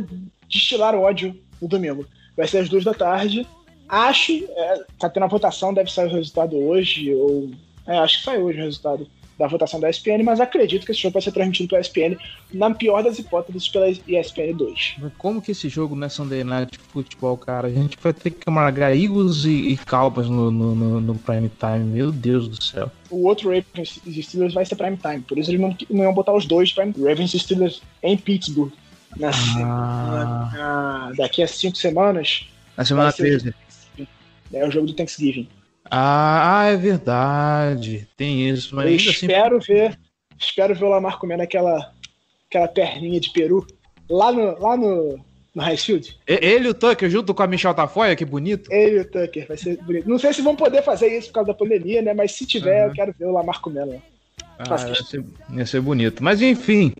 destilar 0.49 0.95
ódio 0.95 1.39
no 1.61 1.67
domingo. 1.67 2.03
Vai 2.35 2.47
ser 2.47 2.57
às 2.57 2.67
duas 2.67 2.83
da 2.83 2.95
tarde. 2.95 3.47
Acho, 3.87 4.31
é, 4.33 4.83
tá 4.97 5.07
tendo 5.07 5.25
a 5.25 5.27
votação, 5.27 5.71
deve 5.71 5.91
sair 5.91 6.07
o 6.07 6.15
resultado 6.15 6.57
hoje, 6.57 7.13
ou. 7.13 7.51
É, 7.85 7.99
acho 7.99 8.17
que 8.17 8.23
sai 8.23 8.39
hoje 8.39 8.59
o 8.59 8.63
resultado 8.63 9.07
da 9.37 9.47
votação 9.47 9.79
da 9.79 9.89
ESPN, 9.89 10.23
mas 10.23 10.39
acredito 10.39 10.85
que 10.85 10.91
esse 10.93 11.01
jogo 11.01 11.13
vai 11.13 11.21
ser 11.21 11.31
transmitido 11.33 11.67
pela 11.69 11.81
ESPN, 11.81 12.15
na 12.53 12.73
pior 12.73 13.03
das 13.03 13.19
hipóteses, 13.19 13.67
pela 13.67 13.89
ESPN 13.89 14.53
2. 14.55 14.95
Mas 14.99 15.11
como 15.17 15.41
que 15.41 15.51
esse 15.51 15.67
jogo 15.67 15.93
não 15.95 16.05
é 16.07 16.09
Sunday 16.09 16.43
Night 16.43 16.79
Futebol, 16.93 17.35
cara? 17.37 17.67
A 17.67 17.71
gente 17.71 17.97
vai 18.01 18.13
ter 18.13 18.29
que 18.31 18.47
amargar 18.47 18.95
Eagles 18.95 19.43
e, 19.43 19.73
e 19.73 19.77
Cowboys 19.77 20.29
no, 20.29 20.49
no, 20.49 20.73
no, 20.75 21.01
no 21.01 21.15
prime 21.15 21.51
time. 21.59 21.83
Meu 21.83 22.11
Deus 22.13 22.47
do 22.47 22.63
céu. 22.63 22.89
O 23.09 23.25
outro 23.27 23.49
Ravens 23.49 23.99
e 24.05 24.23
Steelers 24.23 24.53
vai 24.53 24.65
ser 24.65 24.75
prime 24.75 24.97
time, 24.97 25.19
por 25.21 25.37
isso 25.37 25.49
eles 25.51 25.59
não, 25.59 25.75
não 25.89 26.03
iam 26.05 26.13
botar 26.13 26.33
os 26.33 26.45
dois 26.45 26.71
prime 26.71 26.93
Ravens 26.97 27.33
e 27.33 27.39
Steelers 27.39 27.81
em 28.01 28.15
Pittsburgh. 28.15 28.71
Na, 29.17 29.29
Ah. 29.29 30.49
na- 30.53 30.57
na- 30.57 31.11
daqui 31.17 31.41
a 31.41 31.47
cinco 31.47 31.77
semanas 31.77 32.47
Na 32.75 32.83
semana 32.83 33.11
Vai 33.11 33.17
ser- 33.17 33.53
13. 33.95 34.07
é 34.53 34.67
o 34.67 34.71
jogo 34.71 34.87
do 34.87 34.93
Thanksgiving. 34.93 35.47
Ah, 35.89 36.61
ah, 36.61 36.65
é 36.67 36.75
verdade. 36.77 38.07
Tem 38.17 38.49
isso, 38.49 38.75
mas 38.75 38.89
Eu 38.89 38.95
assim. 38.95 39.09
espero 39.09 39.59
ver, 39.59 39.97
espero 40.39 40.75
ver 40.75 40.85
o 40.85 40.89
Lamar 40.89 41.19
comendo 41.19 41.43
aquela, 41.43 41.91
aquela 42.49 42.67
perninha 42.67 43.19
de 43.19 43.29
peru 43.31 43.65
lá 44.09 44.31
no, 44.31 44.59
lá 44.59 44.75
no, 44.75 45.19
no 45.53 45.61
Highfield. 45.61 46.17
Ele 46.27 46.67
e 46.67 46.71
o 46.71 46.73
Tucker 46.73 47.09
junto 47.09 47.33
com 47.33 47.43
a 47.43 47.47
Michelle 47.47 47.75
Tafoya, 47.75 48.15
que 48.15 48.25
bonito. 48.25 48.71
Ele 48.71 48.97
e 48.97 48.99
o 49.01 49.05
Tucker, 49.05 49.47
vai 49.47 49.57
ser 49.57 49.77
bonito. 49.83 50.09
Não 50.09 50.17
sei 50.17 50.33
se 50.33 50.41
vão 50.41 50.55
poder 50.55 50.81
fazer 50.83 51.07
isso 51.15 51.27
por 51.27 51.35
causa 51.35 51.47
da 51.49 51.53
pandemia, 51.53 52.01
né? 52.01 52.13
Mas 52.13 52.31
se 52.31 52.45
tiver, 52.45 52.83
Uhum. 52.83 52.89
eu 52.89 52.93
quero 52.95 53.15
ver 53.17 53.25
o 53.25 53.31
Lamar 53.33 53.61
comendo. 53.61 54.01
Ah, 54.57 54.65
Faço 54.65 54.87
ia, 54.87 54.95
ser, 54.95 55.23
ia 55.53 55.65
ser 55.65 55.81
bonito. 55.81 56.23
Mas 56.23 56.41
enfim, 56.41 56.93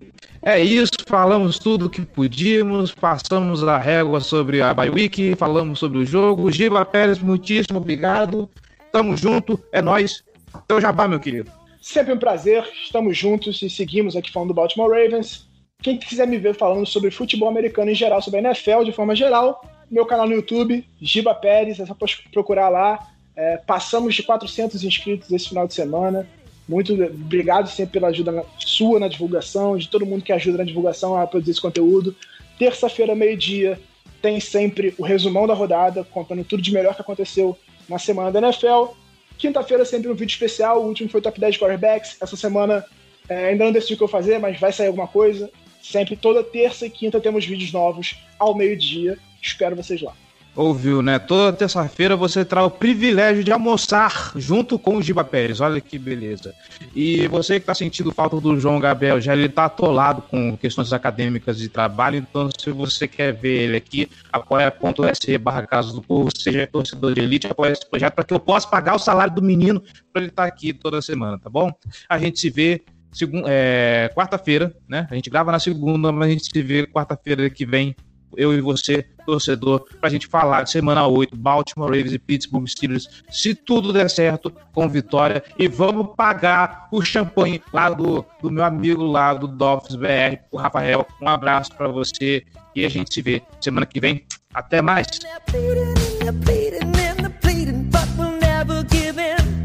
é 0.44 0.60
isso. 0.60 0.92
Falamos 1.08 1.58
tudo 1.58 1.90
que 1.90 2.02
podíamos. 2.02 2.94
Passamos 2.94 3.64
a 3.64 3.78
régua 3.78 4.20
sobre 4.20 4.62
a 4.62 4.74
Bye 4.74 4.90
Week. 4.90 5.36
Falamos 5.36 5.80
sobre 5.80 6.00
o 6.00 6.06
jogo. 6.06 6.52
Giba 6.52 6.84
Pérez, 6.86 7.18
muitíssimo 7.20 7.80
obrigado. 7.80 8.50
Tamo 8.96 9.18
junto. 9.18 9.62
É 9.74 9.82
nóis. 9.82 10.24
Teu 10.70 10.80
jabá, 10.80 11.06
meu 11.06 11.20
querido. 11.20 11.52
Sempre 11.82 12.14
um 12.14 12.18
prazer, 12.18 12.66
estamos 12.82 13.18
juntos 13.18 13.62
e 13.62 13.70
seguimos 13.70 14.16
aqui 14.16 14.32
falando 14.32 14.48
do 14.48 14.54
Baltimore 14.54 14.90
Ravens. 14.90 15.50
Quem 15.84 15.98
quiser 15.98 16.26
me 16.26 16.38
ver 16.38 16.56
falando 16.56 16.86
sobre 16.86 17.12
futebol 17.12 17.50
americano 17.50 17.92
em 17.92 17.94
geral, 17.94 18.22
sobre 18.22 18.40
a 18.40 18.44
NFL 18.44 18.86
de 18.86 18.94
forma 18.94 19.14
geral, 19.14 19.62
meu 19.92 20.06
canal 20.06 20.26
no 20.26 20.34
YouTube, 20.34 20.88
Giba 21.02 21.36
Pérez, 21.36 21.78
é 21.78 21.86
só 21.86 21.94
procurar 22.32 22.70
lá. 22.70 23.06
É, 23.36 23.58
passamos 23.58 24.16
de 24.16 24.24
400 24.24 24.82
inscritos 24.82 25.30
esse 25.30 25.50
final 25.50 25.68
de 25.68 25.74
semana. 25.74 26.26
Muito 26.66 26.94
obrigado 26.94 27.68
sempre 27.68 28.00
pela 28.00 28.08
ajuda 28.08 28.46
sua 28.60 28.98
na 28.98 29.10
divulgação, 29.10 29.76
de 29.76 29.90
todo 29.90 30.06
mundo 30.06 30.24
que 30.24 30.32
ajuda 30.32 30.60
na 30.60 30.64
divulgação 30.64 31.18
a 31.18 31.28
produzir 31.28 31.52
esse 31.52 31.62
conteúdo. 31.62 32.16
Terça-feira, 32.58 33.14
meio-dia, 33.14 33.78
tem 34.22 34.40
sempre 34.40 34.96
o 34.98 35.04
resumão 35.04 35.46
da 35.46 35.54
rodada, 35.54 36.06
contando 36.06 36.46
tudo 36.46 36.64
de 36.64 36.72
melhor 36.72 36.96
que 36.96 37.02
aconteceu 37.02 37.58
na 37.88 38.00
semana 38.00 38.32
da 38.32 38.40
NFL. 38.40 38.94
Quinta-feira, 39.38 39.84
sempre 39.86 40.10
um 40.10 40.14
vídeo 40.14 40.34
especial. 40.34 40.82
O 40.82 40.88
último 40.88 41.10
foi 41.10 41.22
Top 41.22 41.40
10 41.40 41.58
Quarterbacks. 41.58 42.18
Essa 42.22 42.36
semana 42.36 42.86
é, 43.28 43.48
ainda 43.48 43.66
não 43.66 43.72
decidi 43.72 43.96
o 43.96 43.98
que 43.98 44.04
eu 44.04 44.08
fazer, 44.08 44.40
mas 44.40 44.60
vai 44.60 44.72
sair 44.72 44.88
alguma 44.88 45.08
coisa. 45.08 45.52
Sempre, 45.82 46.16
toda 46.16 46.44
terça 46.44 46.86
e 46.86 46.90
quinta, 46.90 47.20
temos 47.20 47.46
vídeos 47.46 47.72
novos 47.72 48.16
ao 48.40 48.56
meio-dia. 48.56 49.18
Espero 49.42 49.76
vocês 49.76 50.02
lá. 50.02 50.14
Ouviu, 50.56 51.02
né? 51.02 51.20
Toda 51.20 51.52
terça-feira 51.52 52.16
você 52.16 52.46
terá 52.46 52.64
o 52.64 52.72
privilégio 52.72 53.44
de 53.44 53.52
almoçar 53.52 54.32
junto 54.38 54.80
com 54.80 54.96
o 54.96 55.02
Giba 55.02 55.22
Pérez. 55.22 55.60
Olha 55.60 55.82
que 55.82 56.00
beleza. 56.00 56.54
E 56.96 57.28
você 57.28 57.60
que 57.60 57.66
tá 57.66 57.74
sentindo 57.74 58.14
falta 58.14 58.40
do 58.40 58.58
João 58.58 58.80
Gabriel, 58.80 59.20
já 59.20 59.34
ele 59.34 59.50
tá 59.50 59.66
atolado 59.66 60.22
com 60.22 60.56
questões 60.56 60.94
acadêmicas 60.94 61.58
de 61.58 61.68
trabalho, 61.68 62.16
então 62.18 62.50
se 62.58 62.72
você 62.72 63.06
quer 63.06 63.34
ver 63.34 63.64
ele 63.64 63.76
aqui, 63.76 64.10
apoia.se 64.32 65.38
barra 65.38 65.68
Casa 65.68 65.92
do 65.92 66.02
Povo, 66.02 66.30
seja 66.34 66.66
torcedor 66.68 67.14
de 67.14 67.22
elite, 67.22 67.48
apoia 67.48 67.74
esse 67.74 67.90
projeto 67.90 68.14
para 68.14 68.24
que 68.24 68.34
eu 68.34 68.40
possa 68.40 68.66
pagar 68.66 68.96
o 68.96 69.00
salário 69.00 69.36
do 69.36 69.42
menino 69.42 69.82
para 70.14 70.22
ele 70.22 70.30
estar 70.32 70.46
aqui 70.46 70.72
toda 70.72 71.02
semana, 71.02 71.38
tá 71.38 71.50
bom? 71.50 71.70
A 72.08 72.18
gente 72.18 72.40
se 72.40 72.50
vê 72.50 72.82
segun- 73.12 73.44
é, 73.46 74.10
quarta-feira, 74.16 74.74
né? 74.88 75.06
A 75.12 75.16
gente 75.16 75.30
grava 75.30 75.52
na 75.52 75.60
segunda, 75.60 76.14
mas 76.14 76.30
a 76.30 76.32
gente 76.32 76.46
se 76.46 76.62
vê 76.62 76.88
quarta-feira 76.88 77.50
que 77.50 77.66
vem 77.66 77.94
eu 78.38 78.54
e 78.54 78.62
você, 78.62 79.06
torcedor, 79.26 79.86
pra 80.00 80.10
gente 80.10 80.28
falar 80.28 80.64
de 80.64 80.72
semana 80.72 81.08
8, 81.08 81.36
Baltimore 81.36 81.90
Ravens 81.90 82.14
e 82.14 82.20
Pittsburgh 82.20 82.68
Steelers, 82.68 83.24
se 83.30 83.54
tudo 83.56 83.92
der 83.92 84.10
certo, 84.10 84.52
com 84.74 84.88
vitória, 84.88 85.44
e 85.58 85.68
vamos 85.68 86.16
pagar 86.16 86.88
o 86.92 87.02
champanhe 87.02 87.62
lá 87.74 87.90
do, 87.90 88.26
do 88.42 88.52
meu 88.52 88.64
amigo 88.64 89.04
lá 89.04 89.34
do 89.34 89.48
Dolphins 89.48 89.96
BR, 89.96 90.40
o 90.52 90.58
Rafael. 90.58 91.06
Um 91.22 91.28
abraço 91.28 91.74
pra 91.76 91.88
você 91.88 92.44
e 92.76 92.86
a 92.86 92.90
gente 92.90 93.14
se 93.14 93.22
vê 93.22 93.42
semana 93.60 93.86
que 93.86 94.00
vem. 94.00 94.26
Até 94.54 94.82
mais! 94.82 95.08
pleading 95.48 95.82
and 95.82 96.22
they're 96.22 96.34
pleading 96.34 96.96
and 96.98 97.20
they're 97.20 97.40
pleading, 97.42 97.90
but 97.90 98.08
we'll 98.18 98.38
never 98.40 98.84
give 98.84 99.18
in. 99.18 99.56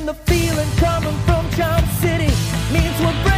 and 0.00 0.08
the 0.08 0.14
feeling 0.14 0.68
coming 0.76 1.16
from 1.26 1.48
Charm 1.50 1.84
City 2.00 2.32
means 2.72 3.00
we're. 3.00 3.29